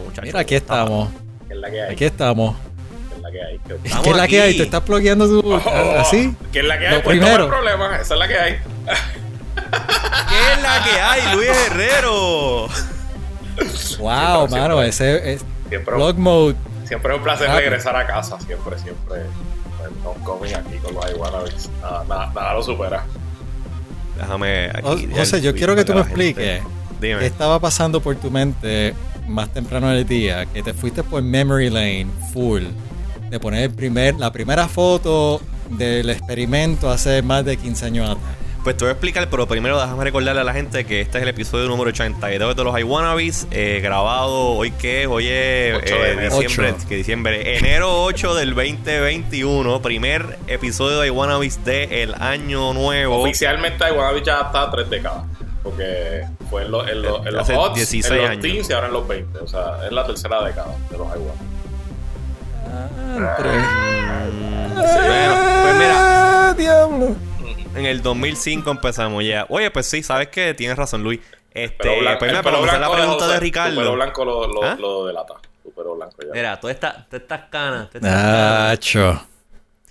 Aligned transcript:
pasado, 0.00 0.08
muchachos. 0.08 0.24
Mira, 0.24 0.40
aquí 0.40 0.54
estamos. 0.54 1.08
¿Qué 1.48 1.54
es 1.54 1.60
la 1.60 1.70
que 1.70 1.82
hay? 1.82 1.92
Aquí 1.92 2.04
estamos. 2.04 2.56
¿Qué 2.56 3.16
es 3.16 3.22
la 3.22 3.30
que 3.30 3.42
hay? 3.42 3.58
¿Qué, 3.58 3.74
Estamos 3.74 4.02
¿Qué 4.04 4.10
es 4.10 4.16
la 4.16 4.28
que 4.28 4.40
hay? 4.42 4.48
aquí. 4.50 4.58
¿Te 4.58 4.64
estás 4.64 4.84
bloqueando 4.86 5.28
tu. 5.40 5.52
Oh, 5.54 5.98
así? 5.98 6.34
¿Qué 6.52 6.60
es 6.60 6.64
la 6.64 6.78
que 6.78 6.86
hay? 6.88 6.94
Lo 6.96 7.02
Pues 7.02 7.16
no 7.18 7.22
primero. 7.26 7.44
hay 7.44 7.50
problema, 7.50 7.96
esa 8.00 8.14
es 8.14 8.20
la 8.20 8.28
que 8.28 8.38
hay. 8.38 8.52
¿Qué 10.28 10.52
es 10.52 10.62
la 10.62 10.84
que 10.84 11.00
hay, 11.00 11.36
Luis 11.36 11.48
Herrero? 11.66 12.66
Wow, 13.98 14.48
Siempre, 14.48 14.60
mano. 14.60 14.74
siempre. 14.76 14.88
Ese 14.88 15.32
es. 15.34 15.44
Siempre, 15.68 15.94
Blog 15.94 16.18
mode. 16.18 16.56
siempre 16.86 17.12
es 17.12 17.18
un 17.18 17.24
placer 17.24 17.46
Rápido. 17.48 17.70
regresar 17.70 17.96
a 17.96 18.06
casa. 18.06 18.40
Siempre, 18.40 18.78
siempre. 18.78 19.16
Pues, 19.78 19.90
Homecoming 20.04 20.54
aquí 20.54 20.76
con 20.82 20.94
los 20.94 21.10
Iwanabis. 21.12 21.70
Nada, 21.80 22.04
nada, 22.08 22.32
nada 22.34 22.54
lo 22.54 22.62
supera. 22.62 23.04
Déjame 24.16 24.70
aquí. 24.74 25.08
José, 25.14 25.36
el 25.36 25.42
yo 25.42 25.54
quiero 25.54 25.74
que 25.76 25.84
tú 25.84 25.94
me 25.94 26.00
expliques. 26.00 26.62
Dime. 27.00 27.20
¿Qué 27.20 27.26
estaba 27.26 27.58
pasando 27.60 28.00
por 28.00 28.16
tu 28.16 28.30
mente 28.30 28.94
más 29.30 29.52
temprano 29.52 29.90
en 29.90 29.98
el 29.98 30.06
día? 30.06 30.46
Que 30.46 30.62
te 30.62 30.74
fuiste 30.74 31.02
por 31.02 31.22
Memory 31.22 31.70
Lane 31.70 32.06
full. 32.32 32.64
De 33.30 33.38
poner 33.40 33.64
el 33.64 33.70
primer, 33.70 34.16
la 34.18 34.32
primera 34.32 34.68
foto 34.68 35.40
del 35.70 36.10
experimento 36.10 36.90
hace 36.90 37.22
más 37.22 37.44
de 37.44 37.56
15 37.56 37.86
años 37.86 38.10
atrás. 38.10 38.36
Pues 38.62 38.76
te 38.76 38.84
voy 38.84 38.90
a 38.90 38.92
explicar, 38.92 39.30
pero 39.30 39.48
primero 39.48 39.80
déjame 39.80 40.04
recordarle 40.04 40.42
a 40.42 40.44
la 40.44 40.52
gente 40.52 40.84
que 40.84 41.00
este 41.00 41.16
es 41.16 41.22
el 41.22 41.30
episodio 41.30 41.66
número 41.66 41.88
82 41.88 42.54
de 42.54 42.64
los 42.64 42.78
iWannabes, 42.78 43.46
eh, 43.50 43.80
grabado 43.82 44.50
hoy 44.50 44.70
que 44.72 45.02
es, 45.02 45.06
hoy 45.08 45.28
es 45.28 45.76
8 45.76 45.94
de 45.94 46.00
eh, 46.02 46.12
enero. 46.12 46.38
diciembre, 46.40 46.74
Ocho. 46.76 46.88
que 46.88 46.96
diciembre, 46.96 47.56
enero 47.56 48.02
8 48.02 48.34
del 48.34 48.54
2021, 48.54 49.80
primer 49.80 50.38
episodio 50.46 51.00
de 51.00 51.06
iWannabes 51.06 51.64
del 51.64 52.14
año 52.20 52.74
nuevo. 52.74 53.22
Oficialmente 53.22 53.82
Iwanabis 53.88 54.24
ya 54.24 54.40
está 54.42 54.64
a 54.64 54.70
tres 54.70 54.90
décadas. 54.90 55.24
Porque 55.62 56.26
fue 56.50 56.64
en, 56.64 56.70
los- 56.72 56.88
en 56.88 57.00
los- 57.02 57.24
en 57.26 57.32
los 57.32 57.42
Hace 57.42 57.56
odds, 57.56 57.74
16 57.76 58.10
en 58.10 58.16
los 58.22 58.30
años. 58.30 58.42
teens 58.42 58.68
y 58.68 58.72
ahora 58.72 58.86
en 58.88 58.92
los 58.92 59.06
20. 59.08 59.38
O 59.38 59.46
sea, 59.46 59.86
es 59.86 59.92
la 59.92 60.04
tercera 60.06 60.42
década 60.44 60.74
de 60.90 60.98
los 60.98 61.06
Iwanabis. 61.06 61.32
Bueno, 64.00 65.34
pues 65.62 65.74
mira, 65.76 65.94
¡Ah, 66.50 66.54
diablo! 66.56 67.16
en 67.74 67.86
el 67.86 68.02
2005 68.02 68.70
empezamos 68.70 69.24
ya. 69.24 69.46
Oye, 69.48 69.70
pues 69.70 69.86
sí, 69.86 70.02
sabes 70.02 70.28
que 70.28 70.54
tienes 70.54 70.76
razón, 70.76 71.02
Luis. 71.02 71.20
Este, 71.52 71.76
Pelo 71.78 72.00
blanco- 72.00 72.18
pues 72.20 72.28
el 72.30 72.36
mira, 72.36 72.42
pelo 72.42 72.42
para 72.42 72.56
contestar 72.58 72.80
la 72.80 72.88
blanco 72.88 73.02
pregunta 73.02 73.24
de 73.26 73.32
Tu 73.34 73.38
pelo 73.38 73.40
Ricardo. 73.40 73.92
blanco 73.94 74.24
lo, 74.24 74.46
lo, 74.46 74.62
¿Ah? 74.64 74.76
lo 74.78 75.06
delata. 75.06 75.34
Tu 75.62 75.72
pelo 75.72 75.96
blanco 75.96 76.16
ya. 76.22 76.32
Mira, 76.32 76.60
todas 76.60 76.74
estas, 76.74 77.08
todas 77.08 77.22
estas 77.22 77.40
canas, 77.50 77.90
todas 77.90 77.94
estas 78.04 78.12
canas. 78.22 78.68
Nacho. 78.70 79.26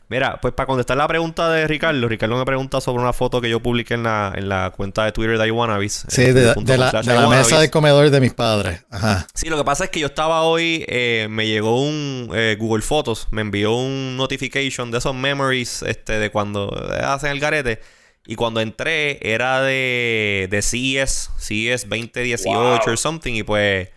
Mira, 0.09 0.41
pues 0.41 0.55
para 0.55 0.65
contestar 0.65 0.97
la 0.97 1.07
pregunta 1.07 1.51
de 1.51 1.67
Ricardo, 1.67 2.07
Ricardo 2.07 2.35
me 2.35 2.43
pregunta 2.45 2.81
sobre 2.81 3.01
una 3.03 3.13
foto 3.13 3.41
que 3.41 3.49
yo 3.49 3.59
publiqué 3.59 3.93
en 3.93 4.01
la, 4.03 4.33
en 4.35 4.49
la 4.49 4.71
cuenta 4.75 5.05
de 5.05 5.11
Twitter 5.11 5.37
de 5.37 5.47
iWannabes. 5.47 6.05
Sí, 6.07 6.23
de, 6.31 6.53
la, 6.77 6.91
de 7.01 7.27
mesa 7.27 7.59
de 7.59 7.69
comedor 7.69 8.09
de 8.09 8.19
mis 8.19 8.33
padres. 8.33 8.83
Ajá. 8.89 9.27
Sí, 9.35 9.49
lo 9.49 9.57
que 9.57 9.63
pasa 9.63 9.83
es 9.83 9.89
que 9.91 9.99
yo 9.99 10.07
estaba 10.07 10.41
hoy, 10.41 10.83
eh, 10.87 11.27
me 11.29 11.45
llegó 11.45 11.79
un 11.81 12.31
eh, 12.33 12.55
Google 12.59 12.81
Fotos, 12.81 13.27
me 13.29 13.41
envió 13.41 13.75
un 13.75 14.17
notification 14.17 14.89
de 14.89 14.97
esos 14.97 15.13
memories 15.13 15.83
este, 15.83 16.13
de 16.13 16.31
cuando 16.31 16.75
eh, 16.91 17.03
hacen 17.03 17.29
el 17.31 17.39
garete. 17.39 17.79
Y 18.25 18.35
cuando 18.35 18.61
entré 18.61 19.19
era 19.21 19.61
de, 19.61 20.47
de 20.49 20.61
CES, 20.61 21.29
CES 21.37 21.87
2018 21.89 22.43
Wow. 22.49 22.79
or 22.87 22.97
something. 22.97 23.33
Y 23.33 23.43
pues 23.43 23.89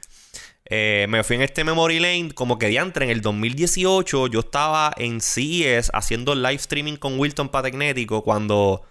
eh, 0.74 1.04
me 1.06 1.22
fui 1.22 1.36
en 1.36 1.42
este 1.42 1.64
Memory 1.64 2.00
Lane, 2.00 2.30
como 2.34 2.58
que 2.58 2.68
diantre, 2.68 3.04
en 3.04 3.10
el 3.10 3.20
2018 3.20 4.28
yo 4.28 4.40
estaba 4.40 4.90
en 4.96 5.20
CES 5.20 5.90
haciendo 5.92 6.34
live 6.34 6.54
streaming 6.54 6.96
con 6.96 7.20
Wilton 7.20 7.50
Patagnético 7.50 8.24
cuando 8.24 8.82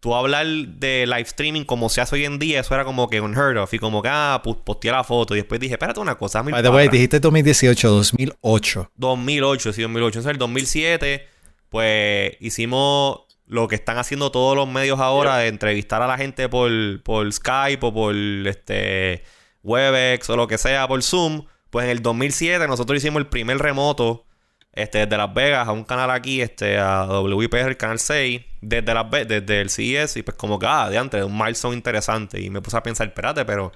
tú 0.00 0.14
hablar 0.14 0.46
de 0.46 1.04
live 1.06 1.20
streaming 1.20 1.64
como 1.64 1.90
se 1.90 2.00
hace 2.00 2.14
hoy 2.14 2.24
en 2.24 2.38
día, 2.38 2.60
eso 2.60 2.74
era 2.74 2.86
como 2.86 3.10
que 3.10 3.20
unheard 3.20 3.58
of. 3.58 3.74
Y 3.74 3.78
como 3.78 4.00
que, 4.00 4.08
ah, 4.10 4.40
posteé 4.42 4.90
la 4.90 5.04
foto. 5.04 5.34
Y 5.34 5.40
después 5.40 5.60
dije, 5.60 5.74
espérate 5.74 6.00
una 6.00 6.14
cosa, 6.14 6.40
By 6.40 6.62
the 6.62 6.70
way, 6.70 6.88
dijiste 6.88 7.20
2018, 7.20 7.90
2008. 7.90 8.92
2008, 8.96 9.72
sí, 9.74 9.82
2008. 9.82 10.18
Entonces, 10.20 10.32
el 10.32 10.38
2007, 10.38 11.28
pues 11.68 12.38
hicimos 12.40 13.20
lo 13.46 13.68
que 13.68 13.74
están 13.74 13.98
haciendo 13.98 14.30
todos 14.30 14.56
los 14.56 14.66
medios 14.66 14.98
ahora, 14.98 15.36
de 15.36 15.48
entrevistar 15.48 16.00
a 16.00 16.06
la 16.06 16.16
gente 16.16 16.48
por, 16.48 16.70
por 17.02 17.30
Skype 17.30 17.84
o 17.84 17.92
por 17.92 18.14
este 18.14 19.24
Webex 19.66 20.30
o 20.30 20.36
lo 20.36 20.46
que 20.46 20.58
sea, 20.58 20.86
por 20.88 21.02
Zoom. 21.02 21.44
Pues 21.70 21.84
en 21.84 21.90
el 21.90 22.02
2007 22.02 22.66
nosotros 22.68 22.96
hicimos 22.98 23.20
el 23.20 23.26
primer 23.26 23.58
remoto 23.58 24.24
este, 24.72 24.98
desde 24.98 25.16
Las 25.16 25.32
Vegas 25.34 25.66
a 25.68 25.72
un 25.72 25.84
canal 25.84 26.10
aquí, 26.10 26.40
este, 26.40 26.78
a 26.78 27.06
WIPR, 27.22 27.68
el 27.68 27.76
canal 27.76 27.98
6, 27.98 28.42
desde, 28.60 28.94
Las 28.94 29.08
Ve- 29.10 29.24
desde 29.24 29.60
el 29.62 29.70
CES, 29.70 30.16
y 30.18 30.22
pues 30.22 30.36
como 30.36 30.58
que, 30.58 30.66
ah, 30.68 30.88
de 30.90 30.98
antes, 30.98 31.24
un 31.24 31.36
milestone 31.36 31.74
interesante. 31.74 32.40
Y 32.40 32.50
me 32.50 32.60
puse 32.60 32.76
a 32.76 32.82
pensar, 32.82 33.06
espérate, 33.08 33.44
pero 33.46 33.72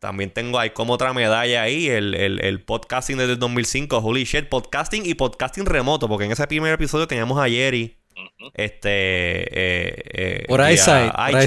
también 0.00 0.30
tengo 0.30 0.58
ahí 0.58 0.70
como 0.70 0.92
otra 0.94 1.12
medalla 1.14 1.62
ahí, 1.62 1.88
el, 1.88 2.14
el, 2.14 2.40
el 2.44 2.62
podcasting 2.62 3.16
desde 3.16 3.32
el 3.34 3.38
2005, 3.38 3.98
holy 3.98 4.24
shit, 4.24 4.48
podcasting 4.48 5.06
y 5.06 5.14
podcasting 5.14 5.64
remoto, 5.64 6.08
porque 6.08 6.24
en 6.26 6.32
ese 6.32 6.46
primer 6.46 6.72
episodio 6.74 7.06
teníamos 7.06 7.38
a 7.38 7.48
Jerry, 7.48 7.96
este, 8.54 8.90
eh, 8.90 10.02
eh, 10.12 10.44
Por 10.46 10.60
iSight, 10.70 11.12
por 11.12 11.42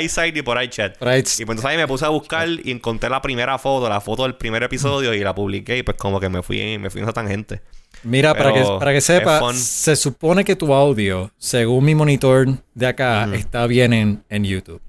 iSight. 0.00 0.36
y 0.36 0.42
por 0.42 0.62
iChat. 0.62 0.98
Por 0.98 1.08
Y 1.08 1.22
pues 1.22 1.40
entonces 1.40 1.64
ahí 1.64 1.76
me 1.76 1.86
puse 1.86 2.04
a 2.04 2.08
buscar 2.08 2.48
y 2.48 2.70
encontré 2.70 3.08
la 3.10 3.22
primera 3.22 3.58
foto, 3.58 3.88
la 3.88 4.00
foto 4.00 4.24
del 4.24 4.36
primer 4.36 4.62
episodio 4.62 5.14
y 5.14 5.20
la 5.20 5.34
publiqué 5.34 5.78
y 5.78 5.82
pues 5.82 5.96
como 5.96 6.20
que 6.20 6.28
me 6.28 6.42
fui, 6.42 6.78
me 6.78 6.90
fui 6.90 7.00
en 7.00 7.04
esa 7.04 7.12
tangente. 7.12 7.60
Mira, 8.02 8.34
para 8.34 8.52
que, 8.52 8.62
para 8.78 8.92
que 8.92 8.98
es 8.98 9.04
sepa, 9.04 9.38
fun. 9.38 9.54
se 9.54 9.96
supone 9.96 10.44
que 10.44 10.56
tu 10.56 10.74
audio, 10.74 11.30
según 11.38 11.84
mi 11.84 11.94
monitor 11.94 12.46
de 12.74 12.86
acá, 12.86 13.28
está 13.32 13.66
bien 13.66 13.92
en, 13.92 14.24
en 14.28 14.44
YouTube. 14.44 14.82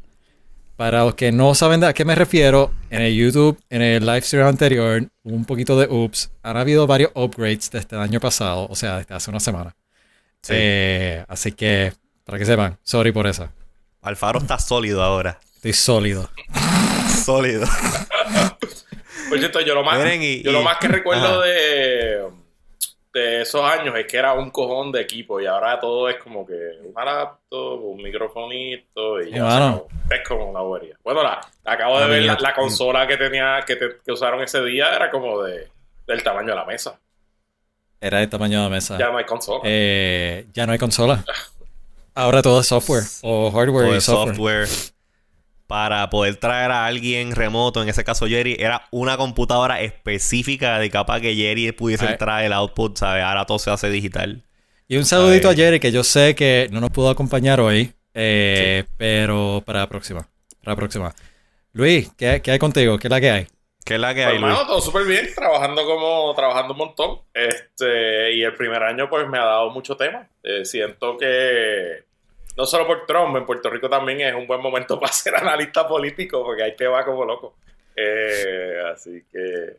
Para 0.75 1.05
los 1.05 1.15
que 1.15 1.31
no 1.31 1.55
saben 1.55 1.79
de 1.79 1.87
a 1.87 1.93
qué 1.93 2.03
me 2.03 2.15
refiero, 2.15 2.73
en 2.89 3.01
el 3.01 3.15
YouTube, 3.15 3.57
en 3.69 3.81
el 3.81 4.05
live 4.05 4.21
stream 4.21 4.45
anterior, 4.45 5.07
hubo 5.23 5.35
un 5.35 5.45
poquito 5.45 5.79
de 5.79 5.87
ups. 5.87 6.31
Han 6.43 6.57
habido 6.57 6.85
varios 6.85 7.11
upgrades 7.15 7.71
desde 7.71 7.95
el 7.95 8.01
año 8.01 8.19
pasado, 8.19 8.67
o 8.69 8.75
sea, 8.75 8.97
desde 8.97 9.15
hace 9.15 9.29
una 9.29 9.39
semana. 9.39 9.73
Sí. 10.45 10.53
Eh, 10.55 11.25
así 11.27 11.53
que, 11.53 11.91
para 12.23 12.37
que 12.37 12.45
sepan, 12.45 12.77
sorry 12.83 13.11
por 13.11 13.25
eso. 13.25 13.49
Alfaro 14.01 14.37
está 14.39 14.59
sólido 14.59 15.01
ahora. 15.01 15.39
Estoy 15.55 15.73
sólido. 15.73 16.29
Sólido. 17.23 17.65
Por 19.29 19.39
cierto, 19.39 19.59
yo 19.61 19.73
lo 19.73 19.83
más, 19.83 19.97
Miren, 19.97 20.21
y- 20.21 20.43
yo 20.43 20.51
lo 20.51 20.61
más 20.61 20.77
que 20.77 20.87
recuerdo 20.87 21.25
Ajá. 21.41 21.45
de, 21.47 22.29
de 23.13 23.41
esos 23.41 23.63
años 23.63 23.95
es 23.97 24.05
que 24.05 24.17
era 24.17 24.33
un 24.33 24.51
cojón 24.51 24.91
de 24.91 25.01
equipo 25.01 25.41
y 25.41 25.47
ahora 25.47 25.79
todo 25.79 26.07
es 26.09 26.17
como 26.17 26.45
que 26.45 26.53
una 26.83 27.03
laptop, 27.03 27.83
un 27.83 28.03
microfonito 28.03 29.21
y 29.21 29.31
ya. 29.31 29.43
Bueno. 29.43 29.87
Es 30.11 30.27
como 30.27 30.49
una 30.51 30.59
bobería. 30.59 30.95
Bueno, 31.03 31.23
la, 31.23 31.41
acabo 31.63 31.99
de 31.99 32.07
ver 32.07 32.39
la 32.39 32.53
consola 32.53 33.07
que 33.07 33.17
tenía 33.17 33.63
que, 33.65 33.75
te- 33.77 33.97
que 34.05 34.11
usaron 34.11 34.41
ese 34.43 34.63
día 34.63 34.93
era 34.95 35.09
como 35.09 35.41
de 35.41 35.67
del 36.05 36.21
tamaño 36.21 36.49
de 36.49 36.55
la 36.55 36.65
mesa. 36.65 36.99
Era 38.05 38.21
el 38.21 38.29
tamaño 38.29 38.63
de 38.63 38.69
mesa. 38.69 38.99
Ya 38.99 39.09
no 39.09 39.17
hay 39.17 39.25
consola. 39.25 39.61
Eh, 39.63 40.45
ya 40.53 40.67
no 40.67 40.73
hay 40.73 40.77
consola. 40.77 41.25
Ahora 42.13 42.43
todo 42.43 42.61
es 42.61 42.67
software 42.67 43.03
o 43.23 43.49
hardware 43.51 43.87
Todo 43.87 43.97
y 43.97 44.01
software. 44.01 44.67
software 44.67 44.93
para 45.65 46.07
poder 46.11 46.35
traer 46.35 46.69
a 46.69 46.85
alguien 46.85 47.33
remoto, 47.33 47.81
en 47.81 47.89
ese 47.89 48.03
caso 48.03 48.27
Jerry, 48.27 48.57
era 48.59 48.83
una 48.91 49.17
computadora 49.17 49.81
específica 49.81 50.77
de 50.77 50.91
capaz 50.91 51.19
que 51.19 51.35
Jerry 51.35 51.71
pudiese 51.71 52.05
Ay. 52.05 52.11
entrar 52.11 52.43
el 52.43 52.53
output, 52.53 52.95
¿sabes? 52.95 53.23
Ahora 53.23 53.45
todo 53.47 53.57
se 53.57 53.71
hace 53.71 53.89
digital. 53.89 54.43
Y 54.87 54.97
un 54.97 55.05
saludito 55.05 55.49
Ay. 55.49 55.55
a 55.55 55.57
Jerry, 55.57 55.79
que 55.79 55.91
yo 55.91 56.03
sé 56.03 56.35
que 56.35 56.69
no 56.71 56.81
nos 56.81 56.91
pudo 56.91 57.09
acompañar 57.09 57.59
hoy, 57.59 57.91
eh, 58.13 58.83
pero 58.97 59.63
para 59.65 59.79
la 59.79 59.89
próxima. 59.89 60.29
Para 60.63 60.73
la 60.73 60.75
próxima. 60.75 61.15
Luis, 61.73 62.11
¿qué, 62.15 62.39
qué 62.43 62.51
hay 62.51 62.59
contigo? 62.59 62.99
¿Qué 62.99 63.07
es 63.07 63.11
la 63.11 63.19
que 63.19 63.31
hay? 63.31 63.47
¿Qué 63.85 63.95
es 63.95 63.99
la 63.99 64.15
que 64.15 64.23
Pues, 64.23 64.33
hay, 64.33 64.39
Luis? 64.39 64.55
todo 64.65 64.81
súper 64.81 65.05
bien, 65.05 65.27
trabajando 65.35 65.85
como, 65.85 66.33
trabajando 66.35 66.73
un 66.73 66.79
montón. 66.79 67.19
Este, 67.33 68.33
y 68.33 68.41
el 68.41 68.55
primer 68.55 68.81
año, 68.81 69.07
pues, 69.07 69.27
me 69.29 69.37
ha 69.37 69.45
dado 69.45 69.69
mucho 69.69 69.95
tema. 69.95 70.27
Eh, 70.41 70.65
siento 70.65 71.15
que, 71.17 72.03
no 72.57 72.65
solo 72.65 72.87
por 72.87 73.05
Trump, 73.05 73.37
en 73.37 73.45
Puerto 73.45 73.69
Rico 73.69 73.87
también 73.87 74.21
es 74.21 74.33
un 74.33 74.47
buen 74.47 74.59
momento 74.59 74.99
para 74.99 75.13
ser 75.13 75.35
analista 75.35 75.87
político, 75.87 76.43
porque 76.43 76.63
ahí 76.63 76.75
te 76.75 76.87
va 76.87 77.05
como 77.05 77.25
loco. 77.25 77.57
Eh, 77.95 78.81
así 78.91 79.23
que, 79.31 79.75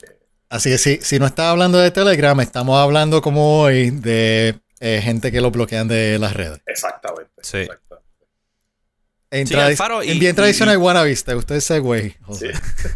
Así 0.48 0.70
que 0.70 0.78
si, 0.78 0.96
si 0.98 1.19
no 1.19 1.26
estás 1.26 1.46
hablando 1.46 1.78
de 1.78 1.90
Telegram, 1.90 2.38
estamos 2.40 2.78
hablando 2.78 3.20
como 3.20 3.62
hoy 3.62 3.90
de 3.90 4.54
eh, 4.78 5.00
gente 5.02 5.32
que 5.32 5.40
lo 5.40 5.50
bloquean 5.50 5.88
de 5.88 6.19
las 6.20 6.34
redes. 6.34 6.60
exactamente. 6.66 7.32
Sí. 7.42 7.58
exactamente. 7.58 7.85
En, 9.31 9.46
Sí, 9.46 9.55
tradi- 9.55 9.70
Alfaro, 9.70 10.02
y- 10.05 10.11
en 10.11 10.19
bien 10.19 10.32
y- 10.32 10.37
tradicional 10.37 10.75
y- 10.75 10.78
wannabes, 10.78 11.25
¿te 11.25 11.34
gustó 11.34 11.55
ese 11.55 11.78
güey? 11.81 12.14
Sí. 12.32 12.46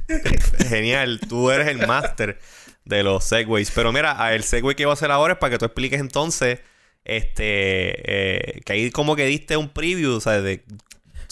Genial, 0.69 1.21
tú 1.29 1.51
eres 1.51 1.69
el 1.69 1.87
máster 1.87 2.39
de 2.85 3.03
los 3.03 3.25
segways. 3.25 3.71
Pero 3.73 3.93
mira, 3.93 4.35
el 4.35 4.43
segue 4.45 4.75
que 4.77 4.85
voy 4.87 4.91
a 4.93 4.95
hacer 4.95 5.11
ahora 5.11 5.35
es 5.35 5.39
para 5.39 5.51
que 5.53 5.59
tú 5.59 5.65
expliques 5.65 6.01
entonces, 6.01 6.61
este, 7.05 8.55
eh, 8.57 8.61
que 8.65 8.73
ahí 8.73 8.91
como 8.91 9.17
que 9.17 9.27
diste 9.27 9.57
un 9.57 9.69
preview, 9.69 10.15
o 10.15 10.21
sea, 10.21 10.41
de 10.41 10.63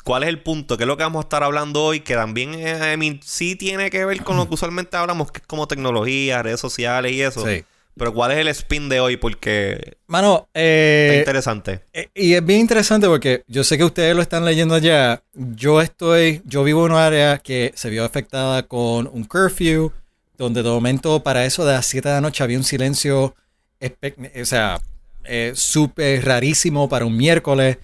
cuál 0.05 0.23
es 0.25 0.29
el 0.31 0.41
punto, 0.41 0.77
qué 0.77 0.85
es 0.85 0.89
lo 0.89 0.97
que 0.97 1.03
vamos 1.05 1.21
a 1.25 1.27
estar 1.27 1.43
hablando 1.45 1.85
hoy, 1.85 2.00
que 2.00 2.15
también 2.15 2.55
eh, 2.55 2.93
I 2.95 2.97
mean, 2.97 3.21
sí 3.23 3.56
tiene 3.56 3.91
que 3.91 4.05
ver 4.05 4.23
con 4.25 4.37
lo 4.37 4.49
que 4.49 4.55
usualmente 4.55 4.97
hablamos, 4.97 5.31
que 5.31 5.41
es 5.41 5.47
como 5.47 5.69
tecnología, 5.69 6.43
redes 6.43 6.61
sociales 6.61 7.12
y 7.12 7.23
eso. 7.23 7.47
Sí. 7.47 7.65
Pero 7.99 8.15
¿cuál 8.15 8.33
es 8.33 8.39
el 8.39 8.49
spin 8.49 8.89
de 8.89 9.00
hoy? 9.00 9.17
Porque 9.17 9.97
Mano, 10.06 10.49
eh, 10.55 11.17
interesante. 11.19 11.81
eh, 11.93 12.09
y 12.15 12.35
es 12.35 12.45
bien 12.45 12.61
interesante 12.61 13.06
porque 13.09 13.43
yo 13.47 13.65
sé 13.65 13.77
que 13.77 13.85
ustedes 13.85 14.15
lo 14.17 14.23
están 14.23 14.45
leyendo 14.45 14.75
allá. 14.75 15.23
Yo 15.35 15.83
estoy, 15.83 16.41
yo 16.45 16.65
vivo 16.65 16.87
en 16.87 16.93
un 16.93 16.99
área 16.99 17.39
que 17.39 17.73
se 17.75 17.91
vio 17.91 18.05
afectada 18.05 18.62
con 18.62 19.09
un 19.12 19.25
curfew, 19.25 19.93
donde 20.37 20.62
de 20.62 20.69
momento 20.71 21.23
para 21.23 21.45
eso 21.45 21.67
de 21.67 21.73
las 21.73 21.87
7 21.87 22.09
de 22.09 22.15
la 22.15 22.21
noche 22.21 22.45
había 22.45 22.56
un 22.59 22.65
silencio, 22.65 23.35
o 23.81 24.45
sea, 24.45 24.81
eh, 25.25 25.53
súper 25.55 26.25
rarísimo 26.25 26.89
para 26.89 27.05
un 27.05 27.17
miércoles. 27.17 27.79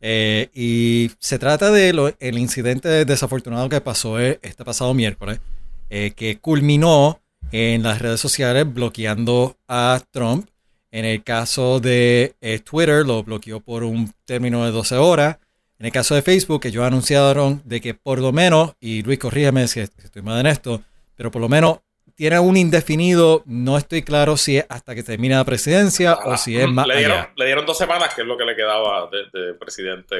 Eh, 0.00 0.48
y 0.54 1.10
se 1.18 1.38
trata 1.38 1.70
de 1.72 1.92
lo- 1.92 2.14
el 2.20 2.38
incidente 2.38 3.04
desafortunado 3.04 3.68
que 3.68 3.80
pasó 3.80 4.20
eh, 4.20 4.38
este 4.42 4.64
pasado 4.64 4.94
miércoles, 4.94 5.40
que 5.88 6.38
culminó 6.40 7.20
en 7.52 7.82
las 7.82 8.00
redes 8.00 8.20
sociales 8.20 8.72
bloqueando 8.72 9.56
a 9.66 10.00
Trump. 10.10 10.48
En 10.90 11.04
el 11.04 11.22
caso 11.22 11.80
de 11.80 12.34
eh, 12.40 12.58
Twitter, 12.60 13.06
lo 13.06 13.22
bloqueó 13.22 13.60
por 13.60 13.84
un 13.84 14.12
término 14.24 14.64
de 14.64 14.70
12 14.70 14.96
horas. 14.96 15.38
En 15.78 15.86
el 15.86 15.92
caso 15.92 16.14
de 16.14 16.22
Facebook, 16.22 16.62
ellos 16.64 16.84
anunciaron 16.84 17.62
de 17.64 17.80
que 17.80 17.94
por 17.94 18.18
lo 18.18 18.32
menos, 18.32 18.72
y 18.80 19.02
Luis, 19.02 19.18
corrígeme 19.18 19.68
si 19.68 19.80
estoy 19.80 20.22
mal 20.22 20.40
en 20.40 20.46
esto, 20.46 20.82
pero 21.14 21.30
por 21.30 21.40
lo 21.40 21.48
menos 21.48 21.80
tiene 22.16 22.38
un 22.40 22.56
indefinido, 22.56 23.44
no 23.46 23.78
estoy 23.78 24.02
claro 24.02 24.36
si 24.36 24.56
es 24.56 24.66
hasta 24.68 24.94
que 24.94 25.04
termine 25.04 25.36
la 25.36 25.44
presidencia 25.44 26.14
o 26.24 26.36
si 26.36 26.58
es 26.58 26.68
más 26.68 26.86
le, 26.88 26.96
dieron, 26.96 27.18
allá. 27.18 27.32
le 27.36 27.44
dieron 27.44 27.64
dos 27.64 27.78
semanas, 27.78 28.12
que 28.12 28.22
es 28.22 28.26
lo 28.26 28.36
que 28.36 28.44
le 28.44 28.56
quedaba 28.56 29.08
de, 29.08 29.38
de 29.38 29.54
presidente 29.54 30.16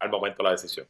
al 0.00 0.10
momento 0.10 0.38
de 0.38 0.44
la 0.44 0.50
decisión. 0.50 0.88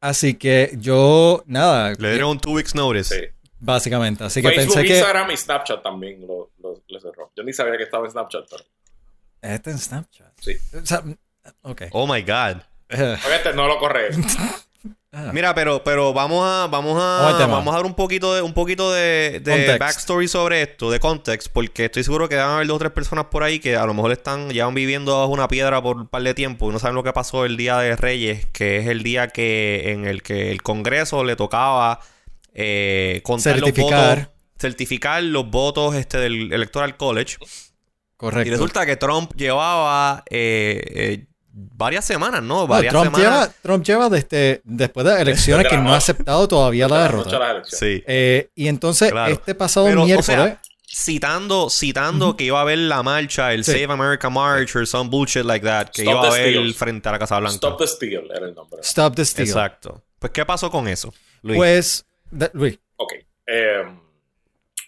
Así 0.00 0.34
que 0.34 0.70
yo, 0.78 1.42
nada, 1.46 1.92
Le 1.98 2.10
dieron 2.10 2.30
un 2.30 2.40
two 2.40 2.52
weeks 2.52 2.74
notice. 2.74 3.14
Sí. 3.14 3.35
Básicamente. 3.58 4.24
Así 4.24 4.42
que 4.42 4.48
Facebook, 4.48 4.74
pensé 4.74 4.88
que... 4.88 4.94
Instagram 4.94 5.30
y 5.30 5.36
Snapchat 5.36 5.82
también 5.82 6.26
lo, 6.26 6.50
lo- 6.58 7.00
cerró. 7.00 7.32
Yo 7.36 7.42
ni 7.42 7.52
sabía 7.52 7.76
que 7.76 7.84
estaba 7.84 8.04
en 8.04 8.12
Snapchat, 8.12 8.46
pero 8.50 8.64
Este 9.42 9.70
en 9.70 9.78
Snapchat. 9.78 10.32
sí. 10.40 10.56
O 10.74 10.86
sea, 10.86 11.02
ok. 11.62 11.82
Oh 11.92 12.06
my 12.06 12.22
God. 12.22 12.62
Obviamente 12.90 13.52
no 13.54 13.66
lo 13.66 13.78
corre. 13.78 14.10
Ah. 15.18 15.30
Mira, 15.32 15.54
pero, 15.54 15.82
pero 15.82 16.12
vamos 16.12 16.44
a, 16.46 16.66
vamos 16.66 17.02
a, 17.02 17.46
vamos 17.46 17.72
a 17.72 17.76
dar 17.78 17.86
un 17.86 17.94
poquito 17.94 18.34
de, 18.34 18.42
un 18.42 18.52
poquito 18.52 18.92
de, 18.92 19.76
backstory 19.80 20.28
sobre 20.28 20.60
esto, 20.60 20.90
de 20.90 21.00
context, 21.00 21.48
porque 21.50 21.86
estoy 21.86 22.04
seguro 22.04 22.28
que 22.28 22.36
van 22.36 22.50
a 22.50 22.54
haber 22.56 22.66
dos 22.66 22.76
o 22.76 22.78
tres 22.80 22.92
personas 22.92 23.24
por 23.26 23.42
ahí 23.42 23.58
que 23.58 23.76
a 23.76 23.86
lo 23.86 23.94
mejor 23.94 24.12
están, 24.12 24.50
llevan 24.50 24.74
viviendo 24.74 25.18
bajo 25.18 25.32
una 25.32 25.48
piedra 25.48 25.80
por 25.80 25.96
un 25.96 26.06
par 26.06 26.22
de 26.22 26.34
tiempo 26.34 26.68
y 26.68 26.72
no 26.74 26.78
saben 26.78 26.96
lo 26.96 27.02
que 27.02 27.14
pasó 27.14 27.46
el 27.46 27.56
día 27.56 27.78
de 27.78 27.96
Reyes, 27.96 28.44
que 28.52 28.76
es 28.76 28.88
el 28.88 29.02
día 29.02 29.28
que, 29.28 29.90
en 29.92 30.04
el 30.06 30.22
que 30.22 30.50
el 30.50 30.62
Congreso 30.62 31.24
le 31.24 31.34
tocaba 31.34 32.00
eh, 32.58 33.20
contar 33.22 33.54
Certificar. 33.56 34.16
los 34.16 34.16
votos, 34.26 34.34
certificar 34.58 35.22
los 35.22 35.50
votos 35.50 35.94
este, 35.94 36.16
del 36.18 36.52
Electoral 36.52 36.96
College. 36.96 37.36
Correcto. 38.16 38.48
Y 38.48 38.50
resulta 38.50 38.86
que 38.86 38.96
Trump 38.96 39.34
llevaba 39.36 40.24
eh, 40.30 40.82
eh, 40.88 41.26
varias 41.52 42.04
semanas, 42.06 42.42
¿no? 42.42 42.60
No, 42.60 42.66
Varias 42.66 42.92
Trump, 42.92 43.14
semanas. 43.14 43.30
lleva, 43.30 43.52
Trump 43.62 43.84
lleva 43.84 44.08
desde 44.08 44.62
después 44.64 45.04
de 45.04 45.12
las 45.12 45.20
elecciones 45.20 45.66
que 45.68 45.76
no 45.76 45.92
ha 45.92 45.98
aceptado 45.98 46.48
todavía 46.48 46.88
la 46.88 47.02
derrota. 47.02 47.62
Sí. 47.66 48.02
Eh, 48.06 48.48
y 48.54 48.68
entonces, 48.68 49.10
Claro. 49.12 49.32
este 49.34 49.54
pasado 49.54 49.86
Pero, 49.86 50.02
o 50.02 50.06
miércoles, 50.06 50.24
sea, 50.26 50.62
citando, 50.88 51.68
citando 51.68 52.36
que 52.36 52.44
iba 52.44 52.58
a 52.58 52.62
haber 52.62 52.78
la 52.78 53.02
marcha, 53.02 53.52
el 53.52 53.64
Sí. 53.64 53.72
Save 53.72 53.92
America 53.92 54.30
March 54.30 54.74
or 54.74 54.86
some 54.86 55.10
bullshit 55.10 55.44
like 55.44 55.64
that, 55.66 55.88
que 55.90 56.02
Stop 56.02 56.14
iba 56.14 56.22
a 56.24 56.30
haber 56.30 56.72
frente 56.72 57.06
a 57.08 57.12
la 57.12 57.18
Casa 57.18 57.38
Blanca. 57.38 57.56
Stop 57.56 57.78
the 57.78 57.86
Steal 57.86 58.24
era 58.34 58.46
el 58.46 58.54
nombre. 58.54 58.80
Stop 58.82 59.14
the 59.14 59.24
Steal. 59.26 59.46
Exacto. 59.46 60.02
Pues, 60.18 60.32
¿qué 60.32 60.46
pasó 60.46 60.70
con 60.70 60.88
eso, 60.88 61.12
Luis? 61.42 61.58
Pues, 61.58 62.06
Ok. 62.96 63.14
Eh, 63.46 63.84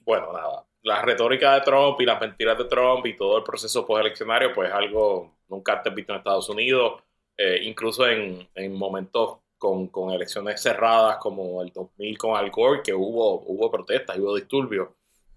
bueno, 0.04 0.32
nada. 0.32 0.64
La 0.82 1.02
retórica 1.02 1.54
de 1.54 1.60
Trump 1.62 2.00
y 2.00 2.06
las 2.06 2.20
mentiras 2.20 2.56
de 2.56 2.64
Trump 2.64 3.04
y 3.06 3.16
todo 3.16 3.38
el 3.38 3.44
proceso 3.44 3.86
posteleccionario, 3.86 4.52
pues 4.54 4.68
es 4.68 4.74
algo 4.74 5.38
nunca 5.48 5.74
antes 5.74 5.94
visto 5.94 6.12
en 6.12 6.18
Estados 6.18 6.48
Unidos, 6.48 7.02
eh, 7.36 7.60
incluso 7.62 8.06
en, 8.06 8.48
en 8.54 8.72
momentos 8.74 9.38
con, 9.58 10.10
elecciones 10.10 10.60
cerradas 10.62 11.18
como 11.18 11.62
el 11.62 11.70
2000 11.72 12.18
con 12.18 12.36
Al 12.36 12.50
Gore, 12.50 12.82
que 12.82 12.94
hubo, 12.94 13.42
hubo 13.46 13.70
protestas, 13.70 14.18
hubo 14.18 14.36
disturbios. 14.36 14.88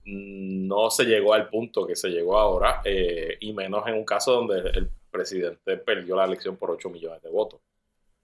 No 0.05 0.89
se 0.89 1.05
llegó 1.05 1.33
al 1.33 1.49
punto 1.49 1.85
que 1.85 1.95
se 1.95 2.09
llegó 2.09 2.37
ahora, 2.37 2.81
eh, 2.85 3.37
y 3.39 3.53
menos 3.53 3.85
en 3.87 3.95
un 3.95 4.05
caso 4.05 4.33
donde 4.33 4.59
el 4.59 4.89
presidente 5.11 5.77
perdió 5.77 6.15
la 6.15 6.25
elección 6.25 6.55
por 6.57 6.71
8 6.71 6.89
millones 6.89 7.21
de 7.21 7.29
votos. 7.29 7.59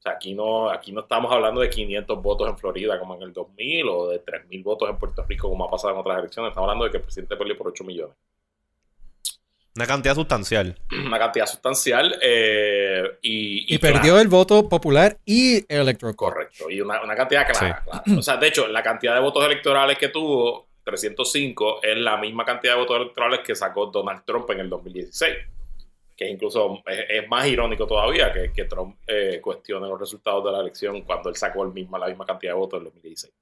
Sea, 0.07 0.15
aquí 0.15 0.33
no, 0.33 0.69
aquí 0.69 0.92
no 0.92 1.01
estamos 1.01 1.31
hablando 1.31 1.62
de 1.62 1.69
500 1.69 2.21
votos 2.21 2.50
en 2.50 2.57
Florida 2.57 3.00
como 3.00 3.15
en 3.15 3.24
el 3.24 3.33
2000 3.33 3.89
o 3.89 4.07
de 4.09 4.24
3.000 4.24 4.63
votos 4.63 4.89
en 4.89 4.98
Puerto 4.98 5.24
Rico 5.27 5.50
como 5.50 5.65
ha 5.65 5.71
pasado 5.71 5.94
en 5.94 6.00
otras 6.00 6.19
elecciones. 6.19 6.50
Estamos 6.50 6.68
hablando 6.68 6.86
de 6.86 6.92
que 6.92 6.98
el 6.98 7.04
presidente 7.04 7.36
perdió 7.36 7.57
por 7.57 7.68
8 7.68 7.83
millones. 7.83 8.15
Una 9.75 9.86
cantidad 9.86 10.15
sustancial. 10.15 10.75
Una 11.06 11.19
cantidad 11.19 11.45
sustancial 11.45 12.18
eh, 12.21 13.18
y, 13.21 13.77
perdió 13.77 14.19
el 14.19 14.27
voto 14.27 14.68
popular 14.68 15.18
y 15.25 15.57
el 15.71 15.81
electoral. 15.81 16.15
Correcto, 16.15 16.69
y 16.69 16.81
una, 16.81 17.04
una 17.04 17.15
cantidad 17.15 17.45
clara, 17.45 17.83
clara. 17.83 18.04
O 18.18 18.21
sea, 18.21 18.38
de 18.38 18.48
hecho, 18.48 18.68
la 18.68 18.81
cantidad 18.81 19.13
de 19.13 19.19
votos 19.19 19.45
electorales 19.45 19.98
que 19.98 20.09
tuvo, 20.09 20.68
305, 20.83 21.83
es 21.83 21.98
la 21.98 22.18
misma 22.18 22.44
cantidad 22.44 22.74
de 22.74 22.80
votos 22.80 22.98
electorales 22.98 23.42
que 23.45 23.56
sacó 23.56 23.88
Donald 23.88 24.24
Trump 24.25 24.50
en 24.50 24.62
el 24.62 24.69
2016. 24.69 25.36
Que 26.18 26.28
incluso 26.28 26.81
es, 26.88 27.06
es 27.10 27.28
más 27.30 27.46
irónico 27.48 27.86
todavía 27.86 28.34
que, 28.34 28.52
que 28.52 28.66
Trump 28.66 28.98
eh, 29.08 29.40
cuestione 29.42 29.88
los 29.88 30.00
resultados 30.00 30.44
de 30.44 30.52
la 30.52 30.62
elección 30.62 31.04
cuando 31.04 31.30
él 31.30 31.36
sacó 31.36 31.64
el 31.64 31.72
mismo, 31.72 31.98
la 31.98 32.08
misma 32.08 32.25
cantidad 32.25 32.54
de 32.54 32.58
votos 32.58 32.80
en 32.80 32.88
el 32.88 32.92
2016. 32.94 33.34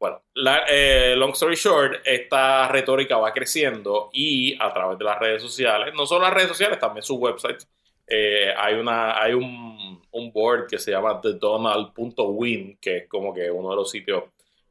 Bueno, 0.00 0.22
la- 0.34 0.64
eh, 0.68 1.14
long 1.14 1.30
story 1.32 1.54
short, 1.54 2.00
esta 2.04 2.66
retórica 2.68 3.18
va 3.18 3.32
creciendo 3.32 4.08
y 4.12 4.56
a 4.60 4.72
través 4.72 4.98
de 4.98 5.04
las 5.04 5.18
redes 5.18 5.42
sociales, 5.42 5.94
no 5.94 6.06
solo 6.06 6.22
las 6.22 6.34
redes 6.34 6.48
sociales, 6.48 6.78
también 6.80 7.02
sus 7.04 7.18
websites, 7.18 7.68
eh, 8.08 8.52
hay, 8.56 8.74
una, 8.74 9.22
hay 9.22 9.32
un, 9.34 10.02
un 10.10 10.32
board 10.32 10.66
que 10.68 10.78
se 10.78 10.90
llama 10.90 11.20
thedonald.win, 11.20 12.78
que 12.80 12.96
es 12.98 13.08
como 13.08 13.32
que 13.32 13.50
uno 13.50 13.70
de 13.70 13.76
los 13.76 13.90
sitios 13.90 14.24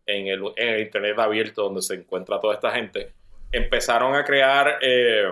en 0.05 0.27
el, 0.27 0.43
en 0.57 0.69
el 0.69 0.81
internet 0.81 1.17
abierto 1.19 1.63
donde 1.63 1.81
se 1.81 1.93
encuentra 1.95 2.39
toda 2.39 2.55
esta 2.55 2.71
gente. 2.71 3.13
Empezaron 3.51 4.15
a 4.15 4.23
crear 4.25 4.79
eh, 4.81 5.31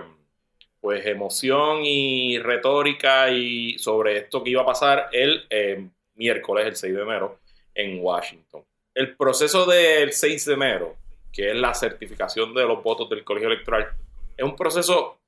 pues 0.80 1.04
emoción 1.06 1.84
y 1.84 2.38
retórica 2.38 3.30
y 3.30 3.78
sobre 3.78 4.18
esto 4.18 4.42
que 4.42 4.50
iba 4.50 4.62
a 4.62 4.66
pasar 4.66 5.08
el 5.12 5.46
eh, 5.50 5.88
miércoles, 6.14 6.66
el 6.66 6.76
6 6.76 6.94
de 6.94 7.02
enero, 7.02 7.40
en 7.74 8.02
Washington. 8.02 8.64
El 8.94 9.16
proceso 9.16 9.66
del 9.66 10.12
6 10.12 10.44
de 10.46 10.54
enero, 10.54 10.96
que 11.32 11.50
es 11.50 11.56
la 11.56 11.74
certificación 11.74 12.54
de 12.54 12.64
los 12.64 12.82
votos 12.82 13.08
del 13.10 13.24
colegio 13.24 13.48
electoral, 13.48 13.88
es 14.36 14.44
un 14.44 14.56
proceso 14.56 15.20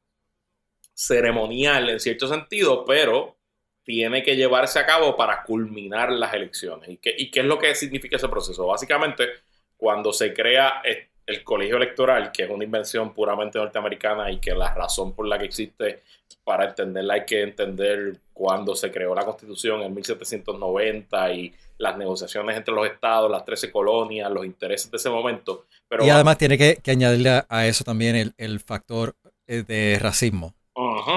ceremonial 0.95 1.91
en 1.91 2.01
cierto 2.01 2.27
sentido, 2.27 2.85
pero 2.85 3.37
tiene 3.85 4.23
que 4.23 4.37
llevarse 4.37 4.79
a 4.79 4.87
cabo 4.87 5.17
para 5.17 5.43
culminar 5.43 6.13
las 6.13 6.33
elecciones. 6.35 6.89
¿Y 6.89 6.97
qué, 6.97 7.15
y 7.17 7.31
qué 7.31 7.41
es 7.41 7.47
lo 7.47 7.59
que 7.59 7.75
significa 7.75 8.17
ese 8.17 8.29
proceso? 8.29 8.67
Básicamente, 8.67 9.29
cuando 9.77 10.13
se 10.13 10.33
crea 10.33 10.81
el 11.27 11.45
colegio 11.45 11.77
electoral, 11.77 12.33
que 12.33 12.45
es 12.45 12.51
una 12.51 12.65
invención 12.65 13.13
puramente 13.15 13.59
norteamericana 13.59 14.31
y 14.31 14.39
que 14.39 14.55
la 14.55 14.75
razón 14.75 15.13
por 15.15 15.27
la 15.29 15.39
que 15.39 15.45
existe, 15.45 16.03
para 16.45 16.65
entenderla 16.67 17.15
hay 17.15 17.25
que 17.25 17.43
entender 17.43 18.17
cuando 18.33 18.75
se 18.75 18.91
creó 18.91 19.15
la 19.15 19.25
constitución 19.25 19.83
en 19.83 19.95
1790 19.95 21.33
y 21.33 21.53
las 21.79 21.97
negociaciones 21.97 22.57
entre 22.57 22.75
los 22.75 22.87
estados, 22.87 23.31
las 23.31 23.45
13 23.45 23.71
colonias, 23.71 24.31
los 24.31 24.45
intereses 24.45 24.91
de 24.91 24.97
ese 24.97 25.11
momento. 25.11 25.67
Pero 25.89 26.05
Y 26.05 26.11
además 26.11 26.39
tiene 26.39 26.57
que, 26.59 26.77
que 26.83 26.91
añadirle 26.93 27.43
a, 27.49 27.67
eso 27.67 27.85
también 27.85 28.17
el, 28.17 28.33
el 28.39 28.61
factor 28.61 29.15
eh, 29.47 29.63
de 29.67 29.99
racismo 30.01 30.55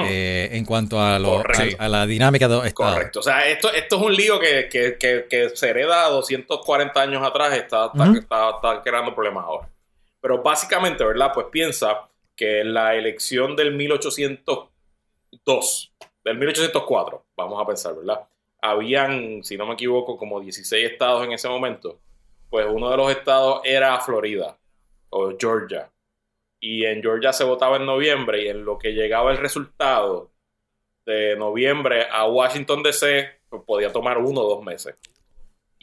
eh, 0.08 0.50
en 0.52 0.66
cuanto 0.66 1.00
a, 1.00 1.18
lo- 1.18 1.40
a, 1.40 1.44
a 1.80 1.88
la 1.90 2.06
dinámica 2.06 2.48
de 2.48 2.56
los 2.56 2.66
estados. 2.66 2.94
Correcto. 2.96 3.20
O 3.20 3.24
sea, 3.24 3.48
esto, 3.48 3.72
esto 3.74 3.96
es 3.96 4.02
un 4.02 4.14
lío 4.14 4.40
que, 4.40 4.68
que, 4.70 4.98
que, 4.98 5.26
que 5.30 5.50
se 5.52 5.70
hereda 5.70 6.10
240 6.10 7.02
años 7.02 7.24
atrás, 7.26 7.54
está, 7.54 7.86
está, 7.94 8.12
está, 8.20 8.50
está 8.52 8.82
creando 8.84 9.14
problemas 9.16 9.46
ahora. 9.46 9.70
Pero 10.26 10.42
básicamente, 10.42 11.06
¿verdad? 11.06 11.30
Pues 11.36 11.46
piensa 11.52 12.10
que 12.36 12.64
la 12.64 12.96
elección 12.96 13.56
del 13.56 13.76
1802, 13.76 15.94
del 16.24 16.38
1804, 16.40 17.26
vamos 17.38 17.62
a 17.62 17.68
pensar, 17.68 17.96
¿verdad? 17.96 18.28
Habían, 18.60 19.44
si 19.44 19.56
no 19.56 19.68
me 19.68 19.76
equivoco, 19.76 20.18
como 20.18 20.42
16 20.42 20.94
estados 20.94 21.26
en 21.26 21.34
ese 21.34 21.48
momento. 21.48 22.00
Pues 22.50 22.66
uno 22.68 22.90
de 22.90 22.98
los 22.98 23.12
estados 23.12 23.62
era 23.66 24.00
Florida 24.00 24.58
o 25.12 25.32
Georgia. 25.40 25.92
Y 26.60 26.86
en 26.86 27.04
Georgia 27.04 27.32
se 27.32 27.44
votaba 27.44 27.78
en 27.78 27.86
noviembre 27.86 28.46
y 28.46 28.48
en 28.48 28.66
lo 28.66 28.80
que 28.80 28.94
llegaba 28.94 29.32
el 29.32 29.38
resultado 29.38 30.32
de 31.06 31.36
noviembre 31.36 32.08
a 32.12 32.26
Washington 32.26 32.82
DC 32.82 33.30
pues, 33.48 33.62
podía 33.62 33.94
tomar 33.94 34.18
uno 34.18 34.42
o 34.42 34.56
dos 34.56 34.66
meses. 34.66 34.96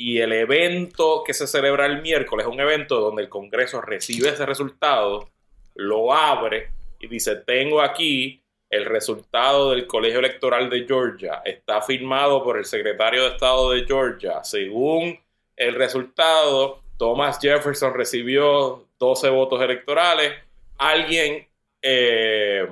Y 0.04 0.18
el 0.18 0.32
evento 0.32 1.22
que 1.24 1.32
se 1.32 1.46
celebra 1.46 1.86
el 1.86 2.02
miércoles 2.02 2.44
es 2.44 2.52
un 2.52 2.58
evento 2.58 2.98
donde 2.98 3.22
el 3.22 3.28
Congreso 3.28 3.80
recibe 3.80 4.30
ese 4.30 4.44
resultado, 4.44 5.30
lo 5.76 6.12
abre 6.12 6.72
y 6.98 7.06
dice, 7.06 7.36
tengo 7.36 7.80
aquí 7.80 8.42
el 8.68 8.84
resultado 8.84 9.70
del 9.70 9.86
colegio 9.86 10.18
electoral 10.18 10.68
de 10.68 10.86
Georgia. 10.88 11.40
Está 11.44 11.82
firmado 11.82 12.42
por 12.42 12.58
el 12.58 12.64
secretario 12.64 13.22
de 13.22 13.28
Estado 13.28 13.70
de 13.70 13.84
Georgia. 13.84 14.42
Según 14.42 15.20
el 15.54 15.76
resultado, 15.76 16.82
Thomas 16.98 17.38
Jefferson 17.40 17.94
recibió 17.94 18.88
12 18.98 19.30
votos 19.30 19.62
electorales. 19.62 20.32
Alguien 20.78 21.46
eh, 21.80 22.66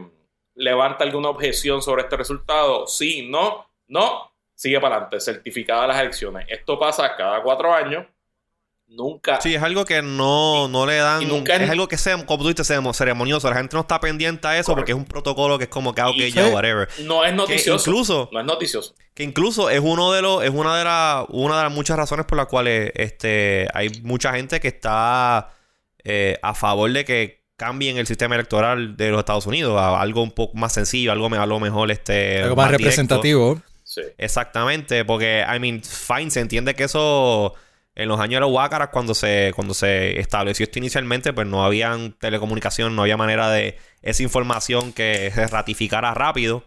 levanta 0.57 1.05
alguna 1.05 1.29
objeción 1.29 1.81
sobre 1.81 2.03
este 2.03 2.17
resultado. 2.17 2.89
Sí, 2.89 3.29
no, 3.31 3.69
no, 3.87 4.30
sigue 4.61 4.79
para 4.79 4.97
adelante, 4.97 5.21
certificada 5.21 5.87
las 5.87 5.99
elecciones. 6.01 6.45
Esto 6.51 6.79
pasa 6.79 7.17
cada 7.17 7.43
cuatro 7.43 7.73
años. 7.73 8.05
Nunca. 8.89 9.41
Sí, 9.41 9.55
es 9.55 9.63
algo 9.63 9.85
que 9.85 10.03
no, 10.03 10.67
no 10.69 10.85
le 10.85 10.97
dan. 10.97 11.23
y 11.23 11.27
nunca 11.27 11.55
es 11.55 11.63
es- 11.63 11.71
algo 11.71 11.87
que 11.89 11.97
sea, 11.97 12.17
como 12.27 12.43
tú 12.43 12.49
dices, 12.49 12.67
sea 12.67 12.83
ceremonioso. 12.93 13.49
La 13.49 13.57
gente 13.57 13.75
no 13.77 13.83
está 13.83 14.01
pendiente 14.01 14.47
a 14.49 14.59
eso 14.59 14.75
porque 14.75 14.91
es 14.93 14.99
un 14.99 15.05
protocolo 15.05 15.57
que 15.59 15.65
es 15.65 15.71
como 15.71 15.95
que, 15.95 16.01
ah, 16.03 16.09
ok, 16.11 16.17
ya, 16.35 16.49
whatever. 16.49 16.89
No 17.05 17.25
es 17.25 17.31
Que 17.31 17.37
noticioso. 17.37 17.89
incluso, 17.91 18.29
No 18.33 18.41
es 18.41 18.45
noticioso. 18.47 18.95
que 19.15 19.23
incluso 19.23 19.71
es 19.71 19.81
uno 19.81 20.11
de 20.13 20.21
los, 20.23 20.43
es 20.45 20.51
una 20.51 20.77
de 20.77 20.85
las, 20.85 21.25
una 21.29 21.57
de 21.59 21.63
las 21.63 21.73
muchas 21.73 21.97
razones 21.97 22.27
por 22.27 22.37
las 22.37 22.49
cuales 22.49 22.91
este 22.97 23.69
hay 23.73 23.89
mucha 24.03 24.33
gente 24.35 24.59
que 24.61 24.69
está 24.69 25.53
eh, 26.05 26.37
a 26.43 26.53
favor 26.55 26.93
de 26.93 27.05
que 27.05 27.45
cambien 27.57 27.97
el 27.97 28.07
sistema 28.09 28.35
electoral 28.35 28.97
de 28.97 29.11
los 29.11 29.21
Estados 29.21 29.47
Unidos 29.47 29.81
a 29.81 30.01
algo 30.01 30.21
un 30.23 30.33
poco 30.33 30.57
más 30.59 30.73
sencillo, 30.73 31.13
algo, 31.13 31.31
me- 31.31 31.37
algo 31.39 31.61
mejor, 31.61 31.91
este, 31.93 32.43
Algo 32.43 32.57
más 32.57 32.71
representativo. 32.73 33.61
Sí. 33.93 34.03
Exactamente, 34.19 35.05
porque, 35.05 35.45
I 35.45 35.59
mean, 35.59 35.83
fine, 35.83 36.31
se 36.31 36.39
entiende 36.39 36.75
que 36.77 36.85
eso 36.85 37.55
en 37.97 38.09
los 38.09 38.21
años 38.21 38.35
de 38.37 38.41
los 38.43 38.51
Huácaras, 38.53 38.91
cuando 38.91 39.15
se, 39.15 39.51
cuando 39.57 39.75
se 39.75 40.21
estableció 40.21 40.63
esto 40.63 40.79
inicialmente, 40.79 41.33
pues 41.33 41.49
no 41.49 41.65
habían 41.65 42.13
telecomunicación, 42.13 42.95
no 42.95 43.03
había 43.03 43.17
manera 43.17 43.51
de 43.51 43.77
esa 44.01 44.23
información 44.23 44.93
que 44.93 45.33
se 45.35 45.45
ratificara 45.49 46.15
rápido. 46.15 46.65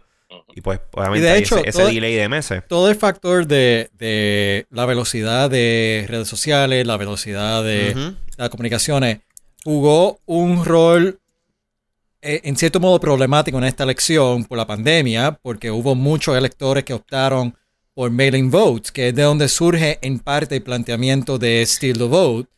Y 0.54 0.60
pues, 0.60 0.80
obviamente, 0.92 1.20
Y 1.20 1.22
de 1.22 1.30
hay 1.30 1.40
hecho, 1.40 1.56
ese, 1.56 1.68
ese 1.70 1.78
todo- 1.78 1.88
delay 1.88 2.14
de 2.14 2.28
meses. 2.28 2.62
Todo 2.68 2.90
el 2.90 2.96
factor 2.96 3.46
de, 3.46 3.88
de 3.94 4.66
la 4.70 4.84
velocidad 4.84 5.48
de 5.48 6.04
redes 6.08 6.28
sociales, 6.28 6.86
la 6.86 6.98
velocidad 6.98 7.64
de 7.64 8.14
las 8.36 8.50
comunicaciones, 8.50 9.20
jugó 9.64 10.20
un 10.26 10.62
rol 10.64 11.20
en 12.24 12.56
cierto 12.56 12.80
modo 12.80 12.98
problemático 12.98 13.58
en 13.58 13.64
esta 13.64 13.84
elección 13.84 14.44
por 14.44 14.58
la 14.58 14.66
pandemia, 14.66 15.38
porque 15.42 15.70
hubo 15.70 15.94
muchos 15.94 16.36
electores 16.36 16.84
que 16.84 16.94
optaron 16.94 17.54
por 17.94 18.10
mailing 18.10 18.50
votes, 18.50 18.90
que 18.90 19.08
es 19.08 19.14
de 19.14 19.22
donde 19.22 19.48
surge 19.48 19.98
en 20.02 20.18
parte 20.18 20.56
el 20.56 20.62
planteamiento 20.62 21.38
de 21.38 21.64
Steal 21.64 21.96
the 21.96 22.04
Vote 22.04 22.48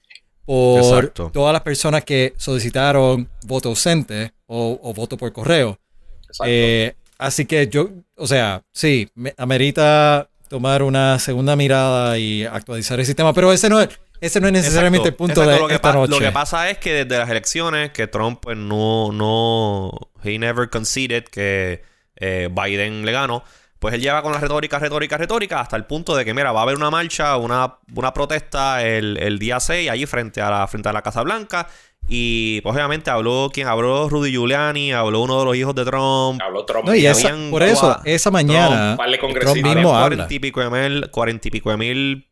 por 0.46 0.78
Exacto. 0.78 1.30
todas 1.32 1.52
las 1.52 1.62
personas 1.62 2.04
que 2.04 2.32
solicitaron 2.36 3.28
voto 3.46 3.70
ausente 3.70 4.32
o, 4.46 4.78
o 4.82 4.94
voto 4.94 5.16
por 5.16 5.32
correo. 5.32 5.78
Exacto. 6.22 6.44
Eh, 6.46 6.94
así 7.18 7.44
que 7.44 7.68
yo, 7.68 7.90
o 8.16 8.26
sea, 8.26 8.62
sí, 8.72 9.08
me 9.14 9.34
amerita 9.36 10.30
tomar 10.48 10.82
una 10.82 11.18
segunda 11.18 11.56
mirada 11.56 12.18
y 12.18 12.44
actualizar 12.44 13.00
el 13.00 13.06
sistema, 13.06 13.32
pero 13.32 13.52
ese 13.52 13.68
no 13.68 13.80
es, 13.80 13.88
ese 14.20 14.40
no 14.40 14.46
es 14.46 14.52
necesariamente 14.52 15.08
Exacto, 15.08 15.24
el 15.24 15.28
punto 15.28 15.40
exacto. 15.42 15.52
de 15.54 15.60
lo 15.60 15.68
que 15.68 15.74
esta 15.74 15.92
noche. 15.92 16.10
Lo 16.12 16.18
que 16.18 16.32
pasa 16.32 16.70
es 16.70 16.78
que 16.78 17.04
desde 17.04 17.18
las 17.18 17.28
elecciones, 17.30 17.90
que 17.90 18.06
Trump 18.06 18.38
pues 18.42 18.56
no, 18.56 19.12
no, 19.12 19.92
he 20.24 20.38
never 20.38 20.68
conceded 20.70 21.24
que 21.24 21.82
eh, 22.16 22.48
Biden 22.50 23.04
le 23.04 23.12
ganó, 23.12 23.44
pues 23.78 23.94
él 23.94 24.00
lleva 24.00 24.22
con 24.22 24.32
la 24.32 24.38
retórica, 24.40 24.78
retórica, 24.78 25.18
retórica, 25.18 25.60
hasta 25.60 25.76
el 25.76 25.84
punto 25.84 26.16
de 26.16 26.24
que, 26.24 26.32
mira, 26.32 26.50
va 26.52 26.60
a 26.60 26.62
haber 26.62 26.76
una 26.76 26.90
marcha, 26.90 27.36
una, 27.36 27.76
una 27.94 28.12
protesta 28.14 28.82
el, 28.86 29.18
el 29.18 29.38
día 29.38 29.60
6 29.60 29.90
allí 29.90 30.06
frente 30.06 30.40
a 30.40 30.50
la, 30.50 30.66
frente 30.66 30.88
a 30.88 30.92
la 30.92 31.02
Casa 31.02 31.22
Blanca. 31.22 31.68
Y 32.08 32.60
pues 32.60 32.72
obviamente 32.74 33.10
habló 33.10 33.50
quien 33.52 33.66
habló 33.66 34.08
Rudy 34.08 34.30
Giuliani, 34.30 34.92
habló 34.92 35.20
uno 35.22 35.40
de 35.40 35.44
los 35.44 35.56
hijos 35.56 35.74
de 35.74 35.84
Trump. 35.84 36.40
Habló 36.40 36.64
Trump. 36.64 36.86
No, 36.86 36.94
y 36.94 37.00
y 37.00 37.06
esa- 37.06 37.28
habían 37.30 37.50
por 37.50 37.64
eso, 37.64 38.00
esa 38.04 38.30
mañana, 38.30 38.96
Trump, 39.18 39.38
Trump 39.40 39.56
mismo 39.56 39.94
habla. 39.94 40.16
cuarenta 40.16 40.32
y 40.34 40.38
pico 40.38 40.60
de 40.60 40.70
mil, 40.70 41.10
cuarenta 41.10 41.48
y 41.48 41.50
pico 41.50 41.70
de 41.70 41.76
mil 41.76 42.28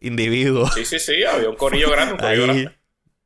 individuos. 0.00 0.72
Sí, 0.74 0.84
sí, 0.84 0.98
sí. 0.98 1.24
Había 1.24 1.48
un 1.50 1.56
corillo 1.56 1.90
grande. 1.90 2.12
Un 2.14 2.18
corillo 2.18 2.42
Ahí. 2.44 2.48
grande. 2.62 2.72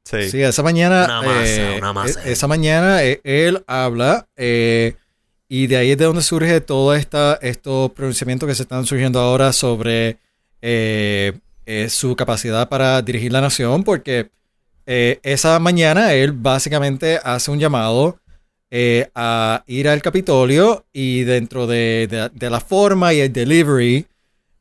Sí. 0.05 0.31
Sí, 0.31 0.43
esa 0.43 0.63
mañana. 0.63 1.05
Una 1.05 1.23
masa, 1.23 1.45
eh, 1.75 1.79
una 1.79 1.93
masa. 1.93 2.25
e- 2.29 2.33
Esa 2.33 2.47
mañana 2.47 3.05
eh, 3.05 3.21
él 3.25 3.63
habla 3.67 4.27
eh, 4.37 4.95
y 5.49 5.67
de 5.67 5.77
ahí 5.77 5.91
es 5.93 5.99
de 5.99 6.05
donde 6.07 6.23
surge 6.23 6.61
todo 6.61 6.95
esta, 6.95 7.39
estos 7.43 7.91
pronunciamientos 7.93 8.49
que 8.49 8.55
se 8.55 8.63
están 8.63 8.87
surgiendo 8.87 9.21
ahora 9.21 9.53
sobre 9.53 10.17
eh, 10.63 11.33
eh, 11.67 11.89
su 11.91 12.17
capacidad 12.17 12.69
para 12.69 13.03
dirigir 13.03 13.33
la 13.33 13.41
nación, 13.41 13.85
porque 13.85 14.31
eh, 14.87 15.21
esa 15.23 15.59
mañana 15.59 16.15
él 16.15 16.33
básicamente 16.33 17.19
hace 17.23 17.51
un 17.51 17.59
llamado 17.59 18.19
eh, 18.71 19.11
a 19.15 19.63
ir 19.67 19.89
al 19.89 20.01
Capitolio 20.03 20.87
y 20.93 21.23
dentro 21.25 21.67
de, 21.67 22.07
de- 22.11 22.31
de 22.33 22.51
la 22.51 22.61
forma 22.61 23.13
y 23.13 23.21
el 23.21 23.33
delivery, 23.33 24.07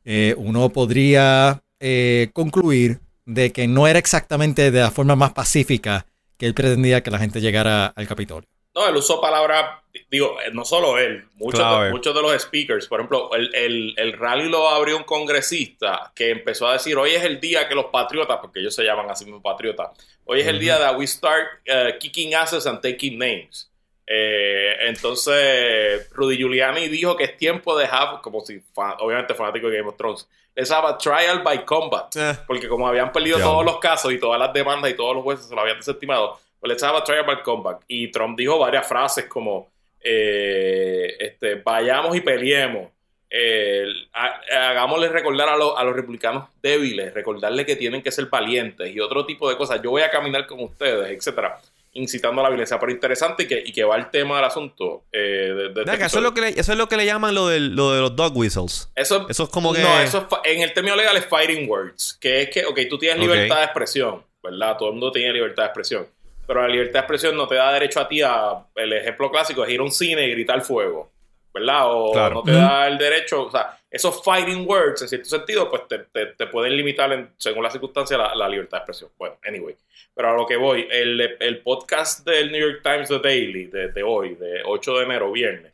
eh, 0.04 0.34
uno 0.36 0.68
podría 0.68 1.62
eh, 1.80 2.30
concluir 2.32 3.00
de 3.26 3.52
que 3.52 3.66
no 3.68 3.86
era 3.86 3.98
exactamente 3.98 4.70
de 4.70 4.80
la 4.80 4.90
forma 4.90 5.16
más 5.16 5.32
pacífica 5.32 6.06
que 6.38 6.46
él 6.46 6.54
pretendía 6.54 7.02
que 7.02 7.10
la 7.10 7.18
gente 7.18 7.40
llegara 7.40 7.86
al 7.86 8.06
Capitolio. 8.06 8.48
No, 8.74 8.88
él 8.88 8.94
usó 8.96 9.20
palabras, 9.20 9.80
digo, 10.10 10.36
eh, 10.40 10.50
no 10.52 10.64
solo 10.64 10.96
él, 10.98 11.24
muchos, 11.34 11.58
Clave. 11.60 11.86
de, 11.86 11.90
muchos 11.92 12.14
de 12.14 12.22
los 12.22 12.40
speakers, 12.40 12.86
por 12.86 13.00
ejemplo, 13.00 13.34
el, 13.34 13.52
el- 13.54 13.94
el 13.96 14.12
rally 14.12 14.48
lo 14.48 14.68
abrió 14.68 14.96
un 14.96 15.02
congresista 15.02 16.12
que 16.14 16.30
empezó 16.30 16.68
a 16.68 16.74
decir, 16.74 16.96
hoy 16.96 17.10
es 17.10 17.24
el 17.24 17.40
día 17.40 17.68
que 17.68 17.74
los 17.74 17.86
patriotas, 17.86 18.38
porque 18.40 18.60
ellos 18.60 18.74
se 18.74 18.84
llaman 18.84 19.10
así 19.10 19.24
mismo 19.24 19.42
patriotas, 19.42 19.88
hoy 20.24 20.40
es 20.40 20.46
el 20.46 20.58
día 20.60 20.78
de 20.78 20.96
we 20.96 21.06
start 21.06 21.46
uh, 21.68 21.98
kicking 21.98 22.34
asses 22.34 22.66
and 22.66 22.80
taking 22.80 23.18
names. 23.18 23.69
Eh, 24.12 24.74
entonces, 24.88 26.10
Rudy 26.12 26.36
Giuliani 26.36 26.88
dijo 26.88 27.16
que 27.16 27.22
es 27.24 27.36
tiempo 27.36 27.78
de 27.78 27.86
have, 27.88 28.20
como 28.22 28.40
si, 28.40 28.60
obviamente 28.74 29.34
fanático 29.34 29.68
de 29.68 29.76
Game 29.76 29.88
of 29.88 29.96
Thrones, 29.96 30.28
les 30.56 30.68
have 30.72 30.88
a 30.88 30.98
trial 30.98 31.42
by 31.44 31.64
combat. 31.64 32.14
Eh. 32.16 32.36
Porque 32.46 32.68
como 32.68 32.88
habían 32.88 33.12
perdido 33.12 33.38
todos 33.38 33.64
los 33.64 33.78
casos 33.78 34.12
y 34.12 34.18
todas 34.18 34.40
las 34.40 34.52
demandas 34.52 34.90
y 34.90 34.94
todos 34.94 35.14
los 35.14 35.22
jueces 35.22 35.46
se 35.46 35.54
lo 35.54 35.60
habían 35.60 35.76
desestimado, 35.78 36.40
pues 36.58 36.82
have 36.82 36.98
a 36.98 37.04
trial 37.04 37.24
by 37.24 37.40
combat. 37.42 37.82
Y 37.86 38.10
Trump 38.10 38.36
dijo 38.36 38.58
varias 38.58 38.86
frases 38.88 39.26
como, 39.26 39.70
eh, 40.02 41.16
este, 41.20 41.54
vayamos 41.56 42.16
y 42.16 42.20
peleemos. 42.20 42.90
Eh, 43.32 43.86
ha- 44.12 44.40
hagámosle 44.70 45.08
recordar 45.08 45.48
a, 45.50 45.56
los- 45.56 45.78
a 45.78 45.84
los 45.84 45.94
republicanos 45.94 46.48
débiles, 46.60 47.14
recordarle 47.14 47.64
que 47.64 47.76
tienen 47.76 48.02
que 48.02 48.10
ser 48.10 48.26
valientes 48.26 48.92
y 48.92 48.98
otro 48.98 49.24
tipo 49.24 49.48
de 49.48 49.56
cosas. 49.56 49.80
Yo 49.80 49.90
voy 49.90 50.02
a 50.02 50.10
caminar 50.10 50.48
con 50.48 50.60
ustedes, 50.64 51.10
etcétera, 51.16 51.60
incitando 51.92 52.40
a 52.40 52.44
la 52.44 52.50
violencia. 52.50 52.78
Pero 52.78 52.92
interesante 52.92 53.42
y 53.44 53.46
que, 53.48 53.62
y 53.66 53.72
que 53.72 53.84
va 53.84 53.96
el 53.96 54.10
tema 54.10 54.36
del 54.36 54.44
asunto. 54.44 55.04
eh, 55.12 55.18
de- 55.54 55.68
de 55.70 55.82
este 55.92 56.04
eso, 56.04 56.18
es 56.18 56.22
lo 56.22 56.32
que 56.34 56.40
le, 56.40 56.48
eso 56.50 56.72
es 56.72 56.78
lo 56.78 56.88
que 56.88 56.96
le 56.96 57.04
llaman 57.06 57.34
lo, 57.34 57.48
del, 57.48 57.74
lo 57.74 57.92
de 57.92 58.00
los 58.00 58.14
dog 58.16 58.36
whistles. 58.36 58.90
Eso, 58.94 59.26
Eso 59.28 59.44
es 59.44 59.48
como 59.50 59.72
que- 59.72 59.82
No, 59.82 60.00
eso 60.00 60.26
es 60.44 60.52
en 60.52 60.62
el 60.62 60.72
término 60.72 60.96
legal 60.96 61.16
es 61.16 61.26
fighting 61.26 61.68
words, 61.68 62.16
que 62.20 62.42
es 62.42 62.50
que, 62.50 62.64
ok, 62.66 62.78
tú 62.88 62.98
tienes 62.98 63.18
libertad 63.18 63.58
de 63.58 63.64
expresión, 63.64 64.22
¿verdad? 64.42 64.76
Todo 64.78 64.88
el 64.88 64.94
mundo 64.94 65.10
tiene 65.12 65.32
libertad 65.32 65.64
de 65.64 65.66
expresión, 65.68 66.06
pero 66.46 66.62
la 66.62 66.68
libertad 66.68 66.94
de 66.94 66.98
expresión 67.00 67.36
no 67.36 67.46
te 67.48 67.56
da 67.56 67.72
derecho 67.72 68.00
a 68.00 68.08
ti 68.08 68.22
a, 68.22 68.52
el 68.76 68.92
ejemplo 68.92 69.30
clásico 69.30 69.64
es 69.64 69.70
ir 69.70 69.80
a 69.80 69.82
un 69.82 69.92
cine 69.92 70.26
y 70.26 70.30
gritar 70.30 70.60
fuego, 70.62 71.10
¿verdad? 71.52 71.82
O 71.86 72.12
Claro. 72.12 72.34
no 72.36 72.42
te 72.44 72.52
da 72.52 72.86
el 72.86 72.98
derecho, 72.98 73.42
o 73.46 73.50
sea, 73.50 73.76
esos 73.90 74.22
fighting 74.22 74.66
words, 74.68 75.02
en 75.02 75.08
cierto 75.08 75.28
sentido, 75.28 75.68
pues 75.68 75.88
te, 75.88 75.98
te- 75.98 76.26
te 76.26 76.46
pueden 76.46 76.76
limitar, 76.76 77.12
en- 77.12 77.30
según 77.36 77.62
la 77.64 77.70
circunstancia, 77.70 78.16
la, 78.16 78.34
la 78.34 78.48
libertad 78.48 78.78
de 78.78 78.82
expresión. 78.82 79.10
Bueno, 79.18 79.36
anyway. 79.44 79.74
Pero 80.14 80.30
a 80.30 80.34
lo 80.36 80.46
que 80.46 80.56
voy, 80.56 80.86
el, 80.90 81.20
el 81.40 81.58
podcast 81.62 82.24
del 82.26 82.52
New 82.52 82.60
York 82.60 82.80
Times 82.82 83.08
The 83.08 83.18
Daily, 83.18 83.66
de, 83.66 83.88
de 83.88 84.02
hoy, 84.02 84.34
de 84.36 84.62
8 84.64 84.98
de 84.98 85.04
enero, 85.04 85.32
viernes, 85.32 85.72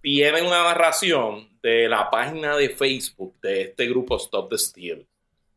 tiene 0.00 0.42
una 0.42 0.62
narración 0.64 1.48
de 1.62 1.88
la 1.88 2.10
página 2.10 2.56
de 2.56 2.68
Facebook 2.70 3.34
de 3.40 3.62
este 3.62 3.86
grupo 3.86 4.16
Stop 4.16 4.50
the 4.50 4.58
Steal. 4.58 5.04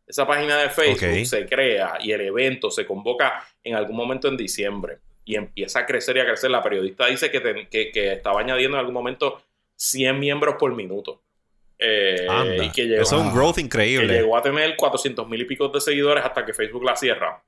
Esa 0.07 0.25
página 0.25 0.57
de 0.57 0.69
Facebook 0.69 1.09
Ok. 1.19 1.25
se 1.25 1.45
crea 1.45 1.97
y 2.01 2.11
el 2.11 2.21
evento 2.21 2.71
se 2.71 2.85
convoca 2.85 3.47
en 3.63 3.75
algún 3.75 3.95
momento 3.95 4.27
en 4.27 4.37
diciembre 4.37 4.97
y 5.23 5.35
empieza 5.35 5.79
a 5.81 5.85
crecer 5.85 6.17
y 6.17 6.21
a 6.21 6.25
crecer. 6.25 6.49
La 6.49 6.63
periodista 6.63 7.05
dice 7.05 7.29
que, 7.29 7.67
que, 7.69 7.91
que 7.91 8.13
estaba 8.13 8.39
añadiendo 8.41 8.75
en 8.77 8.79
algún 8.79 8.95
momento 8.95 9.43
100 9.75 10.19
miembros 10.19 10.55
por 10.59 10.73
minuto. 10.75 11.21
Eh, 11.79 12.27
Anda. 12.29 12.63
y 12.65 12.69
que 12.71 12.85
llegó, 12.87 13.01
Eso 13.01 13.15
es 13.15 13.21
un 13.21 13.33
growth 13.33 13.55
que 13.55 13.61
increíble. 13.61 14.13
llegó 14.13 14.35
a 14.35 14.41
tener 14.41 14.75
400 14.75 15.27
mil 15.27 15.41
y 15.41 15.45
pico 15.45 15.69
de 15.69 15.79
seguidores 15.79 16.23
hasta 16.25 16.45
que 16.45 16.53
Facebook 16.53 16.83
la 16.83 16.95
cierra. 16.95 17.41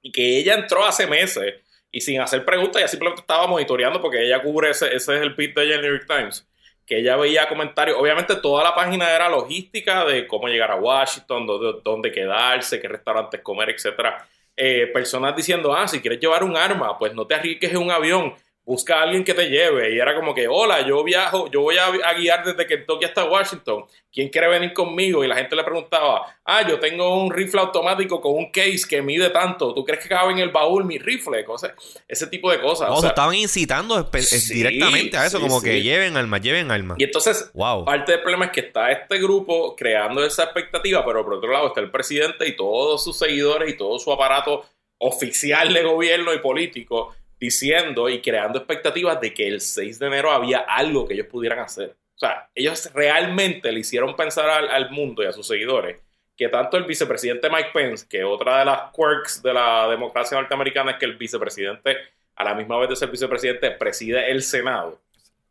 Y 0.00 0.12
que 0.12 0.38
ella 0.38 0.54
entró 0.54 0.84
hace 0.84 1.06
meses 1.06 1.54
y 1.90 2.00
sin 2.00 2.20
hacer 2.20 2.44
preguntas, 2.44 2.80
ya 2.82 2.88
simplemente 2.88 3.22
estaba 3.22 3.46
monitoreando 3.46 4.00
porque 4.00 4.24
ella 4.24 4.40
cubre 4.42 4.70
ese, 4.70 4.94
ese 4.94 5.16
es 5.16 5.22
el 5.22 5.34
pit 5.34 5.56
de 5.56 5.64
ella 5.64 5.74
en 5.76 5.80
New 5.82 5.90
York 5.92 6.06
Times. 6.06 6.46
Que 6.86 6.98
ella 6.98 7.16
veía 7.16 7.48
comentarios. 7.48 7.96
Obviamente, 7.98 8.36
toda 8.36 8.62
la 8.62 8.74
página 8.74 9.10
era 9.14 9.28
logística 9.28 10.04
de 10.04 10.26
cómo 10.26 10.48
llegar 10.48 10.70
a 10.70 10.76
Washington, 10.76 11.46
dónde, 11.46 11.80
dónde 11.82 12.12
quedarse, 12.12 12.80
qué 12.80 12.88
restaurantes 12.88 13.40
comer, 13.40 13.70
etcétera. 13.70 14.26
Eh, 14.56 14.88
personas 14.92 15.34
diciendo, 15.34 15.74
ah, 15.74 15.88
si 15.88 16.00
quieres 16.00 16.20
llevar 16.20 16.44
un 16.44 16.56
arma, 16.56 16.96
pues 16.98 17.14
no 17.14 17.26
te 17.26 17.34
arriesgues 17.34 17.70
en 17.72 17.78
un 17.78 17.90
avión, 17.90 18.34
busca 18.66 18.98
a 18.98 19.02
alguien 19.02 19.24
que 19.24 19.34
te 19.34 19.48
lleve. 19.48 19.94
Y 19.94 19.98
era 19.98 20.14
como 20.14 20.34
que, 20.34 20.48
hola, 20.48 20.86
yo 20.86 21.04
viajo, 21.04 21.50
yo 21.50 21.60
voy 21.60 21.76
a, 21.76 21.86
a 21.86 22.14
guiar 22.14 22.44
desde 22.44 22.66
Kentucky 22.66 23.04
hasta 23.04 23.24
Washington. 23.24 23.84
¿Quién 24.12 24.28
quiere 24.28 24.48
venir 24.48 24.72
conmigo? 24.72 25.22
Y 25.24 25.28
la 25.28 25.34
gente 25.36 25.54
le 25.56 25.64
preguntaba, 25.64 26.24
ah, 26.44 26.66
yo 26.66 26.78
tengo 26.78 27.22
un 27.22 27.32
rifle 27.32 27.60
automático 27.60 28.20
con 28.20 28.32
un 28.34 28.50
case 28.50 28.82
que 28.88 29.02
mide 29.02 29.28
tanto. 29.30 29.74
¿Tú 29.74 29.84
crees 29.84 30.02
que 30.02 30.08
cabe 30.08 30.32
en 30.32 30.38
el 30.38 30.50
baúl 30.50 30.84
mi 30.84 30.98
rifle? 30.98 31.44
Cosas, 31.44 31.72
ese 32.08 32.26
tipo 32.28 32.50
de 32.50 32.60
cosas. 32.60 32.88
No, 32.88 32.96
O 32.96 33.00
sea, 33.00 33.10
estaban 33.10 33.34
incitando 33.34 34.08
Sí, 34.20 34.54
directamente 34.54 35.16
a 35.16 35.26
eso, 35.26 35.38
sí, 35.38 35.42
como 35.42 35.60
sí. 35.60 35.66
que 35.66 35.82
lleven 35.82 36.16
armas, 36.16 36.40
lleven 36.40 36.70
armas. 36.70 36.96
y 36.98 37.04
entonces, 37.04 37.50
Wow. 37.54 37.84
Parte 37.84 38.12
del 38.12 38.20
problema 38.22 38.46
es 38.46 38.50
que 38.52 38.60
está 38.60 38.90
este 38.92 39.18
grupo 39.18 39.74
creando 39.76 40.24
esa 40.24 40.44
expectativa, 40.44 41.04
pero 41.04 41.24
por 41.24 41.34
otro 41.34 41.50
lado 41.52 41.66
está 41.68 41.80
el 41.80 41.90
presidente 41.90 42.46
y 42.48 42.56
todos 42.56 43.02
sus 43.04 43.18
seguidores 43.18 43.68
y 43.68 43.76
todo 43.76 43.98
su 43.98 44.12
aparato 44.12 44.64
oficial 44.98 45.72
de 45.74 45.82
gobierno 45.82 46.32
y 46.32 46.38
político 46.38 47.14
diciendo 47.40 48.08
y 48.08 48.20
creando 48.20 48.58
expectativas 48.58 49.20
de 49.20 49.34
que 49.34 49.46
el 49.48 49.60
6 49.60 49.98
de 49.98 50.06
enero 50.06 50.30
había 50.30 50.58
algo 50.60 51.06
que 51.06 51.14
ellos 51.14 51.26
pudieran 51.26 51.58
hacer. 51.58 51.94
O 52.14 52.18
sea, 52.18 52.48
ellos 52.54 52.90
realmente 52.94 53.70
le 53.72 53.80
hicieron 53.80 54.14
pensar 54.16 54.48
al, 54.48 54.68
al 54.68 54.90
mundo 54.90 55.22
y 55.22 55.26
a 55.26 55.32
sus 55.32 55.46
seguidores 55.46 55.96
que 56.36 56.48
tanto 56.48 56.76
el 56.76 56.84
vicepresidente 56.84 57.48
Mike 57.48 57.70
Pence, 57.72 58.06
que 58.08 58.24
otra 58.24 58.58
de 58.58 58.64
las 58.64 58.80
quirks 58.92 59.40
de 59.42 59.52
la 59.52 59.86
democracia 59.88 60.36
norteamericana 60.36 60.92
es 60.92 60.96
que 60.98 61.04
el 61.04 61.16
vicepresidente, 61.16 61.96
a 62.34 62.42
la 62.44 62.54
misma 62.54 62.76
vez 62.78 62.88
de 62.88 62.96
ser 62.96 63.08
vicepresidente, 63.08 63.70
preside 63.72 64.30
el 64.32 64.42
Senado. 64.42 65.00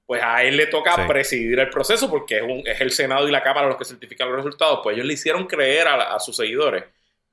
Pues 0.06 0.22
a 0.22 0.44
él 0.44 0.58
le 0.58 0.68
toca 0.68 0.96
Sí. 0.98 1.02
presidir 1.08 1.58
el 1.60 1.70
proceso 1.70 2.10
porque 2.10 2.38
es, 2.38 2.44
un- 2.44 2.64
es 2.68 2.82
el 2.82 2.92
Senado 2.92 3.26
y 3.30 3.32
la 3.32 3.42
Cámara 3.42 3.68
los 3.68 3.78
que 3.78 3.86
certifican 3.86 4.28
los 4.28 4.36
resultados. 4.44 4.82
Pues 4.84 4.96
ellos 4.96 5.06
le 5.08 5.14
hicieron 5.14 5.46
creer 5.48 5.88
a 5.88 6.20
sus 6.20 6.36
seguidores 6.36 6.84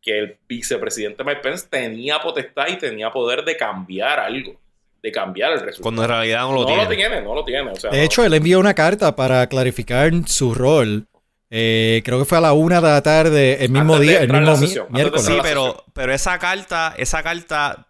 que 0.02 0.18
el 0.18 0.38
vicepresidente 0.48 1.22
Mike 1.24 1.40
Pence 1.42 1.66
tenía 1.68 2.20
potestad 2.20 2.68
y 2.68 2.78
tenía 2.78 3.10
poder 3.10 3.44
de 3.44 3.56
cambiar 3.56 4.18
algo, 4.20 4.58
de 5.02 5.12
cambiar 5.12 5.52
el 5.52 5.60
resultado. 5.60 5.82
Cuando 5.82 6.02
en 6.04 6.08
realidad 6.08 6.40
no 6.42 6.52
lo 6.54 6.60
no 6.60 6.66
tiene. 6.66 6.82
lo 6.84 6.88
tiene, 6.90 7.20
no 7.22 7.34
lo 7.34 7.44
tiene. 7.44 7.70
O 7.70 7.76
sea, 7.76 7.90
De 7.90 7.98
no- 7.98 8.02
hecho, 8.04 8.24
él 8.24 8.32
envió 8.34 8.58
una 8.60 8.74
carta 8.74 9.14
para 9.14 9.46
clarificar 9.48 10.10
su 10.26 10.54
rol. 10.54 11.06
Eh, 11.50 12.00
creo 12.04 12.18
que 12.20 12.24
fue 12.24 12.38
a 12.38 12.40
la 12.40 12.52
una 12.52 12.76
de 12.80 12.88
la 12.88 13.02
tarde, 13.02 13.64
el 13.64 13.70
mismo 13.70 13.94
Antes 13.94 14.06
de 14.06 14.12
día, 14.12 14.22
el 14.22 14.28
mismo 14.32 14.46
la 14.46 14.56
mi- 14.56 14.66
sesión, 14.66 14.86
antes 14.86 14.94
de 14.96 15.02
miércoles. 15.02 15.26
Sí, 15.26 15.36
la 15.36 15.42
pero, 15.42 15.84
pero 15.92 16.12
esa 16.14 16.38
carta, 16.38 16.94
esa 16.96 17.22
carta, 17.24 17.88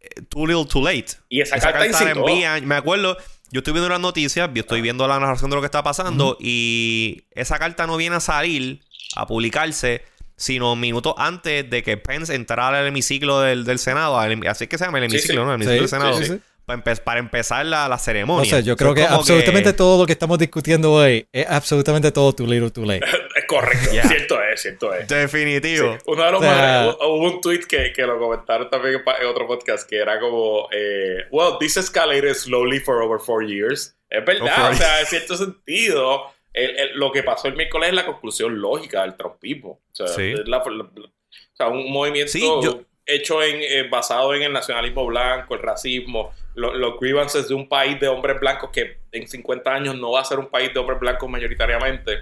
eh, 0.00 0.22
too 0.28 0.46
little, 0.46 0.66
too 0.66 0.82
late. 0.82 1.06
y 1.28 1.40
esa, 1.40 1.58
carta, 1.60 1.78
la 1.78 1.86
incitó. 1.86 2.10
envían, 2.28 2.66
me 2.66 2.74
acuerdo, 2.74 3.16
yo 3.52 3.58
estoy 3.60 3.72
viendo 3.72 3.88
las 3.88 4.00
noticias, 4.00 4.50
yo 4.52 4.60
estoy 4.60 4.80
viendo 4.80 5.06
la 5.06 5.20
narración 5.20 5.48
de 5.48 5.54
lo 5.56 5.62
que 5.62 5.66
está 5.66 5.82
pasando 5.84 6.36
y 6.40 7.22
esa 7.30 7.58
carta 7.58 7.86
no 7.86 7.96
viene 7.96 8.16
a 8.16 8.20
salir, 8.20 8.80
a 9.14 9.26
publicarse, 9.28 10.02
sino 10.38 10.74
minutos 10.76 11.12
antes 11.18 11.68
de 11.68 11.82
que 11.82 11.98
Pence 11.98 12.34
entrara 12.34 12.78
al 12.78 12.86
hemiciclo 12.86 13.40
del, 13.40 13.64
del 13.64 13.78
Senado, 13.78 14.18
al 14.18 14.46
así 14.46 14.64
es 14.64 14.70
que 14.70 14.78
se 14.78 14.84
llama 14.86 14.98
el 15.00 15.10
Sí, 15.10 15.16
hemiciclo, 15.16 15.42
sí. 15.42 15.46
¿no? 15.46 15.54
El 15.54 15.62
hemiciclo 15.62 15.74
Sí, 15.74 15.80
del 15.80 15.88
Senado. 15.88 16.18
sí, 16.18 16.24
sí. 16.24 16.40
Para, 16.64 16.84
empe- 16.84 17.02
para 17.02 17.18
empezar 17.18 17.64
la, 17.64 17.88
la 17.88 17.96
ceremonia. 17.98 18.44
sé, 18.58 18.62
yo 18.62 18.74
Eso 18.74 18.76
creo 18.76 18.90
es 18.90 18.96
que 18.96 19.04
absolutamente 19.14 19.72
todo 19.72 20.00
lo 20.02 20.06
que 20.06 20.12
estamos 20.12 20.38
discutiendo 20.38 20.92
hoy 20.92 21.26
es 21.32 21.46
absolutamente 21.48 22.12
todo 22.12 22.34
too 22.34 22.46
little 22.46 22.70
too 22.70 22.84
late. 22.84 23.00
Es 23.38 23.44
correcto, 23.46 23.90
Ya. 23.94 24.02
cierto 24.06 24.42
es, 24.42 24.60
cierto 24.60 24.92
es. 24.92 25.08
Definitivo. 25.08 25.94
Sí, 25.94 25.98
Uno 26.06 26.24
de 26.24 26.30
los 26.32 26.40
O 26.40 26.44
sea- 26.44 26.84
más- 26.86 26.96
hubo 27.00 27.22
un 27.32 27.40
tweet 27.40 27.60
que, 27.66 27.92
que 27.94 28.02
lo 28.02 28.18
comentaron 28.18 28.68
también 28.68 28.96
en 29.20 29.26
otro 29.26 29.46
podcast 29.46 29.88
que 29.88 29.96
era 29.96 30.20
como, 30.20 30.68
eh, 30.70 31.24
well, 31.30 31.54
this 31.58 31.78
escalated 31.78 32.34
slowly 32.34 32.78
for 32.80 33.00
over 33.02 33.18
four 33.18 33.42
years. 33.46 33.96
Es 34.10 34.22
verdad, 34.24 34.70
o 34.70 34.74
sea, 34.74 35.00
en 35.00 35.06
cierto 35.06 35.36
sentido, 35.38 36.22
el- 36.64 36.78
el- 36.78 36.90
lo 36.98 37.10
que 37.12 37.22
pasó 37.22 37.48
el 37.48 37.56
miércoles 37.56 37.90
es 37.90 37.94
la 37.94 38.06
conclusión 38.06 38.60
lógica 38.60 39.02
del 39.02 39.16
trumpismo. 39.16 39.70
O 39.92 39.94
sea, 39.94 40.06
Sí. 40.08 40.32
es 40.32 40.48
la- 40.48 40.58
la- 40.66 40.84
o 40.84 41.10
sea, 41.54 41.68
un 41.68 41.90
movimiento 41.92 42.32
Sí, 42.32 42.40
yo- 42.40 42.80
hecho 43.06 43.42
en, 43.42 43.60
eh, 43.62 43.88
basado 43.88 44.34
en 44.34 44.42
el 44.42 44.52
nacionalismo 44.52 45.06
blanco, 45.06 45.54
el 45.54 45.62
racismo, 45.62 46.32
lo- 46.54 46.74
los 46.74 46.98
grievances 47.00 47.48
de 47.48 47.54
un 47.54 47.66
país 47.68 47.98
de 47.98 48.08
hombres 48.08 48.38
blancos 48.38 48.70
que 48.70 48.98
en 49.12 49.26
50 49.26 49.72
años 49.74 49.96
no 49.96 50.10
va 50.12 50.20
a 50.20 50.24
ser 50.24 50.38
un 50.38 50.48
país 50.48 50.72
de 50.74 50.80
hombres 50.80 51.00
blancos 51.00 51.28
mayoritariamente 51.28 52.18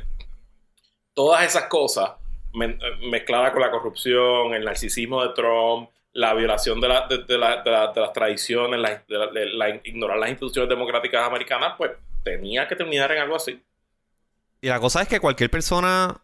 todas 1.14 1.44
esas 1.44 1.64
cosas 1.64 2.12
eh, 2.62 2.78
mezcladas 3.10 3.50
con 3.52 3.60
la 3.60 3.70
corrupción, 3.70 4.54
el 4.54 4.64
narcisismo 4.64 5.22
de 5.22 5.34
Trump, 5.34 5.90
la 6.12 6.32
violación 6.34 6.80
de, 6.80 6.88
la- 6.88 7.06
de- 7.06 7.24
de 7.24 7.36
la- 7.38 7.62
de 7.62 7.70
la- 7.70 7.92
de 7.92 8.00
las 8.00 8.12
tradiciones, 8.14 8.80
la- 8.80 9.80
ignorar 9.84 10.16
las 10.18 10.30
instituciones 10.30 10.68
democráticas 10.68 11.26
americanas, 11.26 11.74
pues 11.76 11.90
tenía 12.24 12.66
que 12.66 12.74
terminar 12.76 13.12
en 13.12 13.18
algo 13.18 13.36
así. 13.36 13.60
Y 14.66 14.68
la 14.68 14.80
cosa 14.80 15.00
es 15.00 15.06
que 15.06 15.20
cualquier 15.20 15.48
persona 15.48 16.20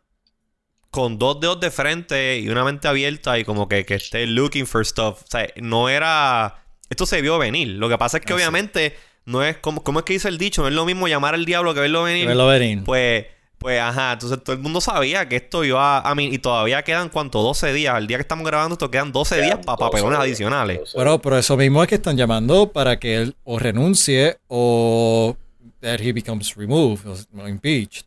con 0.91 1.17
dos 1.17 1.39
dedos 1.39 1.61
de 1.61 1.71
frente 1.71 2.41
y 2.41 2.49
una 2.49 2.65
mente 2.65 2.89
abierta 2.89 3.39
y 3.39 3.45
como 3.45 3.69
que, 3.69 3.87
que 3.87 3.95
esté 3.95 4.27
looking 4.27 4.67
for 4.67 4.85
stuff, 4.85 5.23
o 5.23 5.27
sea, 5.31 5.47
no 5.61 5.89
era... 5.89 6.65
Esto 6.91 7.07
se 7.07 7.23
vio 7.23 7.39
venir. 7.39 7.69
Lo 7.69 7.89
que 7.89 7.97
pasa 7.97 8.17
es 8.17 8.25
que 8.25 8.33
Ah, 8.33 8.37
obviamente 8.37 8.97
no 9.27 9.45
es 9.45 9.59
como... 9.59 9.85
¿Cómo 9.85 10.01
es 10.01 10.05
que 10.05 10.15
dice 10.15 10.27
el 10.27 10.39
dicho? 10.39 10.63
No 10.63 10.67
es 10.67 10.75
lo 10.75 10.85
mismo 10.85 11.07
llamar 11.07 11.35
al 11.35 11.45
diablo 11.45 11.73
que 11.73 11.79
verlo 11.79 12.03
venir. 12.03 12.27
Verlo 12.27 12.49
venir. 12.49 12.83
Pues, 12.83 13.27
pues, 13.59 13.81
ajá. 13.81 14.15
Entonces 14.15 14.43
todo 14.43 14.57
el 14.57 14.61
mundo 14.61 14.81
sabía 14.81 15.29
que 15.29 15.37
esto 15.37 15.63
iba 15.63 16.01
a... 16.01 16.15
mí 16.17 16.25
y 16.25 16.39
todavía 16.39 16.83
quedan, 16.83 17.11
¿cuánto? 17.11 17.43
12 17.43 17.73
días. 17.73 17.97
El 17.97 18.09
día 18.09 18.17
que 18.17 18.23
estamos 18.23 18.45
grabando 18.45 18.73
esto 18.73 18.91
quedan 18.91 19.13
12 19.13 19.41
días 19.41 19.59
para 19.65 19.77
12 19.77 19.79
papelones 19.79 20.19
adicionales. 20.19 20.79
12 20.81 20.93
Bueno, 20.97 21.23
por 21.23 21.35
eso 21.35 21.57
mismo 21.57 21.81
es 21.85 21.89
que 21.89 21.95
están 21.95 22.17
llamando 22.17 22.73
para 22.73 22.99
que 22.99 23.23
él 23.23 23.37
o 23.45 23.61
renuncie 23.61 24.39
o 24.49 25.37
that 25.81 26.01
he 26.01 26.13
becomes 26.13 26.57
removed 26.57 27.07
o 27.07 27.47
impeached. 27.47 28.07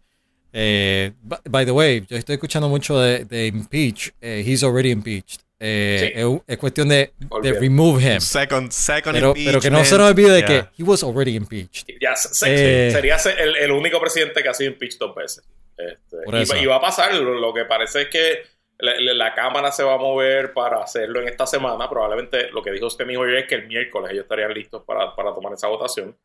Eh, 0.57 1.11
by 1.49 1.65
the 1.65 1.71
way, 1.71 2.05
yo 2.07 2.15
estoy 2.15 2.35
escuchando 2.35 2.69
mucho 2.69 2.97
de, 2.99 3.25
de 3.25 3.47
impeach. 3.47 4.11
Eh, 4.21 4.41
he's 4.45 4.63
already 4.63 4.89
impeached. 4.91 5.41
Eh, 5.59 6.11
Sí. 6.15 6.21
es, 6.21 6.41
es 6.47 6.57
cuestión 6.57 6.87
de, 6.89 7.11
de 7.41 7.53
remove 7.59 8.01
him. 8.01 8.19
Second, 8.21 8.71
second 8.71 9.13
Pero, 9.15 9.33
pero 9.33 9.59
que 9.59 9.69
no 9.69 9.83
se 9.83 9.97
nos 9.97 10.09
olvide 10.11 10.31
de 10.31 10.45
que 10.45 10.65
he 10.77 10.83
was 10.83 11.03
already 11.03 11.35
impeached. 11.35 11.87
Ya 11.99 12.15
se- 12.15 12.87
Eh. 12.87 12.91
sería 12.91 13.17
se- 13.19 13.33
el, 13.41 13.55
el 13.57 13.71
único 13.71 13.99
presidente 13.99 14.41
que 14.43 14.49
ha 14.49 14.53
sido 14.53 14.71
impeached 14.71 14.97
dos 14.99 15.13
veces. 15.13 15.43
Este, 15.77 16.57
y, 16.59 16.63
y 16.63 16.65
va 16.67 16.77
a 16.77 16.81
pasar, 16.81 17.13
lo, 17.15 17.33
lo 17.35 17.53
que 17.53 17.65
parece 17.65 18.03
es 18.03 18.07
que 18.09 18.39
la, 18.77 18.93
la- 18.99 19.13
la 19.13 19.33
Cámara 19.33 19.71
se 19.73 19.83
va 19.83 19.95
a 19.95 19.97
mover 19.97 20.53
para 20.53 20.81
hacerlo 20.83 21.21
en 21.21 21.27
esta 21.27 21.45
semana. 21.47 21.89
Probablemente 21.89 22.49
lo 22.51 22.61
que 22.61 22.71
dijo 22.71 22.89
Steny 22.89 23.15
Hoyer 23.17 23.35
es 23.39 23.47
que 23.47 23.55
el 23.55 23.67
miércoles 23.67 24.11
ellos 24.11 24.23
estarían 24.23 24.53
listos 24.53 24.83
para, 24.85 25.15
para 25.15 25.33
tomar 25.33 25.53
esa 25.53 25.67
votación. 25.67 26.15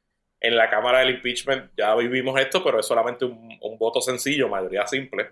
En 0.40 0.56
la 0.56 0.70
Cámara 0.70 1.00
del 1.00 1.10
Impeachment 1.10 1.72
ya 1.76 1.94
vivimos 1.94 2.40
esto, 2.40 2.64
pero 2.64 2.80
es 2.80 2.86
solamente 2.86 3.24
un, 3.26 3.58
un 3.60 3.78
voto 3.78 4.00
sencillo, 4.00 4.48
mayoría 4.48 4.86
simple. 4.86 5.30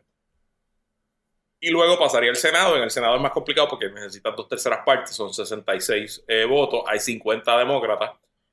Y 1.60 1.70
luego 1.70 1.98
pasaría 1.98 2.30
al 2.30 2.36
Senado. 2.36 2.76
En 2.76 2.82
el 2.84 2.90
Senado 2.90 3.16
es 3.16 3.22
más 3.22 3.32
complicado 3.32 3.68
porque 3.68 3.88
necesitan 3.88 4.36
dos 4.36 4.48
terceras 4.48 4.80
partes, 4.84 5.14
son 5.16 5.32
66 5.32 6.24
eh, 6.28 6.44
votos, 6.44 6.84
hay 6.86 7.00
50 7.00 7.58
demócratas. 7.58 8.12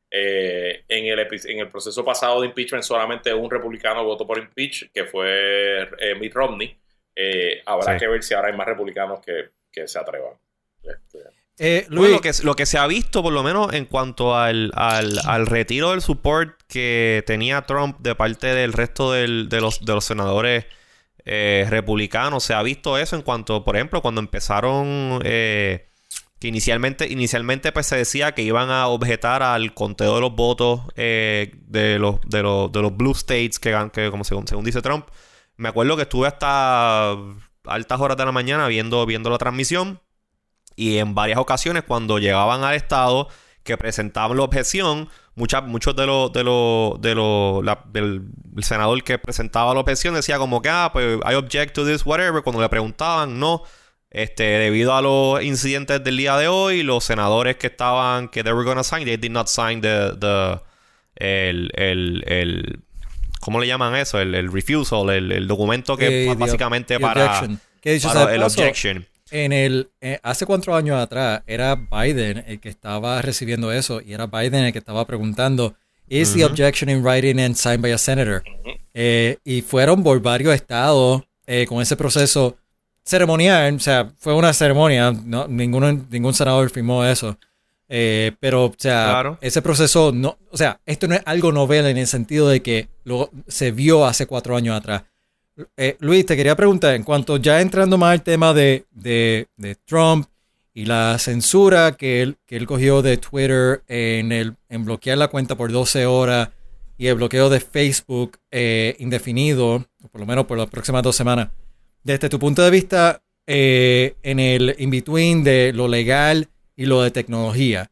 Eh, 0.10 0.86
en, 0.88 1.06
el, 1.08 1.20
en 1.20 1.60
el 1.60 1.70
proceso 1.70 2.06
pasado 2.06 2.40
de 2.42 2.48
impeachment 2.48 2.84
solamente 2.84 3.34
un 3.34 3.50
republicano 3.52 4.04
votó 4.06 4.26
por 4.26 4.38
impeach, 4.38 4.90
que 4.94 5.04
fue 5.06 5.82
eh, 6.00 6.16
Mitt 6.16 6.34
Romney. 6.34 6.78
Eh, 7.16 7.62
habrá 7.66 7.94
Sí. 7.94 8.00
que 8.00 8.08
ver 8.08 8.24
si 8.24 8.34
ahora 8.34 8.48
hay 8.48 8.56
más 8.56 8.66
republicanos 8.68 9.20
que, 9.20 9.50
que 9.72 9.88
se 9.88 10.00
atrevan. 10.00 10.34
Este, 10.84 11.20
Eh, 11.58 11.88
Bueno, 11.90 12.16
lo, 12.16 12.22
que, 12.22 12.32
lo 12.44 12.56
que 12.56 12.66
se 12.66 12.78
ha 12.78 12.86
visto, 12.86 13.24
por 13.24 13.32
lo 13.32 13.42
menos 13.42 13.74
en 13.74 13.86
cuanto 13.86 14.36
al, 14.36 14.72
al, 14.76 15.20
al 15.26 15.46
retiro 15.48 15.92
del 15.92 16.02
support 16.02 16.60
que 16.68 17.24
tenía 17.26 17.62
Trump 17.62 17.98
de 18.00 18.14
parte 18.14 18.48
del 18.48 18.74
resto 18.74 19.12
del- 19.14 19.48
de, 19.48 19.62
los, 19.62 19.80
de 19.86 19.94
los 19.94 20.04
senadores 20.04 20.66
eh, 21.26 21.66
republicanos, 21.70 22.44
se 22.44 22.54
ha 22.54 22.62
visto 22.62 22.98
eso 22.98 23.16
en 23.16 23.22
cuanto, 23.22 23.64
por 23.64 23.76
ejemplo, 23.78 24.02
cuando 24.02 24.20
empezaron, 24.20 25.22
eh, 25.24 25.88
que 26.40 26.50
inicialmente, 26.50 27.08
inicialmente 27.10 27.72
pues 27.72 27.86
se 27.88 27.96
decía 27.96 28.34
que 28.34 28.42
iban 28.42 28.70
a 28.70 28.88
objetar 28.88 29.42
al 29.42 29.74
conteo 29.74 30.16
de 30.16 30.22
los 30.22 30.36
votos 30.36 30.82
eh, 30.98 31.54
de, 31.68 31.98
los, 32.00 32.20
de, 32.28 32.44
los, 32.44 32.70
de 32.72 32.82
los 32.82 32.96
blue 32.98 33.14
states, 33.14 33.60
que, 33.60 33.90
que 33.94 34.12
como 34.12 34.26
según, 34.26 34.46
según 34.46 34.66
dice 34.66 34.82
Trump. 34.82 35.08
Me 35.56 35.70
acuerdo 35.70 35.96
que 35.96 36.02
estuve 36.04 36.28
hasta 36.28 37.16
altas 37.66 38.00
horas 38.02 38.18
de 38.18 38.26
la 38.26 38.34
mañana 38.34 38.68
viendo, 38.68 39.06
viendo 39.06 39.30
la 39.30 39.38
transmisión. 39.38 40.02
Y 40.76 40.98
en 40.98 41.16
varias 41.16 41.40
ocasiones, 41.40 41.84
cuando 41.88 42.20
llegaban 42.20 42.64
al 42.64 42.76
Estado 42.76 43.28
que 43.64 43.78
presentaban 43.78 44.38
la 44.38 44.44
objeción, 44.44 45.10
muchas, 45.36 45.64
muchos 45.64 45.96
de 45.96 46.06
los, 46.06 46.32
de 46.34 46.44
los, 46.44 47.02
de 47.02 47.16
los, 47.16 47.64
del 47.92 48.24
el 48.56 48.64
senador 48.64 49.04
que 49.04 49.18
presentaba 49.18 49.74
la 49.74 49.80
objeción 49.80 50.14
decía 50.14 50.38
como 50.38 50.62
que, 50.62 50.70
ah, 50.70 50.90
pues 50.94 51.18
I 51.30 51.34
object 51.36 51.74
to 51.76 51.86
this, 51.86 52.06
whatever. 52.06 52.42
Cuando 52.44 52.62
le 52.62 52.70
preguntaban, 52.70 53.40
no. 53.40 53.64
Este, 54.12 54.44
debido 54.44 54.96
a 54.96 55.02
los 55.02 55.44
incidentes 55.44 56.02
del 56.04 56.16
día 56.16 56.38
de 56.38 56.48
hoy, 56.48 56.84
los 56.84 57.04
senadores 57.04 57.58
que 57.58 57.68
estaban, 57.68 58.30
que 58.30 58.44
they 58.44 58.54
were 58.54 58.64
gonna 58.66 58.84
sign, 58.84 59.04
they 59.04 59.18
did 59.18 59.32
not 59.32 59.48
sign 59.48 59.82
the, 59.82 60.12
the, 60.18 60.60
el, 61.16 61.70
el, 61.76 62.24
el, 62.26 62.80
¿cómo 63.42 63.60
le 63.60 63.68
llaman 63.68 63.94
eso? 63.96 64.20
El, 64.22 64.34
el 64.36 64.50
refusal, 64.52 65.10
el, 65.10 65.32
el 65.34 65.48
documento 65.48 65.98
que 65.98 66.24
eh, 66.24 66.28
the- 66.30 66.36
básicamente 66.36 66.96
the 66.96 67.00
para, 67.02 67.26
objection. 67.26 67.60
Que 67.82 67.94
dicho 67.94 68.08
para 68.08 68.34
el 68.34 68.42
objection. 68.44 69.06
En 69.32 69.52
el, 69.54 69.90
eh, 70.02 70.20
hace 70.22 70.46
cuatro 70.46 70.76
años 70.76 71.00
atrás 71.02 71.42
era 71.48 71.76
Biden 71.76 72.44
el 72.48 72.60
que 72.60 72.70
estaba 72.70 73.20
recibiendo 73.24 73.72
eso 73.72 74.00
y 74.02 74.14
era 74.14 74.28
Biden 74.28 74.66
el 74.66 74.72
que 74.72 74.80
estaba 74.80 75.06
preguntando, 75.06 75.76
¿Is 76.08 76.34
the 76.34 76.44
Ujú. 76.46 76.52
objection 76.54 76.90
in 76.90 77.04
writing 77.04 77.40
and 77.40 77.56
signed 77.56 77.82
by 77.82 77.92
a 77.92 77.98
senator? 77.98 78.44
Eh, 78.94 79.38
y 79.44 79.62
fueron 79.64 80.04
por 80.04 80.22
varios 80.22 80.54
estados 80.54 81.24
eh, 81.48 81.66
con 81.68 81.82
ese 81.82 81.96
proceso 81.96 82.56
ceremonial, 83.04 83.76
o 83.76 83.80
sea, 83.80 84.12
fue 84.20 84.36
una 84.36 84.54
ceremonia, 84.54 85.12
no, 85.12 85.48
ninguno, 85.48 85.92
ningún 85.92 86.34
senador 86.36 86.70
firmó 86.70 87.04
eso. 87.04 87.38
Eh, 87.90 88.32
pero, 88.40 88.66
o 88.66 88.74
sea, 88.78 89.06
Claro. 89.10 89.38
ese 89.42 89.62
proceso, 89.64 90.12
no, 90.12 90.38
o 90.52 90.58
sea, 90.58 90.80
esto 90.86 91.08
no 91.08 91.16
es 91.16 91.22
algo 91.26 91.52
novel 91.52 91.86
en 91.88 91.98
el 91.98 92.08
sentido 92.08 92.50
de 92.50 92.62
que 92.62 92.88
lo, 93.04 93.32
se 93.48 93.72
vio 93.72 94.06
hace 94.06 94.26
cuatro 94.28 94.56
años 94.56 94.76
atrás. 94.78 95.04
Eh, 95.78 95.96
Luis, 96.00 96.26
te 96.26 96.36
quería 96.36 96.56
preguntar, 96.56 96.96
en 96.96 97.04
cuanto 97.04 97.38
ya 97.38 97.62
entrando 97.62 97.98
más 97.98 98.12
al 98.12 98.24
tema 98.24 98.54
de, 98.54 98.86
de, 98.92 99.48
de 99.56 99.76
Trump 99.76 100.28
y 100.74 100.86
la 100.86 101.18
censura 101.18 101.94
que 101.94 102.22
él, 102.22 102.38
que 102.46 102.58
él 102.58 102.68
cogió 102.68 103.02
de 103.02 103.18
Twitter 103.18 103.82
en, 103.88 104.32
el, 104.34 104.56
en 104.68 104.84
bloquear 104.84 105.18
la 105.18 105.30
cuenta 105.30 105.56
por 105.56 105.72
12 105.72 106.06
horas 106.06 106.50
y 106.98 107.08
el 107.08 107.16
bloqueo 107.16 107.50
de 107.50 107.62
Facebook 107.62 108.38
eh, 108.52 108.96
indefinido, 109.00 109.86
por 110.12 110.20
lo 110.22 110.28
menos 110.28 110.46
por 110.46 110.58
las 110.58 110.70
próximas 110.70 111.04
dos 111.04 111.16
semanas. 111.16 111.50
Desde 112.04 112.28
tu 112.30 112.38
punto 112.38 112.62
de 112.62 112.72
vista, 112.72 113.22
eh, 113.48 114.16
en 114.24 114.40
el 114.40 114.76
in-between 114.78 115.44
de 115.44 115.72
lo 115.74 115.88
legal 115.88 116.50
y 116.76 116.86
lo 116.86 117.02
de 117.02 117.12
tecnología, 117.12 117.90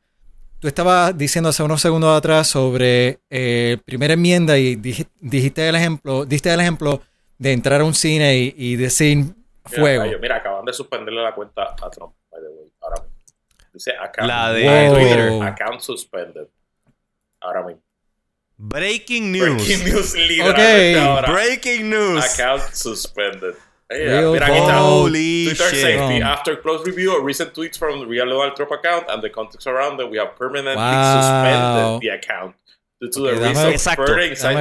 tú 0.60 0.68
estabas 0.68 1.18
diciendo 1.18 1.50
hace 1.50 1.64
unos 1.64 1.82
segundos 1.82 2.18
atrás 2.18 2.48
sobre 2.48 3.20
eh, 3.30 3.78
primera 3.86 4.14
enmienda 4.16 4.58
y 4.58 4.76
dij- 4.76 5.08
dijiste 5.22 5.68
el 5.70 5.76
ejemplo, 5.76 6.26
diste 6.26 6.54
el 6.54 6.60
ejemplo 6.60 7.02
de 7.44 7.52
entrar 7.52 7.82
a 7.82 7.84
un 7.84 7.94
cine 7.94 8.36
y, 8.38 8.56
y 8.58 8.76
decir 8.78 9.18
Mira, 9.18 9.34
fuego. 9.66 10.04
rayo, 10.04 10.20
mira, 10.20 10.38
acaban 10.38 10.66
de 10.66 10.74
suspenderle 10.74 11.22
la 11.22 11.34
cuenta 11.36 11.76
a 11.82 11.90
Trump, 11.90 12.14
by 12.32 12.42
the 12.42 12.48
way, 12.50 12.72
ahora 12.82 13.02
mismo. 13.04 13.14
Dice 13.74 13.92
account, 14.00 14.28
La 14.28 14.52
de 14.54 14.64
Wow. 14.64 14.94
Twitter. 14.96 15.44
account 15.44 15.82
suspended. 15.82 16.48
Ahora 17.42 17.64
mismo. 17.64 17.82
Breaking 18.58 19.32
news. 19.32 19.56
Breaking 19.66 19.84
news 19.94 20.16
literalmente 20.16 20.96
Ok. 20.98 21.06
ahora. 21.06 21.32
Breaking 21.34 21.90
news. 21.90 22.24
Account 22.34 22.62
suspended. 22.74 23.56
Real 23.90 24.32
mira, 24.32 24.48
aquí 24.48 24.58
está. 24.58 24.82
Holy 24.82 25.46
Twitter 25.50 25.70
shit. 25.70 25.82
safety. 25.82 26.22
After 26.22 26.62
close 26.62 26.84
review 26.86 27.16
of 27.18 27.24
recent 27.26 27.54
tweets 27.54 27.78
from 27.78 28.00
the 28.00 28.06
real 28.08 28.26
Donald 28.28 28.56
Trump 28.56 28.72
account 28.72 29.06
and 29.10 29.22
the 29.22 29.30
context 29.30 29.68
around 29.68 29.98
them, 29.98 30.10
we 30.10 30.18
have 30.18 30.36
permanently 30.38 30.76
Wow. 30.76 31.20
suspended 31.20 32.02
the 32.02 32.10
account 32.16 32.56
due 33.02 33.10
to 33.10 33.20
Ok, 33.28 33.40
the 33.40 33.50
of 33.50 33.74
Exacto. 33.74 34.06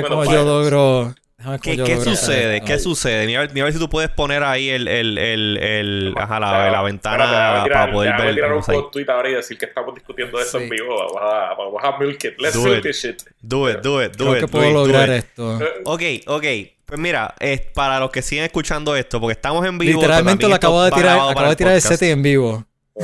cómo 0.08 0.22
of 0.22 0.26
yo 0.26 0.44
violence. 0.44 0.70
logro. 0.70 1.14
¿Qué, 1.62 1.76
qué 1.76 2.00
sucede? 2.00 2.60
¿Qué 2.60 2.78
sucede? 2.78 3.26
Mira, 3.26 3.40
a 3.40 3.42
ver- 3.42 3.52
mira 3.54 3.64
a 3.64 3.66
ver 3.66 3.72
si 3.74 3.78
tú 3.78 3.88
puedes 3.88 4.10
poner 4.10 4.42
ahí 4.42 4.68
el, 4.70 4.86
el, 4.88 5.18
el, 5.18 5.56
el- 5.58 6.14
ajá, 6.16 6.38
la, 6.40 6.70
la 6.70 6.82
ventana 6.82 7.24
espérate, 7.24 7.36
déjame 7.42 7.62
tirar- 7.64 7.78
para 7.80 7.92
poder 7.92 8.16
ver. 8.16 8.34
tirar 8.34 8.52
un 8.52 8.62
ahí. 8.66 8.78
tweet 8.92 9.06
ahora 9.08 9.28
y 9.30 9.34
decir 9.34 9.58
que 9.58 9.64
estamos 9.66 9.94
discutiendo 9.94 10.40
esto 10.40 10.58
Sí. 10.58 10.64
en 10.64 10.70
vivo. 10.70 10.96
Vamos 10.96 11.22
a, 11.22 11.54
vamos 11.54 11.82
a 11.84 11.98
milk 11.98 12.24
it. 12.24 12.34
Let's 12.38 12.54
Do 12.54 12.62
milk 12.62 12.78
it. 12.78 12.82
this 12.82 13.02
shit. 13.02 13.22
Do 13.40 13.68
it, 13.70 13.78
do 13.80 14.02
it, 14.02 14.16
do 14.16 14.24
Creo 14.24 14.32
it. 14.34 14.40
que 14.40 14.46
do 14.46 14.48
puedo 14.48 14.66
it, 14.68 14.72
do 14.72 14.78
lograr 14.86 15.08
it. 15.08 15.14
esto. 15.24 15.58
Ok, 15.84 16.02
ok. 16.26 16.44
Pues 16.84 17.00
mira, 17.00 17.34
es 17.40 17.60
para 17.60 17.98
los 18.00 18.10
que 18.10 18.20
siguen 18.22 18.44
escuchando 18.44 18.94
esto, 18.96 19.18
porque 19.20 19.32
estamos 19.32 19.64
en 19.66 19.78
vivo. 19.78 20.00
Literalmente 20.00 20.46
lo 20.46 20.54
acabo 20.54 20.82
de 20.84 20.90
tirar, 20.90 21.16
acabo 21.16 21.32
para 21.34 21.48
de 21.48 21.56
tirar 21.56 21.72
el 21.74 21.80
set 21.80 22.02
en 22.02 22.22
vivo. 22.22 22.64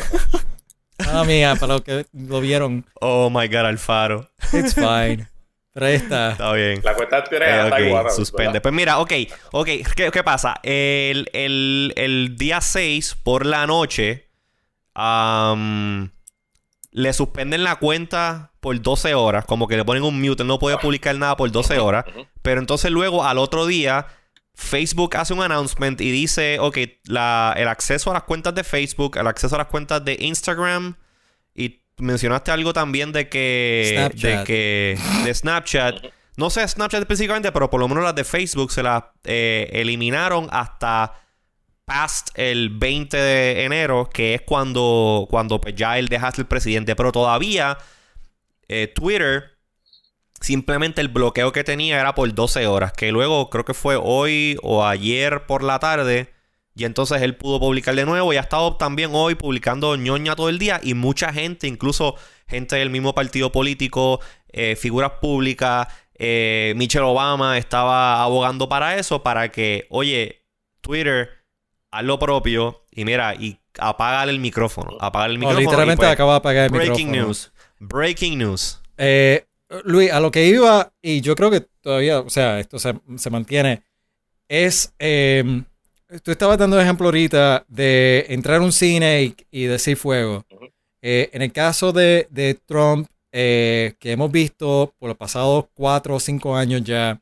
Ah, 1.10 1.22
mía, 1.24 1.54
para 1.58 1.74
los 1.74 1.82
que 1.82 2.06
lo 2.12 2.40
vieron. 2.40 2.84
Oh 3.00 3.30
my 3.30 3.46
god, 3.46 3.66
Alfaro. 3.66 4.28
It's 4.52 4.74
fine. 4.74 5.28
Pero 5.78 5.86
ahí 5.86 5.94
está. 5.94 6.32
Está 6.32 6.52
bien. 6.54 6.80
La 6.82 6.94
cuenta 6.94 7.16
de 7.16 7.22
Twitter 7.22 7.42
Eh, 7.42 7.62
está 7.64 7.76
ok, 7.76 7.80
igual. 7.82 8.10
suspende. 8.10 8.48
¿verdad? 8.48 8.62
Pues 8.62 8.74
mira, 8.74 8.98
ok, 8.98 9.12
ok. 9.52 9.66
¿Qué, 9.94 10.10
qué 10.12 10.24
pasa? 10.24 10.56
El, 10.64 11.28
el- 11.32 11.92
el 11.96 12.36
día 12.36 12.60
6 12.60 13.16
por 13.22 13.46
la 13.46 13.66
noche 13.66 14.28
le 16.90 17.12
suspenden 17.12 17.62
la 17.64 17.76
cuenta 17.76 18.52
por 18.60 18.80
12 18.80 19.14
horas. 19.14 19.44
Como 19.44 19.68
que 19.68 19.76
le 19.76 19.84
ponen 19.84 20.02
un 20.02 20.20
mute. 20.20 20.42
Él 20.42 20.48
no 20.48 20.58
puede 20.58 20.78
publicar 20.78 21.14
nada 21.16 21.36
por 21.36 21.50
12 21.50 21.78
horas. 21.78 22.04
Pero 22.42 22.60
entonces 22.60 22.90
luego 22.90 23.24
al 23.24 23.38
otro 23.38 23.66
día 23.66 24.06
Facebook 24.54 25.16
hace 25.16 25.32
un 25.34 25.42
announcement 25.42 26.00
y 26.00 26.10
dice, 26.10 26.58
ok, 26.58 26.78
la- 27.04 27.54
el 27.56 27.68
acceso 27.68 28.10
a 28.10 28.14
las 28.14 28.24
cuentas 28.24 28.54
de 28.54 28.64
Facebook, 28.64 29.16
el 29.16 29.26
acceso 29.28 29.54
a 29.54 29.58
las 29.58 29.68
cuentas 29.68 30.04
de 30.04 30.16
Instagram 30.18 30.96
y 31.54 31.82
mencionaste 31.98 32.50
algo 32.50 32.72
también 32.72 33.12
de 33.12 33.28
que 33.28 33.94
Snapchat. 33.96 34.38
de 34.38 34.44
que 34.44 34.98
de 35.24 35.34
Snapchat. 35.34 36.06
No 36.36 36.50
sé 36.50 36.66
Snapchat 36.66 37.00
específicamente, 37.00 37.50
pero 37.52 37.68
por 37.68 37.80
lo 37.80 37.88
menos 37.88 38.04
las 38.04 38.14
de 38.14 38.24
Facebook 38.24 38.70
se 38.70 38.82
las 38.82 39.04
eh, 39.24 39.68
eliminaron 39.72 40.48
hasta 40.50 41.14
past 41.84 42.28
el 42.34 42.70
20 42.70 43.16
de 43.16 43.64
enero, 43.64 44.08
que 44.12 44.34
es 44.34 44.42
cuando, 44.42 45.26
cuando 45.30 45.60
pues, 45.60 45.74
ya 45.74 45.98
él 45.98 46.08
deja 46.08 46.30
de 46.30 46.36
ser 46.36 46.46
presidente. 46.46 46.94
Pero 46.94 47.10
todavía 47.10 47.78
eh, 48.68 48.92
Twitter, 48.94 49.56
simplemente 50.40 51.00
el 51.00 51.08
bloqueo 51.08 51.50
que 51.50 51.64
tenía 51.64 51.98
era 51.98 52.14
por 52.14 52.32
12 52.32 52.66
horas, 52.66 52.92
que 52.92 53.10
luego 53.10 53.50
creo 53.50 53.64
que 53.64 53.74
fue 53.74 53.98
hoy 54.00 54.56
o 54.62 54.84
ayer 54.84 55.46
por 55.46 55.64
la 55.64 55.78
tarde. 55.78 56.32
Y 56.78 56.84
entonces 56.84 57.20
él 57.22 57.34
pudo 57.34 57.58
publicar 57.58 57.96
de 57.96 58.04
nuevo 58.06 58.32
y 58.32 58.36
ha 58.36 58.40
estado 58.40 58.76
también 58.76 59.10
hoy 59.12 59.34
publicando 59.34 59.96
ñoña 59.96 60.36
todo 60.36 60.48
el 60.48 60.60
día. 60.60 60.80
Y 60.80 60.94
mucha 60.94 61.32
gente, 61.32 61.66
incluso 61.66 62.14
gente 62.46 62.76
del 62.76 62.88
mismo 62.88 63.16
partido 63.16 63.50
político, 63.50 64.20
eh, 64.52 64.76
figuras 64.76 65.10
públicas, 65.20 65.88
eh, 66.14 66.74
Michelle 66.76 67.04
Obama 67.04 67.58
estaba 67.58 68.22
abogando 68.22 68.68
para 68.68 68.96
eso, 68.96 69.24
para 69.24 69.50
que, 69.50 69.86
oye, 69.90 70.44
Twitter, 70.80 71.30
haz 71.90 72.04
lo 72.04 72.16
propio 72.20 72.84
y 72.92 73.04
mira, 73.04 73.34
y 73.34 73.58
apágale 73.80 74.30
el 74.30 74.38
micrófono. 74.38 74.96
Apágale 75.00 75.34
el 75.34 75.40
No, 75.40 75.46
micrófono. 75.48 75.60
literalmente 75.70 76.06
pues, 76.06 76.16
de 76.16 76.32
apagar 76.32 76.64
el 76.66 76.70
Breaking 76.70 77.10
micrófono. 77.10 77.26
news. 77.26 77.52
Breaking 77.80 78.38
news. 78.38 78.80
Eh, 78.98 79.44
Luis, 79.82 80.12
a 80.12 80.20
lo 80.20 80.30
que 80.30 80.46
iba, 80.46 80.92
y 81.02 81.22
yo 81.22 81.34
creo 81.34 81.50
que 81.50 81.62
todavía, 81.80 82.20
o 82.20 82.30
sea, 82.30 82.60
esto 82.60 82.78
se, 82.78 82.94
se 83.16 83.30
mantiene, 83.30 83.82
es, 84.48 84.94
eh, 85.00 85.64
tú 86.22 86.30
estabas 86.30 86.58
dando 86.58 86.80
ejemplo 86.80 87.06
ahorita 87.06 87.64
de 87.68 88.26
entrar 88.28 88.60
a 88.60 88.64
un 88.64 88.72
cine 88.72 89.22
y, 89.22 89.36
y 89.50 89.64
decir 89.64 89.96
fuego. 89.96 90.44
Eh, 91.02 91.30
en 91.32 91.42
el 91.42 91.52
caso 91.52 91.92
de, 91.92 92.26
de 92.30 92.54
Trump, 92.54 93.08
eh, 93.32 93.94
que 93.98 94.12
hemos 94.12 94.32
visto 94.32 94.94
por 94.98 95.08
los 95.08 95.16
pasados 95.16 95.66
cuatro 95.74 96.16
o 96.16 96.20
cinco 96.20 96.56
años 96.56 96.82
ya, 96.82 97.20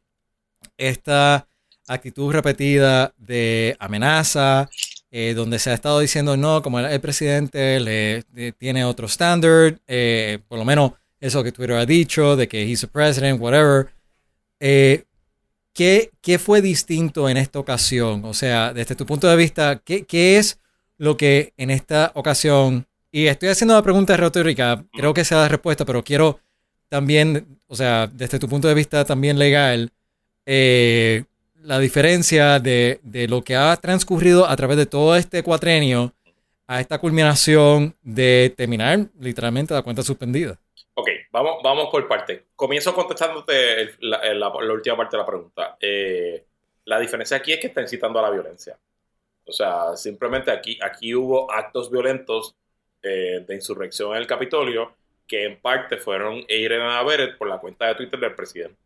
esta 0.76 1.48
actitud 1.88 2.32
repetida 2.32 3.12
de 3.16 3.76
amenaza, 3.78 4.68
eh, 5.10 5.34
donde 5.34 5.58
se 5.58 5.70
ha 5.70 5.74
estado 5.74 6.00
diciendo 6.00 6.36
no, 6.36 6.62
como 6.62 6.80
el, 6.80 6.86
el 6.86 7.00
presidente 7.00 7.80
le, 7.80 8.24
le 8.34 8.52
tiene 8.52 8.84
otro 8.84 9.06
estándar, 9.06 9.78
eh, 9.86 10.38
por 10.48 10.58
lo 10.58 10.64
menos 10.64 10.92
eso 11.20 11.42
que 11.42 11.52
Twitter 11.52 11.76
ha 11.76 11.86
dicho, 11.86 12.36
de 12.36 12.48
que 12.48 12.62
he's 12.62 12.84
a 12.84 12.86
president, 12.86 13.40
whatever. 13.40 13.88
Eh, 14.60 15.04
¿qué, 15.76 16.38
fue 16.38 16.62
distinto 16.62 17.28
en 17.28 17.36
esta 17.36 17.58
ocasión? 17.58 18.24
O 18.24 18.34
sea, 18.34 18.72
desde 18.72 18.94
tu 18.94 19.04
punto 19.04 19.28
de 19.28 19.36
vista, 19.36 19.80
¿qué, 19.84 20.04
qué 20.04 20.38
es 20.38 20.58
lo 20.96 21.16
que 21.16 21.52
en 21.58 21.70
esta 21.70 22.12
ocasión, 22.14 22.86
y 23.12 23.26
estoy 23.26 23.50
haciendo 23.50 23.74
una 23.74 23.82
pregunta 23.82 24.16
retórica, 24.16 24.84
creo 24.92 25.12
que 25.12 25.24
sea 25.24 25.38
la 25.38 25.48
respuesta, 25.48 25.84
pero 25.84 26.02
quiero 26.02 26.40
también, 26.88 27.58
o 27.66 27.76
sea, 27.76 28.06
desde 28.06 28.38
tu 28.38 28.48
punto 28.48 28.68
de 28.68 28.74
vista 28.74 29.04
también 29.04 29.38
legal, 29.38 29.92
eh, 30.46 31.24
la 31.62 31.78
diferencia 31.78 32.58
de, 32.58 33.00
de 33.02 33.28
lo 33.28 33.42
que 33.42 33.56
ha 33.56 33.76
transcurrido 33.76 34.48
a 34.48 34.56
través 34.56 34.78
de 34.78 34.86
todo 34.86 35.14
este 35.16 35.42
cuatrenio 35.42 36.14
a 36.66 36.80
esta 36.80 36.98
culminación 36.98 37.94
de 38.02 38.52
terminar 38.56 39.08
literalmente 39.20 39.74
la 39.74 39.82
cuenta 39.82 40.02
suspendida. 40.02 40.58
Ok, 40.98 41.10
vamos, 41.30 41.58
vamos 41.62 41.88
por 41.90 42.08
parte. 42.08 42.46
Comienzo 42.56 42.94
contestándote 42.94 43.96
la, 44.00 44.48
última 44.48 44.96
parte 44.96 45.16
de 45.16 45.22
la 45.22 45.26
pregunta. 45.26 45.76
Eh, 45.78 46.42
la 46.86 46.98
diferencia 46.98 47.36
aquí 47.36 47.52
es 47.52 47.60
que 47.60 47.66
está 47.66 47.82
incitando 47.82 48.18
a 48.18 48.22
la 48.22 48.30
violencia. 48.30 48.78
O 49.44 49.52
sea, 49.52 49.94
simplemente 49.94 50.50
aquí, 50.50 50.78
aquí 50.82 51.14
hubo 51.14 51.52
actos 51.52 51.90
violentos 51.90 52.56
eh, 53.02 53.44
de 53.46 53.54
insurrección 53.54 54.12
en 54.12 54.18
el 54.18 54.26
Capitolio 54.26 54.94
que 55.26 55.44
en 55.44 55.60
parte 55.60 55.98
fueron 55.98 56.46
and 56.48 56.82
abetted 56.82 57.36
por 57.36 57.48
la 57.48 57.58
cuenta 57.58 57.88
de 57.88 57.94
Twitter 57.96 58.18
del 58.18 58.34
presidente. 58.34 58.78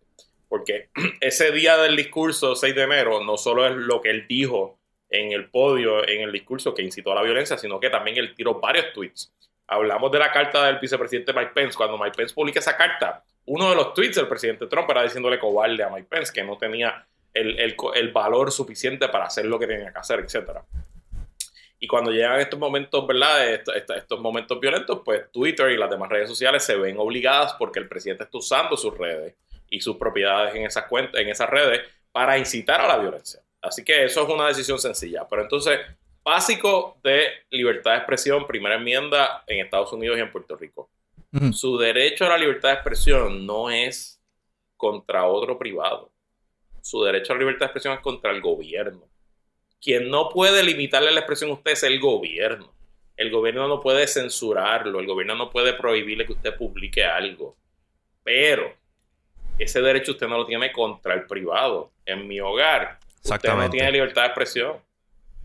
Porque 0.48 0.88
ese 1.20 1.52
día 1.52 1.76
del 1.76 1.94
discurso, 1.94 2.56
6 2.56 2.74
de 2.74 2.82
enero, 2.82 3.22
no 3.22 3.36
solo 3.36 3.68
es 3.68 3.76
lo 3.76 4.00
que 4.00 4.10
él 4.10 4.26
dijo 4.28 4.80
en 5.10 5.30
el 5.30 5.48
podio, 5.48 6.06
en 6.08 6.22
el 6.22 6.32
discurso 6.32 6.74
que 6.74 6.82
incitó 6.82 7.12
a 7.12 7.14
la 7.14 7.22
violencia, 7.22 7.56
sino 7.56 7.78
que 7.78 7.88
también 7.88 8.16
él 8.16 8.34
tiró 8.34 8.58
varios 8.58 8.92
tweets. 8.92 9.32
Hablamos 9.70 10.10
de 10.12 10.18
la 10.18 10.30
carta 10.32 10.66
del 10.66 10.78
vicepresidente 10.78 11.32
Mike 11.32 11.52
Pence. 11.54 11.76
Cuando 11.76 11.96
Mike 11.96 12.16
Pence 12.16 12.34
publica 12.34 12.58
esa 12.58 12.76
carta, 12.76 13.22
uno 13.46 13.70
de 13.70 13.76
los 13.76 13.94
tweets 13.94 14.16
del 14.16 14.28
presidente 14.28 14.66
Trump 14.66 14.90
era 14.90 15.02
diciéndole 15.04 15.38
cobarde 15.38 15.82
a 15.82 15.88
Mike 15.88 16.08
Pence, 16.10 16.32
que 16.32 16.42
no 16.42 16.58
tenía 16.58 17.06
el, 17.32 17.58
el 17.94 18.12
valor 18.12 18.50
suficiente 18.50 19.08
para 19.08 19.26
hacer 19.26 19.46
lo 19.46 19.58
que 19.58 19.66
tenía 19.66 19.92
que 19.92 19.98
hacer, 19.98 20.20
etcétera. 20.20 20.64
Y 21.78 21.86
cuando 21.86 22.10
llegan 22.10 22.38
estos 22.40 22.58
momentos, 22.58 23.06
¿verdad? 23.06 23.48
Est- 23.48 23.68
est- 23.74 23.90
Estos 23.90 24.20
momentos 24.20 24.60
violentos, 24.60 25.00
pues 25.04 25.30
Twitter 25.32 25.70
y 25.70 25.78
las 25.78 25.88
demás 25.88 26.10
redes 26.10 26.28
sociales 26.28 26.62
se 26.62 26.76
ven 26.76 26.98
obligadas 26.98 27.54
porque 27.54 27.78
el 27.78 27.88
presidente 27.88 28.24
está 28.24 28.36
usando 28.36 28.76
sus 28.76 28.98
redes 28.98 29.34
y 29.70 29.80
sus 29.80 29.96
propiedades 29.96 30.54
en 30.54 30.66
esas 30.66 30.84
cuentas, 30.84 31.18
en 31.20 31.28
esas 31.30 31.48
redes, 31.48 31.80
para 32.12 32.36
incitar 32.36 32.80
a 32.82 32.86
la 32.88 32.98
violencia. 32.98 33.40
Así 33.62 33.82
que 33.84 34.04
eso 34.04 34.24
es 34.24 34.28
una 34.28 34.48
decisión 34.48 34.78
sencilla. 34.78 35.26
Pero 35.30 35.42
entonces, 35.42 35.80
básico 36.30 36.96
de 37.02 37.24
libertad 37.50 37.90
de 37.90 37.96
expresión, 37.98 38.46
primera 38.46 38.76
enmienda 38.76 39.42
en 39.48 39.64
Estados 39.64 39.92
Unidos 39.92 40.16
y 40.16 40.20
en 40.20 40.30
Puerto 40.30 40.56
Rico. 40.56 40.88
Su 41.52 41.76
derecho 41.76 42.24
a 42.24 42.28
la 42.28 42.38
libertad 42.38 42.68
de 42.68 42.74
expresión 42.74 43.44
no 43.46 43.68
es 43.68 44.20
contra 44.76 45.26
otro 45.26 45.58
privado. 45.58 46.12
Su 46.82 47.02
derecho 47.02 47.32
a 47.32 47.36
la 47.36 47.40
libertad 47.40 47.60
de 47.60 47.66
expresión 47.66 47.94
es 47.94 48.00
contra 48.00 48.30
el 48.30 48.40
gobierno. 48.40 49.08
Quien 49.80 50.08
no 50.08 50.28
puede 50.28 50.62
limitarle 50.62 51.10
la 51.10 51.20
expresión 51.20 51.50
a 51.50 51.54
usted 51.54 51.72
es 51.72 51.82
el 51.82 51.98
gobierno. 51.98 52.72
El 53.16 53.30
gobierno 53.30 53.66
no 53.66 53.80
puede 53.80 54.06
censurarlo, 54.06 55.00
el 55.00 55.06
gobierno 55.06 55.34
no 55.34 55.50
puede 55.50 55.72
prohibirle 55.72 56.26
que 56.26 56.32
usted 56.32 56.56
publique 56.56 57.04
algo. 57.04 57.56
Pero 58.22 58.72
ese 59.58 59.80
derecho 59.82 60.12
usted 60.12 60.28
no 60.28 60.38
lo 60.38 60.46
tiene 60.46 60.70
contra 60.72 61.14
el 61.14 61.26
privado. 61.26 61.90
En 62.06 62.28
mi 62.28 62.40
hogar, 62.40 63.00
usted 63.24 63.52
no 63.52 63.68
tiene 63.68 63.90
libertad 63.90 64.22
de 64.22 64.28
expresión. 64.28 64.89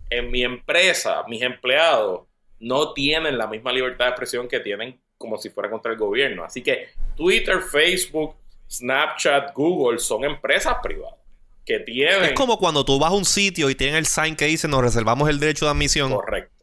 En 0.09 0.31
mi 0.31 0.43
empresa, 0.43 1.23
mis 1.27 1.41
empleados 1.41 2.27
no 2.59 2.93
tienen 2.93 3.37
la 3.37 3.47
misma 3.47 3.71
libertad 3.71 4.05
de 4.05 4.09
expresión 4.11 4.47
que 4.47 4.59
tienen 4.59 4.99
como 5.17 5.37
si 5.37 5.49
fuera 5.49 5.69
contra 5.69 5.91
el 5.91 5.97
gobierno. 5.97 6.43
Así 6.43 6.61
que 6.61 6.89
Twitter, 7.15 7.61
Facebook, 7.61 8.35
Snapchat, 8.69 9.53
Google 9.53 9.99
son 9.99 10.23
empresas 10.23 10.75
privadas 10.81 11.19
que 11.65 11.79
tienen... 11.79 12.23
Es 12.25 12.33
como 12.33 12.59
cuando 12.59 12.85
tú 12.85 12.99
vas 12.99 13.11
a 13.11 13.15
un 13.15 13.25
sitio 13.25 13.69
y 13.69 13.75
tienen 13.75 13.95
el 13.95 14.05
sign 14.05 14.35
que 14.35 14.45
dice 14.45 14.67
nos 14.67 14.81
reservamos 14.81 15.29
el 15.29 15.39
derecho 15.39 15.65
de 15.65 15.71
admisión. 15.71 16.13
Correcto, 16.13 16.53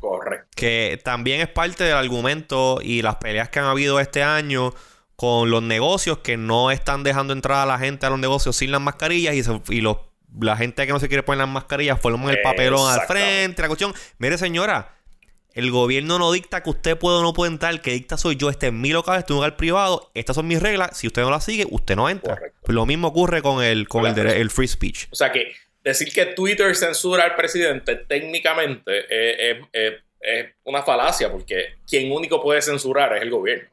correcto. 0.00 0.48
que 0.54 1.00
también 1.02 1.40
es 1.40 1.48
parte 1.48 1.84
del 1.84 1.96
argumento 1.96 2.78
y 2.82 3.02
las 3.02 3.16
peleas 3.16 3.48
que 3.48 3.58
han 3.58 3.66
habido 3.66 3.98
este 3.98 4.22
año 4.22 4.72
con 5.16 5.50
los 5.50 5.62
negocios 5.62 6.18
que 6.18 6.36
no 6.36 6.70
están 6.70 7.02
dejando 7.02 7.32
entrar 7.32 7.58
a 7.58 7.66
la 7.66 7.78
gente 7.78 8.06
a 8.06 8.10
los 8.10 8.18
negocios 8.18 8.56
sin 8.56 8.70
las 8.70 8.80
mascarillas 8.80 9.34
y, 9.34 9.74
y 9.74 9.80
los, 9.80 9.98
la 10.40 10.56
gente 10.56 10.86
que 10.86 10.92
no 10.92 11.00
se 11.00 11.08
quiere 11.08 11.22
poner 11.22 11.38
las 11.38 11.48
mascarillas 11.48 12.00
ponemos 12.00 12.30
el 12.30 12.40
papelón 12.42 12.90
al 12.90 13.06
frente, 13.06 13.62
la 13.62 13.68
cuestión. 13.68 13.94
Mire 14.18 14.38
señora, 14.38 14.94
el 15.54 15.70
gobierno 15.70 16.18
no 16.18 16.32
dicta 16.32 16.62
que 16.62 16.70
usted 16.70 16.96
puede 16.96 17.18
o 17.18 17.22
no 17.22 17.32
puede 17.32 17.52
entrar, 17.52 17.72
el 17.72 17.80
que 17.80 17.92
dicta 17.92 18.16
soy 18.16 18.36
yo, 18.36 18.48
este 18.50 18.68
es 18.68 18.72
mi 18.72 18.90
local, 18.90 19.18
este 19.18 19.26
es 19.26 19.30
un 19.32 19.36
lugar 19.36 19.56
privado, 19.56 20.10
estas 20.14 20.36
son 20.36 20.46
mis 20.46 20.62
reglas, 20.62 20.96
si 20.96 21.06
usted 21.06 21.22
no 21.22 21.30
las 21.30 21.44
sigue, 21.44 21.66
usted 21.70 21.96
no 21.96 22.08
entra. 22.08 22.38
Pues 22.62 22.74
lo 22.74 22.86
mismo 22.86 23.08
ocurre 23.08 23.42
con 23.42 23.62
el, 23.62 23.88
con 23.88 24.06
el, 24.06 24.18
el 24.18 24.50
free 24.50 24.68
speech. 24.68 25.08
O 25.10 25.14
sea 25.14 25.30
que 25.30 25.52
decir 25.82 26.12
que 26.12 26.26
Twitter 26.26 26.74
censura 26.76 27.24
al 27.24 27.34
presidente 27.34 27.96
técnicamente 27.96 29.50
es, 29.50 29.58
una 30.64 30.82
falacia, 30.82 31.30
porque 31.30 31.74
quien 31.88 32.12
único 32.12 32.40
puede 32.40 32.62
censurar 32.62 33.16
es 33.16 33.22
el 33.22 33.30
gobierno. 33.30 33.68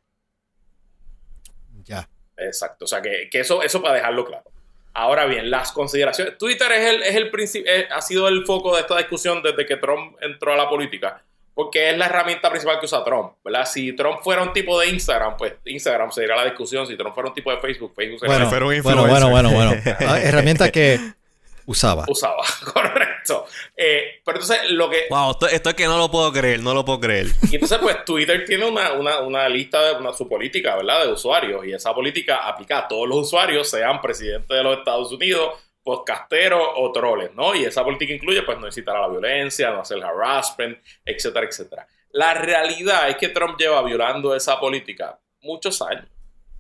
Ya. 1.84 2.10
Exacto. 2.38 2.86
O 2.86 2.88
sea 2.88 3.02
que, 3.02 3.30
eso, 3.32 3.62
eso 3.62 3.82
para 3.82 3.96
dejarlo 3.96 4.26
claro. 4.26 4.52
Ahora 5.02 5.26
bien, 5.26 5.50
las 5.50 5.72
consideraciones. 5.72 6.38
Twitter 6.38 6.72
es 6.74 6.86
el, 6.86 7.04
es 7.04 7.16
el 7.16 7.88
ha 7.92 8.02
sido 8.02 8.28
el 8.28 8.46
foco 8.46 8.76
de 8.76 8.82
esta 8.82 8.98
discusión 8.98 9.42
desde 9.42 9.66
que 9.66 9.78
Trump 9.78 10.18
entró 10.22 10.54
a 10.54 10.58
la 10.58 10.70
política. 10.70 11.24
Porque 11.54 11.90
es 11.90 11.98
la 11.98 12.06
herramienta 12.06 12.50
principal 12.50 12.80
que 12.80 12.86
usa 12.86 13.04
Trump, 13.04 13.34
¿verdad? 13.44 13.66
Si 13.66 13.94
Trump 13.94 14.20
fuera 14.22 14.42
un 14.42 14.54
tipo 14.54 14.80
de 14.80 14.88
Instagram, 14.90 15.36
pues 15.36 15.56
Instagram 15.66 16.12
sería 16.12 16.36
la 16.36 16.46
discusión. 16.46 16.88
Si 16.88 16.96
Trump 16.96 17.14
fuera 17.14 17.30
un 17.30 17.36
tipo 17.36 17.52
de 17.52 17.58
Facebook, 17.58 17.94
Facebook 17.96 18.20
sería 18.20 18.46
bueno, 18.46 18.66
bueno, 18.82 19.08
bueno, 19.08 19.30
bueno, 19.30 19.52
bueno. 19.52 19.72
herramienta 20.24 20.72
que 20.72 21.00
usaba. 21.70 22.06
Usaba, 22.08 22.44
correcto. 22.74 23.46
Eh, 23.78 24.22
pero 24.26 24.40
entonces 24.40 24.72
lo 24.72 24.90
que... 24.90 25.06
Wow, 25.10 25.38
esto, 25.52 25.70
es 25.70 25.76
que 25.76 25.86
no 25.86 26.00
lo 26.00 26.10
puedo 26.10 26.32
creer, 26.34 26.62
no 26.62 26.74
lo 26.74 26.84
puedo 26.84 27.00
creer. 27.00 27.28
Y 27.52 27.56
entonces 27.56 27.78
pues 27.78 28.04
Twitter 28.04 28.44
tiene 28.44 28.66
una, 28.66 28.94
una, 28.94 29.20
una 29.20 29.48
lista 29.48 29.82
de 29.84 30.00
una, 30.00 30.12
su 30.14 30.28
política, 30.28 30.76
¿verdad? 30.76 31.06
De 31.06 31.12
usuarios. 31.12 31.64
Y 31.66 31.74
esa 31.74 31.94
política 31.94 32.38
aplica 32.48 32.80
a 32.80 32.88
todos 32.88 33.08
los 33.08 33.20
usuarios, 33.20 33.70
sean 33.70 34.02
presidentes 34.02 34.50
de 34.50 34.64
los 34.64 34.80
Estados 34.80 35.12
Unidos, 35.12 35.54
podcasteros 35.84 36.70
o 36.76 36.92
troles, 36.92 37.30
¿no? 37.36 37.54
Y 37.54 37.66
esa 37.66 37.84
política 37.84 38.14
incluye 38.14 38.42
pues 38.42 38.58
no 38.58 38.66
incitar 38.66 38.96
a 38.96 39.02
la 39.02 39.08
violencia, 39.10 39.70
no 39.70 39.82
hacer 39.82 40.04
harassment, 40.04 40.80
etcétera, 41.06 41.46
etcétera. 41.46 41.88
La 42.12 42.34
realidad 42.34 43.10
es 43.10 43.18
que 43.18 43.30
Trump 43.30 43.60
lleva 43.60 43.84
violando 43.84 44.36
esa 44.36 44.60
política 44.60 45.20
muchos 45.42 45.82
años. 45.84 46.08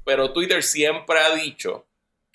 Pero 0.06 0.32
Twitter 0.32 0.62
siempre 0.62 1.20
ha 1.20 1.34
dicho 1.36 1.89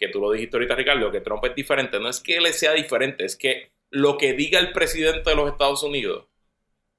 que 0.07 0.13
tú 0.13 0.21
lo 0.21 0.31
dijiste 0.31 0.57
ahorita, 0.57 0.75
Ricardo, 0.75 1.11
que 1.11 1.21
Trump 1.21 1.45
es 1.45 1.55
diferente. 1.55 1.99
No 1.99 2.09
es 2.09 2.21
que 2.21 2.37
él 2.37 2.53
sea 2.53 2.73
diferente, 2.73 3.25
es 3.25 3.37
que 3.37 3.73
lo 3.91 4.19
que 4.19 4.33
diga 4.33 4.59
el 4.59 4.73
presidente 4.73 5.31
de 5.31 5.37
los 5.37 5.51
Estados 5.51 5.83
Unidos, 5.83 6.27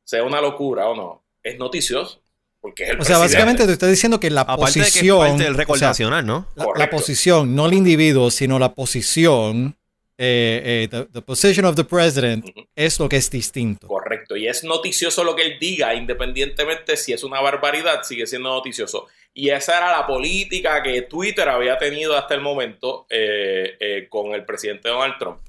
sea 0.04 0.24
una 0.24 0.42
locura 0.42 0.88
o 0.88 0.96
no, 0.96 1.24
es 1.44 1.58
noticioso. 1.58 2.22
Porque 2.62 2.84
es 2.84 2.90
el 2.92 3.00
o 3.00 3.04
sea, 3.04 3.20
básicamente 3.20 3.66
te 3.68 3.74
estoy 3.74 3.92
diciendo 3.92 4.20
que 4.20 4.30
la 4.30 4.46
posición. 4.46 5.38
del 5.38 5.56
récord 5.56 5.80
nacional, 5.80 6.26
¿no? 6.26 6.48
La, 6.76 6.90
posición, 6.90 7.56
no 7.56 7.68
el 7.68 7.74
individuo, 7.74 8.32
sino 8.32 8.58
la 8.58 8.74
posición. 8.74 9.78
Eh, 10.18 10.88
eh, 10.92 11.06
the, 11.12 11.22
position 11.22 11.66
of 11.66 11.76
the 11.76 11.84
president 11.84 12.46
es 12.76 13.00
lo 13.00 13.10
que 13.10 13.18
es 13.18 13.30
distinto. 13.30 13.88
Correcto. 13.88 14.38
Y 14.38 14.48
es 14.48 14.64
noticioso 14.64 15.24
lo 15.24 15.36
que 15.36 15.44
él 15.44 15.58
diga, 15.60 15.94
independientemente 15.94 16.96
si 16.96 17.12
es 17.12 17.24
una 17.24 17.42
barbaridad, 17.42 18.04
sigue 18.04 18.26
siendo 18.26 18.50
noticioso. 18.50 19.08
Y 19.38 19.50
esa 19.50 19.78
era 19.78 19.92
la 19.92 20.08
política 20.08 20.82
que 20.82 21.02
Twitter 21.02 21.50
había 21.50 21.78
tenido 21.78 22.16
hasta 22.16 22.34
el 22.34 22.40
momento 22.40 23.06
eh, 23.10 23.76
eh, 23.78 24.08
con 24.10 24.34
el 24.34 24.46
presidente 24.46 24.88
Donald 24.88 25.16
Trump. 25.20 25.40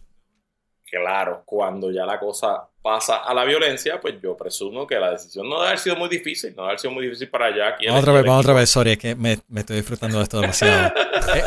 Claro, 0.90 1.42
cuando 1.44 1.92
ya 1.92 2.04
la 2.04 2.18
cosa 2.18 2.68
pasa 2.82 3.18
a 3.18 3.32
la 3.32 3.44
violencia, 3.44 4.00
pues 4.00 4.14
yo 4.20 4.36
presumo 4.36 4.88
que 4.88 4.96
la 4.96 5.12
decisión 5.12 5.48
no 5.48 5.56
debe 5.56 5.68
haber 5.68 5.78
sido 5.78 5.94
muy 5.94 6.08
difícil, 6.08 6.50
no 6.50 6.62
debe 6.62 6.68
haber 6.70 6.80
sido 6.80 6.94
muy 6.94 7.04
difícil 7.04 7.28
para 7.28 7.56
Jack. 7.56 7.78
Vamos 7.86 8.00
otra 8.00 8.12
vez, 8.12 8.24
vamos 8.24 8.40
otra 8.40 8.54
vez, 8.54 8.70
sorry, 8.70 8.92
es 8.92 8.98
que 8.98 9.14
me, 9.14 9.38
estoy 9.54 9.76
disfrutando 9.76 10.18
de 10.18 10.24
esto 10.24 10.40
demasiado. 10.40 10.92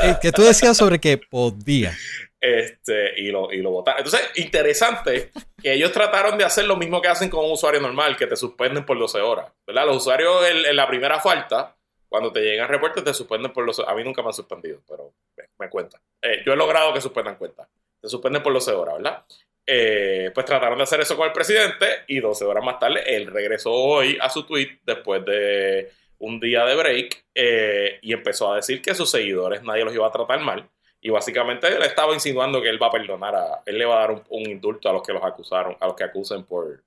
eh, 0.04 0.16
que 0.22 0.32
tú 0.32 0.44
decías 0.44 0.78
sobre 0.78 1.00
que 1.00 1.18
podía. 1.18 1.94
Este, 2.42 3.20
y 3.20 3.32
lo, 3.32 3.52
y 3.52 3.58
lo 3.58 3.72
votaron. 3.72 4.00
Entonces, 4.00 4.32
interesante 4.36 5.32
que 5.62 5.74
ellos 5.74 5.92
trataron 5.92 6.38
de 6.38 6.46
hacer 6.46 6.66
lo 6.66 6.78
mismo 6.78 7.02
que 7.02 7.10
hacen 7.10 7.30
con 7.30 7.44
un 7.44 7.52
usuario 7.52 7.82
normal, 7.82 8.16
que 8.16 8.28
te 8.28 8.36
suspenden 8.36 8.86
por 8.86 8.98
12 8.98 9.20
horas. 9.20 9.52
¿verdad? 9.68 9.86
Los 9.86 9.98
usuarios 9.98 10.46
en 10.48 10.76
la 10.76 10.88
primera 10.88 11.20
falta 11.20 11.76
cuando 12.10 12.32
te 12.32 12.42
llegan 12.42 12.68
reportes 12.68 13.04
te 13.04 13.14
suspenden 13.14 13.54
por 13.54 13.66
los... 13.66 13.80
A 13.80 13.94
mí 13.94 14.04
nunca 14.04 14.24
me 14.24 14.30
han 14.30 14.34
suspendido, 14.34 14.82
pero 14.90 15.14
me, 15.60 15.70
cuenta. 15.70 16.02
Eh, 16.22 16.42
yo 16.44 16.54
he 16.54 16.56
logrado 16.56 16.92
que 16.92 17.00
suspendan 17.00 17.36
cuenta. 17.36 17.70
Te 18.02 18.10
suspenden 18.10 18.42
por 18.42 18.52
12 18.52 18.72
horas, 18.72 18.96
¿verdad? 18.96 19.26
Eh, 19.66 20.32
pues 20.34 20.46
trataron 20.46 20.80
de 20.80 20.84
hacer 20.84 21.00
eso 21.00 21.16
con 21.16 21.28
el 21.28 21.34
presidente 21.34 21.86
y 22.08 22.20
12 22.20 22.44
horas 22.44 22.64
más 22.64 22.80
tarde 22.80 23.04
él 23.06 23.28
regresó 23.28 23.72
hoy 23.72 24.18
a 24.20 24.28
su 24.28 24.44
tweet 24.44 24.80
después 24.84 25.24
de 25.24 25.92
un 26.18 26.40
día 26.40 26.66
de 26.66 26.76
break 26.76 27.26
eh, 27.36 28.00
y 28.02 28.12
empezó 28.12 28.52
a 28.52 28.56
decir 28.56 28.82
que 28.82 28.96
sus 28.96 29.12
seguidores 29.12 29.62
nadie 29.62 29.86
los 29.86 29.94
iba 29.94 30.08
a 30.08 30.12
tratar 30.12 30.40
mal. 30.40 30.68
Y 31.02 31.10
básicamente 31.10 31.68
él 31.68 31.82
estaba 31.84 32.14
insinuando 32.14 32.62
que 32.62 32.70
él 32.70 32.82
va 32.82 32.88
a 32.88 32.92
perdonar 32.92 33.36
a... 33.36 33.62
Él 33.66 33.78
le 33.78 33.86
va 33.86 33.98
a 33.98 34.08
dar 34.08 34.24
un, 34.30 34.50
indulto 34.50 34.90
a 34.90 34.94
los 34.94 35.02
que 35.02 35.14
los 35.14 35.24
acusaron, 35.24 35.78
a 35.80 35.88
los 35.88 35.96
que 35.96 36.04
acusen 36.04 36.44
por, 36.44 36.84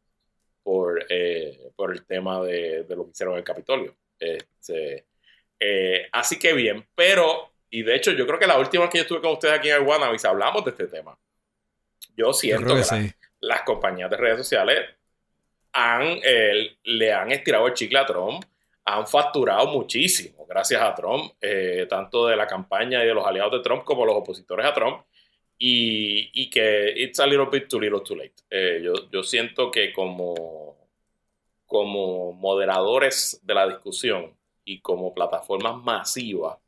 por, 0.63 1.07
por 1.75 1.93
el 1.93 2.05
tema 2.05 2.43
de, 2.43 2.85
de, 2.85 2.97
lo 2.97 3.05
que 3.05 3.11
hicieron 3.11 3.35
en 3.35 3.39
el 3.39 3.45
Capitolio. 3.45 3.95
Este, 4.19 5.07
eh, 5.59 6.09
así 6.11 6.39
que 6.39 6.53
bien, 6.53 6.87
pero, 6.95 7.53
y 7.71 7.83
de 7.83 7.95
hecho 7.95 8.11
yo 8.11 8.27
creo 8.27 8.39
que 8.39 8.47
la 8.47 8.59
última 8.59 8.83
vez 8.83 8.91
que 8.91 8.99
yo 8.99 9.03
estuve 9.03 9.21
con 9.21 9.33
ustedes 9.33 9.55
aquí 9.55 9.71
en 9.71 9.85
Guanavis 9.85 10.25
hablamos 10.25 10.65
de 10.65 10.73
este 10.73 10.89
tema. 10.89 11.17
Yo 12.17 12.33
siento 12.33 12.75
que, 12.75 13.15
las 13.41 13.63
compañías 13.63 14.11
de 14.11 14.17
redes 14.17 14.39
sociales 14.39 14.91
han, 15.73 16.19
le 16.85 17.13
han 17.13 17.33
estirado 17.33 17.67
el 17.67 17.75
chicle 17.75 17.99
a 17.99 18.07
Trump, 18.07 18.45
han 18.85 19.07
facturado 19.07 19.69
muchísimo 19.69 20.45
gracias 20.47 20.83
a 20.83 20.95
Trump, 20.95 21.33
eh, 21.41 21.87
tanto 21.89 22.27
de 22.27 22.37
la 22.37 22.47
campaña 22.47 23.03
y 23.03 23.07
de 23.07 23.15
los 23.15 23.27
aliados 23.27 23.53
de 23.53 23.61
Trump 23.61 23.85
como 23.85 24.05
los 24.05 24.17
opositores 24.17 24.67
a 24.67 24.75
Trump. 24.75 25.05
Y, 25.65 26.51
que 26.51 26.93
it's 26.97 27.21
a 27.21 27.27
little 27.27 27.47
bit 27.47 27.69
too 27.69 27.79
little 27.79 28.01
too 28.01 28.17
late. 28.17 28.35
Eh, 28.51 28.81
yo, 28.83 28.95
yo 29.13 29.23
siento 29.23 29.71
que 29.71 29.93
como, 29.93 30.77
como 31.67 32.33
moderadores 32.33 33.41
de 33.45 33.55
la 33.55 33.69
discusión, 33.69 34.35
y 34.65 34.81
como 34.81 35.15
plataformas 35.15 35.77
masivas 35.83 36.59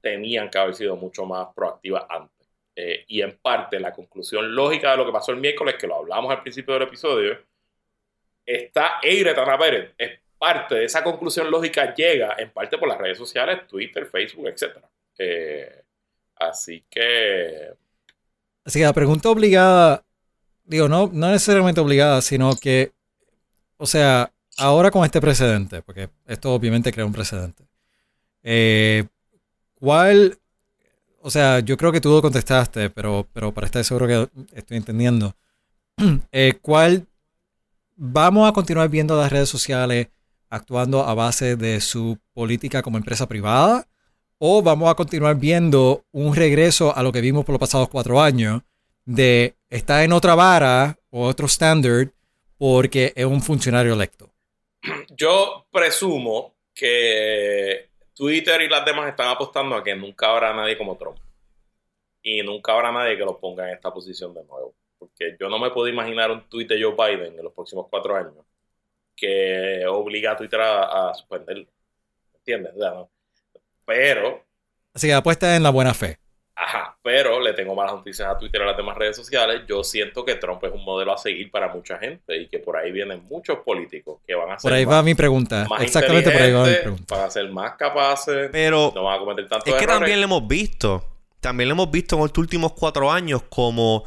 tenían 0.00 0.50
que 0.50 0.58
haber 0.58 0.74
sido 0.74 0.96
mucho 0.96 1.24
más 1.24 1.48
proactivas 1.54 2.04
antes. 2.08 2.48
Eh, 2.76 3.04
y 3.08 3.22
en 3.22 3.38
parte 3.38 3.80
la 3.80 3.92
conclusión 3.92 4.54
lógica 4.54 4.90
de 4.92 4.98
lo 4.98 5.06
que 5.06 5.12
pasó 5.12 5.32
el 5.32 5.38
miércoles, 5.38 5.76
que 5.76 5.86
lo 5.86 5.96
hablamos 5.96 6.30
al 6.30 6.42
principio 6.42 6.74
del 6.74 6.84
episodio, 6.84 7.38
está 8.44 9.00
Eiretana 9.02 9.58
Pérez. 9.58 9.94
Parte 10.38 10.74
de 10.74 10.84
esa 10.84 11.02
conclusión 11.02 11.50
lógica, 11.50 11.94
llega 11.94 12.34
en 12.38 12.50
parte 12.50 12.76
por 12.78 12.88
las 12.88 12.98
redes 12.98 13.18
sociales, 13.18 13.66
Twitter, 13.66 14.06
Facebook, 14.06 14.48
etc. 14.48 14.78
Eh, 15.18 15.82
así 16.36 16.84
que... 16.90 17.72
Así 18.64 18.80
que 18.80 18.84
la 18.84 18.92
pregunta 18.92 19.30
obligada, 19.30 20.04
digo, 20.64 20.88
no, 20.88 21.08
no 21.12 21.30
necesariamente 21.30 21.80
obligada, 21.80 22.20
sino 22.20 22.56
que, 22.56 22.92
o 23.76 23.86
sea, 23.86 24.32
ahora 24.58 24.90
con 24.90 25.04
este 25.04 25.20
precedente, 25.20 25.82
porque 25.82 26.10
esto 26.26 26.52
obviamente 26.52 26.92
crea 26.92 27.06
un 27.06 27.12
precedente, 27.12 27.64
eh, 28.42 29.04
¿cuál, 29.74 30.38
o 31.20 31.30
sea, 31.30 31.60
yo 31.60 31.76
creo 31.76 31.92
que 31.92 32.00
tú 32.00 32.10
lo 32.10 32.20
contestaste, 32.20 32.90
pero, 32.90 33.26
pero 33.32 33.54
para 33.54 33.66
estar 33.66 33.84
seguro 33.84 34.06
que 34.06 34.28
estoy 34.56 34.76
entendiendo, 34.76 35.36
eh, 36.32 36.58
¿cuál 36.60 37.06
vamos 37.96 38.48
a 38.48 38.52
continuar 38.52 38.88
viendo 38.88 39.16
las 39.16 39.32
redes 39.32 39.48
sociales 39.48 40.08
actuando 40.50 41.02
a 41.02 41.14
base 41.14 41.56
de 41.56 41.80
su 41.80 42.18
política 42.32 42.82
como 42.82 42.98
empresa 42.98 43.28
privada? 43.28 43.88
¿O 44.38 44.62
vamos 44.62 44.90
a 44.90 44.94
continuar 44.94 45.36
viendo 45.36 46.04
un 46.12 46.34
regreso 46.34 46.94
a 46.96 47.02
lo 47.02 47.12
que 47.12 47.20
vimos 47.20 47.44
por 47.44 47.54
los 47.54 47.60
pasados 47.60 47.88
cuatro 47.88 48.20
años 48.20 48.62
de 49.04 49.56
estar 49.70 50.02
en 50.02 50.12
otra 50.12 50.34
vara 50.34 50.98
o 51.10 51.26
otro 51.26 51.46
estándar 51.46 52.12
porque 52.58 53.12
es 53.16 53.24
un 53.24 53.42
funcionario 53.42 53.94
electo? 53.94 54.30
yo 55.16 55.66
presumo 55.70 56.54
que 56.74 57.90
Twitter 58.14 58.62
y 58.62 58.68
las 58.68 58.84
demás 58.84 59.08
están 59.08 59.28
apostando 59.28 59.74
a 59.74 59.84
que 59.84 59.94
nunca 59.94 60.30
habrá 60.30 60.54
nadie 60.54 60.76
como 60.76 60.96
Trump. 60.96 61.18
Y 62.22 62.42
nunca 62.42 62.72
habrá 62.72 62.92
nadie 62.92 63.16
que 63.16 63.24
lo 63.24 63.38
ponga 63.38 63.68
en 63.68 63.74
esta 63.74 63.92
posición 63.92 64.34
de 64.34 64.44
nuevo. 64.44 64.74
Porque 64.98 65.36
yo 65.38 65.48
no 65.48 65.58
me 65.58 65.70
puedo 65.70 65.88
imaginar 65.88 66.30
un 66.30 66.48
tweet 66.48 66.66
de 66.66 66.82
Joe 66.82 66.94
Biden 66.94 67.38
en 67.38 67.44
los 67.44 67.52
próximos 67.52 67.86
cuatro 67.90 68.16
años 68.16 68.34
que 69.16 69.84
obliga 69.88 70.32
a 70.32 70.36
Twitter 70.36 70.60
a, 70.60 71.12
suspenderlo. 71.14 71.66
¿Entiendes? 72.38 72.74
Pero. 73.84 74.44
Así 74.94 75.08
que 75.08 75.14
apuesta 75.14 75.56
en 75.56 75.62
la 75.62 75.70
buena 75.70 75.94
fe. 75.94 76.18
Ajá, 76.58 76.96
pero 77.02 77.38
le 77.38 77.52
tengo 77.52 77.74
malas 77.74 77.94
noticias 77.94 78.26
a 78.26 78.38
Twitter 78.38 78.62
y 78.62 78.64
a 78.64 78.68
las 78.68 78.76
demás 78.78 78.96
redes 78.96 79.14
sociales. 79.14 79.62
Yo 79.68 79.84
siento 79.84 80.24
que 80.24 80.36
Trump 80.36 80.64
es 80.64 80.72
un 80.72 80.84
modelo 80.84 81.12
a 81.12 81.18
seguir 81.18 81.50
para 81.50 81.68
mucha 81.68 81.98
gente 81.98 82.34
y 82.34 82.48
que 82.48 82.58
por 82.60 82.78
ahí 82.78 82.90
vienen 82.92 83.24
muchos 83.28 83.58
políticos 83.58 84.20
que 84.26 84.34
van 84.34 84.52
a 84.52 84.58
ser. 84.58 84.70
Por 84.70 84.72
ahí 84.72 84.86
va 84.86 85.02
mi 85.02 85.14
pregunta. 85.14 85.66
Exactamente 85.80 86.30
por 86.30 86.40
ahí 86.40 86.52
va 86.52 86.64
mi 86.64 86.74
pregunta. 86.74 87.14
Van 87.14 87.24
a 87.26 87.30
ser 87.30 87.50
más 87.50 87.74
capaces. 87.76 88.48
Pero. 88.50 88.90
No 88.94 89.04
van 89.04 89.16
a 89.16 89.18
cometer 89.18 89.48
tantos 89.48 89.68
Es 89.68 89.78
que 89.78 89.86
también 89.86 90.18
lo 90.18 90.24
hemos 90.24 90.48
visto. 90.48 91.04
También 91.40 91.68
lo 91.68 91.74
hemos 91.74 91.90
visto 91.90 92.16
en 92.16 92.22
los 92.22 92.38
últimos 92.38 92.72
cuatro 92.72 93.10
años 93.10 93.42
como 93.50 94.04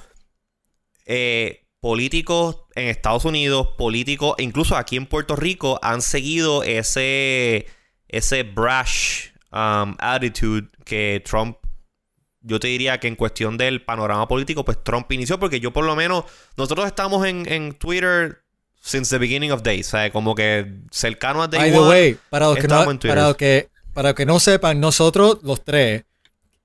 eh, 1.06 1.68
políticos 1.80 2.66
en 2.80 2.88
Estados 2.88 3.26
Unidos, 3.26 3.70
políticos, 3.78 4.36
e 4.38 4.44
incluso 4.44 4.76
aquí 4.76 4.96
en 4.96 5.06
Puerto 5.06 5.36
Rico, 5.36 5.80
han 5.82 6.02
seguido 6.02 6.64
ese, 6.64 7.68
ese 8.08 8.44
brash 8.44 9.30
um, 9.52 9.96
attitude 10.00 10.68
que 10.86 11.22
Trump, 11.26 11.58
yo 12.42 12.60
te 12.60 12.68
diría 12.68 13.00
que 13.00 13.08
en 13.08 13.16
cuestión 13.16 13.58
del 13.58 13.84
panorama 13.84 14.28
político, 14.28 14.64
pues 14.64 14.84
Trump 14.84 15.12
inició, 15.12 15.40
porque 15.40 15.60
yo 15.60 15.72
por 15.72 15.86
lo 15.86 15.96
menos, 15.96 16.26
nosotros 16.58 16.88
estamos 16.88 17.26
en, 17.26 17.52
en 17.52 17.74
Twitter 17.74 18.42
since 18.82 19.10
the 19.10 19.20
beginning 19.20 19.52
of 19.52 19.62
days, 19.62 19.88
¿sabes? 19.88 20.12
Como 20.12 20.36
que 20.36 20.80
cercano 20.92 21.44
a 21.44 21.48
Day 21.48 21.60
By 21.60 21.72
the 21.72 21.90
way, 21.90 22.18
para 22.30 22.48
los, 22.48 22.58
que 22.58 22.68
no, 22.68 22.86
para, 23.00 23.28
los 23.28 23.36
que, 23.36 23.70
para 23.94 24.10
los 24.10 24.16
que 24.16 24.26
no 24.26 24.40
sepan, 24.40 24.80
nosotros 24.80 25.40
los 25.44 25.64
tres, 25.64 26.06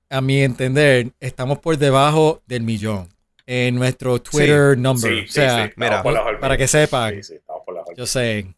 a 0.09 0.21
mi 0.21 0.41
entender, 0.41 1.11
estamos 1.19 1.59
por 1.59 1.77
debajo 1.77 2.41
del 2.45 2.63
millón 2.63 3.14
en 3.47 3.75
nuestro 3.75 4.21
Twitter 4.21 4.77
number. 4.77 5.11
Sí, 5.11 5.19
o 5.19 5.27
sí, 5.27 5.33
sea, 5.33 5.67
sí, 5.67 5.73
mira, 5.75 6.01
por 6.03 6.39
para 6.39 6.57
que 6.57 6.67
sepan, 6.67 7.15
Sí, 7.15 7.23
sí, 7.23 7.33
estamos 7.35 7.61
por 7.65 7.75
las 7.75 7.85
yo 7.95 8.05
sé. 8.05 8.53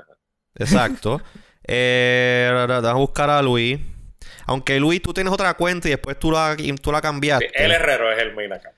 Exacto. 0.56 1.20
eh, 1.64 2.50
déjame 2.68 2.92
buscar 2.94 3.30
a 3.30 3.40
Luis. 3.42 3.78
Aunque 4.46 4.80
Luis, 4.80 5.02
tú 5.02 5.12
tienes 5.12 5.32
otra 5.32 5.52
cuenta 5.54 5.88
y 5.88 5.90
después 5.92 6.18
tú 6.18 6.30
la, 6.32 6.56
tú 6.80 6.90
la 6.90 7.00
cambiaste. 7.02 7.46
Sí, 7.48 7.52
El 7.56 7.70
Herrero 7.72 8.10
es 8.12 8.18
el 8.22 8.34
main 8.34 8.52
account. 8.52 8.74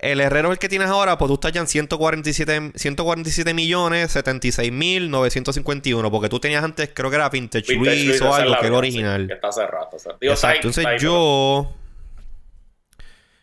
El 0.00 0.20
herrero 0.20 0.48
es 0.48 0.52
el 0.52 0.58
que 0.58 0.68
tienes 0.68 0.88
ahora, 0.88 1.16
pues 1.18 1.28
tú 1.28 1.34
estás 1.34 1.52
ya 1.52 1.60
en 1.60 1.66
147, 1.66 2.72
147 2.74 3.54
millones 3.54 4.12
76 4.12 4.72
mil 4.72 5.10
951. 5.10 6.10
Porque 6.10 6.28
tú 6.28 6.40
tenías 6.40 6.64
antes, 6.64 6.90
creo 6.94 7.10
que 7.10 7.16
era 7.16 7.28
Vintage, 7.28 7.72
Vintage 7.72 7.94
Luis 7.96 8.08
Luis, 8.08 8.22
o 8.22 8.34
algo, 8.34 8.56
que 8.60 8.66
era 8.66 8.76
original. 8.76 9.22
sí, 9.22 9.26
que 9.28 9.34
está 9.34 9.52
cerrado. 9.52 9.88
Digo, 10.20 10.32
Exacto. 10.32 10.32
está 10.32 10.48
ahí, 10.48 10.56
Entonces 10.56 10.78
está 10.78 10.90
ahí, 10.90 10.98
yo. 10.98 11.72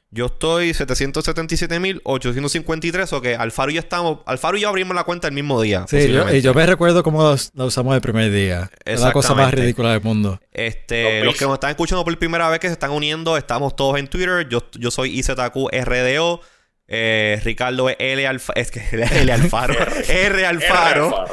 Yo 0.09 0.27
estoy 0.27 0.69
777.853. 0.71 3.13
O 3.13 3.21
que 3.21 3.35
Alfaro 3.35 3.71
y 3.71 3.75
yo 3.75 3.79
estamos. 3.79 4.19
Alfaro 4.25 4.57
y 4.57 4.61
yo 4.61 4.69
abrimos 4.69 4.95
la 4.95 5.03
cuenta 5.03 5.27
el 5.27 5.33
mismo 5.33 5.61
día. 5.61 5.85
Sí, 5.87 6.11
yo, 6.11 6.33
y 6.33 6.41
yo 6.41 6.53
me 6.53 6.65
recuerdo 6.65 7.03
cómo 7.03 7.35
la 7.53 7.65
usamos 7.65 7.95
el 7.95 8.01
primer 8.01 8.31
día. 8.31 8.71
Es 8.85 9.01
la 9.01 9.11
cosa 9.11 9.35
más 9.35 9.53
ridícula 9.53 9.91
del 9.91 10.01
mundo. 10.01 10.39
Este, 10.51 11.19
Los 11.19 11.27
los 11.27 11.37
que 11.37 11.45
nos 11.45 11.53
están 11.55 11.69
escuchando 11.71 12.03
por 12.03 12.17
primera 12.17 12.49
vez 12.49 12.59
que 12.59 12.67
se 12.67 12.73
están 12.73 12.91
uniendo, 12.91 13.37
estamos 13.37 13.75
todos 13.75 13.99
en 13.99 14.07
Twitter. 14.07 14.47
Yo, 14.49 14.63
yo 14.73 14.91
soy 14.91 15.19
IZQRDO. 15.19 16.41
Eh, 16.89 17.39
Ricardo 17.43 17.89
es 17.89 17.97
L 17.99 18.25
Alfa, 18.25 18.53
es 18.55 18.71
que 18.71 18.81
L 18.91 19.31
Alfaro, 19.33 19.73
R 20.07 20.45
Alfaro. 20.45 21.25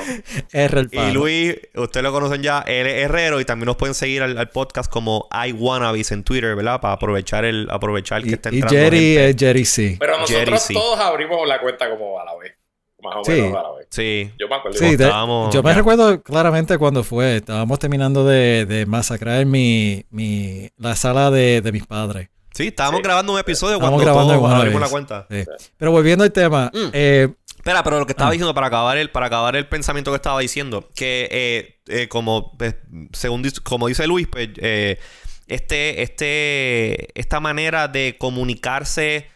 R 0.53 0.81
el 0.81 0.88
Y. 0.93 1.12
Luis, 1.12 1.57
ustedes 1.77 2.03
lo 2.03 2.12
conocen 2.12 2.43
ya, 2.43 2.61
L 2.67 3.01
Herrero. 3.03 3.40
Y 3.40 3.45
también 3.45 3.67
nos 3.67 3.77
pueden 3.77 3.95
seguir 3.95 4.23
al, 4.23 4.37
al 4.37 4.49
podcast 4.51 4.90
como 4.90 5.29
iWannabes 5.49 6.11
en 6.12 6.25
Twitter, 6.25 6.57
¿verdad? 6.57 6.81
Para 6.81 6.95
aprovechar 6.95 7.45
el, 7.45 7.69
aprovechar 7.71 8.23
que 8.23 8.31
Y, 8.31 8.33
está 8.33 8.51
y 8.51 8.57
entrando 8.57 8.77
Jerry 8.79 8.99
gente. 8.99 9.29
es 9.31 9.37
Jerry 9.38 9.64
C. 9.64 9.97
Pero 10.01 10.12
nosotros 10.19 10.38
Jerry, 10.40 10.59
sí. 10.59 10.75
todos 10.75 10.99
abrimos 10.99 11.47
la 11.47 11.61
cuenta 11.61 11.88
como 11.88 12.19
a 12.19 12.25
la 12.25 12.35
vez. 12.37 12.53
Más 13.01 13.17
o 13.17 13.25
Sí. 13.25 13.33
menos 13.33 13.59
a 13.59 13.62
la 13.62 13.71
vez. 13.77 13.87
Sí. 13.90 14.31
Yo 14.38 14.49
me 14.49 14.57
acuerdo. 14.57 14.79
Sí, 14.79 14.97
de- 14.97 15.05
estábamos- 15.05 15.55
yo 15.55 15.62
me 15.62 15.71
ya. 15.71 15.77
recuerdo 15.77 16.23
claramente 16.23 16.79
cuando 16.79 17.05
fue. 17.05 17.37
Estábamos 17.37 17.79
terminando 17.79 18.25
de, 18.27 18.64
de 18.67 18.87
masacrar 18.87 19.45
mi, 19.47 20.07
mi, 20.11 20.71
la 20.79 20.97
sala 20.97 21.31
de, 21.31 21.61
de 21.61 21.71
mis 21.71 21.87
padres. 21.87 22.31
Sí, 22.55 22.69
estábamos 22.69 22.99
Sí. 23.01 23.05
grabando 23.05 23.33
un 23.35 23.38
episodio 23.40 23.75
Estábamos 23.75 24.01
cuando 24.03 24.12
grabando 24.12 24.40
todos 24.49 24.59
abrimos 24.61 24.81
la 24.81 24.88
cuenta. 24.88 25.27
Sí. 25.31 25.45
Pero 25.77 25.90
volviendo 25.90 26.25
al 26.25 26.33
tema, 26.33 26.71
Mm. 26.73 26.88
eh, 26.93 27.29
Espera, 27.57 27.83
pero 27.83 27.99
lo 27.99 28.05
que 28.07 28.12
estaba 28.12 28.29
Ah. 28.29 28.33
diciendo 28.33 28.53
para 28.55 28.67
acabar 28.67 28.97
el 28.99 29.11
para 29.11 29.27
acabar 29.27 29.57
el 29.57 29.67
pensamiento 29.67 30.11
que 30.11 30.17
estaba 30.17 30.38
diciendo, 30.38 30.88
que 30.95 31.29
eh, 31.31 31.81
eh, 31.88 32.09
como 32.09 32.57
pues, 32.59 32.77
según 33.14 33.43
como 33.62 33.88
dice 33.88 34.07
Luis, 34.07 34.27
pues 34.31 34.51
este 35.47 36.03
este 36.03 37.19
esta 37.19 37.40
manera 37.40 37.88
de 37.88 38.17
comunicarse 38.19 39.29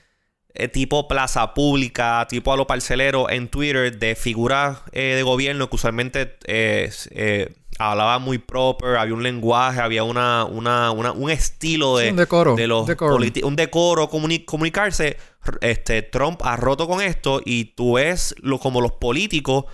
eh, 0.58 0.68
tipo 0.68 1.08
plaza 1.08 1.54
pública, 1.54 2.26
tipo 2.28 2.52
a 2.52 2.56
lo 2.56 2.66
parcelero 2.66 3.30
en 3.30 3.48
Twitter 3.48 3.98
de 3.98 4.14
figuras 4.16 4.78
eh, 4.92 5.14
de 5.16 5.22
gobierno 5.22 5.70
que 5.70 5.76
usualmente 5.76 6.36
eh, 6.46 6.90
eh, 7.12 7.54
hablaba 7.78 8.18
muy 8.18 8.38
proper, 8.38 8.96
había 8.96 9.14
un 9.14 9.22
lenguaje, 9.22 9.80
había 9.80 10.02
una, 10.02 10.44
una, 10.44 10.90
una- 10.90 11.12
un 11.12 11.30
estilo 11.30 11.96
de, 11.98 12.10
un 12.10 12.16
decoro. 12.16 12.56
de 12.56 12.66
los 12.66 12.86
decoro. 12.86 13.16
un 13.44 13.56
decoro 13.56 14.10
comuni- 14.10 14.44
comunicarse. 14.44 15.16
Este 15.60 16.02
Trump 16.02 16.40
ha 16.44 16.56
roto 16.56 16.86
con 16.88 17.00
esto 17.00 17.40
y 17.44 17.66
tú 17.76 17.94
ves 17.94 18.34
lo, 18.40 18.58
como 18.58 18.80
los 18.80 18.92
políticos 18.92 19.64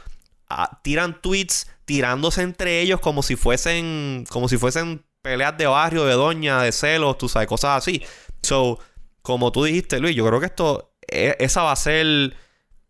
ah, 0.49 0.81
tiran 0.85 1.21
tweets 1.21 1.67
tirándose 1.87 2.43
entre 2.43 2.81
ellos 2.81 3.01
como 3.01 3.23
si 3.23 3.35
fuesen 3.37 4.25
como 4.29 4.49
si 4.49 4.57
fuesen 4.59 5.05
peleas 5.23 5.57
de 5.57 5.67
barrio, 5.67 6.05
de 6.05 6.13
doña, 6.15 6.63
de 6.63 6.71
celos, 6.73 7.17
tú 7.19 7.29
sabes, 7.29 7.49
cosas 7.49 7.79
así. 7.79 8.03
So, 8.43 8.79
como 9.25 9.51
tú 9.53 9.65
dijiste, 9.65 10.01
Luis, 10.01 10.15
yo 10.15 10.27
creo 10.27 10.39
que 10.39 10.45
esto 10.47 10.93
e- 11.09 11.35
esa 11.41 11.63
va 11.63 11.73
a 11.73 11.77
ser 11.77 12.37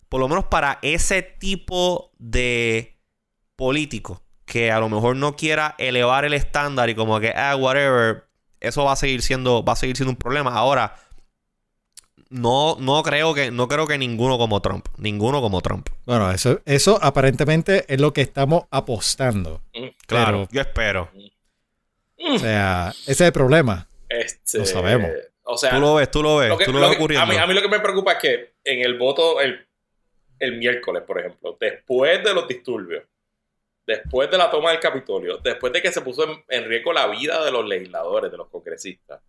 por 0.08 0.18
lo 0.20 0.28
menos 0.28 0.46
para 0.46 0.80
ese 0.82 1.22
tipo 1.22 2.10
de 2.18 2.98
político 3.54 4.20
que 4.44 4.72
a 4.72 4.80
lo 4.80 4.88
mejor 4.88 5.14
no 5.14 5.36
quiera 5.36 5.76
elevar 5.78 6.24
el 6.24 6.34
estándar 6.34 6.90
y 6.90 6.96
como 6.96 7.20
que 7.20 7.32
ah 7.36 7.54
whatever 7.54 8.24
eso 8.58 8.82
va 8.84 8.92
a 8.94 8.96
seguir 8.96 9.22
siendo 9.22 9.64
va 9.64 9.74
a 9.74 9.76
seguir 9.76 9.96
siendo 9.96 10.10
un 10.10 10.16
problema 10.16 10.52
ahora 10.54 10.96
no 12.30 12.76
no 12.80 13.02
creo 13.04 13.32
que 13.32 13.52
no 13.52 13.68
creo 13.68 13.86
que 13.86 13.96
ninguno 13.96 14.36
como 14.36 14.60
Trump 14.60 14.86
ninguno 14.98 15.40
como 15.40 15.60
Trump 15.60 15.88
Bueno, 16.04 16.32
eso, 16.32 16.60
eso 16.64 16.98
aparentemente 17.00 17.84
es 17.86 18.00
lo 18.00 18.12
que 18.12 18.22
estamos 18.22 18.64
apostando. 18.72 19.62
claro 20.08 20.48
yo 20.50 20.60
espero 20.60 21.10
O 22.18 22.38
sea, 22.40 22.90
ese 23.02 23.12
es 23.12 23.20
el 23.20 23.32
problema. 23.32 23.86
Este, 24.08 24.58
Lo 24.58 24.66
sabemos. 24.66 25.10
O 25.46 25.56
sea, 25.58 25.70
tú 25.70 25.80
lo 25.80 25.94
ves 25.96 26.10
tú 26.10 26.22
lo 26.22 26.36
ves 26.38 26.48
lo 26.48 26.58
que- 26.58 26.64
tú 26.64 26.72
lo 26.72 26.80
lo 26.80 26.86
ves 26.88 26.96
que- 26.96 27.02
ocurriendo 27.02 27.24
a, 27.24 27.28
mí, 27.28 27.36
a 27.36 27.46
mí 27.46 27.54
lo 27.54 27.62
que 27.62 27.68
me 27.68 27.80
preocupa 27.80 28.12
es 28.12 28.18
que 28.18 28.54
en 28.64 28.80
el 28.80 28.96
voto 28.98 29.40
el, 29.40 29.66
el 30.38 30.56
miércoles, 30.56 31.02
por 31.06 31.18
ejemplo, 31.18 31.56
después 31.60 32.22
de 32.24 32.32
los 32.34 32.48
disturbios, 32.48 33.04
después 33.86 34.30
de 34.30 34.38
la 34.38 34.50
toma 34.50 34.70
del 34.70 34.80
Capitolio, 34.80 35.36
después 35.38 35.72
de 35.72 35.82
que 35.82 35.92
se 35.92 36.00
puso 36.00 36.24
en, 36.24 36.44
en 36.48 36.64
riesgo 36.64 36.92
la 36.92 37.06
vida 37.08 37.44
de 37.44 37.50
los 37.52 37.66
legisladores, 37.66 38.30
de 38.30 38.36
los 38.38 38.48
congresistas, 38.48 39.20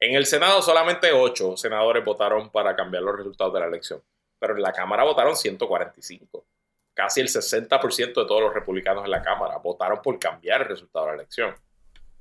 en 0.00 0.14
el 0.14 0.26
Senado 0.26 0.60
solamente 0.60 1.12
ocho 1.12 1.56
senadores 1.56 2.04
votaron 2.04 2.50
para 2.50 2.76
cambiar 2.76 3.02
los 3.02 3.16
resultados 3.16 3.54
de 3.54 3.60
la 3.60 3.66
elección, 3.66 4.02
pero 4.38 4.54
en 4.54 4.60
la 4.62 4.72
Cámara 4.72 5.04
votaron 5.04 5.34
145. 5.34 6.44
Casi 6.92 7.20
el 7.22 7.28
60% 7.28 8.20
de 8.20 8.26
todos 8.28 8.40
los 8.42 8.52
republicanos 8.52 9.04
en 9.04 9.10
la 9.10 9.22
Cámara 9.22 9.56
votaron 9.58 10.00
por 10.02 10.18
cambiar 10.18 10.60
el 10.62 10.68
resultado 10.68 11.06
de 11.06 11.12
la 11.12 11.16
elección. 11.22 11.54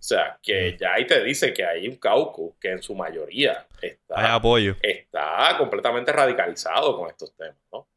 O 0.03 0.05
sea, 0.05 0.37
que 0.43 0.75
ya 0.77 0.95
ahí 0.95 1.07
te 1.07 1.23
dice 1.23 1.53
que 1.53 1.63
hay 1.65 1.87
un 1.87 1.95
caucus 1.95 2.55
que 2.59 2.71
en 2.71 2.83
su 2.83 2.93
mayoría 2.93 3.65
está 3.81 4.15
hay 4.17 4.35
apoyo 4.35 4.75
está 4.81 5.55
completamente 5.57 6.11
radicalizado 6.11 6.97
con 6.97 7.09
estos 7.09 7.33
temas, 7.37 7.55
¿no? 7.71 7.87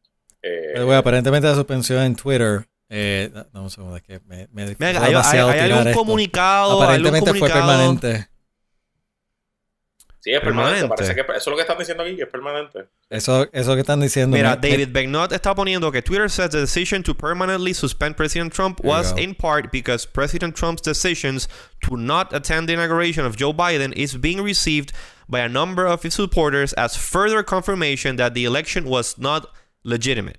Eh, 0.40 0.71
Pero, 0.75 0.87
bueno, 0.87 1.01
aparentemente 1.01 1.49
la 1.49 1.57
suspensión 1.57 2.05
en 2.05 2.14
Twitter. 2.14 2.64
Eh, 2.88 3.33
un 3.55 3.69
segundo, 3.71 3.97
es 3.97 4.05
que 4.05 4.21
me, 4.21 4.47
me 4.53 4.62
hay, 4.62 4.77
hay- 4.79 5.09
demasiado 5.09 5.49
hay 5.49 5.55
tirar 5.61 5.73
algún 5.73 5.88
esto. 5.88 5.99
comunicado 5.99 6.71
algún 6.71 6.85
Aparentemente 6.85 7.35
fue 7.40 7.49
permanente. 7.51 8.29
Sí, 10.26 10.32
es 10.34 10.40
permanente. 10.40 10.80
permanente. 10.88 10.88
Parece 10.88 11.14
que 11.14 11.20
eso 11.22 11.36
es 11.38 11.46
lo 11.46 11.54
que 11.56 11.62
están 11.62 11.78
diciendo 11.78 12.02
aquí, 12.02 12.16
que 12.16 12.22
es 12.24 12.28
permanente. 12.28 12.86
Eso, 13.08 13.46
eso 13.52 13.74
que 13.74 13.80
están 13.80 14.00
diciendo. 14.00 14.36
Mira, 14.36 14.56
me- 14.56 14.56
me- 14.56 14.70
David 14.70 14.88
Begnot 14.92 15.32
está 15.32 15.54
poniendo 15.54 15.92
que 15.92 16.02
Twitter 16.02 16.28
says 16.28 16.50
the 16.50 16.58
decision 16.60 17.02
to 17.04 17.14
permanently 17.14 17.72
suspend 17.72 18.16
President 18.16 18.52
Trump 18.52 18.80
was 18.84 19.12
in 19.16 19.34
part 19.34 19.70
because 19.70 20.04
President 20.06 20.56
Trump's 20.56 20.82
decisions 20.82 21.48
to 21.80 21.96
not 21.96 22.32
attend 22.34 22.68
the 22.68 22.72
inauguration 22.74 23.24
of 23.24 23.36
Joe 23.36 23.52
Biden 23.52 23.92
is 23.96 24.16
being 24.16 24.42
received 24.42 24.92
by 25.28 25.40
a 25.40 25.48
number 25.48 25.86
of 25.86 26.02
his 26.02 26.14
supporters 26.14 26.72
as 26.74 26.96
further 26.96 27.42
confirmation 27.42 28.16
that 28.16 28.34
the 28.34 28.44
election 28.44 28.84
was 28.84 29.16
not 29.18 29.46
legitimate. 29.84 30.38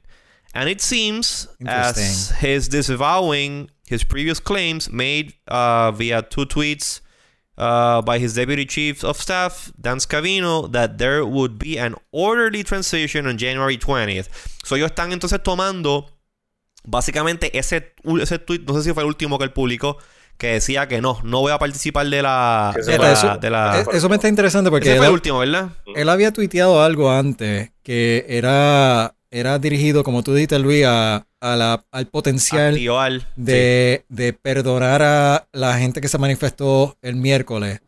And 0.54 0.70
it 0.70 0.82
seems 0.82 1.48
as 1.66 2.32
his 2.40 2.68
disavowing 2.68 3.70
his 3.88 4.04
previous 4.04 4.40
claims 4.40 4.90
made 4.92 5.34
uh, 5.48 5.92
via 5.92 6.22
two 6.22 6.46
tweets 6.46 7.02
uh, 7.58 8.02
by 8.04 8.20
his 8.20 8.34
deputy 8.36 8.66
chief 8.66 9.04
of 9.04 9.20
staff, 9.20 9.72
Dan 9.80 9.98
Scavino, 10.00 10.72
that 10.72 10.98
there 10.98 11.24
would 11.26 11.58
be 11.58 11.78
an 11.80 11.96
orderly 12.12 12.64
transition 12.64 13.26
on 13.28 13.38
January 13.38 13.78
20th. 13.78 14.28
So 14.64 14.76
ellos 14.76 14.92
están 14.92 15.12
entonces 15.12 15.42
tomando 15.42 16.06
básicamente 16.84 17.58
ese, 17.58 17.94
ese 18.22 18.40
tweet, 18.40 18.62
no 18.68 18.74
sé 18.76 18.84
si 18.84 18.94
fue 18.94 19.04
el 19.04 19.08
último 19.10 19.38
que 19.38 19.44
él 19.46 19.52
publicó, 19.52 19.98
que 20.38 20.54
decía 20.54 20.88
que 20.88 21.02
no, 21.02 21.20
no 21.24 21.40
voy 21.42 21.52
a 21.52 21.58
participar 21.58 22.08
de 22.08 22.22
la... 22.22 22.74
De 22.86 22.98
la, 22.98 23.12
eso, 23.12 23.38
de 23.38 23.50
la- 23.50 23.82
eso 23.92 24.08
me 24.08 24.16
está 24.16 24.28
interesante 24.28 24.70
porque 24.70 24.86
ese 24.88 24.94
él, 24.94 24.98
fue 25.00 25.08
el 25.08 25.14
último, 25.14 25.40
¿verdad? 25.40 25.70
él 25.96 26.10
había 26.10 26.32
tuiteado 26.32 26.82
algo 26.84 27.12
antes 27.12 27.72
que 27.84 28.24
era, 28.30 29.16
era 29.32 29.60
dirigido, 29.60 30.04
como 30.04 30.24
tú 30.24 30.34
dijiste, 30.34 30.58
Luis, 30.60 30.86
a, 30.86 31.26
a 31.42 31.56
la, 31.56 31.86
al 31.92 32.08
potencial 32.08 32.74
Activar. 32.74 33.22
de, 33.36 34.06
de 34.10 34.34
perdonar 34.34 35.02
a 35.04 35.48
la 35.52 35.78
gente 35.78 36.00
que 36.02 36.08
se 36.08 36.18
manifestó 36.18 36.98
el 37.02 37.16
miércoles. 37.16 37.82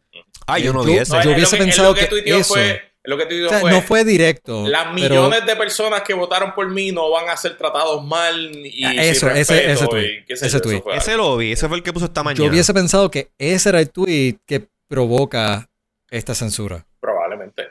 Ay, 0.47 0.63
yo 0.63 0.73
no 0.73 0.83
Yo- 0.85 0.91
vi 0.91 0.97
ese. 0.97 1.15
yo 1.23 1.31
hubiese 1.31 1.57
pensado 1.57 1.93
que, 1.93 2.09
eso- 2.25 2.53
fue, 2.53 2.81
Lo 3.03 3.17
que 3.17 3.25
te 3.25 3.35
digo 3.35 3.47
O 3.47 3.49
sea, 3.49 3.59
fue, 3.59 3.71
no 3.71 3.81
fue 3.81 4.03
directo. 4.03 4.67
las 4.67 4.83
pero- 4.95 4.95
millones 4.95 5.45
de 5.45 5.55
personas 5.55 6.01
que 6.01 6.13
votaron 6.13 6.53
por 6.53 6.69
mí 6.69 6.91
no 6.91 7.09
van 7.11 7.29
a 7.29 7.37
ser 7.37 7.57
tratados 7.57 8.03
mal 8.05 8.51
y 8.65 8.83
Ah, 8.83 8.93
eso, 8.95 9.29
ese- 9.29 9.53
respeto 9.53 9.71
ese 9.71 9.87
tweet, 9.87 10.25
ese 10.27 10.41
yo, 10.41 10.47
eso 10.47 10.59
tweet. 10.61 10.81
fue 10.81 10.97
Ese 10.97 11.15
lo 11.15 11.37
vi, 11.37 11.51
ese 11.53 11.67
fue 11.67 11.77
el 11.77 11.83
que 11.83 11.93
puso 11.93 12.05
esta 12.05 12.23
mañana. 12.23 12.43
Yo 12.43 12.49
hubiese 12.51 12.73
pensado 12.73 13.09
que 13.09 13.29
ese 13.37 13.69
era 13.69 13.79
el 13.79 13.89
tweet 13.89 14.37
que 14.45 14.67
provoca 14.87 15.69
esta 16.09 16.33
censura. 16.35 16.85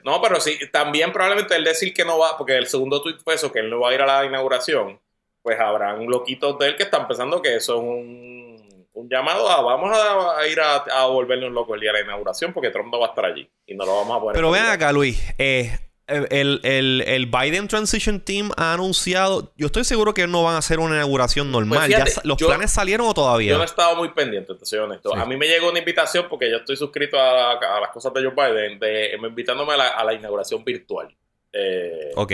No, 0.09 0.23
pero 0.23 0.41
sí, 0.41 0.59
también 0.73 1.13
probablemente 1.13 1.55
el 1.55 1.65
decir 1.65 1.93
que 1.93 2.03
no 2.03 2.19
va, 2.19 2.37
porque 2.39 2.57
el 2.57 2.67
segundo 2.67 3.03
tweet 3.03 3.17
fue 3.23 3.35
eso, 3.35 3.53
que 3.53 3.59
él 3.59 3.69
no 3.69 3.81
va 3.81 3.91
a 3.91 3.95
ir 3.95 4.01
a 4.01 4.07
la 4.07 4.25
inauguración, 4.25 4.99
pues 5.43 5.61
habrán 5.61 6.07
loquitos 6.07 6.59
de 6.59 6.69
él 6.69 6.77
que 6.77 6.85
están 6.85 7.07
pensando 7.07 7.43
que 7.43 7.57
eso 7.57 7.75
es 7.77 7.81
un, 7.83 8.87
un 8.95 9.09
llamado 9.11 9.49
a 9.51 9.61
vamos 9.61 9.95
a, 9.95 10.39
a 10.39 10.47
ir 10.49 10.59
a, 10.61 10.77
a 10.77 11.07
volvernos 11.09 11.53
locos 11.53 11.75
el 11.75 11.81
día 11.83 11.93
de 11.93 11.99
la 11.99 12.05
inauguración 12.07 12.55
porque 12.55 12.71
Trump 12.71 12.91
no 12.91 13.01
va 13.01 13.07
a 13.07 13.11
estar 13.11 13.27
allí 13.27 13.47
y 13.67 13.75
no 13.75 13.85
lo 13.85 13.97
vamos 13.97 14.17
a 14.17 14.21
poder. 14.21 14.35
Pero 14.35 14.51
vean 14.51 14.67
acá, 14.69 14.91
Luis. 14.93 15.23
eh, 15.37 15.77
el, 16.09 16.61
el- 16.65 17.03
el 17.07 17.27
Biden 17.27 17.69
Transition 17.69 18.21
Team 18.21 18.51
ha 18.57 18.73
anunciado. 18.75 19.53
Yo 19.57 19.67
estoy 19.67 19.85
seguro 19.85 20.15
que 20.15 20.27
no 20.27 20.43
van 20.43 20.55
a 20.55 20.59
hacer 20.59 20.81
una 20.81 20.95
inauguración 20.97 21.51
normal. 21.53 21.79
Pues 21.79 21.87
fíjate, 21.89 22.11
Ya 22.11 22.15
sa- 22.17 22.21
¿Los 22.25 22.39
yo- 22.39 22.47
planes 22.49 22.71
salieron 22.73 23.07
o 23.07 23.15
todavía? 23.15 23.51
Yo 23.51 23.57
no 23.57 23.63
he 23.63 23.67
estado 23.67 23.95
muy 23.97 24.09
pendiente, 24.11 24.55
te 24.55 24.65
soy 24.67 24.79
honesto. 24.81 25.11
Sí. 25.13 25.19
A 25.21 25.25
mí 25.27 25.37
me 25.37 25.47
llegó 25.47 25.69
una 25.71 25.79
invitación 25.79 26.27
porque 26.29 26.51
yo 26.51 26.57
estoy 26.57 26.77
suscrito 26.77 27.19
a, 27.21 27.53
a 27.53 27.81
las 27.81 27.91
cosas 27.91 28.13
de 28.15 28.25
Joe 28.25 28.33
Biden, 28.35 28.79
de, 28.79 29.17
invitándome 29.23 29.75
a 29.75 29.77
la, 29.77 29.89
a 29.89 30.05
la 30.05 30.15
inauguración 30.15 30.65
virtual. 30.65 31.15
Eh, 31.53 32.13
Ok. 32.17 32.33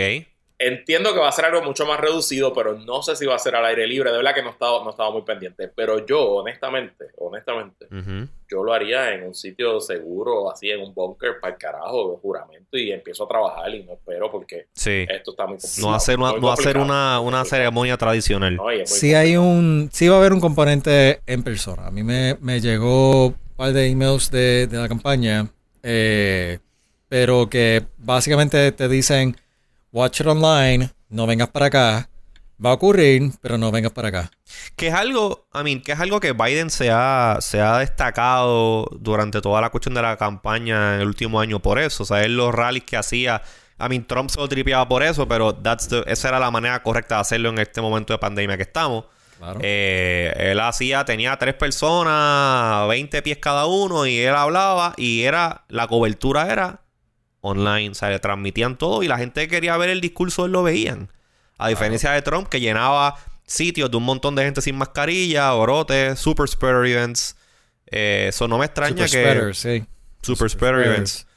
Entiendo 0.57 1.13
que 1.13 1.19
va 1.19 1.27
a 1.27 1.31
ser 1.33 1.43
algo 1.43 1.61
mucho 1.63 1.85
más 1.85 1.99
reducido, 1.99 2.53
pero 2.53 2.75
no 2.79 3.03
sé 3.03 3.17
si 3.17 3.25
va 3.25 3.35
a 3.35 3.39
ser 3.39 3.55
al 3.57 3.65
aire 3.65 3.85
libre. 3.85 4.09
De 4.09 4.15
verdad 4.17 4.33
que 4.33 4.41
no 4.41 4.47
he 4.47 4.51
estado, 4.53 4.81
no 4.83 4.89
he 4.89 4.91
estado 4.91 5.11
muy 5.11 5.23
pendiente. 5.23 5.67
Pero 5.67 6.05
yo, 6.05 6.21
honestamente, 6.27 7.07
honestamente. 7.17 7.87
Yo 8.49 8.63
lo 8.63 8.73
haría 8.73 9.13
en 9.13 9.27
un 9.27 9.33
sitio 9.35 9.79
seguro, 9.79 10.51
así 10.51 10.69
en 10.69 10.81
un 10.81 10.93
bunker 10.93 11.39
para 11.39 11.53
el 11.53 11.59
carajo, 11.59 12.11
de 12.11 12.17
juramento, 12.17 12.77
y 12.77 12.91
empiezo 12.91 13.23
a 13.25 13.27
trabajar 13.27 13.73
y 13.73 13.83
no 13.83 13.93
espero 13.93 14.31
porque 14.31 14.67
Sí. 14.73 15.05
esto 15.09 15.31
está 15.31 15.45
muy 15.47 15.57
complicado. 15.57 15.87
No 15.89 15.95
hacer 15.95 16.17
una, 16.19 16.31
Muy 16.31 16.41
no 16.41 16.51
hacer 16.51 16.77
una, 16.77 17.19
una 17.19 17.45
ceremonia 17.45 17.97
tradicional. 17.97 18.55
No, 18.55 18.65
Sí 18.85 19.13
hay 19.13 19.37
un, 19.37 19.89
sí 19.91 20.07
va 20.07 20.15
a 20.15 20.19
haber 20.19 20.33
un 20.33 20.39
componente 20.41 21.21
en 21.25 21.43
persona. 21.43 21.87
A 21.87 21.91
mí 21.91 22.03
me, 22.03 22.37
me 22.41 22.59
llegó 22.61 23.27
un 23.27 23.35
par 23.55 23.73
de 23.73 23.87
emails 23.87 24.29
de, 24.31 24.67
de 24.67 24.77
la 24.77 24.87
campaña, 24.87 25.47
eh, 25.83 26.59
pero 27.07 27.49
que 27.49 27.83
básicamente 27.97 28.71
te 28.71 28.87
dicen, 28.89 29.37
watch 29.91 30.21
it 30.21 30.27
online, 30.27 30.89
no 31.09 31.25
vengas 31.27 31.49
para 31.49 31.67
acá. 31.67 32.09
Va 32.63 32.69
a 32.69 32.73
ocurrir, 32.73 33.31
pero 33.41 33.57
no 33.57 33.69
vengas 33.71 33.91
para 33.91 34.07
acá. 34.07 34.31
Que 34.77 34.87
es 34.87 34.93
algo, 34.93 35.47
I 35.53 35.63
mean, 35.63 35.81
que 35.81 35.91
es 35.91 35.99
algo 35.99 36.19
que 36.21 36.31
Biden 36.31 36.69
se 36.69 36.89
ha, 36.89 37.37
se 37.41 37.59
ha 37.59 37.79
destacado 37.79 38.87
durante 38.99 39.41
toda 39.41 39.59
la 39.59 39.69
cuestión 39.71 39.93
de 39.93 40.01
la 40.01 40.15
campaña 40.15 40.95
en 40.95 41.01
el 41.01 41.07
último 41.07 41.39
año 41.41 41.59
por 41.59 41.79
eso. 41.79 42.03
O 42.03 42.05
sea, 42.05 42.23
él 42.23 42.37
los 42.37 42.53
rallies 42.55 42.85
que 42.85 42.95
hacía. 42.97 43.41
I 43.77 43.89
mean, 43.89 44.05
Trump 44.07 44.29
se 44.29 44.39
lo 44.39 44.47
tripeaba 44.47 44.87
por 44.87 45.03
eso, 45.03 45.27
pero 45.27 45.53
that's 45.53 45.89
the- 45.89 46.03
esa 46.07 46.29
era 46.29 46.39
la 46.39 46.49
manera 46.49 46.81
correcta 46.81 47.15
de 47.15 47.21
hacerlo 47.21 47.49
en 47.49 47.59
este 47.59 47.81
momento 47.81 48.13
de 48.13 48.19
pandemia 48.19 48.55
que 48.55 48.63
estamos. 48.63 49.03
Claro. 49.37 49.59
Eh, 49.61 50.33
él 50.37 50.59
hacía, 50.61 51.03
tenía 51.03 51.35
tres 51.37 51.55
personas, 51.55 52.87
20 52.87 53.21
pies 53.21 53.37
cada 53.39 53.65
uno, 53.65 54.05
y 54.05 54.17
él 54.19 54.33
hablaba, 54.33 54.93
y 54.95 55.23
era, 55.23 55.65
la 55.67 55.87
cobertura 55.87 56.49
era 56.51 56.83
online, 57.41 57.89
o 57.89 57.93
sea, 57.95 58.09
le 58.09 58.19
transmitían 58.19 58.77
todo, 58.77 59.03
y 59.03 59.09
la 59.09 59.17
gente 59.17 59.41
que 59.41 59.47
quería 59.49 59.75
ver 59.75 59.89
el 59.89 59.99
discurso, 59.99 60.45
él 60.45 60.53
lo 60.53 60.63
veían. 60.63 61.09
A 61.57 61.69
diferencia 61.69 62.11
de 62.11 62.21
Trump, 62.21 62.47
que 62.49 62.59
llenaba 62.59 63.15
sitios 63.45 63.89
de 63.91 63.97
un 63.97 64.03
montón 64.03 64.35
de 64.35 64.43
gente 64.43 64.61
sin 64.61 64.75
mascarilla, 64.77 65.53
orotes, 65.53 66.19
super 66.19 66.47
spreader 66.47 66.85
events. 66.85 67.37
Eh, 67.87 68.27
eso 68.29 68.47
no 68.47 68.57
me 68.57 68.65
extraña 68.65 69.07
Super 69.07 69.09
que. 69.09 69.29
spreader, 69.31 69.55
sí. 69.55 69.79
Super 70.21 70.37
Super 70.37 70.49
spreader 70.49 70.75
spreader. 70.79 70.93
events. 70.95 71.27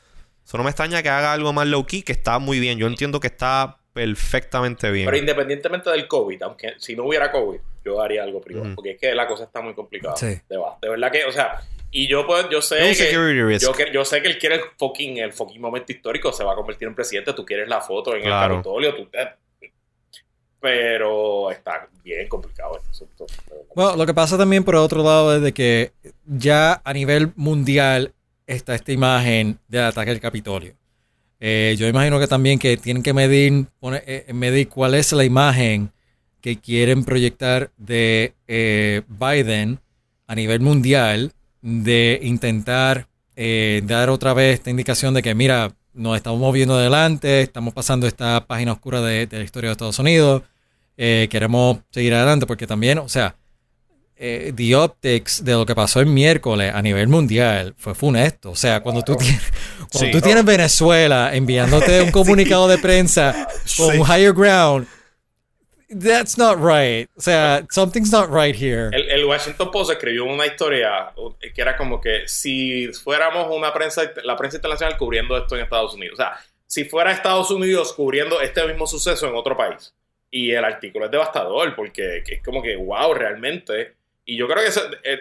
Eso 0.46 0.56
no 0.56 0.64
me 0.64 0.70
extraña 0.70 1.02
que 1.02 1.10
haga 1.10 1.32
algo 1.34 1.52
más 1.52 1.66
low 1.66 1.84
key, 1.84 2.02
que 2.02 2.12
está 2.12 2.38
muy 2.38 2.58
bien. 2.58 2.78
Yo 2.78 2.86
entiendo 2.86 3.20
que 3.20 3.26
está 3.26 3.76
perfectamente 3.92 4.90
bien. 4.90 5.04
Pero 5.06 5.16
independientemente 5.18 5.90
del 5.90 6.08
COVID, 6.08 6.42
aunque 6.42 6.74
si 6.78 6.96
no 6.96 7.04
hubiera 7.04 7.30
COVID, 7.30 7.58
yo 7.84 8.00
haría 8.00 8.22
algo 8.22 8.40
privado. 8.40 8.74
Porque 8.74 8.92
es 8.92 8.98
que 9.00 9.14
la 9.14 9.26
cosa 9.26 9.44
está 9.44 9.60
muy 9.60 9.74
complicada. 9.74 10.16
Sí. 10.16 10.40
De, 10.48 10.88
verdad 10.88 11.12
que, 11.12 11.24
o 11.24 11.32
sea, 11.32 11.60
y 11.90 12.06
yo 12.08 12.26
pues, 12.26 12.46
yo 12.50 12.62
sé 12.62 12.76
un 12.82 12.88
que, 12.88 12.94
security 12.94 13.42
risk. 13.42 13.62
yo, 13.66 13.92
yo 13.92 14.04
sé 14.04 14.22
que 14.22 14.28
él 14.28 14.38
quiere 14.38 14.54
el 14.56 14.62
fucking, 14.78 15.18
el 15.18 15.32
fucking 15.32 15.60
momento 15.60 15.92
histórico, 15.92 16.32
se 16.32 16.44
va 16.44 16.52
a 16.52 16.56
convertir 16.56 16.88
en 16.88 16.94
presidente, 16.94 17.32
tú 17.34 17.44
quieres 17.44 17.68
la 17.68 17.80
foto 17.80 18.14
en 18.14 18.22
Claro. 18.22 18.54
el 18.54 18.58
Capitolio, 18.62 18.94
tú 18.94 19.08
eh, 19.12 19.28
pero 20.60 21.50
está 21.50 21.88
bien 22.04 22.28
complicado 22.28 22.76
este 22.78 22.90
asunto. 22.90 23.26
Bueno, 23.74 23.96
lo 23.96 24.06
que 24.06 24.14
pasa 24.14 24.36
también 24.36 24.64
por 24.64 24.76
otro 24.76 25.02
lado 25.02 25.36
es 25.36 25.42
de 25.42 25.52
que 25.52 25.92
ya 26.26 26.80
a 26.84 26.92
nivel 26.92 27.32
mundial 27.36 28.12
está 28.46 28.74
esta 28.74 28.92
imagen 28.92 29.58
del 29.68 29.84
ataque 29.84 30.10
al 30.10 30.20
Capitolio. 30.20 30.74
Eh, 31.40 31.76
yo 31.78 31.86
imagino 31.86 32.18
que 32.18 32.26
también 32.26 32.58
que 32.58 32.76
tienen 32.76 33.02
que 33.02 33.12
medir, 33.12 33.66
eh, 33.82 34.26
medir 34.32 34.68
cuál 34.68 34.94
es 34.94 35.12
la 35.12 35.24
imagen 35.24 35.92
que 36.40 36.58
quieren 36.58 37.04
proyectar 37.04 37.70
de 37.76 38.34
eh, 38.46 39.02
Biden 39.08 39.80
a 40.26 40.34
nivel 40.34 40.60
mundial 40.60 41.32
de 41.62 42.18
intentar 42.22 43.08
eh, 43.36 43.82
dar 43.84 44.10
otra 44.10 44.34
vez 44.34 44.54
esta 44.54 44.70
indicación 44.70 45.14
de 45.14 45.22
que, 45.22 45.34
mira, 45.34 45.72
nos 45.94 46.16
estamos 46.16 46.38
moviendo 46.40 46.76
adelante, 46.76 47.42
estamos 47.42 47.74
pasando 47.74 48.06
esta 48.06 48.46
página 48.46 48.72
oscura 48.72 49.00
de, 49.00 49.26
de 49.26 49.38
la 49.38 49.44
historia 49.44 49.68
de 49.68 49.72
Estados 49.72 49.98
Unidos, 49.98 50.42
eh, 50.96 51.28
queremos 51.30 51.78
seguir 51.90 52.14
adelante, 52.14 52.46
porque 52.46 52.66
también, 52.66 52.98
o 52.98 53.08
sea, 53.08 53.34
eh, 54.16 54.52
the 54.56 54.74
optics 54.74 55.44
de 55.44 55.52
lo 55.52 55.64
que 55.64 55.74
pasó 55.76 56.00
el 56.00 56.06
miércoles 56.06 56.72
a 56.74 56.82
nivel 56.82 57.06
mundial 57.06 57.74
fue 57.78 57.94
funesto. 57.94 58.50
O 58.50 58.56
sea, 58.56 58.80
cuando 58.82 59.02
tú 59.02 59.14
tienes, 59.16 59.40
cuando 59.92 60.06
Sí. 60.06 60.10
tú 60.10 60.20
tienes 60.20 60.44
Venezuela 60.44 61.34
enviándote 61.34 62.02
un 62.02 62.10
comunicado 62.10 62.66
de 62.66 62.78
prensa 62.78 63.46
con 63.76 63.92
Sí. 63.92 63.98
un 63.98 64.06
higher 64.06 64.32
ground, 64.32 64.88
that's 65.88 66.36
not 66.36 66.58
right. 66.58 67.08
O 67.16 67.20
sea, 67.20 67.66
something's 67.70 68.12
not 68.12 68.30
right 68.30 68.54
here. 68.54 68.90
El, 68.92 69.24
Washington 69.24 69.70
Post 69.70 69.90
escribió 69.90 70.24
una 70.24 70.46
historia 70.46 71.12
eh, 71.40 71.52
que 71.52 71.60
era 71.60 71.76
como 71.76 72.00
que 72.00 72.28
si 72.28 72.88
fuéramos 72.92 73.54
una 73.54 73.72
prensa, 73.72 74.10
la 74.24 74.36
prensa 74.36 74.56
internacional 74.56 74.96
cubriendo 74.96 75.36
esto 75.36 75.56
en 75.56 75.62
Estados 75.62 75.94
Unidos. 75.94 76.14
O 76.18 76.22
sea, 76.22 76.38
si 76.66 76.84
fuera 76.84 77.12
Estados 77.12 77.50
Unidos 77.50 77.92
cubriendo 77.94 78.40
este 78.40 78.66
mismo 78.66 78.86
suceso 78.86 79.26
en 79.28 79.34
otro 79.34 79.56
país. 79.56 79.94
Y 80.30 80.50
el 80.50 80.64
artículo 80.64 81.06
es 81.06 81.10
devastador 81.10 81.74
porque 81.74 82.22
que 82.24 82.34
es 82.34 82.42
como 82.42 82.62
que, 82.62 82.76
wow, 82.76 83.14
realmente. 83.14 83.94
Y 84.26 84.36
yo 84.36 84.46
creo 84.46 84.62
que, 84.62 84.68
eso, 84.68 84.82
eh, 85.02 85.20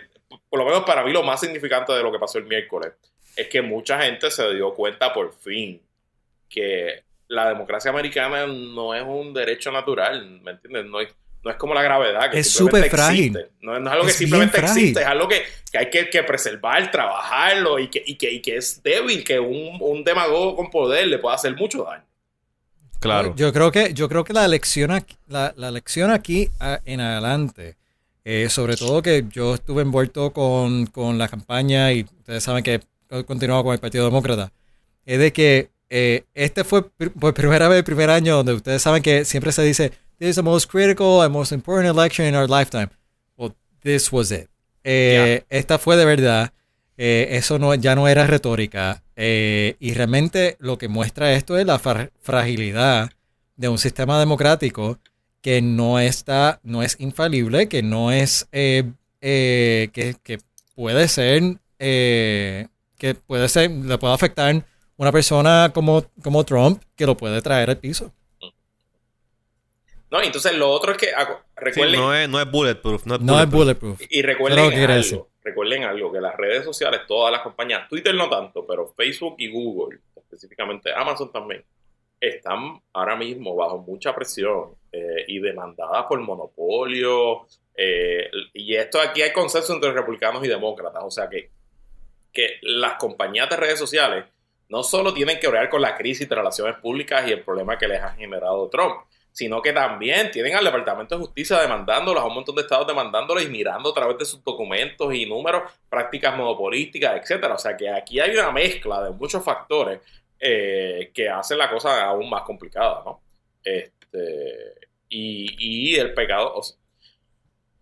por 0.50 0.60
lo 0.60 0.66
menos 0.66 0.84
para 0.84 1.04
mí, 1.04 1.14
lo 1.14 1.24
más 1.24 1.40
significante 1.40 1.94
de 1.94 2.04
lo 2.04 2.12
que 2.12 2.20
pasó 2.20 2.40
el 2.40 2.46
miércoles 2.46 2.92
es 3.38 3.48
que 3.48 3.62
mucha 3.62 4.02
gente 4.02 4.30
se 4.32 4.54
dio 4.54 4.74
cuenta 4.74 5.14
por 5.14 5.32
fin 5.34 5.82
que 6.50 7.04
la 7.28 7.50
democracia 7.50 7.92
americana 7.92 8.48
no 8.48 8.94
es 8.96 9.04
un 9.04 9.34
derecho 9.34 9.72
natural, 9.72 10.42
¿me 10.42 10.52
entiendes? 10.52 10.86
No 10.86 11.00
es, 11.02 11.10
no 11.44 11.52
es 11.52 11.58
como 11.58 11.74
la 11.74 11.82
gravedad, 11.84 12.32
que 12.32 12.40
Es 12.40 12.52
simplemente 12.52 12.90
súper 12.90 13.00
frágil. 13.00 13.38
existe. 13.38 13.52
No, 13.62 13.80
no 13.80 13.88
es 13.88 13.94
algo 13.94 14.06
que 14.06 14.12
Es 14.12 14.18
simplemente 14.18 14.60
existe, 14.60 15.02
es 15.02 15.06
algo 15.08 15.28
que, 15.28 15.44
que 15.72 15.78
hay 15.78 15.90
que, 15.90 16.10
que 16.10 16.24
preservar, 16.24 16.90
trabajarlo 16.92 17.80
y 17.80 17.90
que, 17.90 18.04
y, 18.06 18.16
que, 18.16 18.32
y 18.32 18.42
que 18.42 18.58
es 18.58 18.82
débil, 18.84 19.24
que 19.24 19.40
un, 19.40 19.78
un 19.82 20.04
demagogo 20.04 20.56
con 20.56 20.70
poder 20.70 21.08
le 21.08 21.20
puede 21.20 21.36
hacer 21.36 21.56
mucho 21.56 21.84
daño. 21.84 22.04
Claro. 23.00 23.34
Yo 23.36 23.54
creo 23.54 23.72
que, 23.72 23.94
yo 23.94 24.10
creo 24.10 24.24
que 24.24 24.34
la 24.34 24.48
lección 24.48 24.90
aquí, 24.92 25.16
la, 25.28 25.54
la 25.56 25.70
lección 25.70 26.10
aquí 26.12 26.50
a- 26.60 26.80
en 26.86 27.00
adelante, 27.00 27.76
eh, 28.26 28.50
sobre 28.50 28.76
todo 28.76 29.02
que 29.02 29.26
yo 29.30 29.54
estuve 29.54 29.84
envuelto 29.84 30.34
con, 30.34 30.88
con 30.88 31.18
la 31.18 31.28
campaña 31.28 31.92
y 31.94 32.02
ustedes 32.04 32.44
saben 32.44 32.64
que 32.64 32.82
he 33.12 33.24
continuado 33.24 33.64
con 33.64 33.74
el 33.74 33.80
Partido 33.80 34.06
Demócrata, 34.06 34.52
es 35.06 35.20
de 35.20 35.32
que 35.32 35.70
eh, 35.90 36.24
este 36.34 36.64
fue 36.64 36.82
pr- 36.84 37.12
por 37.20 37.34
primera 37.34 37.68
vez 37.68 37.78
el 37.80 37.84
primer 37.84 38.10
año 38.10 38.36
donde 38.38 38.54
ustedes 38.54 38.82
saben 38.82 39.02
que 39.04 39.26
siempre 39.26 39.52
se 39.52 39.64
dice, 39.64 39.92
this 40.20 40.30
is 40.30 40.36
the 40.36 40.42
most 40.42 40.70
critical 40.70 41.22
and 41.22 41.32
most 41.32 41.52
important 41.52 41.90
election 41.98 42.28
in 42.28 42.36
our 42.36 42.50
lifetime. 42.50 42.90
Well, 43.38 43.54
this 43.82 44.12
was 44.12 44.32
it. 44.32 44.50
Eh, 44.84 45.44
Esta 45.50 45.78
fue 45.78 45.96
de 45.98 46.06
verdad. 46.06 46.52
Eh, 46.98 47.28
eso 47.38 47.60
no, 47.60 47.74
ya 47.76 47.96
no 47.96 48.08
era 48.08 48.26
retórica. 48.26 49.04
Eh, 49.16 49.76
y 49.80 49.94
realmente 49.94 50.56
lo 50.60 50.78
que 50.78 50.88
muestra 50.88 51.34
esto 51.34 51.58
es 51.58 51.66
la 51.66 51.78
fra- 51.80 52.10
fragilidad 52.22 53.12
de 53.56 53.70
un 53.70 53.78
sistema 53.78 54.20
democrático 54.20 54.98
que 55.42 55.62
no 55.62 56.00
está, 56.00 56.60
no 56.64 56.82
es 56.84 56.96
infalible, 57.00 57.68
que 57.70 57.82
no 57.84 58.12
es, 58.12 58.48
que, 58.52 60.16
que 60.24 60.40
puede 60.76 61.08
ser, 61.08 61.58
eh, 61.80 62.68
que 62.98 63.16
puede 63.16 63.48
ser, 63.50 63.70
le 63.72 63.98
puede 63.98 64.14
afectar 64.14 64.66
una 64.98 65.12
persona 65.12 65.72
como, 65.74 66.04
como 66.24 66.44
Trump, 66.44 66.82
que 66.96 67.06
lo 67.06 67.16
puede 67.16 67.42
traer 67.42 67.70
al 67.70 67.78
piso. 67.78 68.12
No, 70.10 70.22
entonces 70.22 70.56
lo 70.56 70.70
otro 70.72 70.94
es 70.94 70.98
que 70.98 71.08
Sí, 71.08 71.14
recuerden, 71.56 72.00
no, 72.00 72.16
es, 72.16 72.30
no 72.30 72.40
es 72.40 72.50
bulletproof. 72.50 73.06
No 73.06 73.16
es 73.16 73.22
No 73.22 73.40
es 73.42 73.50
bulletproof. 73.50 74.02
y 74.10 74.22
recuerden 74.22 74.58
Pero, 74.60 74.70
¿qué 74.70 74.76
quiere 74.78 74.94
algo, 74.94 75.04
decir? 75.04 75.22
recuerden 75.44 75.84
algo, 75.84 76.12
que 76.12 76.22
las 76.22 76.36
redes 76.36 76.64
sociales, 76.64 77.02
todas 77.08 77.32
las 77.32 77.42
compañías, 77.42 77.88
Twitter 77.90 78.14
no 78.16 78.30
tanto, 78.30 78.66
pero 78.66 78.88
Facebook 78.96 79.36
y 79.38 79.50
Google, 79.52 80.00
específicamente 80.16 80.94
Amazon 80.94 81.32
también, 81.32 81.64
están 82.20 82.82
ahora 82.94 83.16
mismo 83.16 83.56
bajo 83.56 83.78
mucha 83.80 84.16
presión 84.16 84.76
eh, 84.92 85.26
y 85.28 85.40
demandadas 85.40 86.06
por 86.08 86.20
monopolio. 86.22 87.46
eh, 87.76 88.30
y 88.54 88.76
esto 88.76 89.00
aquí 89.02 89.22
hay 89.22 89.32
consenso 89.34 89.74
entre 89.74 89.92
republicanos 89.92 90.44
y 90.44 90.48
demócratas. 90.48 91.04
O 91.06 91.12
sea 91.12 91.30
que, 91.30 91.52
que 92.32 92.60
las 92.62 92.94
compañías 92.94 93.50
de 93.50 93.58
redes 93.58 93.78
sociales 93.80 94.26
no 94.70 94.84
solo 94.84 95.14
tienen 95.14 95.40
que 95.40 95.48
bregar 95.48 95.70
con 95.70 95.82
la 95.82 95.96
crisis 95.96 96.28
de 96.28 96.36
relaciones 96.36 96.76
públicas 96.78 97.28
y 97.28 97.32
el 97.32 97.44
problema 97.44 97.78
que 97.78 97.88
les 97.88 98.02
ha 98.02 98.12
generado 98.12 98.70
Trump, 98.70 99.02
sino 99.32 99.62
que 99.62 99.72
también 99.72 100.32
tienen 100.32 100.56
al 100.56 100.66
Departamento 100.66 101.16
de 101.16 101.22
Justicia 101.22 101.60
demandándolos, 101.60 102.24
a 102.24 102.26
un 102.26 102.34
montón 102.34 102.56
de 102.56 102.64
estados 102.64 102.88
demandándolos 102.88 103.44
y 103.44 103.48
mirando 103.48 103.92
a 103.92 103.94
través 103.94 104.18
de 104.18 104.26
sus 104.26 104.44
documentos 104.44 105.14
y 105.14 105.26
números 105.26 105.72
prácticas 105.90 106.36
monopolísticas, 106.36 107.22
etcétera. 107.22 107.54
O 107.54 107.60
sea 107.60 107.78
que 107.78 107.90
aquí 107.90 108.20
hay 108.20 108.32
una 108.32 108.52
mezcla 108.52 109.04
de 109.04 109.12
muchos 109.12 109.44
factores 109.44 110.00
eh, 110.40 111.12
que 111.14 111.30
hacen 111.30 111.58
la 111.58 111.70
cosa 111.70 112.04
aún 112.04 112.30
más 112.30 112.42
complicada, 112.42 113.04
¿no? 113.06 113.22
Este, 113.64 114.88
y, 115.10 115.96
el 115.96 116.14
pecado. 116.14 116.62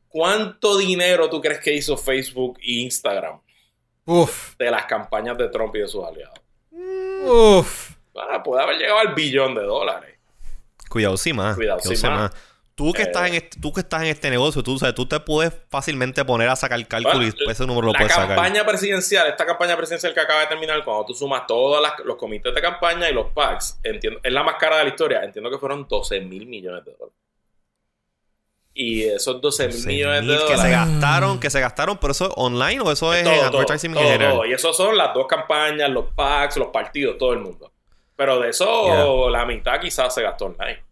¿Cuánto 0.08 0.78
dinero 0.78 1.30
tú 1.30 1.42
crees 1.42 1.60
que 1.60 1.74
hizo 1.74 1.98
Facebook 1.98 2.60
e 2.62 2.82
Instagram? 2.82 3.42
Uf. 4.06 4.56
De 4.58 4.70
las 4.70 4.86
campañas 4.86 5.38
de 5.38 5.50
Trump 5.50 5.76
y 5.76 5.80
de 5.80 5.88
sus 5.88 6.04
aliados. 6.04 6.45
Uf. 7.26 7.92
Ah, 8.16 8.42
puede 8.44 8.64
haber 8.64 8.78
llegado 8.78 9.00
al 9.00 9.14
billón 9.14 9.56
de 9.56 9.64
dólares. 9.64 10.16
Cuidado, 10.90 11.18
sí, 11.18 11.34
más. 11.34 11.56
Cuidado, 11.56 11.80
sí, 11.82 12.08
más. 12.08 12.32
Tú 12.76 12.92
que, 12.92 13.04
estás 13.04 13.30
en 13.30 13.36
eh. 13.36 13.38
este, 13.38 13.60
tú 13.62 13.72
que 13.72 13.80
estás 13.80 14.02
en 14.02 14.10
este 14.10 14.30
negocio, 14.30 14.62
tú, 14.62 14.78
sabes, 14.78 14.94
tú 14.96 15.06
te 15.06 15.18
puedes 15.22 15.54
fácilmente 15.70 16.26
poner 16.26 16.50
a 16.50 16.58
sacar 16.58 16.86
cálculo 16.88 17.24
y 17.24 17.34
ese 17.50 17.66
número 17.66 17.88
lo 17.88 17.94
puedes 17.94 18.12
sacar. 18.12 18.30
La 18.30 18.36
campaña 18.36 18.66
presidencial, 18.66 19.28
esta 19.28 19.46
campaña 19.46 19.78
presidencial 19.78 20.14
que 20.14 20.20
acaba 20.20 20.42
de 20.42 20.48
terminar, 20.48 20.84
cuando 20.84 21.06
tú 21.06 21.14
sumas 21.14 21.48
todos 21.48 21.82
los 22.04 22.18
comités 22.18 22.54
de 22.54 22.62
campaña 22.62 23.10
y 23.10 23.14
los 23.14 23.28
PACs, 23.32 23.80
entiendo, 23.82 24.20
es 24.22 24.34
la 24.34 24.44
más 24.44 24.56
cara 24.56 24.78
de 24.80 24.84
la 24.84 24.90
historia, 24.90 25.24
entiendo 25.24 25.50
que 25.50 25.58
fueron 25.58 25.88
12 25.88 26.20
mil 26.22 26.48
millones 26.48 26.84
de 26.84 26.92
dólares. 26.92 27.25
Y 28.78 29.04
esos 29.04 29.40
12 29.40 29.70
mil 29.70 29.86
millones 29.88 30.22
de 30.22 30.34
dólares. 30.34 30.52
Que 30.52 30.58
se 30.58 30.70
gastaron, 30.70 31.40
que 31.40 31.50
se 31.50 31.62
gastaron, 31.62 31.98
pero 31.98 32.12
eso 32.12 32.26
es 32.26 32.32
online 32.36 32.82
o 32.82 32.92
eso 32.92 33.14
es 33.14 33.26
en 33.26 33.28
advertising 33.28 33.96
general. 33.96 34.42
Y 34.48 34.54
eso 34.54 34.74
son 34.74 34.98
las 34.98 35.14
dos 35.14 35.28
campañas, 35.28 35.90
los 35.90 36.14
PACs, 36.14 36.58
los 36.58 36.68
partidos, 36.68 37.18
todo 37.18 37.32
el 37.32 37.40
mundo. 37.40 37.72
Pero 38.18 38.40
de 38.40 38.50
eso, 38.50 39.30
la 39.30 39.46
mitad 39.46 39.80
quizás 39.80 40.14
se 40.14 40.22
gastó 40.22 40.46
online. 40.48 40.84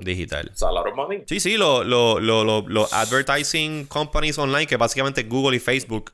Digital. 0.00 0.50
money. 0.94 1.22
Sí, 1.26 1.38
sí, 1.38 1.56
los 1.56 2.92
advertising 2.92 3.86
companies 3.86 4.38
online, 4.38 4.66
que 4.66 4.76
básicamente 4.76 5.22
Google 5.24 5.56
y 5.56 5.60
Facebook, 5.60 6.12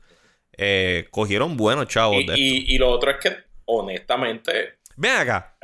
eh, 0.57 1.07
cogieron 1.11 1.55
buenos 1.55 1.87
chavos. 1.87 2.17
Y, 2.35 2.75
y, 2.75 2.77
lo 2.77 2.89
otro 2.89 3.11
es 3.11 3.17
que, 3.17 3.37
honestamente. 3.65 4.79
Ven 4.95 5.15
acá. 5.17 5.55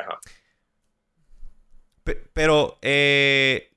pero, 2.34 2.78
eh, 2.82 3.73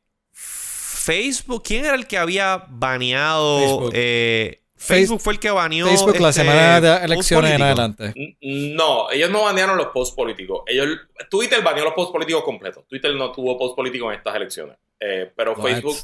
Facebook, 1.06 1.62
¿quién 1.62 1.84
era 1.84 1.94
el 1.94 2.08
que 2.08 2.18
había 2.18 2.66
baneado? 2.68 3.60
Facebook. 3.60 3.92
Eh, 3.94 4.62
Facebook 4.74 5.20
fue 5.20 5.34
el 5.34 5.38
que 5.38 5.50
baneó. 5.50 5.86
Facebook 5.86 6.18
la 6.18 6.30
este, 6.30 6.40
semana 6.42 6.80
de 6.80 7.04
elecciones 7.04 7.52
en 7.52 7.62
adelante. 7.62 8.12
No, 8.40 9.08
ellos 9.12 9.30
no 9.30 9.44
banearon 9.44 9.76
los 9.76 9.86
posts 9.88 10.16
políticos. 10.16 10.64
Ellos, 10.66 10.88
Twitter 11.30 11.62
baneó 11.62 11.84
los 11.84 11.94
posts 11.94 12.12
políticos 12.12 12.42
completos. 12.42 12.84
Twitter 12.88 13.14
no 13.14 13.30
tuvo 13.30 13.56
posts 13.56 13.76
políticos 13.76 14.08
en 14.08 14.18
estas 14.18 14.34
elecciones. 14.34 14.78
Eh, 14.98 15.30
pero 15.36 15.54
Facebook, 15.54 15.96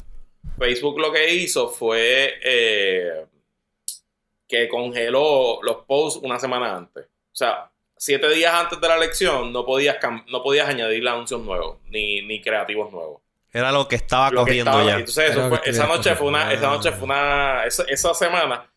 Facebook 0.57 0.99
lo 0.99 1.11
que 1.11 1.33
hizo 1.33 1.67
fue 1.67 2.35
eh, 2.41 3.25
que 4.47 4.69
congeló 4.69 5.59
los 5.63 5.83
posts 5.85 6.21
una 6.23 6.39
semana 6.39 6.77
antes. 6.77 7.03
O 7.05 7.35
sea, 7.35 7.69
siete 7.97 8.29
días 8.29 8.53
antes 8.53 8.79
de 8.79 8.87
la 8.87 8.95
elección 8.95 9.51
no 9.51 9.65
podías, 9.65 9.97
no 10.31 10.41
podías 10.41 10.69
añadir 10.69 11.05
anuncios 11.09 11.41
nuevos 11.41 11.79
ni, 11.89 12.21
ni 12.21 12.41
creativos 12.41 12.89
nuevos. 12.93 13.22
Era 13.53 13.71
lo 13.71 13.87
que 13.87 13.95
estaba 13.97 14.31
corriendo 14.31 14.83
ya. 14.83 14.95
Entonces, 14.95 15.37
esa 15.65 15.85
noche 15.85 16.15
fue 16.15 16.27
una, 16.27 16.51
esa 16.51 16.71
noche 16.71 16.91
fue 16.91 17.03
una, 17.03 17.65
esa, 17.65 18.13
semana, 18.15 18.67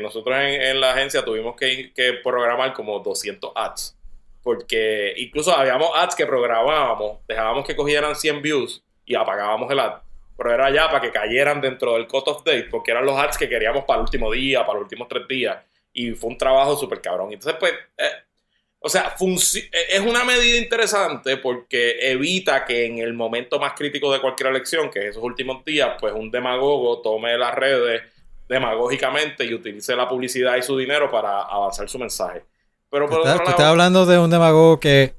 nosotros 0.00 0.36
en, 0.38 0.80
la 0.80 0.92
agencia 0.92 1.24
tuvimos 1.24 1.56
que, 1.56 2.20
programar 2.22 2.72
como 2.72 3.00
200 3.00 3.50
ads. 3.54 3.96
Porque 4.44 5.12
incluso 5.16 5.52
habíamos 5.56 5.90
ads 5.92 6.14
que 6.14 6.24
programábamos, 6.24 7.18
dejábamos 7.26 7.66
que 7.66 7.74
cogieran 7.74 8.14
100 8.14 8.42
views 8.42 8.84
y 9.04 9.16
apagábamos 9.16 9.68
el 9.72 9.80
ad. 9.80 10.02
Pero 10.36 10.52
era 10.52 10.70
ya 10.70 10.86
para 10.86 11.00
que 11.00 11.10
cayeran 11.10 11.60
dentro 11.60 11.94
del 11.94 12.06
cut 12.06 12.28
of 12.28 12.44
date, 12.44 12.68
porque 12.70 12.92
eran 12.92 13.04
los 13.04 13.18
ads 13.18 13.36
que 13.36 13.48
queríamos 13.48 13.84
para 13.84 13.98
el 13.98 14.04
último 14.04 14.30
día, 14.30 14.60
para 14.60 14.74
los 14.74 14.84
últimos 14.84 15.08
tres 15.08 15.26
días. 15.26 15.58
Y 15.92 16.12
fue 16.12 16.30
un 16.30 16.38
trabajo 16.38 16.76
súper 16.76 17.00
cabrón. 17.00 17.32
Entonces, 17.32 17.56
pues, 17.58 17.72
eh, 17.96 18.10
o 18.80 18.88
sea, 18.88 19.14
e-, 19.20 19.96
es 19.96 20.00
una 20.00 20.24
medida 20.24 20.56
interesante 20.58 21.36
porque 21.38 21.96
evita 22.10 22.64
que 22.64 22.86
en 22.86 22.98
el 22.98 23.14
momento 23.14 23.58
más 23.58 23.72
crítico 23.74 24.12
de 24.12 24.20
cualquier 24.20 24.50
elección, 24.50 24.90
que 24.90 25.00
es 25.00 25.04
esos 25.06 25.22
últimos 25.22 25.64
días, 25.64 25.96
pues 25.98 26.12
un 26.12 26.30
demagogo 26.30 27.00
tome 27.02 27.36
las 27.36 27.54
redes 27.54 28.02
demagógicamente 28.48 29.44
y 29.44 29.54
utilice 29.54 29.96
la 29.96 30.08
publicidad 30.08 30.56
y 30.56 30.62
su 30.62 30.76
dinero 30.76 31.10
para 31.10 31.42
avanzar 31.42 31.88
su 31.88 31.98
mensaje. 31.98 32.44
Pero 32.90 33.08
por 33.08 33.20
¿Estás, 33.20 33.40
estás 33.40 33.60
hablando 33.60 34.06
de 34.06 34.18
un 34.18 34.30
demagogo 34.30 34.78
que 34.78 35.14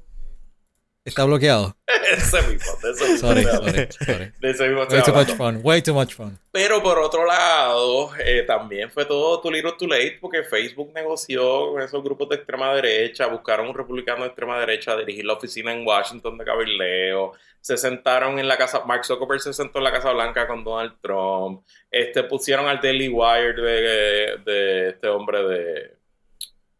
Está 1.08 1.24
bloqueado. 1.24 1.74
ese 2.12 2.42
mismo, 2.42 2.72
de 2.82 2.90
ese 2.90 3.04
mismo. 3.04 3.28
Sorry, 3.28 3.44
sorry, 3.44 3.88
sorry. 3.90 4.32
De 4.40 4.50
ese 4.50 4.68
mismo 4.68 4.84
way 4.84 5.02
too 5.02 5.12
much 5.12 5.30
fun, 5.36 5.60
way 5.62 5.82
too 5.82 5.94
much 5.94 6.14
fun. 6.14 6.38
Pero 6.52 6.82
por 6.82 6.98
otro 6.98 7.24
lado, 7.24 8.10
eh, 8.18 8.44
también 8.46 8.90
fue 8.90 9.04
todo 9.04 9.40
too 9.40 9.50
little 9.50 9.72
too 9.78 9.86
late 9.86 10.18
porque 10.20 10.42
Facebook 10.42 10.92
negoció 10.94 11.72
con 11.72 11.82
esos 11.82 12.02
grupos 12.02 12.28
de 12.28 12.36
extrema 12.36 12.74
derecha, 12.74 13.26
buscaron 13.26 13.68
un 13.68 13.74
republicano 13.74 14.22
de 14.22 14.28
extrema 14.28 14.58
derecha 14.58 14.92
a 14.92 14.96
dirigir 14.96 15.24
la 15.24 15.34
oficina 15.34 15.72
en 15.72 15.86
Washington 15.86 16.38
de 16.38 16.44
cabildeo, 16.44 17.32
se 17.60 17.76
sentaron 17.76 18.38
en 18.38 18.48
la 18.48 18.56
casa, 18.56 18.84
Mark 18.84 19.04
Zuckerberg 19.04 19.40
se 19.40 19.52
sentó 19.52 19.78
en 19.78 19.84
la 19.84 19.92
Casa 19.92 20.12
Blanca 20.12 20.46
con 20.46 20.64
Donald 20.64 20.94
Trump, 21.02 21.62
este, 21.90 22.22
pusieron 22.24 22.66
al 22.66 22.80
Daily 22.80 23.08
Wire 23.08 23.60
de, 23.60 24.36
de 24.44 24.88
este 24.90 25.08
hombre 25.08 25.42
de 25.42 25.97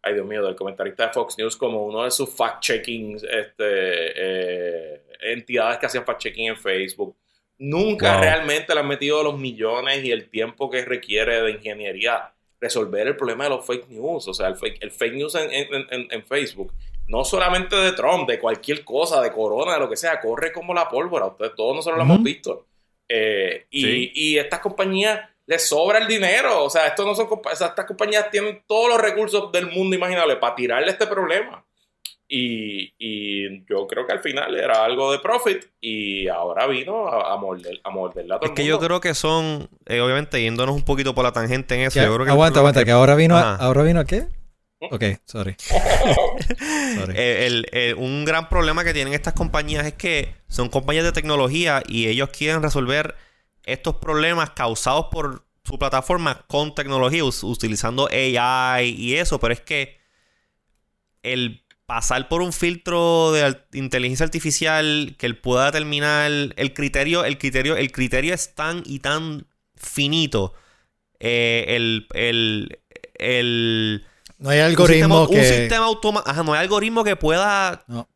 ay 0.03 0.15
Dios 0.15 0.27
mío, 0.27 0.45
del 0.45 0.55
comentarista 0.55 1.07
de 1.07 1.13
Fox 1.13 1.37
News 1.39 1.57
como 1.57 1.85
uno 1.85 2.05
de 2.05 2.11
sus 2.11 2.29
fact-checking 2.29 3.17
este, 3.17 3.65
eh, 3.65 5.03
entidades 5.21 5.79
que 5.79 5.87
hacían 5.87 6.05
fact-checking 6.05 6.49
en 6.49 6.57
Facebook. 6.57 7.17
Nunca 7.59 8.21
realmente 8.21 8.73
le 8.73 8.81
han 8.81 8.87
metido 8.87 9.23
los 9.23 9.37
millones 9.37 10.05
y 10.05 10.13
el 10.13 10.31
tiempo 10.31 10.71
que 10.71 10.85
requiere 10.85 11.43
de 11.43 11.51
ingeniería 11.51 12.33
resolver 12.61 13.07
el 13.07 13.17
problema 13.17 13.45
de 13.45 13.51
los 13.51 13.67
fake 13.67 13.89
news. 13.89 14.29
O 14.29 14.35
sea, 14.35 14.47
el 14.47 14.55
fake, 14.55 14.79
el 14.81 14.93
fake 14.93 15.15
news 15.15 15.35
en, 15.35 16.25
Facebook, 16.25 16.73
no 17.09 17.25
solamente 17.25 17.75
de 17.75 17.93
Trump, 17.93 18.29
de 18.29 18.39
cualquier 18.39 18.85
cosa, 18.85 19.21
de 19.21 19.33
Corona, 19.33 19.75
de 19.75 19.81
lo 19.81 19.91
que 19.91 19.97
sea, 19.97 20.21
corre 20.21 20.53
como 20.53 20.73
la 20.73 20.89
pólvora. 20.89 21.27
Ustedes 21.27 21.55
todos 21.57 21.75
nosotros 21.75 21.99
lo 21.99 22.05
hemos 22.05 22.23
visto. 22.23 22.67
Eh, 23.09 23.67
y, 23.71 24.13
y 24.15 24.39
estas 24.39 24.61
compañías 24.61 25.29
les 25.49 25.67
sobra 25.67 25.99
el 25.99 26.07
dinero. 26.07 26.63
O 26.63 26.71
sea, 26.71 26.87
esto 26.87 27.05
no 27.05 27.15
son 27.15 27.27
estas 27.51 27.87
compañías 27.87 28.31
tienen 28.31 28.63
todos 28.67 28.91
los 28.91 29.01
recursos 29.01 29.51
del 29.51 29.67
mundo 29.67 29.97
imaginable 29.97 30.37
para 30.37 30.55
tirarle 30.55 30.91
este 30.91 31.07
problema. 31.07 31.65
Y, 32.31 32.93
yo 33.67 33.87
creo 33.87 34.07
que 34.07 34.13
al 34.13 34.21
final 34.21 34.55
era 34.55 34.85
algo 34.85 35.11
de 35.11 35.19
profit 35.19 35.65
y 35.81 36.29
ahora 36.29 36.67
vino 36.67 37.09
a, 37.09 37.35
morder, 37.39 37.81
a 37.83 37.89
morderla 37.89 38.39
Es 38.43 38.51
que 38.51 38.67
yo 38.67 38.79
creo 38.79 39.01
que 39.01 39.15
son, 39.15 39.71
eh, 39.87 40.03
obviamente, 40.03 40.43
yéndonos 40.43 40.77
un 40.77 40.85
poquito 40.85 41.15
por 41.15 41.25
la 41.25 41.33
tangente 41.33 41.75
en 41.75 41.81
eso. 41.83 42.01
aguanta, 42.01 42.59
aguanta, 42.59 42.85
que, 42.85 42.91
ahora 42.91 43.15
vino, 43.15 43.35
a, 43.35 43.57
ahora 43.57 43.83
vino 43.83 44.01
a 44.01 44.05
qué? 44.05 44.27
Ok, 44.81 45.05
sorry. 45.25 45.57
Eh, 47.15 47.95
un 47.97 48.25
gran 48.25 48.49
problema 48.49 48.83
que 48.85 48.93
tienen 48.93 49.15
estas 49.15 49.33
compañías 49.33 49.87
es 49.87 49.95
que 49.95 50.35
son 50.49 50.69
compañías 50.69 51.05
de 51.05 51.13
tecnología 51.13 51.83
y 51.87 52.09
ellos 52.09 52.31
quieren 52.31 52.63
resolver 52.63 53.15
estos 53.73 53.97
problemas 53.97 54.51
causados 54.51 55.07
por 55.11 55.47
su 55.65 55.79
plataforma 55.79 56.45
con 56.49 56.75
tecnología, 56.75 57.23
utilizando 57.25 58.09
AI 58.11 58.89
y 58.91 59.17
eso, 59.17 59.39
pero 59.39 59.53
es 59.53 59.61
que 59.61 59.99
el 61.23 61.63
pasar 61.87 62.29
por 62.29 62.43
un 62.43 62.53
filtro 62.53 63.33
de 63.33 63.57
inteligencia 63.73 64.25
artificial 64.25 65.15
que 65.19 65.27
él 65.27 65.39
pueda 65.39 65.67
determinar 65.67 66.31
el 66.31 66.75
criterio, 66.75 67.25
el 67.25 67.39
criterio, 67.39 67.77
el 67.77 67.93
criterio 67.93 68.35
es 68.35 68.55
tan 68.55 68.83
y 68.85 68.99
tan 68.99 69.47
finito. 69.75 70.55
Eh, 71.21 71.65
el, 71.69 72.07
el, 73.19 74.05
no 74.39 74.51
hay 74.51 74.61
algoritmo 74.61 75.29
que... 75.29 75.39
Un 75.39 75.45
sistema 75.45 75.87
automático... 75.87 76.31
Ajá, 76.31 76.43
no 76.43 76.53
hay 76.53 76.61
algoritmo 76.61 77.05
que 77.05 77.17
pueda... 77.17 77.85
No. 77.89 78.09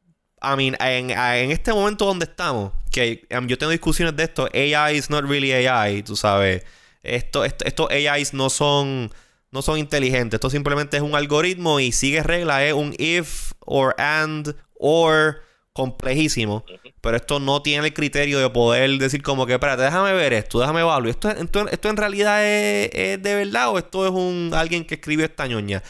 I 0.43 0.57
mean, 0.57 0.77
en, 0.81 1.11
en, 1.11 1.51
este 1.51 1.73
momento 1.73 2.05
donde 2.05 2.25
estamos, 2.25 2.73
que 2.91 3.27
um, 3.37 3.47
yo 3.47 3.57
tengo 3.57 3.71
discusiones 3.71 4.17
de 4.17 4.25
esto, 4.25 4.49
AI 4.53 4.97
is 4.97 5.09
not 5.09 5.25
really 5.25 5.53
AI, 5.53 6.03
tú 6.03 6.17
sabes. 6.17 6.65
Esto, 7.03 7.45
esto, 7.45 7.65
estos 7.65 7.91
AIs 7.91 8.35
no 8.35 8.51
son, 8.51 9.11
no 9.51 9.63
son 9.63 9.79
inteligentes. 9.79 10.39
Esto 10.39 10.51
simplemente 10.51 10.97
es 10.97 11.03
un 11.03 11.15
algoritmo 11.15 11.81
y 11.81 11.93
sigue 11.93 12.23
regla. 12.23 12.65
Es 12.65 12.75
un 12.75 12.95
if, 12.99 13.53
or 13.61 13.95
and, 13.99 14.55
or 14.75 15.43
complejísimo. 15.73 16.65
Pero 17.01 17.17
esto 17.17 17.41
no 17.41 17.63
tiene 17.63 17.87
el 17.87 17.95
criterio 17.95 18.39
de 18.39 18.51
poder 18.51 18.99
decir 18.99 19.23
como 19.23 19.47
que, 19.47 19.55
espérate, 19.55 19.83
déjame 19.83 20.13
ver 20.13 20.33
esto, 20.33 20.61
déjame 20.61 20.81
evaluar. 20.81 21.11
¿Esto, 21.11 21.31
esto, 21.31 21.69
esto 21.69 21.89
en 21.89 21.97
realidad 21.97 22.45
es, 22.45 23.23
de 23.23 23.35
verdad 23.35 23.71
o 23.71 23.79
esto 23.79 24.07
es 24.07 24.13
un 24.13 24.53
alguien 24.55 24.85
que 24.85 24.95
escribió 24.95 25.25
esta 25.25 25.47
ñoña? 25.47 25.83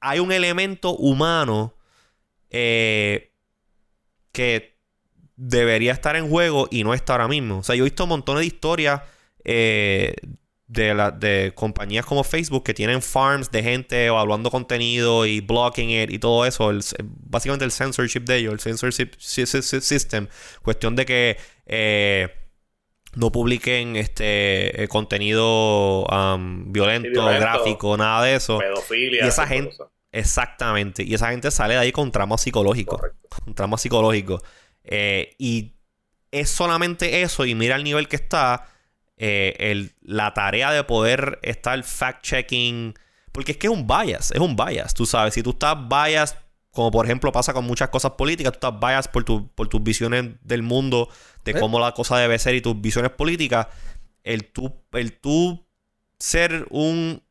Hay 0.00 0.18
un 0.18 0.32
elemento 0.32 0.96
humano 0.96 1.74
eh, 2.50 3.29
que 4.32 4.78
debería 5.36 5.92
estar 5.92 6.16
en 6.16 6.28
juego 6.28 6.68
y 6.70 6.84
no 6.84 6.94
está 6.94 7.14
ahora 7.14 7.28
mismo. 7.28 7.58
O 7.58 7.62
sea, 7.62 7.74
yo 7.74 7.84
he 7.84 7.88
visto 7.88 8.06
montones 8.06 8.40
de 8.40 8.46
historias 8.46 9.02
eh, 9.44 10.14
de, 10.66 10.94
la, 10.94 11.10
de 11.10 11.52
compañías 11.54 12.04
como 12.04 12.22
Facebook 12.22 12.62
que 12.62 12.74
tienen 12.74 13.02
farms 13.02 13.50
de 13.50 13.62
gente 13.62 14.06
evaluando 14.06 14.50
contenido 14.50 15.26
y 15.26 15.40
blocking 15.40 15.90
it 15.90 16.10
y 16.10 16.18
todo 16.18 16.44
eso. 16.44 16.70
básicamente 17.00 17.64
el 17.64 17.72
censorship 17.72 18.20
de 18.20 18.36
ellos, 18.36 18.52
el 18.52 18.60
censorship 18.60 19.10
system. 19.18 20.28
Cuestión 20.62 20.94
de 20.94 21.06
que 21.06 21.36
eh, 21.66 22.28
no 23.14 23.32
publiquen 23.32 23.96
este 23.96 24.84
eh, 24.84 24.88
contenido 24.88 26.04
um, 26.04 26.70
violento, 26.70 27.24
gráfico, 27.24 27.96
nada 27.96 28.24
de 28.24 28.34
eso. 28.36 28.58
Pedofilia. 28.58 29.24
Y 29.24 29.28
esa 29.28 29.46
gente. 29.46 29.76
Exactamente. 30.12 31.02
Y 31.02 31.14
esa 31.14 31.30
gente 31.30 31.50
sale 31.50 31.74
de 31.74 31.80
ahí 31.80 31.92
con 31.92 32.10
trama 32.10 32.38
psicológico. 32.38 33.00
Con 33.28 33.54
trama 33.54 33.78
psicológico. 33.78 34.42
Eh, 34.84 35.34
y 35.38 35.74
es 36.30 36.50
solamente 36.50 37.22
eso. 37.22 37.44
Y 37.44 37.54
mira 37.54 37.76
el 37.76 37.84
nivel 37.84 38.08
que 38.08 38.16
está 38.16 38.66
eh, 39.16 39.54
el, 39.58 39.94
la 40.00 40.34
tarea 40.34 40.72
de 40.72 40.84
poder 40.84 41.38
estar 41.42 41.78
fact-checking. 41.82 42.94
Porque 43.32 43.52
es 43.52 43.58
que 43.58 43.68
es 43.68 43.72
un 43.72 43.86
bias, 43.86 44.32
es 44.32 44.40
un 44.40 44.56
bias, 44.56 44.94
tú 44.94 45.06
sabes. 45.06 45.34
Si 45.34 45.42
tú 45.42 45.50
estás 45.50 45.76
bias, 45.88 46.36
como 46.72 46.90
por 46.90 47.06
ejemplo 47.06 47.30
pasa 47.30 47.52
con 47.52 47.64
muchas 47.64 47.88
cosas 47.90 48.12
políticas, 48.12 48.52
tú 48.52 48.66
estás 48.66 48.80
bias 48.80 49.06
por, 49.06 49.22
tu, 49.22 49.48
por 49.54 49.68
tus 49.68 49.82
visiones 49.82 50.30
del 50.42 50.62
mundo, 50.62 51.08
de 51.44 51.54
cómo 51.54 51.78
la 51.78 51.92
cosa 51.92 52.18
debe 52.18 52.38
ser 52.40 52.56
y 52.56 52.60
tus 52.60 52.80
visiones 52.80 53.12
políticas, 53.12 53.68
el 54.24 54.50
tú, 54.50 54.82
el 54.92 55.12
tú 55.20 55.64
ser 56.18 56.66
un 56.70 57.22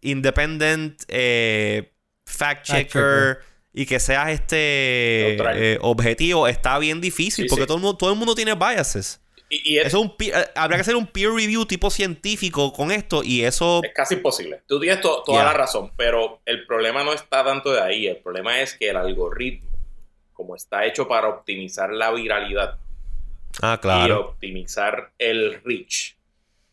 independent 0.00 1.02
eh, 1.08 1.93
fact-checker 2.26 3.38
y 3.72 3.86
que 3.86 3.98
seas 3.98 4.30
este 4.30 5.36
eh, 5.36 5.78
objetivo 5.82 6.46
está 6.46 6.78
bien 6.78 7.00
difícil 7.00 7.46
porque 7.48 7.66
Todo, 7.66 7.76
el 7.76 7.82
mundo, 7.82 7.96
todo 7.98 8.12
el 8.12 8.16
mundo 8.16 8.34
tiene 8.34 8.54
biases. 8.54 9.20
Y, 9.50 9.78
eso 9.78 10.00
un, 10.00 10.14
eh, 10.20 10.32
habría 10.54 10.78
que 10.78 10.82
hacer 10.82 10.96
un 10.96 11.06
peer 11.06 11.30
review 11.30 11.66
tipo 11.66 11.90
científico 11.90 12.72
con 12.72 12.90
esto 12.90 13.22
y 13.22 13.44
eso... 13.44 13.82
Es 13.84 13.92
casi 13.92 14.14
imposible. 14.14 14.62
Tú 14.66 14.80
tienes 14.80 15.00
toda 15.00 15.44
la 15.44 15.52
razón, 15.52 15.92
pero 15.96 16.40
el 16.44 16.66
problema 16.66 17.04
no 17.04 17.12
está 17.12 17.44
tanto 17.44 17.72
de 17.72 17.80
ahí. 17.80 18.06
El 18.06 18.16
problema 18.18 18.60
es 18.60 18.74
que 18.74 18.90
el 18.90 18.96
algoritmo, 18.96 19.68
como 20.32 20.56
está 20.56 20.84
hecho 20.86 21.06
para 21.06 21.28
optimizar 21.28 21.92
la 21.92 22.10
viralidad 22.10 22.78
ah, 23.60 23.78
claro. 23.80 24.06
y 24.06 24.10
optimizar 24.16 25.12
el 25.18 25.62
reach, 25.62 26.16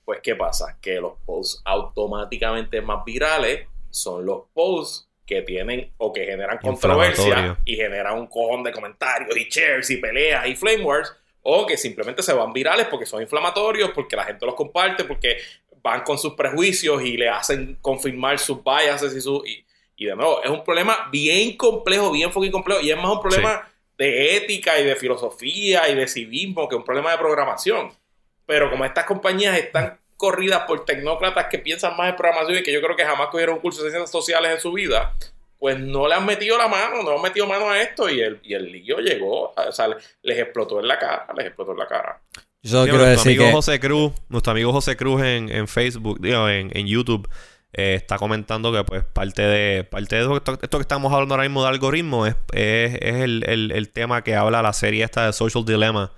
pues 0.06 0.20
¿qué 0.24 0.36
pasa? 0.36 0.78
Que 0.82 1.00
los 1.00 1.14
posts 1.26 1.62
automáticamente 1.66 2.82
más 2.82 3.04
virales 3.06 3.68
son 3.90 4.26
los 4.26 4.44
posts 4.54 5.11
que 5.26 5.42
tienen 5.42 5.92
o 5.98 6.12
que 6.12 6.26
generan 6.26 6.58
controversia 6.58 7.58
y 7.66 7.76
generan 7.76 8.18
un 8.18 8.28
cojón 8.28 8.64
de 8.64 8.72
comentarios 8.72 9.36
y 9.38 9.48
shares 9.50 9.90
y 9.90 9.98
peleas 9.98 10.48
y 10.48 10.56
flame 10.56 10.84
wars 10.84 11.16
o 11.44 11.66
que 11.66 11.78
simplemente 11.78 12.22
se 12.22 12.34
van 12.34 12.54
virales 12.54 12.88
porque 12.88 13.06
son 13.06 13.22
inflamatorios, 13.22 13.92
porque 13.92 14.16
la 14.16 14.26
gente 14.26 14.46
los 14.46 14.56
comparte, 14.56 15.04
porque 15.06 15.38
van 15.82 16.02
con 16.02 16.18
sus 16.18 16.34
prejuicios 16.34 17.02
y 17.04 17.18
le 17.18 17.30
hacen 17.30 17.78
confirmar 17.82 18.40
sus 18.40 18.64
biases 18.64 19.16
y 19.16 19.22
su 19.22 19.44
y, 19.46 20.06
de 20.06 20.16
nuevo, 20.16 20.44
es 20.44 20.50
un 20.50 20.64
problema 20.64 21.08
bien 21.12 21.56
complejo, 21.56 22.12
bien 22.12 22.32
fucking 22.32 22.52
complejo 22.52 22.82
y 22.82 22.90
es 22.90 22.98
más 22.98 23.12
un 23.12 23.22
problema 23.22 23.68
de 23.98 24.36
ética 24.36 24.80
y 24.80 24.84
de 24.84 24.96
filosofía 24.96 25.88
y 25.90 25.96
de 25.96 26.08
civismo 26.08 26.68
que 26.68 26.76
un 26.76 26.84
problema 26.84 27.12
de 27.12 27.20
programación. 27.20 27.92
Pero 28.48 28.72
como 28.72 28.84
estas 28.84 29.06
compañías 29.06 29.58
están 29.58 30.01
corridas 30.22 30.66
por 30.68 30.86
tecnócratas 30.86 31.48
que 31.50 31.58
piensan 31.58 31.98
más 31.98 32.12
en 32.12 32.16
programación 32.16 32.60
y 32.60 32.62
que 32.62 32.72
yo 32.72 32.80
creo 32.80 32.96
que 32.96 33.04
jamás 33.04 33.30
cogieron 33.30 33.56
un 33.56 33.62
curso 33.62 33.84
de 33.84 33.90
ciencias 33.90 34.12
sociales 34.12 34.52
en 34.52 34.60
su 34.60 34.72
vida, 34.72 35.16
pues 35.58 35.80
no 35.80 36.08
le 36.08 36.14
han 36.14 36.28
metido 36.28 36.60
la 36.60 36.68
mano, 36.68 37.02
no 37.02 37.16
han 37.16 37.22
metido 37.24 37.48
mano 37.48 37.72
a 37.72 37.82
esto 37.82 38.08
y 38.08 38.22
el, 38.22 38.40
y 38.44 38.54
el 38.54 38.72
lío 38.72 39.00
llegó, 39.00 39.52
o 39.58 39.72
sea, 39.72 39.88
les 40.22 40.38
explotó 40.38 40.80
en 40.80 40.88
la 40.88 41.00
cara, 41.00 41.26
les 41.36 41.48
explotó 41.48 41.72
en 41.72 41.80
la 41.80 41.88
cara. 41.88 42.22
Yo 42.62 42.84
quiero 42.84 43.00
nuestro 43.00 43.32
amigo 43.32 43.52
José 43.52 43.80
Cruz, 43.80 44.12
nuestro 44.30 44.52
amigo 44.52 44.72
José 44.72 44.96
Cruz 44.96 45.24
en, 45.24 45.50
en 45.50 45.68
Facebook, 45.68 46.20
digo, 46.22 46.48
en, 46.48 46.70
en 46.78 46.86
YouTube, 46.86 47.28
eh, 47.74 47.96
está 47.96 48.20
comentando 48.20 48.72
que 48.72 48.84
pues 48.84 49.04
parte 49.04 49.42
de 49.42 49.84
parte 49.86 50.18
de 50.18 50.22
esto, 50.36 50.60
que 50.78 50.82
estamos 50.82 51.12
hablando 51.12 51.34
ahora 51.34 51.48
mismo 51.48 51.64
de 51.64 51.70
algoritmo 51.70 52.28
es, 52.28 52.36
es, 52.54 52.94
es 53.02 53.16
el, 53.16 53.44
el, 53.48 53.72
el, 53.72 53.90
tema 53.90 54.24
que 54.24 54.36
habla 54.36 54.62
la 54.62 54.74
serie 54.74 55.04
esta 55.04 55.26
de 55.26 55.34
Social 55.34 55.66
Dilemma 55.66 56.12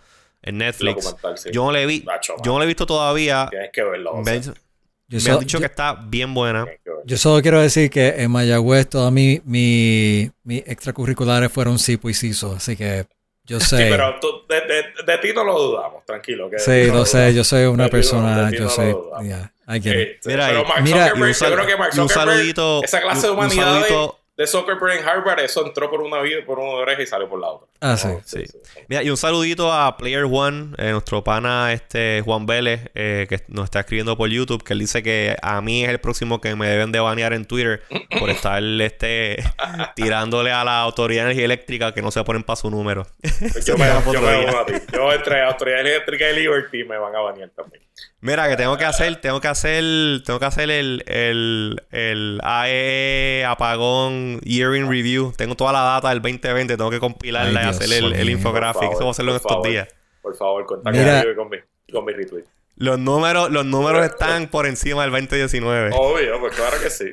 en 0.43 0.57
Netflix. 0.57 1.15
Yo 1.51 1.65
no 1.65 1.71
le 1.71 1.85
vi, 1.85 2.05
yo 2.43 2.53
no 2.53 2.59
le 2.59 2.65
he 2.65 2.67
visto 2.67 2.85
todavía. 2.85 3.47
Tienes 3.49 3.71
que 3.71 3.83
verlo. 3.83 4.21
Me 4.21 5.31
han 5.31 5.39
dicho 5.39 5.59
que 5.59 5.65
está 5.65 5.93
bien 5.93 6.33
buena. 6.33 6.65
Yo 7.05 7.17
solo 7.17 7.41
quiero 7.41 7.61
decir 7.61 7.89
que 7.89 8.09
en 8.17 8.31
Mayagüez 8.31 8.87
todas 8.89 9.11
mis 9.11 9.43
mi, 9.45 10.31
mi 10.43 10.57
extracurriculares 10.57 11.51
fueron 11.51 11.77
CIPO 11.77 12.09
y 12.09 12.13
CISO, 12.13 12.55
así 12.55 12.75
que 12.75 13.05
yo 13.45 13.59
sé. 13.59 13.77
Sí, 13.77 13.83
pero 13.89 14.19
de, 14.47 15.17
ti 15.17 15.33
no 15.35 15.43
lo 15.43 15.59
dudamos, 15.59 16.05
tranquilo. 16.05 16.49
Que 16.49 16.59
sí, 16.59 16.87
lo, 16.87 17.05
sé, 17.05 17.33
yo 17.33 17.43
soy 17.43 17.65
una 17.65 17.89
persona, 17.89 18.49
yo 18.51 18.69
sé. 18.69 18.95
Yeah, 19.21 19.51
este, 19.67 20.17
mira, 20.25 20.47
pero 20.47 20.65
Mark 20.65 20.83
mira, 20.83 21.09
Zuckerberg, 21.09 21.35
yo 21.35 21.53
creo 21.53 21.67
que 21.67 21.77
Mark 21.77 21.93
Zuckerberg, 21.93 22.01
un 22.01 22.09
saludito, 22.09 22.83
esa 22.83 23.01
clase 23.01 23.27
de 23.27 23.33
humanidades 23.33 23.93
de 24.35 24.47
Zuckerberg 24.47 24.99
en 24.99 25.07
Harvard, 25.07 25.39
eso 25.41 25.65
entró 25.65 25.91
por 25.91 26.01
una 26.01 26.19
vida, 26.21 26.39
por 26.43 26.57
una 26.57 26.71
oreja 26.71 27.03
y 27.03 27.05
salió 27.05 27.29
por 27.29 27.39
la 27.39 27.49
otra. 27.49 27.67
Ah, 27.81 27.97
sí. 27.97 28.09
sí. 28.25 28.43
Mira, 28.87 29.03
y 29.03 29.09
un 29.11 29.17
saludito 29.17 29.71
a 29.71 29.95
Player 29.95 30.25
One, 30.25 30.73
eh, 30.77 30.91
nuestro 30.91 31.23
pana 31.23 31.71
este 31.71 32.21
Juan 32.25 32.47
Vélez, 32.47 32.89
eh, 32.95 33.27
que 33.29 33.41
nos 33.49 33.65
está 33.65 33.81
escribiendo 33.81 34.17
por 34.17 34.29
YouTube, 34.29 34.63
que 34.63 34.73
él 34.73 34.79
dice 34.79 35.03
que 35.03 35.35
a 35.41 35.61
mí 35.61 35.83
es 35.83 35.89
el 35.89 35.99
próximo 35.99 36.41
que 36.41 36.55
me 36.55 36.67
deben 36.67 36.91
de 36.91 36.99
banear 36.99 37.33
en 37.33 37.45
Twitter 37.45 37.83
por 38.19 38.29
estar 38.31 38.63
este 38.63 39.43
tirándole 39.95 40.51
a 40.51 40.63
la 40.63 40.81
autoridad 40.81 41.23
de 41.23 41.31
energía 41.31 41.45
eléctrica 41.45 41.93
que 41.93 42.01
no 42.01 42.09
se 42.09 42.23
ponen 42.23 42.43
para 42.43 42.55
su 42.55 42.71
número. 42.71 43.05
Pues 43.21 43.65
yo 43.65 43.77
me, 43.77 43.85
yo 44.11 44.21
me 44.21 44.29
a 44.29 44.65
ti. 44.65 44.73
Yo 44.91 45.13
entre 45.13 45.43
autoridad 45.43 45.81
eléctrica 45.81 46.31
y 46.31 46.35
Liberty 46.37 46.83
me 46.85 46.97
van 46.97 47.15
a 47.15 47.19
banear 47.19 47.49
también. 47.49 47.83
Mira, 48.21 48.49
que 48.49 48.55
tengo 48.55 48.77
que 48.77 48.85
hacer, 48.85 49.17
tengo 49.17 49.41
que 49.41 49.49
hacer, 49.49 49.83
tengo 50.25 50.39
que 50.39 50.45
hacer 50.45 50.71
el, 50.71 51.03
el, 51.07 51.83
el 51.91 52.39
AE 52.41 53.45
apagón 53.45 54.22
year 54.43 54.75
in 54.75 54.89
review. 54.89 55.33
Tengo 55.35 55.55
toda 55.55 55.71
la 55.71 55.81
data 55.81 56.09
del 56.09 56.21
2020, 56.21 56.77
tengo 56.77 56.89
que 56.89 56.99
compilarla 56.99 57.63
y 57.63 57.65
hacer 57.65 57.91
el, 57.91 58.13
el 58.13 58.29
infográfico. 58.29 58.91
Eso 58.91 58.99
voy 58.99 59.07
a 59.07 59.11
hacerlo 59.11 59.31
en 59.31 59.37
estos 59.37 59.63
días. 59.63 59.87
Por 60.21 60.35
favor, 60.35 60.65
contacta 60.65 61.23
con 61.35 61.49
mi, 61.49 61.57
con 61.91 62.05
mi 62.05 62.13
retweet. 62.13 62.45
Los 62.75 62.97
números, 62.97 63.51
los 63.51 63.65
números 63.65 64.05
están 64.05 64.47
por 64.47 64.65
encima 64.65 65.03
del 65.03 65.11
2019. 65.11 65.91
Obvio, 65.93 66.39
pues 66.39 66.55
claro 66.55 66.77
que 66.81 66.89
sí. 66.89 67.05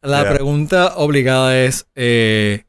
La 0.00 0.28
pregunta 0.28 0.94
obligada 0.96 1.58
es, 1.58 1.86
eh, 1.94 2.64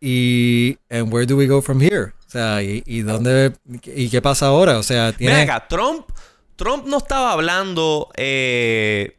¿y 0.00 0.78
and 0.88 1.12
where 1.12 1.26
do 1.26 1.36
we 1.36 1.46
go 1.46 1.60
from 1.60 1.80
here? 1.80 2.12
O 2.26 2.30
sea, 2.30 2.62
¿y, 2.62 2.82
y 2.86 3.02
dónde 3.02 3.52
y 3.84 4.08
qué 4.08 4.22
pasa 4.22 4.46
ahora? 4.46 4.78
O 4.78 4.82
sea, 4.82 5.12
tiene... 5.12 5.34
Venga, 5.34 5.66
Trump 5.68 6.06
Trump 6.58 6.86
no 6.86 6.98
estaba 6.98 7.32
hablando. 7.32 8.10
Eh, 8.16 9.16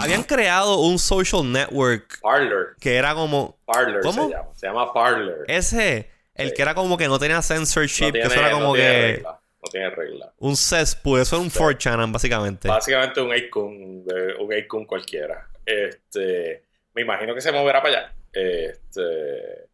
habían 0.00 0.22
creado 0.22 0.78
un 0.78 0.98
social 0.98 1.50
network. 1.50 2.20
Parler. 2.20 2.68
Que 2.80 2.96
era 2.96 3.14
como. 3.14 3.58
Parler 3.64 4.00
¿Cómo? 4.02 4.28
se 4.28 4.34
llama. 4.34 4.48
Se 4.54 4.66
llama 4.66 4.92
Parler. 4.92 5.44
Ese. 5.48 6.10
El 6.34 6.54
que 6.54 6.62
era 6.62 6.74
como 6.74 6.96
que 6.96 7.08
no 7.08 7.18
tenía 7.18 7.42
censorship. 7.42 8.12
que 8.12 8.20
eso 8.20 8.34
era 8.34 8.50
como 8.52 8.74
que. 8.74 9.22
No 9.24 9.70
tiene 9.70 9.90
regla. 9.90 10.32
Un 10.38 10.56
cesspool. 10.56 11.20
Eso 11.20 11.36
era 11.36 11.42
un 11.42 11.50
4chan, 11.50 12.12
básicamente. 12.12 12.68
Básicamente 12.68 13.20
un 13.20 13.34
icon. 13.34 14.04
Un 14.38 14.52
icon 14.56 14.84
cualquiera. 14.84 15.48
Este. 15.66 16.64
Me 16.94 17.02
imagino 17.02 17.34
que 17.34 17.40
se 17.40 17.52
moverá 17.52 17.82
para 17.82 17.98
allá. 17.98 18.12
Este 18.32 19.67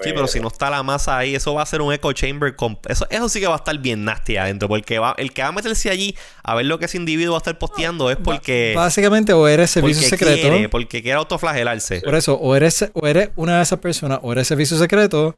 sí, 0.00 0.10
pero 0.12 0.26
si 0.26 0.40
no 0.40 0.48
está 0.48 0.70
la 0.70 0.82
masa 0.82 1.18
ahí, 1.18 1.34
eso 1.34 1.54
va 1.54 1.62
a 1.62 1.66
ser 1.66 1.80
un 1.80 1.92
echo 1.92 2.12
chamber. 2.12 2.54
Eso, 2.88 3.06
eso 3.08 3.28
sí 3.28 3.40
que 3.40 3.46
va 3.46 3.54
a 3.54 3.58
estar 3.58 3.78
bien 3.78 4.04
nasty 4.04 4.36
adentro. 4.36 4.68
Porque 4.68 4.98
va, 4.98 5.14
el 5.18 5.32
que 5.32 5.42
va 5.42 5.48
a 5.48 5.52
meterse 5.52 5.90
allí 5.90 6.16
a 6.42 6.54
ver 6.54 6.66
lo 6.66 6.78
que 6.78 6.86
ese 6.86 6.96
individuo 6.96 7.32
va 7.32 7.38
a 7.38 7.42
estar 7.44 7.58
posteando 7.58 8.10
es 8.10 8.16
porque. 8.16 8.72
Básicamente, 8.76 9.32
o 9.32 9.46
eres 9.48 9.70
servicio 9.70 10.08
secreto. 10.08 10.48
Quiere, 10.48 10.68
porque 10.68 11.02
quiere 11.02 11.18
autoflagelarse. 11.18 12.00
Por 12.00 12.14
eso, 12.14 12.34
o 12.34 12.54
eres, 12.56 12.90
o 12.92 13.06
eres 13.06 13.30
una 13.36 13.56
de 13.56 13.62
esas 13.62 13.78
personas, 13.80 14.20
o 14.22 14.32
eres 14.32 14.46
servicio 14.46 14.76
secreto, 14.76 15.36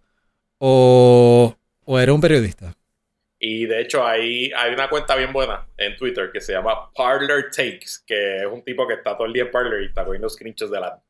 o, 0.59 1.54
o 1.84 1.98
eres 1.98 2.14
un 2.14 2.20
periodista. 2.20 2.74
Y 3.40 3.66
de 3.66 3.80
hecho, 3.82 4.04
hay, 4.04 4.50
hay 4.52 4.72
una 4.72 4.88
cuenta 4.88 5.14
bien 5.14 5.32
buena 5.32 5.66
en 5.76 5.96
Twitter 5.96 6.30
que 6.32 6.40
se 6.40 6.52
llama 6.52 6.92
Parlor 6.92 7.50
Takes, 7.54 8.02
que 8.04 8.38
es 8.38 8.46
un 8.46 8.64
tipo 8.64 8.86
que 8.86 8.94
está 8.94 9.16
todo 9.16 9.26
el 9.26 9.32
día 9.32 9.44
en 9.44 9.50
Parlor 9.50 9.80
y 9.82 9.86
está 9.86 10.04
cogiendo 10.04 10.28
screenshots 10.28 10.72
de 10.72 10.80
la 10.80 11.00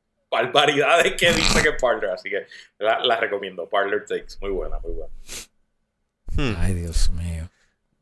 barbaridades 0.43 1.15
que 1.15 1.33
dice 1.33 1.63
que 1.63 1.73
Parler. 1.73 2.11
Así 2.11 2.31
que 2.31 2.47
la, 2.79 3.17
recomiendo. 3.17 3.69
Parler 3.69 4.05
Takes. 4.07 4.37
Muy 4.41 4.51
buena, 4.51 4.79
muy 4.79 4.93
buena. 4.93 5.13
Hmm. 6.35 6.55
Ay, 6.59 6.75
Dios 6.75 7.11
mío. 7.11 7.49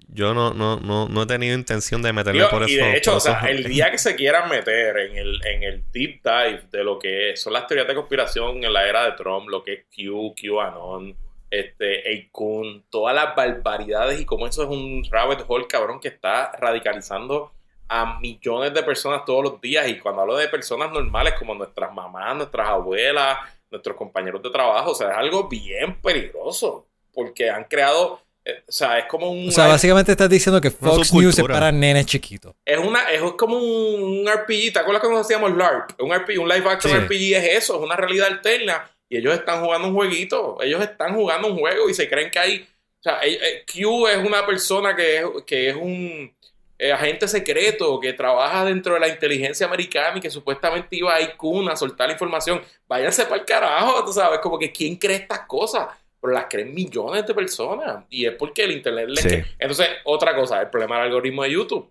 Yo 0.09 0.32
no, 0.34 0.55
no, 0.55 0.78
no, 0.78 1.09
no 1.09 1.22
he 1.22 1.26
tenido 1.26 1.55
intención 1.55 2.01
de 2.01 2.12
meterme 2.12 2.47
por 2.47 2.62
eso. 2.62 2.72
Y 2.72 2.76
de 2.76 2.97
hecho, 2.97 3.16
o 3.16 3.20
sea, 3.20 3.41
el 3.49 3.64
día 3.64 3.91
que 3.91 3.99
se 3.99 4.14
quieran 4.14 4.49
meter 4.49 4.97
en 4.99 5.16
el, 5.16 5.45
en 5.45 5.62
el 5.62 5.84
deep 5.93 6.22
dive 6.22 6.62
de 6.70 6.84
lo 6.84 6.99
que 6.99 7.37
son 7.37 7.53
las 7.53 7.66
teorías 7.66 7.89
de 7.89 7.95
conspiración 7.95 8.62
en 8.64 8.72
la 8.72 8.89
era 8.89 9.05
de 9.05 9.12
Trump, 9.12 9.49
lo 9.49 9.62
que 9.64 9.72
es 9.72 9.84
Q, 9.95 10.34
QAnon, 10.41 11.16
este, 11.51 12.09
Eikun, 12.09 12.84
todas 12.89 13.14
las 13.14 13.34
barbaridades 13.34 14.20
y 14.20 14.24
cómo 14.24 14.47
eso 14.47 14.62
es 14.62 14.68
un 14.68 15.05
rabbit 15.11 15.45
hole 15.47 15.66
cabrón 15.66 16.01
que 16.01 16.09
está 16.09 16.53
radicalizando 16.53 17.53
a 17.89 18.18
millones 18.20 18.74
de 18.74 18.82
personas 18.82 19.24
todos 19.24 19.45
los 19.45 19.61
días 19.61 19.89
y 19.89 19.99
cuando 19.99 20.22
hablo 20.22 20.37
de 20.37 20.49
personas 20.49 20.91
normales 20.91 21.34
como 21.39 21.55
nuestras 21.55 21.93
mamás, 21.93 22.37
nuestras 22.37 22.68
abuelas, 22.68 23.39
nuestros 23.70 23.97
compañeros 23.97 24.43
de 24.43 24.51
trabajo, 24.51 24.91
o 24.93 24.95
sea, 24.95 25.11
es 25.11 25.16
algo 25.16 25.49
bien 25.49 26.01
peligroso 26.01 26.87
porque 27.12 27.51
han 27.51 27.64
creado 27.64 28.20
eh, 28.47 28.62
o 28.68 28.72
sea, 28.72 28.99
es 29.01 29.07
como 29.07 29.28
un. 29.28 29.49
O 29.49 29.51
sea, 29.51 29.66
básicamente 29.66 30.12
estás 30.12 30.30
diciendo 30.30 30.61
que 30.61 30.70
Fox. 30.70 31.12
News 31.12 31.37
es 31.37 31.45
para 31.45 31.72
nenes 31.72 32.07
chiquitos. 32.07 32.55
es, 32.64 32.78
una, 32.78 33.11
es 33.11 33.20
como 33.37 33.59
un, 33.59 34.20
un 34.20 34.28
RPG. 34.28 34.72
¿Te 34.72 34.78
acuerdas 34.78 35.01
cuando 35.01 35.20
hacíamos 35.20 35.57
LARP? 35.57 36.01
Un, 36.01 36.14
RPG, 36.14 36.41
un 36.41 36.49
live 36.49 36.70
action 36.70 36.93
Sí. 36.93 36.99
RPG 36.99 37.34
es 37.34 37.57
eso, 37.64 37.74
es 37.74 37.82
una 37.82 37.97
realidad 37.97 38.28
alterna. 38.28 38.89
Y 39.09 39.16
ellos 39.16 39.34
están 39.34 39.64
jugando 39.64 39.89
un 39.89 39.95
jueguito. 39.95 40.59
Ellos 40.62 40.80
están 40.80 41.16
jugando 41.16 41.49
un 41.49 41.59
juego 41.59 41.91
y 41.91 41.95
se 41.95 42.09
creen 42.09 42.30
que 42.30 42.39
hay. 42.39 42.68
O 43.01 43.03
sea, 43.03 43.18
eh, 43.24 43.37
eh, 43.43 43.64
Q 43.66 44.07
es 44.07 44.18
una 44.18 44.47
persona 44.47 44.95
que 44.95 45.18
es, 45.18 45.24
que 45.45 45.70
es 45.70 45.74
un 45.74 46.32
eh, 46.79 46.93
agente 46.93 47.27
secreto 47.27 47.99
que 47.99 48.12
trabaja 48.12 48.64
dentro 48.64 48.95
de 48.95 49.01
la 49.01 49.09
inteligencia 49.09 49.66
americana 49.66 50.18
y 50.18 50.20
que 50.20 50.31
supuestamente 50.31 50.97
iba 50.97 51.14
a 51.14 51.22
IQ 51.22 51.68
a 51.70 51.77
soltar 51.77 52.09
la 52.09 52.12
información. 52.12 52.61
Váyanse 52.87 53.24
para 53.24 53.41
el 53.41 53.47
carajo, 53.47 54.05
tú 54.05 54.12
sabes, 54.12 54.41
como 54.41 54.59
que 54.59 54.70
¿quién 54.70 54.97
cree 54.97 55.16
estas 55.16 55.41
cosas? 55.41 55.89
Pero 56.20 56.33
las 56.35 56.47
creen 56.51 56.74
millones 56.74 57.27
de 57.27 57.33
personas. 57.33 58.05
Y 58.11 58.27
es 58.27 58.33
porque 58.33 58.64
el 58.64 58.72
internet 58.72 59.09
les 59.09 59.22
Sí. 59.24 59.43
Entonces, 59.59 59.89
otra 60.05 60.35
cosa, 60.35 60.61
el 60.61 60.68
problema 60.68 60.97
del 60.97 61.07
algoritmo 61.07 61.45
de 61.45 61.53
YouTube. 61.53 61.91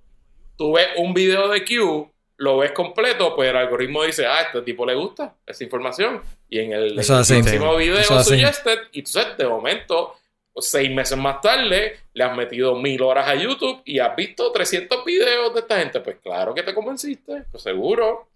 Tú 0.58 0.74
ves 0.74 0.88
un 0.98 1.14
video 1.14 1.48
de 1.48 1.66
Q, 1.66 2.12
lo 2.38 2.58
ves 2.58 2.72
completo, 2.72 3.36
pues 3.36 3.50
el 3.50 3.58
algoritmo 3.58 4.04
dice, 4.04 4.26
ah, 4.26 4.38
a 4.38 4.42
este 4.42 4.62
tipo 4.62 4.86
le 4.86 4.94
gusta 4.94 5.36
esa 5.46 5.64
información. 5.64 6.22
Y 6.50 6.60
en 6.60 6.74
el, 6.74 6.94
próximo 6.96 7.76
video 7.76 7.98
Eso 7.98 8.24
suggested, 8.24 8.80
y 8.92 9.00
entonces 9.00 9.38
de 9.38 9.48
momento, 9.48 10.16
seis 10.62 10.90
meses 10.90 11.18
más 11.18 11.42
tarde, 11.42 12.00
le 12.14 12.24
has 12.24 12.36
metido 12.36 12.76
mil 12.76 13.02
horas 13.02 13.28
a 13.28 13.36
YouTube 13.36 13.82
y 13.86 14.00
has 14.00 14.16
visto 14.16 14.52
300 14.52 15.04
videos 15.04 15.54
de 15.54 15.60
esta 15.60 15.80
gente. 15.80 16.00
Pues 16.00 16.18
claro 16.24 16.54
que 16.54 16.64
te 16.64 16.74
convenciste, 16.74 17.44
pues 17.52 17.64
seguro. 17.64 18.30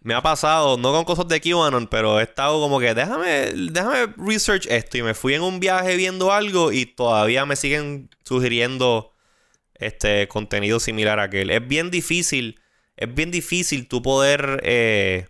Me 0.00 0.14
ha 0.14 0.22
pasado, 0.22 0.76
no 0.76 0.92
con 0.92 1.04
cosas 1.04 1.26
de 1.28 1.40
QAnon, 1.40 1.88
pero 1.88 2.20
he 2.20 2.22
estado 2.22 2.60
como 2.60 2.78
que 2.78 2.94
déjame, 2.94 3.52
déjame 3.52 4.14
research 4.16 4.66
esto. 4.68 4.98
Y 4.98 5.02
me 5.02 5.14
fui 5.14 5.34
en 5.34 5.42
un 5.42 5.60
viaje 5.60 5.96
viendo 5.96 6.32
algo 6.32 6.72
y 6.72 6.86
todavía 6.86 7.44
me 7.46 7.56
siguen 7.56 8.08
sugiriendo 8.22 9.12
este 9.74 10.28
contenido 10.28 10.78
similar 10.78 11.18
a 11.18 11.24
aquel. 11.24 11.50
Es 11.50 11.66
bien 11.66 11.90
difícil, 11.90 12.60
es 12.96 13.12
bien 13.12 13.30
difícil 13.30 13.88
tú 13.88 14.02
poder 14.02 14.60
eh, 14.62 15.26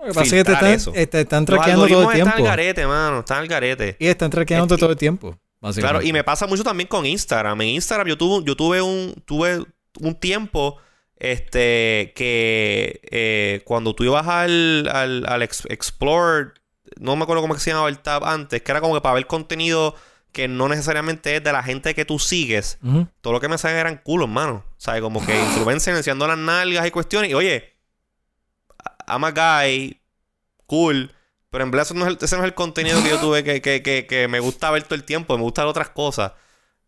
Lo 0.00 0.06
que 0.06 0.12
pasa 0.14 0.22
es 0.24 0.30
que 0.30 0.44
te 0.44 0.50
Filtrar 0.52 0.72
están, 0.72 0.94
te 1.10 1.20
están 1.20 1.40
los 1.40 1.46
traqueando 1.46 1.86
todo 1.86 1.86
el 1.86 1.92
algoritmos 2.00 2.14
están 2.14 2.34
tiempo. 2.36 2.50
al 2.50 2.56
garete, 2.56 2.86
mano, 2.86 3.18
están 3.20 3.38
al 3.38 3.48
garete. 3.48 3.96
Y 3.98 4.06
están 4.06 4.30
traqueando 4.30 4.74
Es- 4.74 4.80
todo 4.80 4.90
el 4.90 4.96
tiempo. 4.96 5.38
Básicamente. 5.60 5.92
Claro, 6.00 6.06
y 6.08 6.12
me 6.14 6.24
pasa 6.24 6.46
mucho 6.46 6.64
también 6.64 6.88
con 6.88 7.04
Instagram. 7.04 7.60
En 7.60 7.68
Instagram 7.68 8.06
yo 8.08 8.16
tuve, 8.16 8.44
yo 8.46 8.56
tuve 8.56 8.80
un, 8.80 9.14
tuve 9.26 9.62
un 10.00 10.14
tiempo 10.14 10.78
este 11.18 12.12
que 12.16 13.00
eh, 13.10 13.60
cuando 13.66 13.94
tú 13.94 14.04
ibas 14.04 14.26
al, 14.26 14.88
al, 14.90 15.26
al 15.28 15.42
ex- 15.42 15.66
Explore, 15.68 16.52
no 16.98 17.14
me 17.16 17.24
acuerdo 17.24 17.42
cómo 17.42 17.58
se 17.58 17.70
llamaba 17.70 17.88
el 17.90 17.98
tab 17.98 18.24
antes, 18.24 18.62
que 18.62 18.72
era 18.72 18.80
como 18.80 18.94
que 18.94 19.00
para 19.02 19.14
ver 19.16 19.26
contenido 19.26 19.94
que 20.32 20.48
no 20.48 20.68
necesariamente 20.68 21.36
es 21.36 21.44
de 21.44 21.52
la 21.52 21.62
gente 21.62 21.94
que 21.94 22.04
tú 22.04 22.18
sigues. 22.18 22.78
Todo 23.20 23.32
lo 23.32 23.40
que 23.40 23.48
me 23.48 23.58
salen 23.58 23.76
eran 23.78 23.96
culos, 24.02 24.28
mano. 24.28 24.64
¿Sabes? 24.78 25.02
Como 25.02 25.24
que 25.26 25.36
influencers 25.38 25.96
enseñando 25.98 26.26
las 26.26 26.38
nalgas 26.38 26.86
y 26.86 26.90
cuestiones. 26.90 27.30
Y 27.32 27.34
oye, 27.34 27.69
I'm 29.10 29.24
a 29.24 29.30
guy, 29.32 30.00
cool. 30.66 31.12
Pero 31.50 31.64
en 31.64 31.70
verdad 31.72 31.86
eso 31.86 31.94
no 31.94 32.06
es 32.06 32.12
el- 32.12 32.18
ese 32.20 32.36
no 32.36 32.42
es 32.42 32.48
el 32.48 32.54
contenido 32.54 33.02
que 33.02 33.08
yo 33.10 33.18
tuve 33.18 33.42
que, 33.42 33.60
que, 33.60 33.82
que, 33.82 34.06
que 34.06 34.28
me 34.28 34.38
gusta 34.40 34.70
ver 34.70 34.84
todo 34.84 34.94
el 34.94 35.04
tiempo. 35.04 35.36
Me 35.36 35.42
gustan 35.42 35.66
otras 35.66 35.88
cosas. 35.90 36.32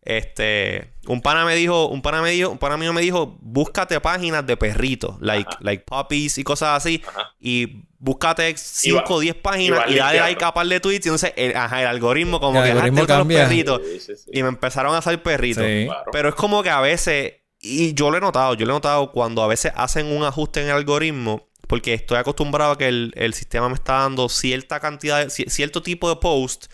Este, 0.05 0.93
un 1.07 1.21
pana 1.21 1.45
me 1.45 1.55
dijo, 1.55 1.87
un 1.87 2.01
pana 2.01 2.21
me 2.21 2.31
dijo, 2.31 2.49
un 2.49 2.57
pana 2.57 2.75
mío 2.75 2.91
me 2.91 3.01
dijo, 3.01 3.37
búscate 3.39 3.99
páginas 4.01 4.45
de 4.45 4.57
perritos, 4.57 5.15
like, 5.21 5.47
Ajá. 5.49 5.57
like 5.61 5.85
puppies 5.85 6.37
y 6.37 6.43
cosas 6.43 6.75
así, 6.77 7.01
Ajá. 7.07 7.33
y 7.39 7.83
búscate 7.99 8.53
5 8.57 8.97
va- 8.97 9.15
o 9.15 9.19
10 9.21 9.35
y 9.35 9.39
páginas 9.39 9.79
vas 9.79 9.91
y, 9.91 9.95
dale 9.95 10.19
like 10.19 10.43
a 10.43 10.53
par 10.53 10.67
de 10.67 10.79
tweets 10.81 11.05
y 11.05 11.09
entonces 11.09 11.31
el, 11.37 11.55
ajá, 11.55 11.81
el 11.83 11.87
algoritmo 11.87 12.41
como 12.41 12.59
El 12.59 12.65
que 12.65 12.71
algoritmo 12.71 12.97
"Ah, 13.03 13.07
te 13.07 13.13
gustan 13.13 13.17
los 13.19 13.21
cambia". 13.27 13.43
perritos 13.47 13.81
Sí, 13.85 13.99
sí, 14.01 14.15
sí. 14.17 14.29
y 14.33 14.43
me 14.43 14.49
empezaron 14.49 14.93
a 14.93 14.97
hacer 14.97 15.23
perritos. 15.23 15.63
Claro. 15.63 16.11
Pero 16.11 16.27
es 16.29 16.35
como 16.35 16.61
que 16.63 16.69
a 16.69 16.81
veces, 16.81 17.35
y 17.61 17.93
yo 17.93 18.11
lo 18.11 18.17
he 18.17 18.21
notado, 18.21 18.55
yo 18.55 18.65
lo 18.65 18.73
he 18.73 18.75
notado 18.75 19.09
cuando 19.13 19.41
a 19.41 19.47
veces 19.47 19.71
hacen 19.73 20.07
un 20.07 20.25
ajuste 20.25 20.59
en 20.63 20.67
el 20.67 20.73
algoritmo, 20.73 21.47
porque 21.73 21.95
estoy 21.95 22.19
acostumbrado 22.19 22.73
a 22.73 22.77
que 22.77 22.87
el, 22.87 23.11
el 23.15 23.33
sistema 23.33 23.67
me 23.67 23.73
está 23.73 23.93
dando 23.93 24.29
cierta 24.29 24.79
cantidad, 24.79 25.21
de, 25.21 25.25
ci- 25.25 25.49
cierto 25.49 25.81
tipo 25.81 26.07
de 26.07 26.17
post, 26.17 26.67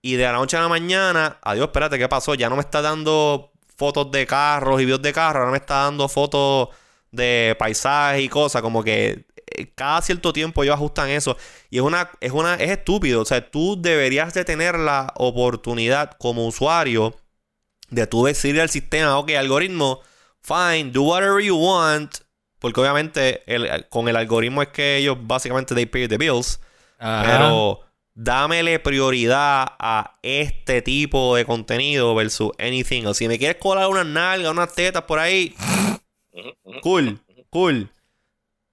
y 0.00 0.14
de 0.14 0.22
la 0.22 0.34
noche 0.34 0.56
a 0.56 0.60
la 0.60 0.68
mañana, 0.68 1.40
adiós, 1.42 1.66
espérate, 1.66 1.98
¿qué 1.98 2.08
pasó? 2.08 2.32
Ya 2.36 2.48
no 2.48 2.54
me 2.54 2.60
está 2.60 2.80
dando 2.80 3.50
fotos 3.76 4.08
de 4.12 4.24
carros 4.24 4.80
y 4.80 4.84
videos 4.84 5.02
de 5.02 5.12
carros, 5.12 5.40
ahora 5.40 5.50
me 5.50 5.56
está 5.56 5.82
dando 5.82 6.08
fotos 6.08 6.68
de 7.10 7.56
paisajes 7.58 8.22
y 8.22 8.28
cosas, 8.28 8.62
como 8.62 8.84
que 8.84 9.26
eh, 9.48 9.72
cada 9.74 10.00
cierto 10.00 10.32
tiempo 10.32 10.62
ellos 10.62 10.76
ajustan 10.76 11.08
eso 11.10 11.36
y 11.68 11.78
es 11.78 11.82
una 11.82 12.08
es 12.20 12.30
una 12.30 12.54
es 12.54 12.70
estúpido, 12.70 13.22
o 13.22 13.24
sea, 13.24 13.50
tú 13.50 13.74
deberías 13.82 14.32
de 14.32 14.44
tener 14.44 14.78
la 14.78 15.12
oportunidad 15.16 16.12
como 16.20 16.46
usuario 16.46 17.16
de 17.90 18.06
tú 18.06 18.24
decirle 18.24 18.62
al 18.62 18.70
sistema, 18.70 19.18
ok, 19.18 19.30
algoritmo, 19.32 20.02
fine, 20.40 20.92
do 20.92 21.02
whatever 21.02 21.42
you 21.42 21.56
want, 21.56 22.18
porque 22.66 22.80
obviamente 22.80 23.42
el- 23.46 23.86
con 23.88 24.08
el 24.08 24.16
algoritmo 24.16 24.60
es 24.62 24.68
que 24.68 24.96
ellos 24.96 25.16
básicamente 25.20 25.74
they 25.74 25.86
pay 25.86 26.08
the 26.08 26.18
bills, 26.18 26.60
Ajá. 26.98 27.22
pero 27.24 27.80
dámele 28.14 28.80
prioridad 28.80 29.66
a 29.78 30.18
este 30.22 30.82
tipo 30.82 31.36
de 31.36 31.44
contenido 31.44 32.14
versus 32.14 32.50
anything 32.58 33.02
else. 33.04 33.18
Si 33.18 33.28
me 33.28 33.38
quieres 33.38 33.58
colar 33.60 33.86
unas 33.88 34.06
nalgas, 34.06 34.50
unas 34.50 34.74
tetas 34.74 35.02
por 35.02 35.18
ahí, 35.20 35.54
cool, 36.82 37.20
cool. 37.50 37.88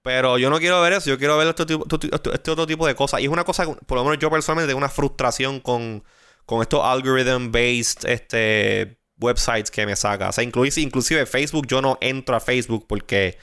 Pero 0.02 0.36
yo 0.38 0.50
no 0.50 0.58
quiero 0.58 0.82
ver 0.82 0.94
eso, 0.94 1.08
yo 1.08 1.18
quiero 1.18 1.38
ver 1.38 1.48
este, 1.48 1.64
tipo- 1.64 1.86
este- 1.90 2.34
este 2.34 2.50
otro 2.50 2.66
tipo 2.66 2.86
de 2.86 2.94
cosas. 2.94 3.20
Y 3.20 3.24
es 3.24 3.30
una 3.30 3.44
cosa, 3.44 3.64
por 3.86 3.96
lo 3.96 4.04
menos 4.04 4.18
yo 4.18 4.28
personalmente 4.30 4.68
tengo 4.68 4.78
una 4.78 4.88
frustración 4.90 5.60
con, 5.60 6.02
con 6.44 6.60
estos 6.60 6.82
algorithm-based 6.82 8.04
este, 8.10 8.98
websites 9.18 9.70
que 9.70 9.86
me 9.86 9.96
saca. 9.96 10.28
O 10.28 10.32
sea, 10.32 10.44
inclusive, 10.44 10.84
inclusive 10.84 11.24
Facebook, 11.24 11.66
yo 11.68 11.80
no 11.80 11.96
entro 12.02 12.36
a 12.36 12.40
Facebook 12.40 12.86
porque 12.86 13.38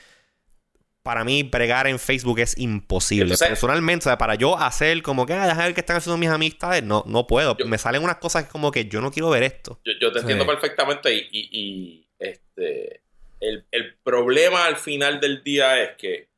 para 1.03 1.23
mí 1.23 1.43
bregar 1.43 1.87
en 1.87 1.97
Facebook 1.99 2.39
es 2.39 2.57
imposible. 2.57 3.23
Entonces- 3.23 3.47
Personalmente, 3.49 4.03
o 4.03 4.09
sea, 4.09 4.17
para 4.17 4.35
yo 4.35 4.57
hacer 4.57 5.01
como 5.01 5.25
que, 5.25 5.33
ah, 5.33 5.45
déjame 5.47 5.63
ver 5.65 5.73
qué 5.73 5.79
están 5.81 5.97
haciendo 5.97 6.17
mis 6.17 6.29
amistades, 6.29 6.83
no, 6.83 7.03
no 7.07 7.25
puedo. 7.27 7.57
Yo- 7.57 7.65
me 7.65 7.77
salen 7.77 8.03
unas 8.03 8.17
cosas 8.17 8.45
que 8.45 8.49
como 8.51 8.71
que 8.71 8.85
yo 8.85 9.01
no 9.01 9.11
quiero 9.11 9.29
ver 9.29 9.43
esto. 9.43 9.79
Yo, 9.83 9.93
yo 9.99 10.11
te 10.11 10.19
Sí. 10.19 10.23
entiendo 10.23 10.45
perfectamente 10.45 11.13
y, 11.13 11.27
y- 11.31 11.49
y, 11.51 12.07
este 12.19 13.01
el, 13.39 13.65
el 13.71 13.95
problema 14.03 14.65
al 14.65 14.75
final 14.77 15.19
del 15.19 15.43
día 15.43 15.81
es 15.81 15.97
que 15.97 16.29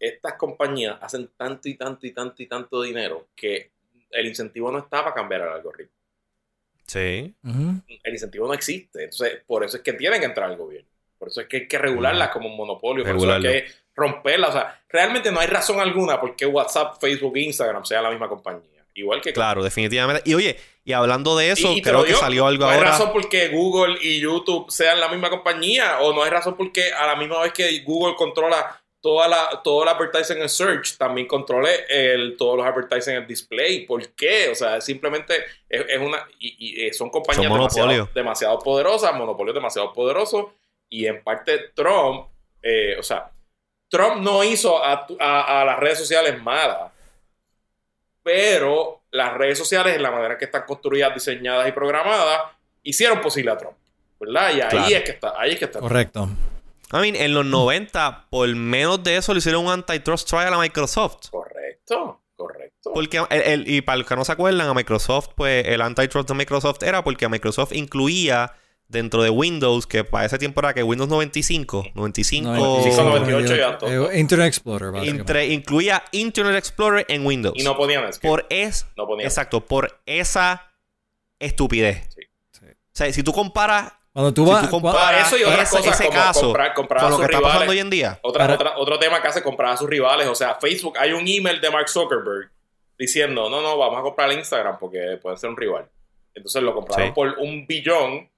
estas 0.00 0.34
compañías 0.34 0.96
hacen 1.02 1.28
tanto 1.36 1.68
y 1.68 1.74
tanto 1.74 2.06
y 2.06 2.12
tanto 2.12 2.42
y 2.42 2.46
tanto 2.46 2.80
dinero 2.82 3.28
que 3.36 3.70
el 4.10 4.26
incentivo 4.26 4.72
no 4.72 4.78
está 4.78 5.02
para 5.02 5.14
cambiar 5.14 5.42
el 5.42 5.48
algoritmo. 5.48 5.92
Sí. 6.86 7.34
El 7.44 8.12
incentivo 8.12 8.46
no 8.46 8.54
existe. 8.54 9.04
Entonces, 9.04 9.42
por 9.46 9.64
eso 9.64 9.76
es 9.76 9.82
que 9.82 9.92
tienen 9.94 10.20
que 10.20 10.26
entrar 10.26 10.50
al 10.50 10.56
gobierno. 10.56 10.88
Por 11.18 11.28
eso 11.28 11.40
es 11.40 11.46
que 11.48 11.56
hay 11.58 11.68
que 11.68 11.78
regularlas 11.78 12.28
como 12.30 12.48
un 12.48 12.56
monopolio. 12.56 13.02
Por 13.04 13.10
eso 13.10 13.20
Regularlo. 13.20 13.48
hay 13.48 13.62
que 13.62 13.68
romperlas. 13.94 14.50
O 14.50 14.52
sea, 14.52 14.80
realmente 14.88 15.30
no 15.32 15.40
hay 15.40 15.46
razón 15.46 15.80
alguna 15.80 16.20
por 16.20 16.36
qué 16.36 16.46
WhatsApp, 16.46 16.96
Facebook 17.00 17.36
e 17.36 17.40
Instagram 17.42 17.84
sean 17.84 18.02
la 18.02 18.10
misma 18.10 18.28
compañía. 18.28 18.70
Igual 18.96 19.20
que 19.20 19.32
Claro, 19.32 19.62
definitivamente. 19.64 20.22
Y 20.24 20.34
oye, 20.34 20.56
y 20.84 20.92
hablando 20.92 21.36
de 21.36 21.50
eso, 21.50 21.72
Y- 21.72 21.78
y 21.78 21.82
te 21.82 21.90
creo 21.90 22.04
que 22.04 22.14
salió 22.14 22.46
algo 22.46 22.64
no 22.64 22.70
hay 22.70 22.76
ahora. 22.78 22.90
razón 22.90 23.12
por 23.12 23.28
qué 23.28 23.48
Google 23.48 23.96
y 24.00 24.20
YouTube 24.20 24.70
sean 24.70 25.00
la 25.00 25.08
misma 25.08 25.30
compañía, 25.30 25.98
o 26.00 26.12
no 26.12 26.22
hay 26.22 26.30
razón 26.30 26.56
por 26.56 26.70
qué 26.70 26.92
a 26.92 27.06
la 27.06 27.16
misma 27.16 27.40
vez 27.40 27.52
que 27.52 27.80
Google 27.80 28.14
controla 28.14 28.80
toda 29.00 29.26
la, 29.28 29.60
todo 29.64 29.82
el 29.82 29.88
advertising 29.88 30.38
en 30.40 30.48
search, 30.48 30.96
también 30.96 31.26
controle 31.26 31.70
el, 31.88 32.36
todos 32.38 32.56
los 32.56 32.64
advertising 32.66 33.16
en 33.16 33.26
display. 33.26 33.84
¿Por 33.84 34.08
qué? 34.14 34.48
O 34.50 34.54
sea, 34.54 34.80
simplemente 34.80 35.34
es, 35.68 35.84
es 35.88 35.98
una. 36.00 36.26
Y, 36.38 36.54
y, 36.58 36.86
eh, 36.86 36.92
son 36.94 37.10
compañías 37.10 37.48
Son 37.48 37.58
demasiado, 37.58 38.08
demasiado 38.14 38.58
poderosas, 38.60 39.12
monopolios 39.14 39.54
demasiado 39.56 39.92
poderosos, 39.92 40.46
y 40.88 41.06
en 41.06 41.22
parte 41.22 41.70
Trump, 41.74 42.28
eh, 42.62 42.96
o 42.98 43.02
sea, 43.02 43.30
Trump 43.88 44.22
no 44.22 44.42
hizo 44.44 44.82
a, 44.82 45.06
a- 45.20 45.60
a 45.60 45.64
las 45.64 45.78
redes 45.78 45.98
sociales 45.98 46.42
malas, 46.42 46.90
pero 48.22 49.02
las 49.10 49.34
redes 49.34 49.58
sociales, 49.58 49.94
en 49.96 50.02
la 50.02 50.10
manera 50.10 50.38
que 50.38 50.46
están 50.46 50.64
construidas, 50.66 51.12
diseñadas 51.14 51.68
y 51.68 51.72
programadas, 51.72 52.52
hicieron 52.82 53.20
posible 53.20 53.50
a 53.52 53.56
Trump, 53.58 53.76
¿verdad? 54.18 54.50
Y 54.54 54.60
ahí 54.60 54.68
Claro. 54.70 54.86
es 54.88 55.02
que 55.02 55.10
está, 55.12 55.34
ahí 55.36 55.52
es 55.52 55.58
que 55.58 55.64
está. 55.66 55.80
Correcto. 55.80 56.28
I 56.92 56.96
mean, 56.98 57.16
en 57.16 57.34
los 57.34 57.44
90, 57.44 58.26
por 58.30 58.48
menos 58.54 59.02
de 59.02 59.16
eso, 59.16 59.32
le 59.32 59.38
hicieron 59.38 59.64
un 59.66 59.72
antitrust 59.72 60.28
trial 60.28 60.52
a 60.54 60.58
Microsoft. 60.58 61.28
Correcto, 61.30 62.22
correcto. 62.36 62.92
Porque, 62.94 63.18
el- 63.30 63.42
el- 63.42 63.68
y 63.68 63.80
para 63.82 63.98
los 63.98 64.06
que 64.06 64.16
no 64.16 64.24
se 64.24 64.32
acuerdan, 64.32 64.68
a 64.68 64.74
Microsoft, 64.74 65.30
pues 65.36 65.66
el 65.66 65.80
antitrust 65.82 66.28
de 66.28 66.34
Microsoft 66.34 66.82
era 66.82 67.02
porque 67.04 67.24
a 67.24 67.28
Microsoft 67.28 67.72
incluía 67.72 68.52
dentro 68.88 69.22
de 69.22 69.30
Windows, 69.30 69.86
que 69.86 70.04
para 70.04 70.24
ese 70.26 70.38
tiempo 70.38 70.60
era 70.60 70.72
que 70.74 70.82
Windows 70.82 71.08
95, 71.10 71.84
95, 71.94 72.50
95, 72.52 73.02
98 73.02 73.56
ya 73.56 73.78
todo. 73.78 74.10
Eh, 74.10 74.18
Internet 74.20 74.48
Explorer, 74.48 74.94
entre- 75.08 75.46
incluía 75.46 76.04
Internet 76.12 76.56
Explorer 76.56 77.04
en 77.08 77.26
Windows. 77.26 77.54
y 77.56 77.62
no 77.64 77.76
ponían 77.76 78.04
es 78.04 78.18
que 78.18 78.28
por 78.28 78.46
es, 78.50 78.86
no 78.96 79.06
exacto, 79.20 79.64
por 79.64 80.00
esa 80.06 80.70
estupidez. 81.38 82.08
Sí. 82.14 82.22
Sí. 82.52 82.66
O 82.66 82.74
sea, 82.92 83.12
si 83.12 83.22
tú 83.22 83.32
comparas 83.32 83.92
Cuando 84.12 84.32
tú 84.32 84.44
Si 84.46 84.52
vas... 84.52 84.60
tú 84.62 84.66
cua- 84.68 84.70
comparas 84.70 85.26
eso 85.26 85.36
y 85.38 85.42
otras 85.42 85.68
ese, 85.68 85.76
cosas 85.78 85.94
ese 86.00 86.08
como 86.08 86.18
caso 86.20 86.40
comprar- 86.42 86.74
comprar 86.74 87.00
con 87.02 87.06
a 87.06 87.10
lo 87.10 87.22
está 87.24 87.26
rivales. 87.38 87.52
pasando 87.52 87.72
hoy 87.72 87.78
en 87.80 87.90
día. 87.90 88.18
Otra, 88.22 88.42
Para- 88.44 88.54
otra- 88.54 88.78
otro 88.78 88.98
tema 89.00 89.20
que 89.20 89.26
hace 89.28 89.42
comprar 89.42 89.72
a 89.72 89.76
sus 89.76 89.88
rivales. 89.90 90.28
O 90.28 90.36
sea, 90.36 90.54
Facebook, 90.60 90.96
hay 90.98 91.10
un 91.12 91.26
email 91.26 91.60
de 91.60 91.68
Mark 91.70 91.88
Zuckerberg 91.88 92.50
diciendo, 92.96 93.50
no, 93.50 93.60
no, 93.60 93.76
vamos 93.76 93.98
a 93.98 94.02
comprar 94.02 94.30
Instagram 94.32 94.78
porque 94.78 95.18
puede 95.20 95.36
ser 95.36 95.50
un 95.50 95.56
rival. 95.56 95.88
Entonces 96.32 96.62
lo 96.62 96.74
compraron 96.74 97.08
Sí. 97.08 97.12
por 97.12 97.28
un 97.40 97.66
billón, 97.66 98.30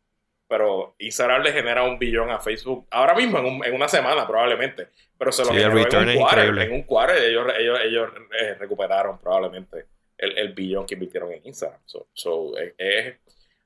pero 0.48 0.94
Instagram 0.98 1.42
le 1.42 1.52
genera 1.52 1.82
un 1.84 1.98
billón 1.98 2.30
a 2.30 2.38
Facebook 2.40 2.86
ahora 2.90 3.14
mismo, 3.14 3.38
en, 3.38 3.44
un- 3.46 3.64
en 3.64 3.74
una 3.74 3.88
semana 3.88 4.26
probablemente. 4.26 4.88
Pero 5.18 5.32
se 5.32 5.42
lo 5.44 5.48
Sí, 5.50 5.56
generó 5.56 5.78
en 5.78 6.08
un 6.08 6.14
quarter. 6.14 6.58
En 6.58 6.72
un 6.72 6.82
quarter 6.82 7.22
ellos, 7.24 7.46
ellos, 7.58 7.78
ellos 7.84 8.10
eh, 8.40 8.54
recuperaron 8.54 9.18
probablemente 9.18 9.86
el, 10.18 10.36
el 10.38 10.52
billón 10.54 10.86
que 10.86 10.94
invirtieron 10.94 11.32
en 11.32 11.40
Instagram. 11.46 11.80
So, 11.86 12.08
so, 12.12 12.58
eh, 12.58 12.74
eh, 12.78 13.18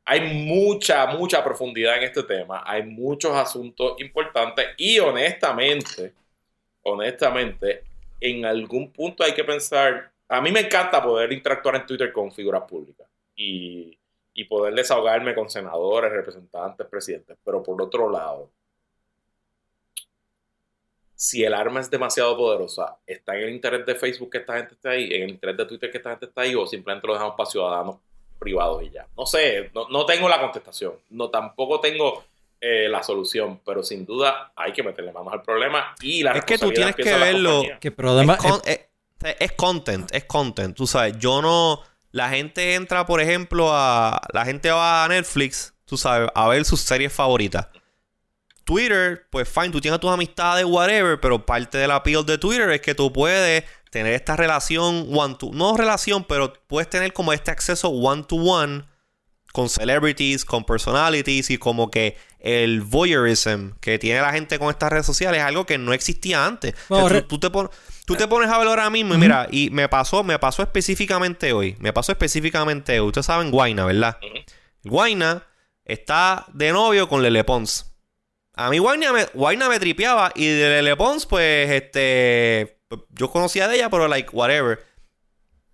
hay 0.05 0.21
mucha, 0.47 1.07
mucha 1.07 1.43
profundidad 1.45 1.99
en 1.99 2.05
este 2.05 2.23
tema. 2.25 2.63
Hay 2.67 2.83
muchos 2.85 3.33
asuntos 3.37 4.01
importantes 4.01 4.67
y 4.79 4.99
honestamente, 5.01 6.15
honestamente, 6.83 7.85
en 8.21 8.45
algún 8.45 8.93
punto 8.93 9.25
hay 9.25 9.35
que 9.35 9.45
pensar. 9.45 10.13
A 10.29 10.41
mí 10.41 10.53
me 10.53 10.61
encanta 10.61 11.03
poder 11.03 11.33
interactuar 11.33 11.77
en 11.77 11.87
Twitter 11.87 12.13
con 12.13 12.33
figuras 12.33 12.63
públicas 12.69 13.07
y, 13.37 13.97
y 14.35 14.45
poder 14.45 14.75
desahogarme 14.75 15.35
con 15.35 15.51
senadores, 15.51 16.13
representantes, 16.13 16.87
presidentes. 16.87 17.37
Pero 17.45 17.63
por 17.63 17.81
otro 17.83 18.11
lado, 18.11 18.51
si 21.15 21.45
el 21.45 21.53
arma 21.53 21.81
es 21.81 21.91
demasiado 21.91 22.37
poderosa, 22.37 22.97
¿está 23.07 23.37
en 23.37 23.43
el 23.43 23.51
interés 23.51 23.85
de 23.85 23.95
Facebook 23.95 24.31
que 24.31 24.39
esta 24.39 24.57
gente 24.57 24.75
esté 24.75 24.89
ahí? 24.89 25.13
¿En 25.13 25.23
el 25.25 25.31
interés 25.31 25.57
de 25.57 25.67
Twitter 25.67 25.91
que 25.91 25.99
esta 25.99 26.11
gente 26.11 26.27
está 26.27 26.43
ahí? 26.43 26.55
¿O 26.55 26.67
simplemente 26.67 27.07
lo 27.07 27.13
dejamos 27.13 27.35
para 27.37 27.51
ciudadanos 27.51 27.97
privados 28.39 28.83
y 28.85 28.91
ya? 28.91 29.07
No 29.17 29.27
sé, 29.27 29.71
no, 29.75 29.89
no 29.91 30.07
tengo 30.07 30.29
la 30.29 30.41
contestación. 30.41 30.95
No, 31.11 31.29
tampoco 31.29 31.79
tengo 31.81 32.25
eh, 32.59 32.89
la 32.89 33.03
solución, 33.03 33.61
pero 33.67 33.83
sin 33.83 34.07
duda 34.07 34.53
hay 34.57 34.73
que 34.73 34.83
meterle 34.83 35.13
manos 35.13 35.33
al 35.35 35.43
problema 35.43 35.95
y 36.01 36.23
la 36.23 36.33
Es 36.33 36.45
que 36.47 36.57
tú 36.57 36.71
tienes 36.73 36.97
que 36.97 37.05
verlo- 37.05 37.51
compañía. 37.57 37.79
Que 37.81 37.91
problema 37.91 38.35
es, 38.35 38.41
con- 38.41 38.61
es- 38.65 38.87
es 39.39 39.53
content, 39.53 40.11
es 40.15 40.25
content. 40.25 40.75
Tú 40.75 40.87
sabes, 40.87 41.19
yo 41.19 41.43
no. 41.43 41.83
La 42.13 42.29
gente 42.31 42.75
entra, 42.75 43.07
por 43.07 43.21
ejemplo, 43.21 43.69
a. 43.73 44.21
La 44.33 44.45
gente 44.45 44.71
va 44.71 45.05
a 45.05 45.09
Netflix, 45.09 45.75
tú 45.85 45.97
sabes, 45.97 46.29
a 46.35 46.49
ver 46.49 46.65
sus 46.65 46.81
series 46.81 47.13
favoritas. 47.13 47.69
Twitter, 48.65 49.27
pues 49.31 49.49
fine, 49.49 49.71
tú 49.71 49.81
tienes 49.81 49.99
tus 50.01 50.11
amistades, 50.11 50.65
whatever, 50.65 51.19
pero 51.21 51.45
parte 51.45 51.79
del 51.79 51.91
appeal 51.91 52.25
de 52.25 52.39
Twitter 52.39 52.71
es 52.71 52.81
que 52.81 52.95
tú 52.95 53.13
puedes 53.13 53.65
tener 53.91 54.13
esta 54.13 54.37
relación 54.37 55.09
one 55.13 55.35
to. 55.37 55.51
No 55.53 55.77
relación, 55.77 56.25
pero 56.25 56.53
puedes 56.69 56.89
tener 56.89 57.13
como 57.13 57.33
este 57.33 57.51
acceso 57.51 57.89
one 57.89 58.23
to 58.25 58.37
one 58.37 58.85
con 59.53 59.69
celebrities, 59.69 60.45
con 60.45 60.65
personalities 60.65 61.51
y 61.51 61.59
como 61.59 61.91
que 61.91 62.17
el 62.39 62.83
voyeurism 62.83 63.71
que 63.81 63.99
tiene 63.99 64.21
la 64.21 64.33
gente 64.33 64.61
con 64.61 64.71
estas 64.71 64.91
redes 64.93 65.07
sociales 65.07 65.41
es 65.41 65.45
algo 65.47 65.67
que 65.67 65.77
no 65.77 65.93
existía 65.93 66.47
antes. 66.47 66.75
O 66.89 67.09
sea, 67.09 67.19
No, 67.19 67.25
tú, 67.27 67.41
te 67.41 67.51
pon- 67.51 67.71
tú 68.11 68.17
te 68.17 68.27
pones 68.27 68.51
a 68.51 68.59
ver 68.59 68.67
ahora 68.67 68.91
mismo 68.91 69.15
y 69.15 69.19
mira, 69.19 69.47
y 69.53 69.71
me 69.71 69.89
pasó, 69.89 70.25
me 70.25 70.37
pasó 70.41 70.63
específicamente 70.63 71.53
hoy. 71.53 71.77
Me 71.79 71.93
pasó 71.93 72.11
específicamente 72.11 72.99
hoy. 72.99 73.07
Ustedes 73.07 73.27
saben 73.27 73.53
Guaina, 73.53 73.85
¿verdad? 73.85 74.19
Ujú. 74.21 74.43
Guaina 74.83 75.47
está 75.85 76.45
de 76.53 76.73
novio 76.73 77.09
con 77.09 77.23
Lele 77.23 77.45
Pons. 77.45 77.95
A 78.55 78.69
mí 78.69 78.79
Guaina 78.79 79.13
me, 79.13 79.69
me 79.69 79.79
tripeaba 79.79 80.33
y 80.35 80.45
de 80.47 80.69
Lele 80.71 80.97
Pons, 80.97 81.25
pues, 81.25 81.71
este... 81.71 82.81
Yo 83.11 83.31
conocía 83.31 83.69
de 83.69 83.77
ella, 83.77 83.89
pero 83.89 84.09
like, 84.09 84.31
whatever. 84.33 84.85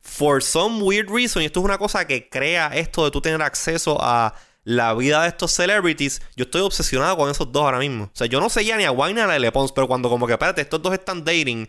For 0.02 0.42
some 0.42 0.82
weird 0.82 1.08
reason, 1.08 1.42
y 1.42 1.46
esto 1.46 1.60
es 1.60 1.64
una 1.64 1.78
cosa 1.78 2.06
que 2.06 2.28
crea 2.28 2.70
esto 2.74 3.06
de 3.06 3.10
tú 3.10 3.22
tener 3.22 3.40
acceso 3.40 3.96
a 3.98 4.34
la 4.62 4.92
vida 4.92 5.22
de 5.22 5.28
estos 5.28 5.52
celebrities, 5.52 6.20
yo 6.36 6.44
estoy 6.44 6.60
obsesionado 6.60 7.16
con 7.16 7.30
esos 7.30 7.50
dos 7.50 7.62
ahora 7.62 7.78
mismo. 7.78 8.04
O 8.04 8.10
sea, 8.12 8.26
yo 8.26 8.40
no 8.40 8.50
seguía 8.50 8.76
ni 8.76 8.84
a 8.84 8.90
Wayne 8.90 9.14
ni 9.14 9.20
a 9.22 9.26
Lele 9.26 9.52
Pons, 9.52 9.72
pero 9.72 9.88
cuando 9.88 10.10
como 10.10 10.26
que, 10.26 10.34
espérate, 10.34 10.60
estos 10.60 10.82
dos 10.82 10.92
están 10.92 11.24
dating, 11.24 11.66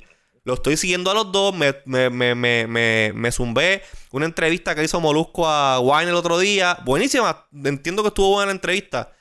lo 0.48 0.54
estoy 0.56 0.78
siguiendo 0.78 1.12
a 1.12 1.14
los 1.14 1.32
dos, 1.32 1.54
me, 1.54 1.76
me, 1.86 2.10
me, 2.10 2.34
me, 2.34 2.66
me, 2.68 3.12
me 3.14 3.32
zumbé 3.32 3.84
una 4.12 4.26
entrevista 4.26 4.74
que 4.74 4.84
hizo 4.84 5.00
Molusco 5.02 5.48
a 5.48 5.80
Wayne 5.80 6.10
el 6.12 6.16
otro 6.16 6.40
día, 6.40 6.80
buenísima, 6.86 7.46
entiendo 7.64 8.02
que 8.02 8.08
estuvo 8.08 8.30
buena 8.32 8.48
la 8.48 8.52
entrevista, 8.54 9.12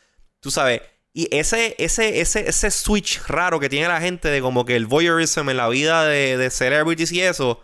tú 0.40 0.50
sabes. 0.50 0.80
Y 1.12 1.28
ese, 1.34 1.74
ese, 1.78 2.20
ese, 2.20 2.48
ese 2.48 2.70
switch 2.70 3.22
raro 3.26 3.58
que 3.58 3.68
tiene 3.68 3.88
la 3.88 4.00
gente 4.00 4.28
de 4.28 4.40
como 4.40 4.64
que 4.64 4.76
el 4.76 4.86
voyeurism 4.86 5.48
en 5.50 5.56
la 5.56 5.68
vida 5.68 6.04
de, 6.04 6.36
de 6.36 6.50
celebrities 6.50 7.10
y 7.10 7.22
eso, 7.22 7.60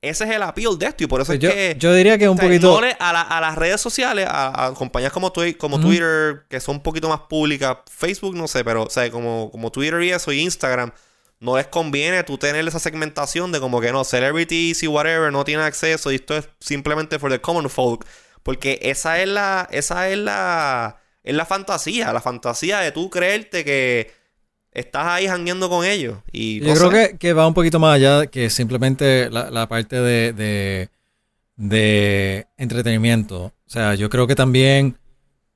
ese 0.00 0.24
es 0.24 0.30
el 0.30 0.42
appeal 0.42 0.78
de 0.78 0.86
esto. 0.86 1.04
Y 1.04 1.06
por 1.06 1.20
eso 1.20 1.28
Pues 1.28 1.36
es 1.38 1.42
yo, 1.42 1.50
que 1.50 1.76
yo 1.78 1.92
diría 1.94 2.16
que 2.18 2.28
un 2.28 2.36
o 2.36 2.40
sea, 2.40 2.48
poquito. 2.48 2.78
a, 2.98 3.12
la- 3.12 3.20
a 3.20 3.40
las 3.42 3.56
redes 3.56 3.80
sociales, 3.80 4.26
a, 4.28 4.66
a 4.66 4.72
compañías 4.74 5.12
como, 5.12 5.30
Twi- 5.32 5.56
como. 5.56 5.78
Twitter, 5.78 6.46
que 6.48 6.60
son 6.60 6.76
un 6.76 6.82
poquito 6.82 7.08
más 7.10 7.20
públicas, 7.28 7.76
Facebook 7.94 8.34
no 8.34 8.48
sé, 8.48 8.64
pero 8.64 8.84
o 8.84 8.90
sea, 8.90 9.10
como, 9.10 9.50
como 9.52 9.70
Twitter 9.70 10.02
y 10.02 10.10
eso, 10.10 10.32
y 10.32 10.40
Instagram, 10.40 10.90
no 11.40 11.56
les 11.56 11.66
conviene 11.68 12.24
tú 12.24 12.38
tener 12.38 12.66
esa 12.66 12.78
segmentación 12.78 13.52
de 13.52 13.60
como 13.60 13.80
que 13.80 13.92
no, 13.92 14.04
celebrities 14.04 14.82
y 14.82 14.86
whatever 14.86 15.32
no 15.32 15.44
tienen 15.44 15.64
acceso 15.64 16.10
y 16.10 16.16
esto 16.16 16.36
es 16.36 16.48
simplemente 16.60 17.18
for 17.18 17.30
the 17.30 17.40
common 17.40 17.70
folk. 17.70 18.04
Porque 18.42 18.78
esa 18.82 19.20
es 19.20 19.28
la, 19.28 19.68
esa 19.70 20.08
es 20.08 20.18
la, 20.18 21.00
es 21.22 21.34
la 21.34 21.44
fantasía, 21.44 22.12
la 22.12 22.20
fantasía 22.20 22.80
de 22.80 22.92
tú 22.92 23.10
creerte 23.10 23.64
que 23.64 24.10
estás 24.72 25.06
ahí 25.06 25.26
jangueando 25.26 25.68
con 25.68 25.84
ellos. 25.84 26.18
Y 26.32 26.60
Yo 26.60 26.74
creo 26.74 26.90
que, 26.90 27.18
que 27.18 27.32
va 27.32 27.46
un 27.46 27.54
poquito 27.54 27.78
más 27.78 27.96
allá 27.96 28.26
que 28.26 28.50
simplemente 28.50 29.30
la, 29.30 29.50
la 29.50 29.68
parte 29.68 30.00
de, 30.00 30.32
de, 30.32 30.88
de 31.56 32.46
entretenimiento. 32.56 33.44
O 33.44 33.70
sea, 33.70 33.94
yo 33.94 34.08
creo 34.08 34.26
que 34.26 34.34
también 34.34 34.96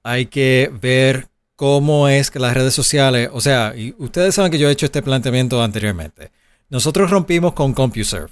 hay 0.02 0.26
que 0.26 0.70
ver 0.80 1.28
cómo 1.56 2.08
es 2.08 2.30
que 2.30 2.38
las 2.38 2.54
redes 2.54 2.74
sociales, 2.74 3.28
o 3.32 3.40
sea, 3.40 3.74
y 3.76 3.94
ustedes 3.98 4.34
saben 4.34 4.50
que 4.50 4.58
yo 4.58 4.68
he 4.68 4.72
hecho 4.72 4.86
este 4.86 5.02
planteamiento 5.02 5.62
anteriormente. 5.62 6.30
Nosotros 6.68 7.10
rompimos 7.10 7.52
con 7.52 7.72
CompuServe, 7.74 8.30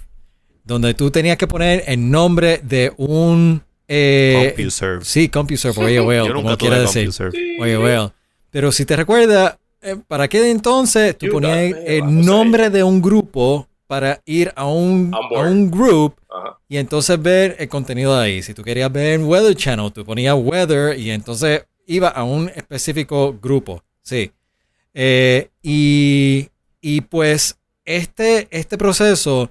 donde 0.64 0.94
tú 0.94 1.10
tenías 1.10 1.36
que 1.36 1.46
poner 1.46 1.84
el 1.86 2.10
nombre 2.10 2.60
de 2.62 2.92
un... 2.96 3.62
eh, 3.86 4.54
CompuServe. 4.56 5.04
Sí, 5.04 5.28
CompuServe 5.28 6.00
o 6.00 6.10
AOL, 6.10 6.28
Yo 6.28 6.34
como 6.34 6.56
quiera 6.56 6.78
decir. 6.78 7.04
CompuServe. 7.04 7.56
Oye, 7.60 7.78
well. 7.78 8.10
Pero 8.50 8.72
si 8.72 8.84
te 8.84 8.96
recuerdas, 8.96 9.56
eh, 9.82 9.96
para 10.08 10.24
aquel 10.24 10.44
entonces 10.46 11.16
tú 11.16 11.26
You 11.26 11.32
ponías 11.32 11.74
el 11.84 12.24
nombre 12.24 12.70
de 12.70 12.82
un 12.82 13.00
grupo 13.00 13.68
para 13.86 14.20
ir 14.24 14.52
a 14.56 14.66
un, 14.66 15.12
a 15.12 15.40
un 15.40 15.70
group 15.70 16.14
y 16.68 16.76
entonces 16.76 17.20
ver 17.20 17.56
el 17.58 17.68
contenido 17.68 18.16
de 18.16 18.24
ahí. 18.24 18.42
Si 18.42 18.54
tú 18.54 18.62
querías 18.62 18.90
ver 18.92 19.20
Weather 19.20 19.54
Channel, 19.56 19.90
tú 19.92 20.04
ponías 20.04 20.36
Weather 20.38 20.98
y 20.98 21.10
entonces 21.10 21.64
iba 21.90 22.08
a 22.08 22.22
un 22.22 22.48
específico 22.54 23.36
grupo. 23.42 23.82
Sí. 24.02 24.30
Eh, 24.94 25.50
y, 25.62 26.48
y 26.80 27.00
pues 27.02 27.58
este, 27.84 28.46
este 28.50 28.78
proceso 28.78 29.50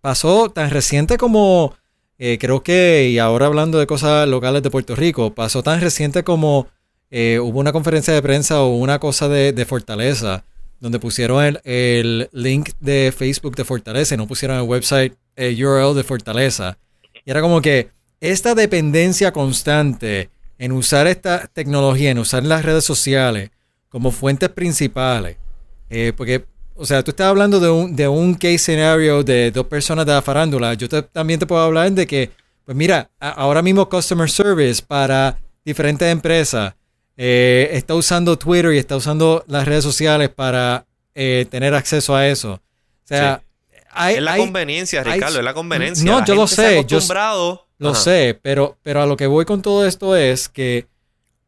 pasó 0.00 0.50
tan 0.50 0.70
reciente 0.70 1.16
como, 1.16 1.76
eh, 2.18 2.38
creo 2.40 2.62
que, 2.64 3.08
y 3.08 3.18
ahora 3.18 3.46
hablando 3.46 3.78
de 3.78 3.86
cosas 3.86 4.28
locales 4.28 4.64
de 4.64 4.70
Puerto 4.70 4.96
Rico, 4.96 5.32
pasó 5.32 5.62
tan 5.62 5.80
reciente 5.80 6.24
como 6.24 6.66
eh, 7.08 7.38
hubo 7.40 7.60
una 7.60 7.72
conferencia 7.72 8.12
de 8.12 8.22
prensa 8.22 8.62
o 8.62 8.74
una 8.74 8.98
cosa 8.98 9.28
de, 9.28 9.52
de 9.52 9.64
Fortaleza, 9.64 10.44
donde 10.80 10.98
pusieron 10.98 11.44
el, 11.44 11.60
el 11.62 12.28
link 12.32 12.70
de 12.80 13.14
Facebook 13.16 13.54
de 13.54 13.64
Fortaleza 13.64 14.14
y 14.14 14.18
no 14.18 14.26
pusieron 14.26 14.56
el 14.56 14.64
website 14.64 15.14
eh, 15.36 15.54
URL 15.64 15.94
de 15.94 16.02
Fortaleza. 16.02 16.78
Y 17.24 17.30
era 17.30 17.40
como 17.40 17.60
que 17.62 17.90
esta 18.20 18.56
dependencia 18.56 19.32
constante 19.32 20.30
en 20.60 20.72
usar 20.72 21.06
esta 21.06 21.46
tecnología, 21.48 22.10
en 22.10 22.18
usar 22.18 22.44
las 22.44 22.64
redes 22.64 22.84
sociales 22.84 23.50
como 23.88 24.10
fuentes 24.12 24.50
principales, 24.50 25.36
eh, 25.88 26.12
porque, 26.16 26.44
o 26.76 26.84
sea, 26.86 27.02
tú 27.02 27.10
estás 27.12 27.26
hablando 27.28 27.58
de 27.58 27.70
un, 27.70 27.96
de 27.96 28.06
un 28.06 28.34
case 28.34 28.58
scenario 28.58 29.24
de 29.24 29.50
dos 29.50 29.66
personas 29.66 30.04
de 30.06 30.12
la 30.12 30.22
farándula. 30.22 30.74
Yo 30.74 30.88
te- 30.88 31.02
también 31.02 31.40
te 31.40 31.46
puedo 31.46 31.62
hablar 31.62 31.90
de 31.92 32.06
que, 32.06 32.30
pues 32.64 32.76
mira, 32.76 33.10
a- 33.18 33.30
ahora 33.30 33.62
mismo 33.62 33.88
Customer 33.88 34.30
Service 34.30 34.82
para 34.86 35.38
diferentes 35.64 36.06
empresas 36.12 36.74
eh, 37.16 37.70
está 37.72 37.94
usando 37.94 38.38
Twitter 38.38 38.72
y 38.72 38.78
está 38.78 38.96
usando 38.96 39.44
las 39.48 39.66
redes 39.66 39.82
sociales 39.84 40.28
para 40.28 40.84
eh, 41.14 41.46
tener 41.50 41.74
acceso 41.74 42.14
a 42.14 42.26
eso. 42.28 42.52
O 42.52 42.60
sea, 43.06 43.42
hay, 43.90 44.16
es 44.16 44.22
la 44.22 44.32
hay- 44.34 44.40
conveniencia, 44.40 45.00
hay- 45.04 45.12
Ricardo, 45.14 45.38
es 45.38 45.44
la 45.44 45.54
conveniencia. 45.54 46.04
No, 46.04 46.20
La 46.20 46.24
yo 46.24 46.34
lo 46.34 46.46
gente 46.46 46.54
se 46.62 46.66
ha 46.66 46.68
sé, 46.70 46.74
yo- 46.86 46.96
acostumbrado- 46.98 47.66
lo 47.80 47.90
Ajá. 47.90 48.00
sé, 48.00 48.38
pero, 48.42 48.76
pero 48.82 49.00
a 49.02 49.06
lo 49.06 49.16
que 49.16 49.26
voy 49.26 49.46
con 49.46 49.62
todo 49.62 49.86
esto 49.86 50.14
es 50.14 50.50
que 50.50 50.86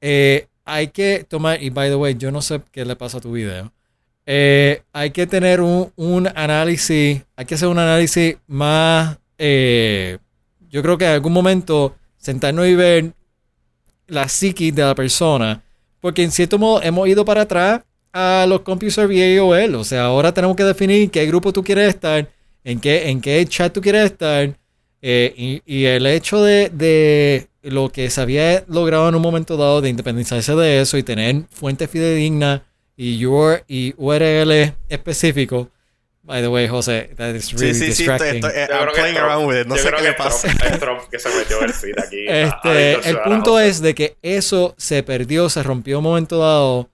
eh, 0.00 0.46
hay 0.64 0.88
que 0.88 1.26
tomar, 1.28 1.62
y 1.62 1.68
by 1.68 1.90
the 1.90 1.94
way, 1.94 2.16
yo 2.16 2.32
no 2.32 2.40
sé 2.40 2.60
qué 2.72 2.86
le 2.86 2.96
pasa 2.96 3.18
a 3.18 3.20
tu 3.20 3.32
video. 3.32 3.70
Eh, 4.24 4.82
hay 4.94 5.10
que 5.10 5.26
tener 5.26 5.60
un, 5.60 5.92
un 5.94 6.26
análisis, 6.34 7.22
hay 7.36 7.44
que 7.44 7.54
hacer 7.54 7.68
un 7.68 7.78
análisis 7.78 8.36
más, 8.46 9.18
eh, 9.36 10.18
yo 10.70 10.82
creo 10.82 10.96
que 10.96 11.04
en 11.04 11.10
algún 11.12 11.34
momento 11.34 11.94
sentarnos 12.16 12.66
y 12.66 12.74
ver 12.76 13.12
la 14.06 14.26
psiquis 14.26 14.74
de 14.74 14.82
la 14.84 14.94
persona, 14.94 15.62
porque 16.00 16.22
en 16.22 16.30
cierto 16.30 16.58
modo 16.58 16.82
hemos 16.82 17.06
ido 17.08 17.26
para 17.26 17.42
atrás 17.42 17.82
a 18.10 18.46
los 18.48 18.62
CompuServe 18.62 19.14
y 19.14 19.36
AOL, 19.36 19.74
o 19.74 19.84
sea, 19.84 20.04
ahora 20.04 20.32
tenemos 20.32 20.56
que 20.56 20.64
definir 20.64 21.10
qué 21.10 21.26
grupo 21.26 21.52
tú 21.52 21.62
quieres 21.62 21.90
estar, 21.90 22.26
en 22.64 22.80
qué, 22.80 23.10
en 23.10 23.20
qué 23.20 23.44
chat 23.46 23.70
tú 23.70 23.82
quieres 23.82 24.04
estar, 24.12 24.56
eh, 25.03 25.34
y, 25.36 25.62
y 25.66 25.84
el 25.86 26.07
hecho 26.07 26.42
de, 26.42 26.70
de 26.70 27.48
lo 27.62 27.90
que 27.90 28.09
se 28.11 28.20
había 28.20 28.64
logrado 28.68 29.09
en 29.09 29.14
un 29.16 29.22
momento 29.22 29.57
dado 29.57 29.80
de 29.80 29.88
independizarse 29.88 30.55
de 30.55 30.80
eso 30.80 30.96
y 30.96 31.03
tener 31.03 31.42
fuentes 31.50 31.90
fidedignas 31.90 32.62
y, 32.96 33.24
UR 33.26 33.64
y 33.68 33.94
URL 33.96 34.74
específicos, 34.88 35.68
By 36.24 36.40
the 36.40 36.46
way, 36.46 36.68
José, 36.68 37.11
that 37.16 37.34
is 37.34 37.53
really 37.53 37.74
sí, 37.74 37.86
sí, 37.86 37.92
sí, 37.94 38.03
estoy, 38.05 38.16
distracting. 38.16 38.36
estoy, 38.36 38.53
eh, 38.55 38.66
Yo 38.70 38.74
I'm 38.76 38.82
creo 38.82 38.92
que 38.94 39.00
playing 39.00 39.16
es 39.16 39.20
Trump. 39.22 39.32
around 39.32 39.48
with 39.48 39.61
it. 39.61 39.66
No 39.66 39.76
sé 39.76 39.82
qué 39.82 39.96
que 39.96 40.03
le 40.03 40.12
Trump- 40.12 40.18
pasa. 40.18 40.48
Es 40.72 40.78
Trump 40.78 41.00
que 41.11 41.18
se 41.18 41.28
metió 41.36 41.61
el 41.62 41.72
feed 41.74 41.98
aquí. 41.98 42.28
a- 42.28 42.32
a 42.32 42.40
Este, 42.42 43.11
el 43.11 43.20
punto 43.22 43.59
es 43.59 43.82
de 43.82 43.94
que 43.96 44.16
eso 44.22 44.74
se 44.78 45.03
perdió, 45.03 45.50
se 45.50 45.64
rompió 45.64 45.98
un 45.98 46.05
momento 46.05 46.38
dado. 46.38 46.88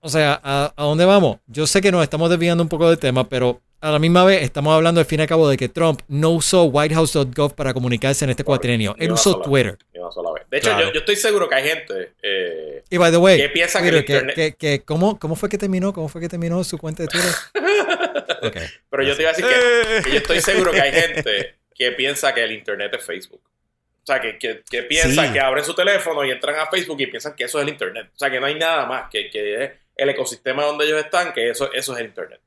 O 0.00 0.08
sea, 0.10 0.38
¿a, 0.44 0.70
a 0.76 0.84
dónde 0.84 1.06
vamos? 1.06 1.38
Yo 1.46 1.66
sé 1.66 1.80
que 1.80 1.90
nos 1.90 2.02
estamos 2.02 2.28
desviando 2.28 2.62
un 2.62 2.68
poco 2.68 2.90
del 2.90 2.98
tema, 2.98 3.26
pero 3.26 3.58
a 3.80 3.90
la 3.90 3.98
misma 3.98 4.24
vez 4.24 4.42
estamos 4.42 4.74
hablando 4.74 5.00
al 5.00 5.06
fin 5.06 5.20
y 5.20 5.22
al 5.22 5.28
cabo 5.28 5.48
de 5.48 5.56
que 5.56 5.68
Trump 5.68 6.00
no 6.08 6.30
usó 6.30 6.64
whitehouse.gov 6.64 7.54
para 7.54 7.72
comunicarse 7.72 8.24
en 8.24 8.30
este 8.30 8.44
cuatrienio. 8.44 8.94
Ni 8.98 9.06
Él 9.06 9.12
usó 9.12 9.32
sola 9.32 9.44
Twitter. 9.44 9.78
Vez. 9.92 10.44
De 10.50 10.58
hecho, 10.58 10.70
Claro. 10.70 10.86
yo, 10.88 10.92
yo 10.92 11.00
estoy 11.00 11.16
seguro 11.16 11.48
que 11.48 11.54
hay 11.54 11.68
gente 11.68 12.12
eh, 12.22 12.82
Y 12.90 12.96
by 12.96 13.10
the 13.10 13.16
way, 13.16 13.38
que 13.38 13.48
piensa 13.50 13.80
que 13.82 13.90
Twitter, 13.90 13.98
el 14.00 14.04
que, 14.04 14.12
internet... 14.12 14.34
que- 14.36 14.54
que- 14.78 14.84
¿cómo, 14.84 15.18
¿cómo 15.18 15.36
fue 15.36 15.48
que 15.48 15.56
terminó? 15.58 15.92
¿Cómo 15.92 16.08
fue 16.08 16.20
que 16.20 16.28
terminó 16.28 16.62
su 16.64 16.78
cuenta 16.78 17.02
de 17.04 17.08
Twitter? 17.08 17.30
Ok. 18.42 18.56
Pero 18.90 19.02
yo 19.02 19.14
te 19.16 19.22
iba 19.22 19.30
a 19.30 19.34
decir 19.34 19.44
que, 19.46 19.54
Eh. 19.98 20.02
que 20.04 20.10
yo 20.12 20.16
estoy 20.18 20.40
seguro 20.40 20.70
que 20.72 20.80
hay 20.80 20.92
gente 21.00 21.56
que 21.74 21.92
piensa 21.92 22.32
que 22.32 22.42
el 22.44 22.52
internet 22.52 22.92
es 22.94 23.04
Facebook. 23.04 23.40
O 24.02 24.06
sea, 24.06 24.20
que, 24.20 24.38
que, 24.38 24.62
Sí. 24.70 25.32
que 25.32 25.40
abren 25.40 25.64
su 25.64 25.74
teléfono 25.74 26.24
y 26.24 26.30
entran 26.30 26.58
a 26.58 26.66
Facebook 26.70 27.00
y 27.00 27.06
piensan 27.06 27.34
que 27.34 27.44
eso 27.44 27.58
es 27.58 27.64
el 27.64 27.68
internet. 27.68 28.08
O 28.14 28.18
sea, 28.18 28.30
que 28.30 28.40
no 28.40 28.46
hay 28.46 28.54
nada 28.54 28.86
más 28.86 29.10
que, 29.10 29.28
que 29.30 29.62
es 29.64 29.70
el 29.96 30.08
ecosistema 30.08 30.64
donde 30.64 30.86
ellos 30.86 30.98
están, 31.04 31.32
que 31.34 31.50
eso, 31.50 31.70
eso 31.72 31.92
es 31.94 32.00
el 32.00 32.06
internet. 32.06 32.40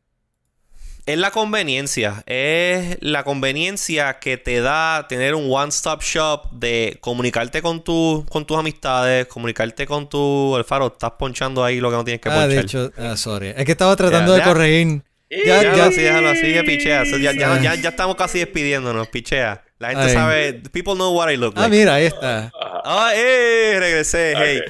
Es 1.06 1.18
la 1.18 1.32
conveniencia. 1.32 2.24
Es 2.26 2.98
la 3.02 3.26
conveniencia 3.26 4.20
que 4.20 4.38
te 4.38 4.62
da 4.62 5.06
tener 5.10 5.36
un 5.36 5.52
one-stop 5.52 6.02
shop 6.02 6.52
de 6.52 6.98
comunicarte 7.02 7.62
con, 7.62 7.84
tu, 7.84 8.26
con 8.30 8.46
tus 8.46 8.58
amistades, 8.58 9.26
comunicarte 9.28 9.86
con 9.86 10.08
tu. 10.08 10.56
Alfaro, 10.56 10.88
estás 10.88 11.12
ponchando 11.20 11.62
ahí 11.64 11.82
lo 11.82 11.90
que 11.90 11.98
no 11.98 12.04
tienes 12.06 12.22
que 12.22 12.30
Ah, 12.30 12.34
ponchar. 12.36 12.50
de 12.50 12.60
hecho, 12.62 12.92
ah, 12.98 13.18
sorry. 13.18 13.50
Es 13.50 13.66
que 13.66 13.74
estaba 13.74 13.96
tratando 13.98 14.32
de 14.34 14.42
corregir. 14.44 15.02
Ya, 15.46 15.60
Déjalo 15.60 15.78
ya. 15.78 15.86
así, 15.86 16.02
déjalo 16.02 16.30
así, 16.30 16.54
que 16.54 16.64
pichea. 16.64 17.04
Ya, 17.06 17.32
ya, 17.34 17.54
Ah. 17.54 17.60
ya, 17.62 17.76
ya 17.76 17.90
estamos 17.90 18.16
casi 18.16 18.40
despidiéndonos, 18.40 19.08
pichea. 19.08 19.64
La 19.80 19.90
gente 19.90 20.06
Ay. 20.06 20.14
sabe. 20.14 20.54
People 20.72 20.94
know 20.96 21.14
what 21.14 21.30
I 21.30 21.36
look 21.36 21.54
Ah, 21.58 21.62
like. 21.62 21.76
mira, 21.78 21.96
ahí 21.96 22.06
está. 22.06 22.52
Ah, 22.86 23.12
eh, 23.16 23.76
regresé. 23.80 24.34
Hey. 24.38 24.62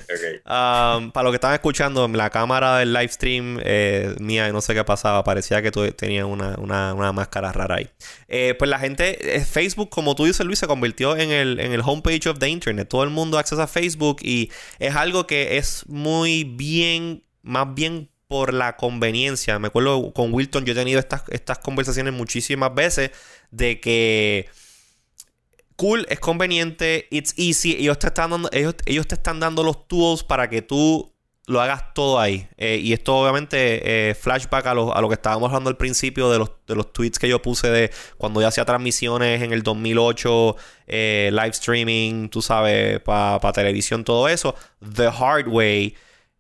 Um, 0.46 1.12
para 1.12 1.24
los 1.26 1.32
que 1.32 1.36
estaban 1.36 1.54
escuchando, 1.54 2.08
la 2.08 2.30
cámara 2.32 2.78
del 2.80 2.94
live 2.94 3.10
stream 3.10 3.60
eh, 3.64 4.16
mía, 4.20 4.52
no 4.52 4.62
sé 4.62 4.74
qué 4.74 4.84
pasaba, 4.84 5.24
parecía 5.24 5.62
que 5.62 5.72
tú 5.72 5.88
tenías 5.92 6.26
una, 6.26 6.56
una, 6.58 6.94
una 6.96 7.12
máscara 7.12 7.52
rara 7.52 7.76
ahí. 7.76 7.90
Eh, 8.28 8.56
pues 8.58 8.70
la 8.70 8.80
gente, 8.80 9.36
eh, 9.36 9.42
Facebook, 9.46 9.90
como 9.90 10.16
tú 10.16 10.26
dices, 10.26 10.46
Luis, 10.46 10.58
se 10.60 10.68
convirtió 10.68 11.16
en 11.16 11.32
el, 11.32 11.60
en 11.60 11.74
el 11.74 11.82
homepage 11.86 12.28
of 12.28 12.40
the 12.40 12.48
internet. 12.50 12.88
Todo 12.90 13.04
el 13.04 13.10
mundo 13.12 13.38
accesa 13.38 13.64
a 13.64 13.68
Facebook 13.68 14.18
y 14.22 14.52
es 14.80 14.96
algo 14.96 15.28
que 15.28 15.58
es 15.58 15.84
muy 15.88 16.44
bien, 16.44 17.24
más 17.44 17.74
bien 17.76 18.10
por 18.28 18.54
la 18.54 18.76
conveniencia. 18.78 19.60
Me 19.60 19.68
acuerdo 19.68 20.14
con 20.14 20.34
Wilton, 20.34 20.66
yo 20.66 20.74
he 20.74 20.76
tenido 20.76 21.00
estas, 21.00 21.24
estas 21.30 21.60
conversaciones 21.60 22.14
muchísimas 22.14 22.74
veces 22.74 23.12
de 23.52 23.80
que 23.80 24.48
cool, 25.76 26.06
es 26.10 26.20
conveniente, 26.20 27.08
it's 27.12 27.34
easy. 27.38 27.76
Ellos 27.78 28.00
te 28.00 28.08
están 28.08 28.32
dando, 28.32 28.50
ellos, 28.52 28.76
ellos 28.86 29.08
te 29.08 29.16
están 29.16 29.40
dando 29.40 29.64
los 29.64 29.88
tools 29.88 30.24
para 30.24 30.50
que 30.50 30.62
tú 30.62 31.14
lo 31.46 31.62
hagas 31.62 31.94
todo 31.94 32.20
ahí. 32.20 32.48
Eh, 32.58 32.80
y 32.82 32.94
esto 32.94 33.16
obviamente 33.16 34.10
eh, 34.10 34.16
flashback 34.16 34.66
a 34.68 34.74
lo, 34.74 34.96
a 34.96 35.02
lo 35.02 35.10
que 35.10 35.16
estábamos 35.16 35.50
hablando 35.50 35.70
al 35.70 35.78
principio 35.78 36.30
de 36.32 36.40
los, 36.40 36.52
de 36.68 36.76
los 36.76 36.94
tweets 36.94 37.20
que 37.20 37.28
yo 37.28 37.42
puse 37.42 37.70
de 37.70 37.92
cuando 38.18 38.42
yo 38.42 38.48
hacía 38.48 38.64
transmisiones 38.66 39.42
en 39.42 39.52
el 39.52 39.62
2008, 39.62 40.56
eh, 40.88 41.30
live 41.34 41.50
streaming, 41.50 42.30
tú 42.30 42.42
sabes, 42.42 43.00
para 43.02 43.52
televisión, 43.52 44.04
todo 44.04 44.30
eso. 44.30 44.56
The 44.96 45.08
hard 45.08 45.48
way. 45.48 45.96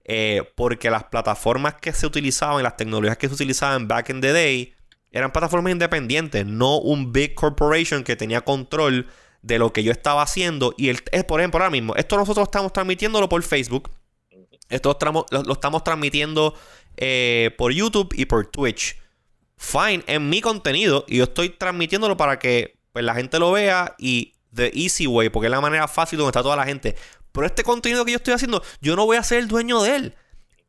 Eh, 0.05 0.43
porque 0.55 0.89
las 0.89 1.05
plataformas 1.05 1.75
que 1.75 1.93
se 1.93 2.05
utilizaban, 2.05 2.61
las 2.63 2.77
tecnologías 2.77 3.17
que 3.17 3.27
se 3.27 3.33
utilizaban 3.33 3.87
back 3.87 4.09
in 4.09 4.21
the 4.21 4.33
day, 4.33 4.73
eran 5.11 5.31
plataformas 5.31 5.71
independientes, 5.71 6.45
no 6.45 6.79
un 6.79 7.13
big 7.13 7.35
corporation 7.35 8.03
que 8.03 8.15
tenía 8.15 8.41
control 8.41 9.07
de 9.43 9.59
lo 9.59 9.71
que 9.71 9.83
yo 9.83 9.91
estaba 9.91 10.23
haciendo. 10.23 10.73
Y 10.77 10.89
es, 10.89 11.01
por 11.25 11.39
ejemplo, 11.39 11.59
ahora 11.59 11.69
mismo, 11.69 11.95
esto 11.95 12.17
nosotros 12.17 12.47
estamos 12.47 12.73
transmitiéndolo 12.73 13.29
por 13.29 13.43
Facebook. 13.43 13.91
Esto 14.69 14.97
lo 15.29 15.53
estamos 15.53 15.83
transmitiendo 15.83 16.55
eh, 16.97 17.51
por 17.57 17.71
YouTube 17.71 18.11
y 18.17 18.25
por 18.25 18.47
Twitch. 18.47 18.97
Fine, 19.57 20.03
en 20.07 20.29
mi 20.29 20.41
contenido. 20.41 21.05
Y 21.07 21.17
yo 21.17 21.25
estoy 21.25 21.49
transmitiéndolo 21.49 22.17
para 22.17 22.39
que 22.39 22.79
pues, 22.91 23.05
la 23.05 23.13
gente 23.13 23.37
lo 23.37 23.51
vea 23.51 23.95
y 23.99 24.33
the 24.53 24.71
easy 24.73 25.05
way, 25.05 25.29
porque 25.29 25.47
es 25.47 25.51
la 25.51 25.61
manera 25.61 25.87
fácil 25.87 26.17
donde 26.17 26.29
está 26.29 26.41
toda 26.41 26.55
la 26.55 26.65
gente. 26.65 26.95
Pero 27.33 27.45
este 27.45 27.63
contenido 27.63 28.05
que 28.05 28.11
yo 28.11 28.17
estoy 28.17 28.33
haciendo, 28.33 28.63
yo 28.79 28.95
no 28.95 29.05
voy 29.05 29.17
a 29.17 29.23
ser 29.23 29.39
el 29.39 29.47
dueño 29.49 29.81
de 29.83 29.95
él. 29.97 30.15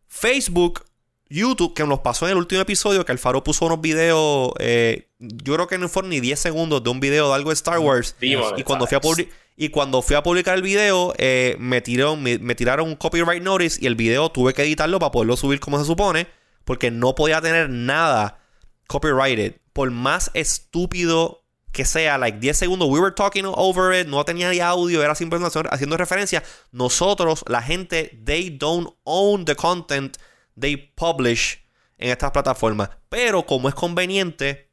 Facebook, 0.09 0.85
YouTube, 1.29 1.75
que 1.75 1.85
nos 1.85 2.01
pasó 2.01 2.27
en 2.27 2.33
el 2.33 2.39
último 2.39 2.61
episodio, 2.61 3.05
que 3.05 3.13
Alfaro 3.13 3.45
puso 3.45 3.67
unos 3.67 3.81
videos, 3.81 4.53
eh, 4.59 5.09
yo 5.19 5.55
creo 5.55 5.67
que 5.67 5.79
no 5.79 5.89
fueron 5.89 6.11
ni 6.11 6.21
10 6.21 6.39
segundos 6.39 6.83
de 6.83 6.91
un 6.91 7.01
video 7.01 7.29
de 7.29 7.35
algo 7.35 7.51
de 7.51 7.55
Star 7.55 7.79
Wars. 7.79 8.17
Y 8.59 8.63
cuando 8.65 8.87
fui 8.87 8.97
a, 8.97 9.01
publi- 9.01 9.29
y 9.57 9.69
cuando 9.69 10.03
fui 10.03 10.17
a 10.17 10.23
publicar 10.23 10.55
el 10.57 10.63
video, 10.63 11.15
eh, 11.19 11.57
me, 11.59 11.81
tiraron, 11.81 12.23
me, 12.23 12.39
me 12.39 12.55
tiraron 12.55 12.89
un 12.89 12.97
copyright 12.97 13.43
notice 13.43 13.79
y 13.81 13.87
el 13.87 13.95
video 13.95 14.31
tuve 14.31 14.53
que 14.55 14.63
editarlo 14.63 14.99
para 14.99 15.13
poderlo 15.13 15.37
subir 15.37 15.61
como 15.61 15.79
se 15.79 15.85
supone, 15.85 16.27
porque 16.65 16.91
no 16.91 17.15
podía 17.15 17.41
tener 17.41 17.69
nada 17.71 18.41
copyrighted. 18.87 19.57
Por 19.73 19.91
más 19.91 20.31
estúpido 20.35 21.44
que 21.75 21.85
sea, 21.85 22.17
like 22.17 22.39
10 22.39 22.57
segundos, 22.57 22.89
we 22.89 22.99
were 22.99 23.15
talking 23.15 23.45
over 23.47 23.93
it, 23.95 24.07
no 24.07 24.25
tenía 24.25 24.49
ni 24.51 24.61
audio, 24.61 25.03
era 25.03 25.15
simplemente 25.15 25.59
haciendo- 25.71 25.97
referencia. 25.99 26.43
Nosotros, 26.73 27.45
la 27.49 27.61
gente, 27.61 28.19
they 28.25 28.49
don't 28.51 28.89
own 29.05 29.45
the 29.45 29.55
content 29.55 30.17
they 30.59 30.77
publish 30.77 31.59
en 31.99 32.11
estas 32.11 32.31
plataformas. 32.31 32.89
Pero 33.09 33.45
como 33.45 33.69
es 33.69 33.75
conveniente, 33.75 34.71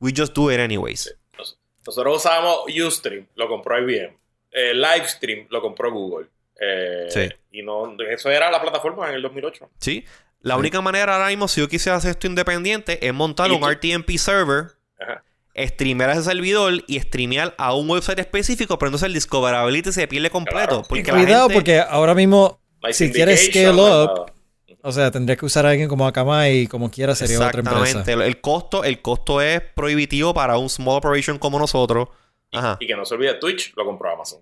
we 0.00 0.12
just 0.16 0.34
do 0.34 0.50
it 0.50 0.58
anyways. 0.60 1.14
Nos- 1.38 1.58
Nosotros 1.86 2.16
usábamos 2.18 2.60
Ustream, 2.68 3.26
lo 3.34 3.48
compró 3.48 3.78
IBM. 3.78 4.16
Eh, 4.50 4.72
Livestream 4.74 5.46
lo 5.50 5.60
compró 5.60 5.90
Google. 5.92 6.28
Eh, 6.60 7.08
Sí. 7.10 7.28
Y 7.50 7.62
no, 7.62 7.96
eso 8.08 8.30
era 8.30 8.50
la 8.50 8.60
plataforma 8.62 9.08
en 9.08 9.16
el 9.16 9.22
2008. 9.22 9.68
¿Sí? 9.80 10.04
La 10.40 10.56
única 10.56 10.80
manera 10.80 11.14
ahora 11.14 11.28
mismo, 11.28 11.48
si 11.48 11.60
yo 11.60 11.68
quisiera 11.68 11.96
hacer 11.96 12.10
esto 12.12 12.26
independiente, 12.26 13.04
es 13.06 13.14
montar 13.14 13.50
un 13.50 13.60
tú- 13.60 13.66
RTMP 13.66 14.18
server, 14.18 14.72
Ajá. 15.00 15.24
Streamear 15.56 16.10
a 16.10 16.12
ese 16.14 16.24
servidor 16.24 16.82
y 16.86 16.98
streamear 17.00 17.54
a 17.58 17.74
un 17.74 17.88
website 17.88 18.18
específico, 18.18 18.78
pero 18.78 18.88
entonces 18.88 19.06
el 19.06 19.14
discoverability 19.14 19.92
se 19.92 20.06
pierde 20.08 20.30
completo. 20.30 20.66
Claro. 20.66 20.82
Porque 20.88 21.02
Y 21.02 21.04
la 21.04 21.12
cuidado, 21.12 21.42
gente- 21.48 21.54
porque 21.54 21.80
ahora 21.80 22.14
mismo, 22.14 22.60
si 22.90 23.12
quieres 23.12 23.46
scale 23.46 23.70
up, 23.72 24.32
o 24.82 24.92
sea, 24.92 25.10
tendrías 25.10 25.38
que 25.38 25.46
usar 25.46 25.64
a 25.64 25.70
alguien 25.70 25.88
como 25.88 26.06
Akamai 26.06 26.58
y 26.60 26.66
como 26.66 26.90
quiera 26.90 27.14
sería 27.14 27.36
otra 27.38 27.48
Exactamente. 27.60 27.90
empresa. 27.98 28.12
El, 28.12 28.22
el 28.22 28.40
costo, 28.40 28.84
el 28.84 29.00
costo 29.00 29.40
es 29.40 29.60
prohibitivo 29.74 30.34
para 30.34 30.58
un 30.58 30.68
small 30.68 30.96
operation 30.98 31.38
como 31.38 31.58
nosotros. 31.58 32.08
Ajá. 32.52 32.76
Y 32.80 32.86
que 32.86 32.94
no 32.96 33.04
se 33.04 33.14
olvide, 33.14 33.34
Twitch 33.34 33.72
lo 33.76 33.84
compró 33.84 34.12
Amazon. 34.12 34.40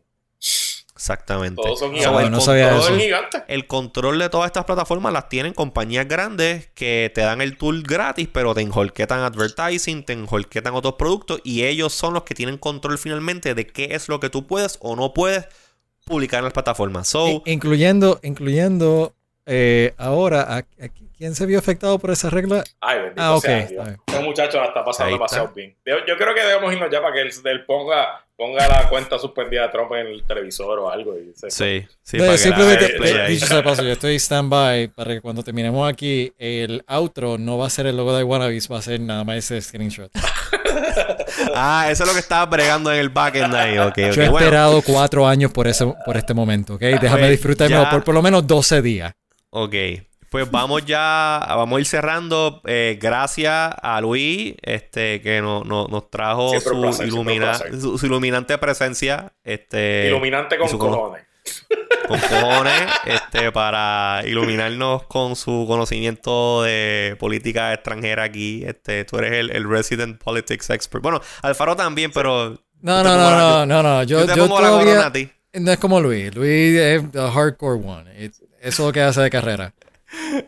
Exactamente. 1.02 1.60
Todos 1.60 1.80
son 1.80 1.90
So, 1.90 1.96
gigantes. 1.96 2.24
el 2.26 2.30
no 2.30 2.40
sabía 2.40 2.68
Todos 2.70 2.82
eso. 2.84 2.88
son 2.92 3.00
gigantes. 3.00 3.42
el 3.48 3.66
control 3.66 4.20
de 4.20 4.28
todas 4.28 4.46
estas 4.46 4.64
plataformas 4.64 5.12
las 5.12 5.28
tienen 5.28 5.52
compañías 5.52 6.06
grandes 6.06 6.68
que 6.76 7.10
te 7.12 7.22
dan 7.22 7.40
el 7.40 7.58
tool 7.58 7.82
gratis, 7.82 8.28
pero 8.32 8.54
te 8.54 8.60
enjolquetan 8.60 9.18
advertising, 9.20 10.04
te 10.04 10.12
enjolquetan 10.12 10.74
otros 10.74 10.94
productos 10.94 11.40
y 11.42 11.64
ellos 11.64 11.92
son 11.92 12.14
los 12.14 12.22
que 12.22 12.36
tienen 12.36 12.56
control 12.56 12.98
finalmente 12.98 13.54
de 13.56 13.66
qué 13.66 13.88
es 13.96 14.08
lo 14.08 14.20
que 14.20 14.30
tú 14.30 14.46
puedes 14.46 14.78
o 14.80 14.94
no 14.94 15.12
puedes 15.12 15.46
publicar 16.04 16.38
en 16.38 16.44
las 16.44 16.52
plataformas. 16.52 17.08
So, 17.08 17.42
incluyendo, 17.46 18.20
incluyendo 18.22 19.12
eh, 19.44 19.94
ahora, 19.98 20.42
¿a, 20.42 20.56
a 20.58 20.88
quién 21.22 21.36
se 21.36 21.46
vio 21.46 21.60
afectado 21.60 22.00
por 22.00 22.10
esa 22.10 22.30
regla? 22.30 22.64
Ay, 22.80 22.98
bendito 22.98 23.22
Ah, 23.22 23.36
ok, 23.36 23.42
sea 23.44 23.58
está 23.60 23.84
Dios. 23.84 23.96
Este 24.08 24.20
muchacho 24.24 24.58
la 24.58 24.66
está 24.66 24.84
pasando 24.84 25.12
demasiado 25.12 25.52
bien. 25.54 25.76
Yo, 25.86 25.94
yo 26.04 26.16
creo 26.16 26.34
que 26.34 26.42
debemos 26.42 26.72
irnos 26.72 26.90
ya 26.90 27.00
para 27.00 27.14
que 27.14 27.20
él, 27.20 27.30
él 27.44 27.64
ponga, 27.64 28.24
ponga 28.36 28.66
la 28.66 28.88
cuenta 28.88 29.20
suspendida 29.20 29.62
de 29.62 29.68
Trump 29.68 29.92
en 29.92 30.08
el 30.08 30.24
televisor 30.24 30.80
o 30.80 30.90
algo. 30.90 31.14
Y 31.16 31.32
se- 31.36 31.50
sí, 31.52 31.86
sí, 32.02 32.16
No, 32.16 32.24
para 32.24 32.32
que 32.32 32.38
simplemente, 32.38 33.28
dicho 33.28 33.46
sea 33.46 33.58
de 33.58 33.62
paso, 33.62 33.84
yo 33.84 33.92
estoy 33.92 34.16
stand-by 34.18 34.88
para 34.88 35.14
que 35.14 35.20
cuando 35.20 35.44
terminemos 35.44 35.88
aquí, 35.88 36.32
el 36.38 36.84
outro 36.88 37.38
no 37.38 37.56
va 37.56 37.68
a 37.68 37.70
ser 37.70 37.86
el 37.86 37.96
logo 37.96 38.16
de 38.16 38.24
Wannabes, 38.24 38.68
va 38.68 38.78
a 38.78 38.82
ser 38.82 39.00
nada 39.00 39.22
más 39.22 39.36
ese 39.36 39.60
screenshot. 39.62 40.10
Ah, 41.54 41.86
eso 41.90 42.02
es 42.04 42.08
lo 42.08 42.14
que 42.14 42.20
estaba 42.20 42.44
bregando 42.46 42.92
en 42.92 42.98
el 42.98 43.08
backend 43.08 43.54
ahí. 43.54 43.78
ok, 43.78 43.88
ok. 43.88 43.96
Yo 43.96 44.22
he 44.22 44.28
Bueno, 44.28 44.38
esperado 44.38 44.82
cuatro 44.82 45.26
años 45.26 45.50
por, 45.52 45.66
ese, 45.66 45.86
por 46.04 46.16
este 46.16 46.34
momento, 46.34 46.74
¿ok? 46.74 46.80
Déjame 46.80 47.30
disfrutármelo 47.30 47.84
ya. 47.84 47.90
por 47.90 48.04
por 48.04 48.14
lo 48.14 48.22
menos 48.22 48.46
12 48.46 48.82
días. 48.82 49.12
Ok, 49.50 49.74
pues 50.32 50.50
vamos 50.50 50.84
ya, 50.86 51.44
vamos 51.46 51.76
a 51.76 51.80
ir 51.80 51.86
cerrando. 51.86 52.62
Eh, 52.66 52.98
gracias 53.00 53.72
a 53.80 54.00
Luis, 54.00 54.54
este, 54.62 55.20
que 55.20 55.40
no- 55.42 55.62
no- 55.62 55.86
nos 55.88 56.10
trajo 56.10 56.58
su, 56.58 56.80
placer, 56.80 57.06
ilumina- 57.06 57.54
su, 57.80 57.98
su 57.98 58.06
iluminante 58.06 58.56
presencia. 58.58 59.32
Este, 59.44 60.06
Iluminante 60.08 60.56
con 60.58 60.68
cojones. 60.78 61.24
con 62.08 62.18
cojones, 62.18 62.82
este, 63.04 63.52
para 63.52 64.22
iluminarnos 64.24 65.02
con 65.04 65.36
su 65.36 65.64
conocimiento 65.68 66.62
de 66.62 67.14
política 67.20 67.72
extranjera 67.74 68.22
aquí. 68.22 68.64
Este, 68.66 69.04
tú 69.04 69.18
eres 69.18 69.32
el, 69.34 69.50
el 69.54 69.68
resident 69.68 70.18
politics 70.22 70.70
expert. 70.70 71.02
Bueno, 71.02 71.20
Alfaro 71.42 71.76
también, 71.76 72.10
pero 72.10 72.58
No, 72.80 73.02
no, 73.02 73.16
no, 73.16 73.16
la- 73.30 73.36
no, 73.38 73.66
no, 73.66 73.82
no. 73.82 74.02
yo, 74.04 74.20
Yo, 74.20 74.26
te 74.26 74.34
yo 74.36 74.48
pongo 74.48 74.60
la 74.62 74.70
corona 74.70 75.06
a 75.06 75.12
ti. 75.12 75.30
No 75.54 75.70
es 75.72 75.78
como 75.78 76.00
Luis. 76.00 76.34
Luis 76.34 76.78
es 76.78 77.10
the 77.12 77.30
hardcore 77.30 77.78
one. 77.86 78.24
It- 78.24 78.32
Eso 78.62 78.82
es 78.84 78.86
lo 78.86 78.92
que 78.92 79.02
hace 79.02 79.20
de 79.20 79.28
carrera. 79.28 79.74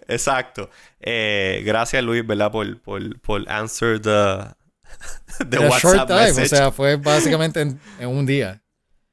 Exacto. 0.09 0.71
Eh, 1.01 1.63
gracias 1.65 2.03
Luis, 2.03 2.27
¿verdad? 2.27 2.51
Por, 2.53 2.81
por, 2.81 3.21
por 3.21 3.49
answer 3.51 4.01
the, 4.01 4.09
the 5.49 5.57
Era 5.57 5.69
short 5.79 5.85
WhatsApp 5.85 6.09
time, 6.09 6.21
o 6.21 6.25
message. 6.35 6.49
sea, 6.49 6.71
fue 6.73 6.97
básicamente 6.97 7.61
en, 7.63 7.81
en 7.99 8.09
un 8.09 8.27
día. 8.27 8.61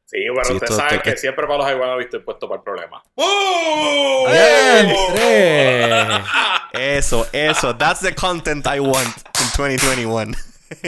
Sí, 0.05 0.17
pero 0.27 0.43
Sí, 0.45 0.53
usted 0.53 0.65
esto- 0.65 0.75
sabe 0.75 0.95
esto- 0.97 1.03
que 1.09 1.17
siempre 1.17 1.47
para 1.47 1.59
los 1.59 1.71
iguanas 1.71 1.97
viste 1.97 2.19
puesto 2.19 2.47
para 2.49 2.59
el 2.59 2.63
problema. 2.63 3.01
¡Oh! 3.15 4.27
Eso, 6.73 7.27
eso. 7.33 7.75
That's 7.75 7.99
the 8.01 8.13
content 8.15 8.65
I 8.65 8.79
want 8.79 9.07
in 9.39 9.47
2021. 9.57 10.33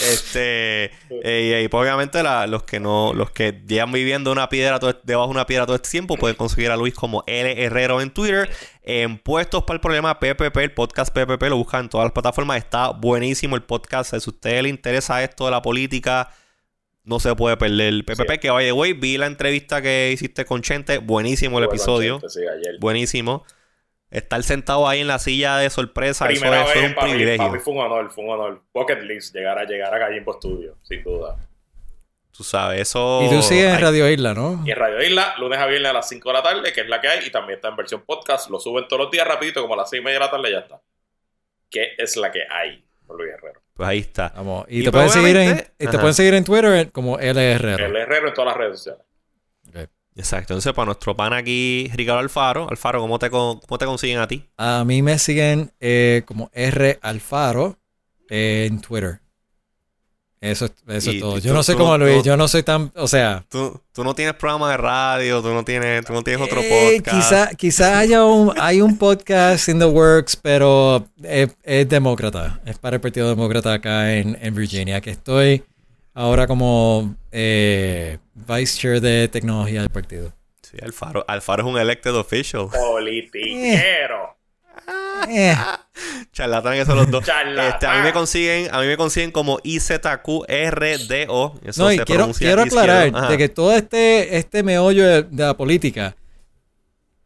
este 0.00 0.90
eh, 1.10 1.62
y 1.64 1.68
pues 1.68 1.82
obviamente 1.82 2.22
la- 2.22 2.46
los 2.46 2.62
que 2.64 2.80
no 2.80 3.12
los 3.14 3.30
que 3.30 3.62
llevan 3.66 3.92
viviendo 3.92 4.32
una 4.32 4.48
piedra 4.48 4.78
todo- 4.78 5.00
debajo 5.04 5.26
de 5.28 5.32
una 5.32 5.46
piedra 5.46 5.66
todo 5.66 5.76
este 5.76 5.90
tiempo 5.90 6.16
pueden 6.16 6.36
conseguir 6.36 6.70
a 6.70 6.76
Luis 6.76 6.94
como 6.94 7.24
L 7.26 7.62
Herrero 7.64 8.00
en 8.00 8.10
Twitter 8.10 8.50
en 8.82 9.18
puestos 9.18 9.64
para 9.64 9.76
el 9.76 9.80
problema 9.80 10.18
PPP 10.18 10.56
el 10.58 10.72
podcast 10.72 11.12
PPP 11.14 11.42
lo 11.48 11.56
buscan 11.56 11.84
en 11.84 11.88
todas 11.88 12.04
las 12.06 12.12
plataformas 12.12 12.58
está 12.58 12.90
buenísimo 12.90 13.56
el 13.56 13.62
podcast 13.62 14.10
si 14.10 14.16
a 14.16 14.18
usted 14.18 14.62
le 14.62 14.68
interesa 14.68 15.22
esto 15.22 15.44
de 15.46 15.50
la 15.50 15.62
política 15.62 16.30
no 17.04 17.20
se 17.20 17.34
puede 17.36 17.56
perder 17.56 17.88
el 17.88 18.04
PPP 18.04 18.32
Sí. 18.32 18.38
que 18.38 18.50
vaya 18.50 18.72
güey 18.72 18.92
vi 18.92 19.16
la 19.16 19.26
entrevista 19.26 19.80
que 19.82 20.10
hiciste 20.12 20.44
con 20.44 20.62
Chente 20.62 20.98
buenísimo 20.98 21.58
el 21.58 21.64
episodio 21.66 22.14
gente, 22.20 22.30
sí, 22.30 22.40
ayer. 22.40 22.78
buenísimo. 22.80 23.44
Estar 24.10 24.42
sentado 24.42 24.88
ahí 24.88 25.00
en 25.00 25.08
la 25.08 25.18
silla 25.18 25.56
de 25.56 25.68
sorpresa, 25.68 26.28
eso, 26.30 26.44
eso 26.44 26.72
es 26.72 26.88
un 26.88 26.94
para 26.94 27.08
mí, 27.08 27.12
privilegio. 27.14 27.38
para 27.38 27.52
mí 27.52 27.58
fue 27.58 27.74
un 27.74 27.80
honor, 27.80 28.10
fue 28.12 28.24
un 28.24 28.30
honor. 28.30 28.62
Bucket 28.72 29.02
list, 29.02 29.34
llegar 29.34 29.58
a 29.58 29.64
llegar 29.64 29.92
a 29.92 29.98
Gallimbo 29.98 30.32
Studio, 30.34 30.76
sin 30.82 31.02
duda. 31.02 31.36
Tú 32.30 32.44
sabes, 32.44 32.82
eso. 32.82 33.22
Y 33.24 33.30
tú 33.30 33.42
sigues 33.42 33.72
en 33.72 33.80
Radio 33.80 34.08
Isla, 34.10 34.34
¿no? 34.34 34.62
Y 34.64 34.70
en 34.70 34.76
Radio 34.76 35.02
Isla, 35.02 35.34
lunes 35.38 35.58
a 35.58 35.66
viernes 35.66 35.90
a 35.90 35.94
las 35.94 36.08
5 36.08 36.28
de 36.28 36.32
la 36.34 36.42
tarde, 36.42 36.72
que 36.72 36.82
es 36.82 36.88
la 36.88 37.00
que 37.00 37.08
hay, 37.08 37.26
y 37.26 37.30
también 37.30 37.56
está 37.56 37.68
en 37.68 37.76
versión 37.76 38.02
podcast. 38.02 38.50
Lo 38.50 38.60
suben 38.60 38.86
todos 38.88 39.02
los 39.02 39.10
días 39.10 39.26
rapidito, 39.26 39.62
como 39.62 39.72
a 39.74 39.78
las 39.78 39.90
6 39.90 40.00
y 40.00 40.04
media 40.04 40.18
de 40.18 40.24
la 40.26 40.30
tarde 40.30 40.52
ya 40.52 40.58
está. 40.58 40.80
¿Qué 41.70 41.94
es 41.96 42.16
la 42.16 42.30
que 42.30 42.42
hay? 42.48 42.84
Luis 43.08 43.32
Herrero. 43.32 43.62
Pues 43.72 43.88
ahí 43.88 43.98
está. 43.98 44.32
Vamos. 44.36 44.66
Y, 44.68 44.80
Y 44.80 44.84
te, 44.84 44.92
pues, 44.92 45.10
pueden 45.10 45.10
seguir 45.10 45.36
en, 45.36 45.66
y 45.78 45.86
te 45.86 45.98
pueden 45.98 46.14
seguir 46.14 46.34
en 46.34 46.44
Twitter 46.44 46.92
como 46.92 47.18
L 47.18 47.52
Herrero. 47.52 47.86
El 47.86 47.96
Herrero 47.96 48.28
en 48.28 48.34
todas 48.34 48.48
las 48.48 48.56
redes 48.56 48.78
sociales. 48.78 49.05
Exacto. 50.16 50.54
Entonces, 50.54 50.72
para 50.72 50.86
nuestro 50.86 51.14
pan 51.14 51.32
aquí, 51.34 51.90
Ricardo 51.94 52.20
Alfaro. 52.20 52.68
Alfaro, 52.70 53.00
¿cómo 53.00 53.18
te, 53.18 53.28
con- 53.30 53.60
cómo 53.60 53.78
te 53.78 53.84
consiguen 53.84 54.18
a 54.18 54.26
ti? 54.26 54.44
A 54.56 54.82
mí 54.84 55.02
me 55.02 55.18
siguen 55.18 55.72
eh, 55.78 56.22
como 56.26 56.50
R 56.54 56.98
Alfaro 57.02 57.78
en 58.30 58.80
Twitter. 58.80 59.20
Eso, 60.40 60.66
eso 60.88 61.10
es 61.10 61.20
todo. 61.20 61.34
tú- 61.34 61.40
Yo 61.40 61.54
no 61.54 61.62
sé 61.62 61.74
cómo 61.74 61.92
tú- 61.94 61.98
Luis, 62.04 62.22
yo 62.22 62.36
no 62.36 62.46
soy 62.46 62.62
tan, 62.62 62.92
o 62.94 63.08
sea, 63.08 63.44
Tú, 63.48 63.80
tú 63.92 64.04
no 64.04 64.14
tienes 64.14 64.34
programa 64.34 64.70
de 64.70 64.76
radio, 64.76 65.40
tú 65.42 65.48
no 65.52 65.64
tienes, 65.64 66.04
tú 66.04 66.12
no 66.12 66.22
tienes 66.22 66.42
otro 66.46 66.60
eh, 66.60 66.98
podcast. 66.98 67.16
quizá, 67.16 67.54
quizá 67.54 67.98
haya 67.98 68.22
un, 68.24 68.52
hay 68.60 68.80
un 68.82 68.96
podcast 68.98 69.68
in 69.68 69.78
the 69.78 69.86
works, 69.86 70.36
pero 70.36 71.06
es, 71.22 71.48
es 71.62 71.88
demócrata, 71.88 72.60
es 72.66 72.78
para 72.78 72.96
el 72.96 73.00
Partido 73.00 73.28
Demócrata 73.30 73.72
acá 73.72 74.14
en, 74.14 74.38
en 74.40 74.54
Virginia, 74.54 75.00
que 75.00 75.10
estoy 75.10 75.64
ahora 76.16 76.46
como 76.46 77.14
eh, 77.30 78.18
vice 78.34 78.78
chair 78.78 79.00
de 79.00 79.28
tecnología 79.28 79.82
del 79.82 79.90
partido. 79.90 80.32
Sí, 80.62 80.78
Alfaro, 80.82 81.24
Alfaro 81.28 81.62
es 81.62 81.68
un 81.68 81.78
elected 81.78 82.14
official. 82.14 82.68
Politiquero. 82.72 84.34
Eh, 85.28 85.54
Charlatán 86.32 86.74
que 86.74 86.84
son 86.86 86.96
los 86.96 87.10
dos. 87.10 87.24
Charlatán. 87.24 87.74
Este, 87.74 87.86
a 87.86 87.94
mí 87.96 88.02
me 88.02 88.12
consiguen, 88.12 88.74
a 88.74 88.80
mí 88.80 88.86
me 88.86 88.96
consiguen 88.96 89.30
como 89.30 89.58
IZQRDO. 89.62 91.54
Eso 91.64 91.82
no, 91.82 91.92
y 91.92 91.98
se 91.98 92.04
quiero, 92.04 92.20
pronuncia 92.20 92.46
quiero 92.46 92.62
aclarar 92.62 93.28
de 93.28 93.38
que 93.38 93.48
todo 93.48 93.74
este, 93.74 94.38
este 94.38 94.62
meollo 94.62 95.06
de, 95.06 95.22
de 95.22 95.44
la 95.44 95.56
política 95.56 96.16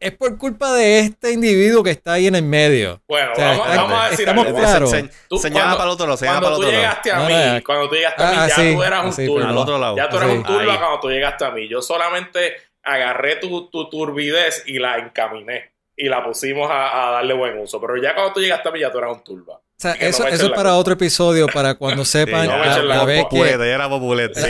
es 0.01 0.11
por 0.17 0.37
culpa 0.37 0.73
de 0.73 0.99
este 0.99 1.31
individuo 1.31 1.83
que 1.83 1.91
está 1.91 2.13
ahí 2.13 2.27
en 2.27 2.35
el 2.35 2.43
medio. 2.43 3.01
Bueno, 3.07 3.31
O 3.31 3.35
sea, 3.35 3.47
vamos, 3.49 3.67
está- 3.69 3.81
vamos 3.83 3.99
a 4.01 4.03
decir 4.09 4.19
estamos 4.27 4.45
algo. 4.47 4.57
claros. 4.59 4.89
Se- 4.91 5.01
se- 5.01 5.09
Tú, 5.29 5.37
señala 5.37 5.61
cuando- 5.61 5.77
para 5.77 5.89
el 5.89 5.93
otro 5.93 6.05
lado, 6.07 6.17
señala 6.17 6.39
Cuando 6.41 6.57
para 6.57 6.57
el 6.57 6.61
tú 6.61 6.67
otro 6.67 6.71
lado. 6.71 6.81
llegaste 6.81 7.11
a 7.11 7.17
No, 7.17 7.25
mí, 7.25 7.55
no, 7.59 7.63
cuando 7.65 7.89
tú 7.89 7.95
llegaste 7.95 8.23
a 8.23 8.25
mí, 8.31 8.35
Ah, 8.37 8.47
ya 8.49 8.55
sí, 8.55 8.73
tú 8.75 8.83
eras 8.83 9.05
un 9.05 9.13
sí, 9.13 9.27
lado. 9.27 9.95
Ya 9.95 10.09
tú 10.09 10.17
eras 10.17 10.29
Sí. 10.31 10.35
un 10.37 10.43
turba 10.43 10.73
Ahí. 10.73 10.77
cuando 10.79 10.99
tú 10.99 11.09
llegaste 11.09 11.45
a 11.45 11.51
mí. 11.51 11.67
Yo 11.69 11.81
solamente 11.81 12.53
agarré 12.83 13.35
tu, 13.37 13.69
tu 13.69 13.89
turbidez 13.89 14.63
y 14.65 14.79
la 14.79 14.97
encaminé. 14.97 15.71
Y 15.95 16.07
la 16.09 16.23
pusimos 16.23 16.69
a, 16.71 17.09
a 17.09 17.11
darle 17.11 17.33
buen 17.35 17.59
uso. 17.59 17.79
Pero 17.79 18.01
ya 18.01 18.15
cuando 18.15 18.33
tú 18.33 18.39
llegaste 18.39 18.69
a 18.69 18.71
mí, 18.71 18.79
ya 18.79 18.91
tú 18.91 18.97
eras 18.97 19.11
un 19.11 19.23
turba. 19.23 19.53
O 19.55 19.61
sea, 19.81 19.91
no 19.95 19.99
eso, 19.99 20.25
eso 20.27 20.35
es 20.45 20.49
para 20.49 20.55
culpa. 20.69 20.75
otro 20.77 20.93
episodio, 20.93 21.47
para 21.47 21.75
cuando 21.75 22.05
sepan 22.05 22.47
no 22.47 22.57
me 22.57 22.65
la, 22.65 22.77
la 22.79 22.95
la 22.97 23.05
vez 23.05 23.25
que, 23.29 23.37
ya 23.37 23.45
era 23.49 23.87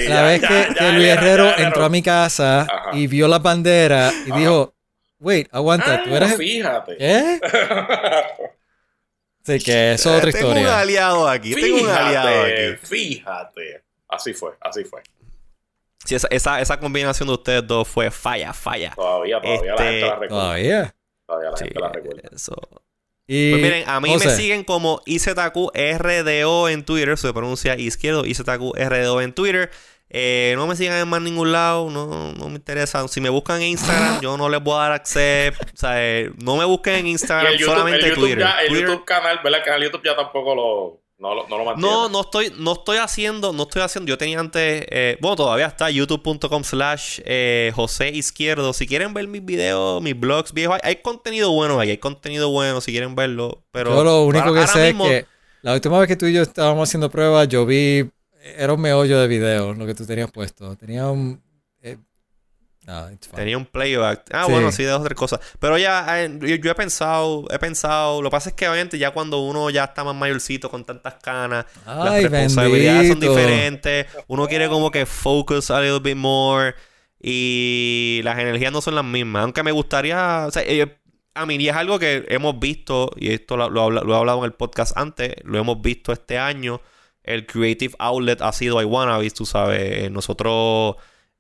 Sí, 0.02 0.08
la 0.08 0.16
ya, 0.16 0.24
vez 0.24 0.42
ya, 0.42 0.48
que, 0.48 0.54
ya, 0.54 0.68
que 0.74 0.84
ya, 0.84 0.92
Luis 0.92 1.08
ya, 1.08 1.14
Herrero 1.14 1.46
ya, 1.52 1.58
ya, 1.58 1.64
entró 1.64 1.82
ya. 1.82 1.86
a 1.86 1.90
mi 1.90 2.02
casa 2.02 2.62
Ajá. 2.62 2.90
y 2.94 3.08
vio 3.08 3.28
la 3.28 3.40
bandera 3.40 4.12
y 4.26 4.32
Ajá. 4.32 4.40
dijo, 4.40 4.74
wait, 5.22 5.48
aguanta, 5.54 5.94
Ah, 5.96 6.02
tú 6.04 6.14
eres... 6.16 6.36
fíjate. 6.36 6.98
¿Qué? 6.98 7.40
Sí, 9.44 9.58
que 9.58 9.94
eso 9.94 10.12
es 10.12 10.18
otra 10.18 10.30
Eh, 10.30 10.34
Tengo 10.34 10.50
un 10.52 10.58
historia. 10.58 10.80
aliado 10.80 11.28
aquí. 11.28 11.56
Tengo 11.56 11.82
un 11.82 11.90
aliado 11.90 12.28
Fíjate, 12.46 12.68
aquí. 12.74 12.86
fíjate. 12.86 13.84
Así 14.08 14.34
fue, 14.34 14.52
así 14.62 14.84
fue. 14.84 15.02
Sí, 16.06 16.14
esa, 16.14 16.28
esa, 16.30 16.62
esa 16.62 16.80
combinación 16.80 17.28
de 17.28 17.34
ustedes 17.34 17.66
dos 17.66 17.88
fue 17.88 18.12
falla, 18.12 18.54
falla. 18.54 18.94
Todavía, 18.96 19.42
todavía 19.42 19.72
Este, 19.72 19.84
la 19.84 19.90
gente 19.90 20.02
la 20.06 20.12
recuerda. 20.16 20.28
Todavía. 20.44 20.96
Todavía 21.26 21.50
la 21.52 21.58
Sí, 21.58 21.64
gente 21.64 21.80
la 21.80 21.90
recuerda. 21.90 22.30
eso. 22.36 22.54
Y, 23.26 23.50
Pues 23.52 23.62
miren, 23.64 23.90
a 23.90 24.00
mí 24.00 24.16
me 24.16 24.30
siguen 24.30 24.64
como 24.64 25.02
IZQRDO 25.08 26.70
en 26.70 26.84
Twitter, 26.86 27.18
se 27.18 27.34
pronuncia 27.34 27.76
izquierdo, 27.78 28.26
IZQRDO 28.26 29.22
en 29.22 29.34
Twitter. 29.34 29.72
Eh, 30.14 30.54
no 30.58 30.68
me 30.68 30.76
sigan 30.76 30.98
en 31.00 31.08
más 31.08 31.22
ningún 31.22 31.52
lado, 31.52 31.90
no, 31.90 32.34
no 32.34 32.50
me 32.50 32.56
interesa. 32.56 33.08
Si 33.08 33.22
me 33.22 33.30
buscan 33.30 33.62
en 33.62 33.70
Instagram, 33.70 34.20
yo 34.22 34.36
no 34.38 34.50
les 34.50 34.62
voy 34.62 34.76
a 34.76 34.80
dar 34.80 34.92
acceso. 34.92 35.58
O 35.64 35.78
sea, 35.78 35.92
eh, 35.96 36.32
no 36.38 36.58
me 36.58 36.66
busquen 36.66 36.96
en 36.96 37.08
Instagram, 37.08 37.54
el 37.54 37.60
YouTube, 37.60 37.72
solamente 37.74 38.00
el 38.00 38.10
YouTube, 38.10 38.22
Twitter. 38.26 38.40
ya, 38.40 38.62
el 38.62 38.68
Twitter- 38.70 38.88
YouTube 38.88 39.06
canal, 39.06 39.40
¿verdad? 39.44 39.60
El 39.60 39.66
canal 39.66 39.84
YouTube 39.84 40.02
ya 40.04 40.16
tampoco 40.18 40.54
lo, 40.56 41.02
no, 41.18 41.34
lo- 41.36 41.48
no 41.48 41.58
lo 41.58 41.64
mantiene. 41.66 41.90
No, 41.90 42.10
no 42.10 42.22
estoy, 42.22 42.52
no 42.58 42.74
estoy 42.74 42.98
haciendo, 42.98 43.54
no 43.54 43.64
estoy 43.64 43.84
haciendo. 43.84 44.10
Yo 44.10 44.18
tenía 44.18 44.40
antes, 44.40 44.86
eh, 44.90 45.18
bueno, 45.22 45.38
todavía 45.38 45.68
está 45.68 45.90
youtube.com 45.90 46.64
slash 46.64 47.20
eh, 47.24 47.72
José 47.74 48.10
Izquierdo. 48.10 48.74
Si 48.74 48.88
quieren 48.88 49.14
ver 49.14 49.28
mis 49.30 49.46
videos, 49.46 50.02
mis 50.02 50.20
blogs 50.20 50.52
viejos, 50.52 50.76
hay, 50.84 50.90
hay 50.90 50.96
contenido 51.02 51.52
bueno 51.52 51.80
ahí, 51.80 51.92
hay 51.92 51.98
contenido 52.00 52.50
bueno 52.50 52.82
si 52.82 52.92
quieren 52.92 53.16
verlo. 53.16 53.64
Pero 53.72 53.96
yo 53.96 54.04
lo 54.04 54.24
único 54.24 54.52
que 54.52 54.60
ahora 54.60 54.68
sé 54.68 54.88
mismo- 54.88 55.06
es 55.06 55.22
que 55.24 55.28
la 55.62 55.74
última 55.74 56.00
vez 56.00 56.08
que 56.08 56.16
tú 56.16 56.26
y 56.26 56.34
yo 56.34 56.42
estábamos 56.42 56.90
haciendo 56.90 57.10
pruebas, 57.12 57.48
yo 57.48 57.66
vi, 57.68 58.10
era 58.44 58.74
un 58.74 58.82
meollo 58.82 59.20
de 59.20 59.28
video 59.28 59.74
lo 59.74 59.86
que 59.86 59.94
tú 59.96 60.06
tenías 60.06 60.32
puesto. 60.32 60.76
Tenía 60.76 61.08
un... 61.10 61.42
eh, 61.82 61.98
no, 62.88 63.06
fine. 63.08 63.18
Tenía 63.36 63.58
un 63.58 63.66
playback. 63.66 64.24
Ah, 64.34 64.46
Sí. 64.46 64.52
bueno, 64.52 64.72
sí, 64.72 64.84
de 64.84 64.92
otras 64.94 65.14
cosas. 65.18 65.40
Pero 65.60 65.78
ya, 65.78 66.24
eh, 66.24 66.38
yo, 66.42 66.56
yo 66.56 66.72
he 66.72 66.76
pensado, 66.76 67.46
he 67.52 67.60
pensado. 67.60 68.22
Lo 68.22 68.30
que 68.30 68.36
pasa 68.36 68.50
es 68.50 68.56
que 68.56 68.68
obviamente 68.68 68.98
ya 68.98 69.12
cuando 69.12 69.40
uno 69.40 69.70
ya 69.70 69.84
está 69.86 70.04
más 70.04 70.16
mayorcito 70.16 70.70
con 70.70 70.84
tantas 70.84 71.16
canas, 71.22 71.66
Ay, 71.86 72.24
las 72.24 72.32
responsabilidades 72.32 73.10
son 73.10 73.20
diferentes. 73.20 74.08
Uno 74.28 74.48
quiere 74.48 74.68
como 74.68 74.90
que 74.90 75.06
focus 75.06 75.70
a 75.70 75.80
little 75.80 76.00
bit 76.00 76.18
more. 76.18 76.74
Y 77.20 78.22
las 78.24 78.40
energías 78.40 78.72
no 78.72 78.82
son 78.82 78.96
las 78.96 79.06
mismas. 79.06 79.44
Aunque 79.44 79.62
me 79.64 79.72
gustaría. 79.72 80.46
O 80.48 80.52
sea, 80.52 80.64
eh, 80.66 80.98
a 81.36 81.46
mí, 81.46 81.56
y 81.56 81.70
es 81.70 81.76
algo 81.76 82.00
que 82.00 82.26
hemos 82.30 82.60
visto, 82.60 83.12
y 83.16 83.32
esto 83.32 83.56
lo, 83.58 83.70
lo 83.70 83.90
lo 83.92 84.14
he 84.14 84.18
hablado 84.18 84.40
en 84.40 84.46
el 84.46 84.54
podcast 84.54 84.98
antes, 84.98 85.36
lo 85.44 85.60
hemos 85.60 85.82
visto 85.82 86.12
este 86.12 86.38
año. 86.40 86.82
El 87.24 87.46
creative 87.46 87.94
outlet 88.00 88.42
ha 88.42 88.52
sido 88.54 88.82
iWannabes, 88.82 89.34
tú 89.34 89.46
sabes. 89.46 89.80
Eh, 90.06 90.10
Nosotros, 90.10 90.96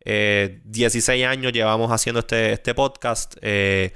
eh, 0.05 0.61
16 0.65 1.25
años 1.25 1.53
llevamos 1.53 1.91
haciendo 1.91 2.19
este, 2.19 2.53
este 2.53 2.73
podcast. 2.73 3.35
eh, 3.41 3.93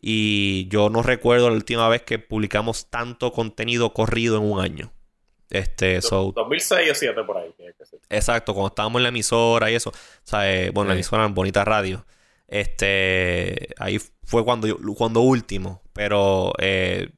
y 0.00 0.68
yo 0.68 0.90
no 0.90 1.02
recuerdo 1.02 1.48
la 1.48 1.56
última 1.56 1.88
vez 1.88 2.02
que 2.02 2.18
publicamos 2.18 2.90
tanto 2.90 3.32
contenido 3.32 3.92
corrido 3.92 4.36
en 4.36 4.44
un 4.44 4.60
año. 4.60 4.92
Este, 5.50 6.02
so, 6.02 6.32
2006 6.34 6.72
o 6.72 6.88
2007 6.88 7.22
por 7.24 7.38
ahí. 7.38 7.50
tiene 7.56 7.72
que 7.78 7.86
ser. 7.86 7.98
Exacto, 8.10 8.52
cuando 8.52 8.68
estábamos 8.68 8.98
en 9.00 9.04
la 9.04 9.08
emisora 9.08 9.70
y 9.70 9.74
eso. 9.74 9.90
O 9.90 9.94
sea, 10.22 10.52
eh, 10.52 10.70
bueno, 10.70 10.88
la 10.88 10.94
emisora 10.94 11.24
en 11.24 11.34
Bonita 11.34 11.64
Radio. 11.64 12.04
Este, 12.46 13.68
ahí 13.78 13.98
fue 14.24 14.44
cuando, 14.44 14.76
cuando 14.96 15.20
último. 15.20 15.82
Pero 15.92 16.52
eh, 16.58 17.10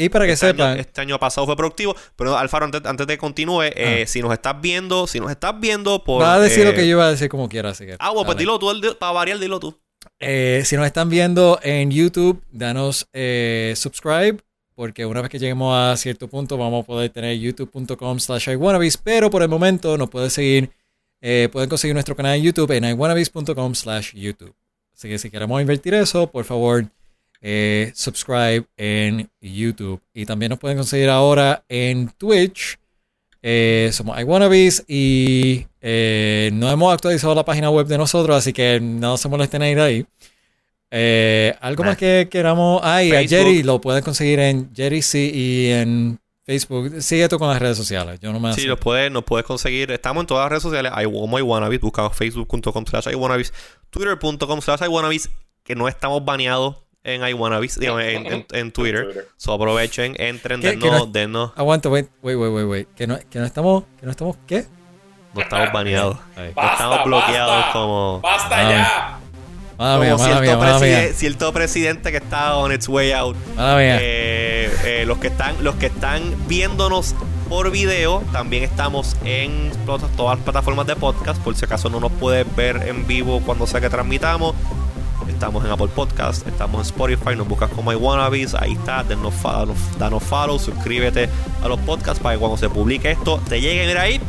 Y 0.00 0.08
para 0.08 0.26
que 0.26 0.32
este, 0.32 0.46
año, 0.46 0.54
sepan, 0.56 0.78
este 0.78 1.00
año 1.00 1.18
pasado 1.18 1.46
fue 1.46 1.56
productivo. 1.56 1.94
Pero 2.16 2.36
Alfaro, 2.36 2.64
antes, 2.64 2.80
antes 2.84 3.06
de 3.06 3.14
que 3.14 3.18
continúe, 3.18 3.62
eh, 3.64 4.04
si 4.06 4.22
nos 4.22 4.32
estás 4.32 4.60
viendo, 4.60 5.06
si 5.06 5.20
nos 5.20 5.30
estás 5.30 5.58
viendo 5.60 6.02
por. 6.02 6.22
va 6.22 6.34
a 6.34 6.40
decir 6.40 6.64
lo 6.64 6.70
eh, 6.70 6.74
que 6.74 6.82
yo 6.86 6.92
iba 6.96 7.06
a 7.06 7.10
decir 7.10 7.28
como 7.28 7.48
quiera, 7.48 7.70
así 7.70 7.84
que... 7.84 7.96
Ah, 7.98 8.10
bueno, 8.10 8.26
pues 8.26 8.38
dilo 8.38 8.58
tú, 8.58 8.70
el- 8.70 8.96
para 8.96 9.12
variar, 9.12 9.38
dilo 9.38 9.60
tú. 9.60 9.78
Eh, 10.18 10.62
si 10.64 10.76
nos 10.76 10.86
están 10.86 11.10
viendo 11.10 11.60
en 11.62 11.90
YouTube, 11.90 12.42
danos 12.50 13.08
eh, 13.12 13.74
subscribe, 13.76 14.38
porque 14.74 15.04
una 15.04 15.20
vez 15.20 15.30
que 15.30 15.38
lleguemos 15.38 15.76
a 15.76 15.94
cierto 15.98 16.28
punto 16.28 16.56
vamos 16.56 16.84
a 16.84 16.86
poder 16.86 17.10
tener 17.10 17.38
youtube.com 17.38 18.18
slash 18.18 18.48
iwannabes, 18.48 18.96
pero 18.96 19.28
por 19.28 19.42
el 19.42 19.48
momento 19.50 19.98
nos 19.98 20.08
pueden 20.08 20.30
seguir, 20.30 20.70
eh, 21.20 21.50
pueden 21.52 21.68
conseguir 21.68 21.92
nuestro 21.94 22.16
canal 22.16 22.36
en 22.36 22.42
YouTube 22.42 22.70
en 22.70 22.84
iwannabes.com 22.84 23.74
slash 23.74 24.14
YouTube. 24.14 24.54
Así 24.94 25.08
que 25.08 25.18
si 25.18 25.30
queremos 25.30 25.60
invertir 25.60 25.92
eso, 25.92 26.30
por 26.30 26.44
favor, 26.44 26.86
eh, 27.40 27.92
subscribe 27.94 28.66
en 28.76 29.28
YouTube. 29.40 30.00
Y 30.14 30.26
también 30.26 30.50
nos 30.50 30.58
pueden 30.58 30.76
conseguir 30.76 31.08
ahora 31.08 31.64
en 31.68 32.08
Twitch. 32.18 32.78
Eh, 33.42 33.90
somos 33.92 34.20
iWannabes 34.20 34.84
y 34.86 35.66
eh, 35.80 36.50
no 36.52 36.70
hemos 36.70 36.92
actualizado 36.92 37.34
la 37.34 37.44
página 37.44 37.70
web 37.70 37.86
de 37.86 37.96
nosotros, 37.96 38.36
así 38.36 38.52
que 38.52 38.80
no 38.80 39.16
se 39.16 39.28
molesten 39.28 39.62
a 39.62 39.70
ir 39.70 39.80
ahí. 39.80 40.06
Eh, 40.90 41.54
algo 41.60 41.84
más 41.84 41.96
que 41.96 42.28
queramos. 42.30 42.80
Ay, 42.84 43.12
a. 43.12 43.26
Jerry 43.26 43.62
lo 43.62 43.80
puedes 43.80 44.04
conseguir 44.04 44.40
en 44.40 44.74
Jerry 44.74 45.02
C 45.02 45.20
y 45.20 45.68
en 45.68 46.18
Facebook. 46.44 47.00
Sigue 47.00 47.28
tú 47.28 47.38
con 47.38 47.48
las 47.48 47.60
redes 47.60 47.76
sociales. 47.76 48.18
Yo 48.20 48.32
no 48.32 48.40
me 48.40 48.52
Sí, 48.54 48.64
los 48.64 48.78
puedes, 48.78 49.10
nos 49.10 49.24
puedes 49.24 49.46
conseguir. 49.46 49.90
Estamos 49.92 50.22
en 50.22 50.26
todas 50.26 50.44
las 50.44 50.50
redes 50.50 50.62
sociales. 50.64 50.92
Hay 50.94 51.04
como 51.04 51.38
iWannabes. 51.38 51.80
Buscamos 51.80 52.16
facebook.com 52.16 52.84
slash 52.86 53.08
iWannabes. 53.12 53.54
Twitter.com 53.90 54.60
slash 54.60 54.82
iWannabes. 54.82 55.30
Que 55.62 55.76
no 55.76 55.86
estamos 55.88 56.24
baneados 56.24 56.76
en 57.04 57.26
iWannabes. 57.26 57.78
Digo, 57.78 57.98
en, 58.00 58.26
en, 58.26 58.46
en 58.52 58.72
Twitter. 58.72 59.04
Twitter. 59.06 59.28
So 59.36 59.52
aprovechen, 59.54 60.14
entren, 60.18 60.60
¿Qué- 60.60 60.76
dennos, 60.76 61.12
dennos. 61.12 61.52
Aguanta, 61.56 61.88
wait, 61.88 62.08
wait, 62.22 62.36
wait, 62.36 62.52
wait, 62.52 62.66
wait. 62.66 62.88
Que 62.94 63.06
no, 63.06 63.18
que 63.30 63.38
no 63.38 63.44
estamos, 63.46 63.84
que 63.98 64.06
no 64.06 64.10
estamos, 64.12 64.36
¿qué? 64.46 64.66
No 65.34 65.42
estamos 65.42 65.72
baneados. 65.72 66.16
No 66.36 66.42
Basta, 66.54 66.72
estamos 66.72 67.04
bloqueados 67.04 67.56
basta. 67.56 67.72
como. 67.72 68.20
¡Basta 68.22 68.56
Ah, 68.58 68.70
ya! 68.70 69.16
Mala 69.78 69.94
como 69.94 70.04
mía, 70.04 70.18
cierto, 70.26 70.42
mía, 70.42 70.56
mala 70.58 70.78
preside- 70.78 71.04
mía. 71.06 71.14
cierto 71.14 71.52
presidente 71.54 72.10
que 72.10 72.16
está 72.18 72.56
on 72.56 72.70
its 72.72 72.86
way 72.88 73.12
out. 73.12 73.34
Eh, 73.58 74.70
eh, 74.84 75.04
los 75.06 75.16
que 75.18 75.28
están 75.28 75.62
los 75.64 75.76
que 75.76 75.86
están 75.86 76.34
viéndonos 76.48 77.14
por 77.48 77.70
video 77.70 78.22
también 78.32 78.62
estamos 78.62 79.16
en 79.24 79.72
todas 79.86 80.10
todas 80.16 80.36
las 80.36 80.44
plataformas 80.44 80.86
de 80.86 80.96
podcast 80.96 81.40
por 81.42 81.56
si 81.56 81.64
acaso 81.64 81.88
no 81.88 81.98
nos 81.98 82.12
puedes 82.12 82.44
ver 82.54 82.76
en 82.88 83.06
vivo 83.06 83.40
cuando 83.46 83.66
sea 83.66 83.80
que 83.80 83.88
transmitamos 83.88 84.54
estamos 85.30 85.64
en 85.64 85.70
Apple 85.70 85.88
Podcast 85.94 86.46
estamos 86.46 86.80
en 86.80 86.86
Spotify 86.86 87.36
nos 87.36 87.48
buscas 87.48 87.70
como 87.70 87.92
iWannabes 87.92 88.54
ahí 88.54 88.72
está 88.72 89.02
denos 89.02 89.34
danos, 89.42 89.76
danos 89.98 90.22
follow 90.22 90.58
suscríbete 90.58 91.28
a 91.62 91.68
los 91.68 91.78
podcasts 91.80 92.20
para 92.20 92.34
que 92.34 92.40
cuando 92.40 92.56
se 92.56 92.68
publique 92.68 93.10
esto 93.10 93.40
te 93.48 93.60
llegue 93.60 93.86
mira 93.86 94.02
ahí 94.02 94.20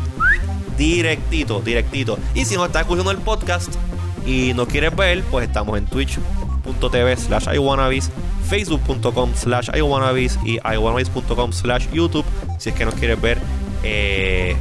directito 0.77 1.61
directito. 1.61 2.17
Y 2.33 2.45
si 2.45 2.55
no 2.55 2.65
estás 2.65 2.83
escuchando 2.83 3.11
el 3.11 3.17
podcast 3.17 3.73
y 4.25 4.53
no 4.55 4.67
quieres 4.67 4.95
ver 4.95 5.23
pues 5.23 5.47
estamos 5.47 5.77
en 5.77 5.85
twitch.tv 5.85 7.17
slash 7.17 7.47
iwannabes 7.53 8.09
facebook.com 8.47 9.31
slash 9.35 9.69
iwannabes 9.75 10.39
y 10.45 10.57
iwannabes.com 10.57 11.53
slash 11.53 11.87
youtube 11.91 12.25
si 12.57 12.69
es 12.69 12.75
que 12.75 12.85
nos 12.85 12.95
quieres 12.95 13.19
ver 13.19 13.39
eh, 13.83 14.55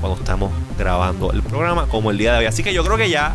cuando 0.00 0.18
estamos 0.18 0.52
grabando 0.78 1.32
el 1.32 1.42
programa 1.42 1.86
como 1.86 2.10
el 2.10 2.18
día 2.18 2.32
de 2.32 2.38
hoy. 2.40 2.46
Así 2.46 2.62
que 2.62 2.74
yo 2.74 2.84
creo 2.84 2.96
que 2.96 3.08
ya 3.08 3.34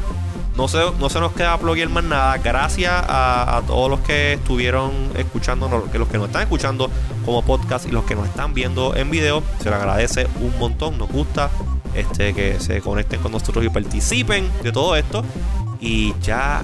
no 0.58 0.68
se, 0.68 0.80
no 1.00 1.10
se 1.10 1.20
nos 1.20 1.32
queda 1.34 1.58
pluguear 1.58 1.90
más 1.90 2.04
nada 2.04 2.38
gracias 2.38 2.92
a, 2.92 3.58
a 3.58 3.62
todos 3.62 3.90
los 3.90 4.00
que 4.02 4.34
estuvieron 4.34 4.92
escuchando 5.16 5.90
que 5.92 5.98
los 6.00 6.08
que 6.08 6.18
nos 6.18 6.28
están 6.28 6.44
escuchando 6.44 6.90
como 7.26 7.44
podcast 7.44 7.88
y 7.88 7.92
los 7.92 8.04
que 8.04 8.16
nos 8.16 8.28
están 8.28 8.54
viendo 8.54 8.96
en 8.96 9.10
video 9.10 9.42
se 9.60 9.66
les 9.70 9.74
agradece 9.74 10.28
un 10.42 10.58
montón 10.60 10.98
nos 10.98 11.10
gusta 11.10 11.50
este 11.96 12.34
que 12.34 12.60
se 12.60 12.82
conecten 12.82 13.20
con 13.22 13.32
nosotros 13.32 13.64
y 13.66 13.70
participen 13.70 14.50
de 14.64 14.72
todo 14.72 14.96
esto 14.96 15.24
y 15.80 16.14
ya 16.22 16.64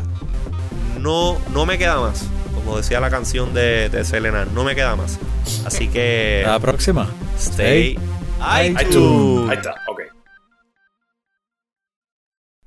no, 1.00 1.38
no 1.54 1.66
me 1.66 1.78
queda 1.78 2.00
más. 2.00 2.26
Como 2.54 2.78
decía 2.78 3.00
la 3.00 3.10
canción 3.10 3.54
de, 3.54 3.90
de 3.90 4.04
Selena, 4.04 4.46
no 4.46 4.64
me 4.64 4.76
queda 4.76 4.96
más. 4.96 5.20
Así 5.66 5.88
que 5.88 6.44
La 6.46 6.60
próxima. 6.60 7.08
stay 7.38 7.98
Ahí 8.40 8.72
iTunes. 8.72 8.90
tú. 8.92 9.50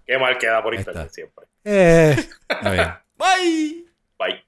Qué 0.08 0.16
mal 0.16 0.38
queda 0.38 0.62
por 0.62 0.74
internet 0.74 1.10
siempre. 1.10 1.44
Eh, 1.64 2.16
está 2.48 2.70
bien. 2.70 2.88
Bye. 3.18 3.84
Bye. 4.18 4.47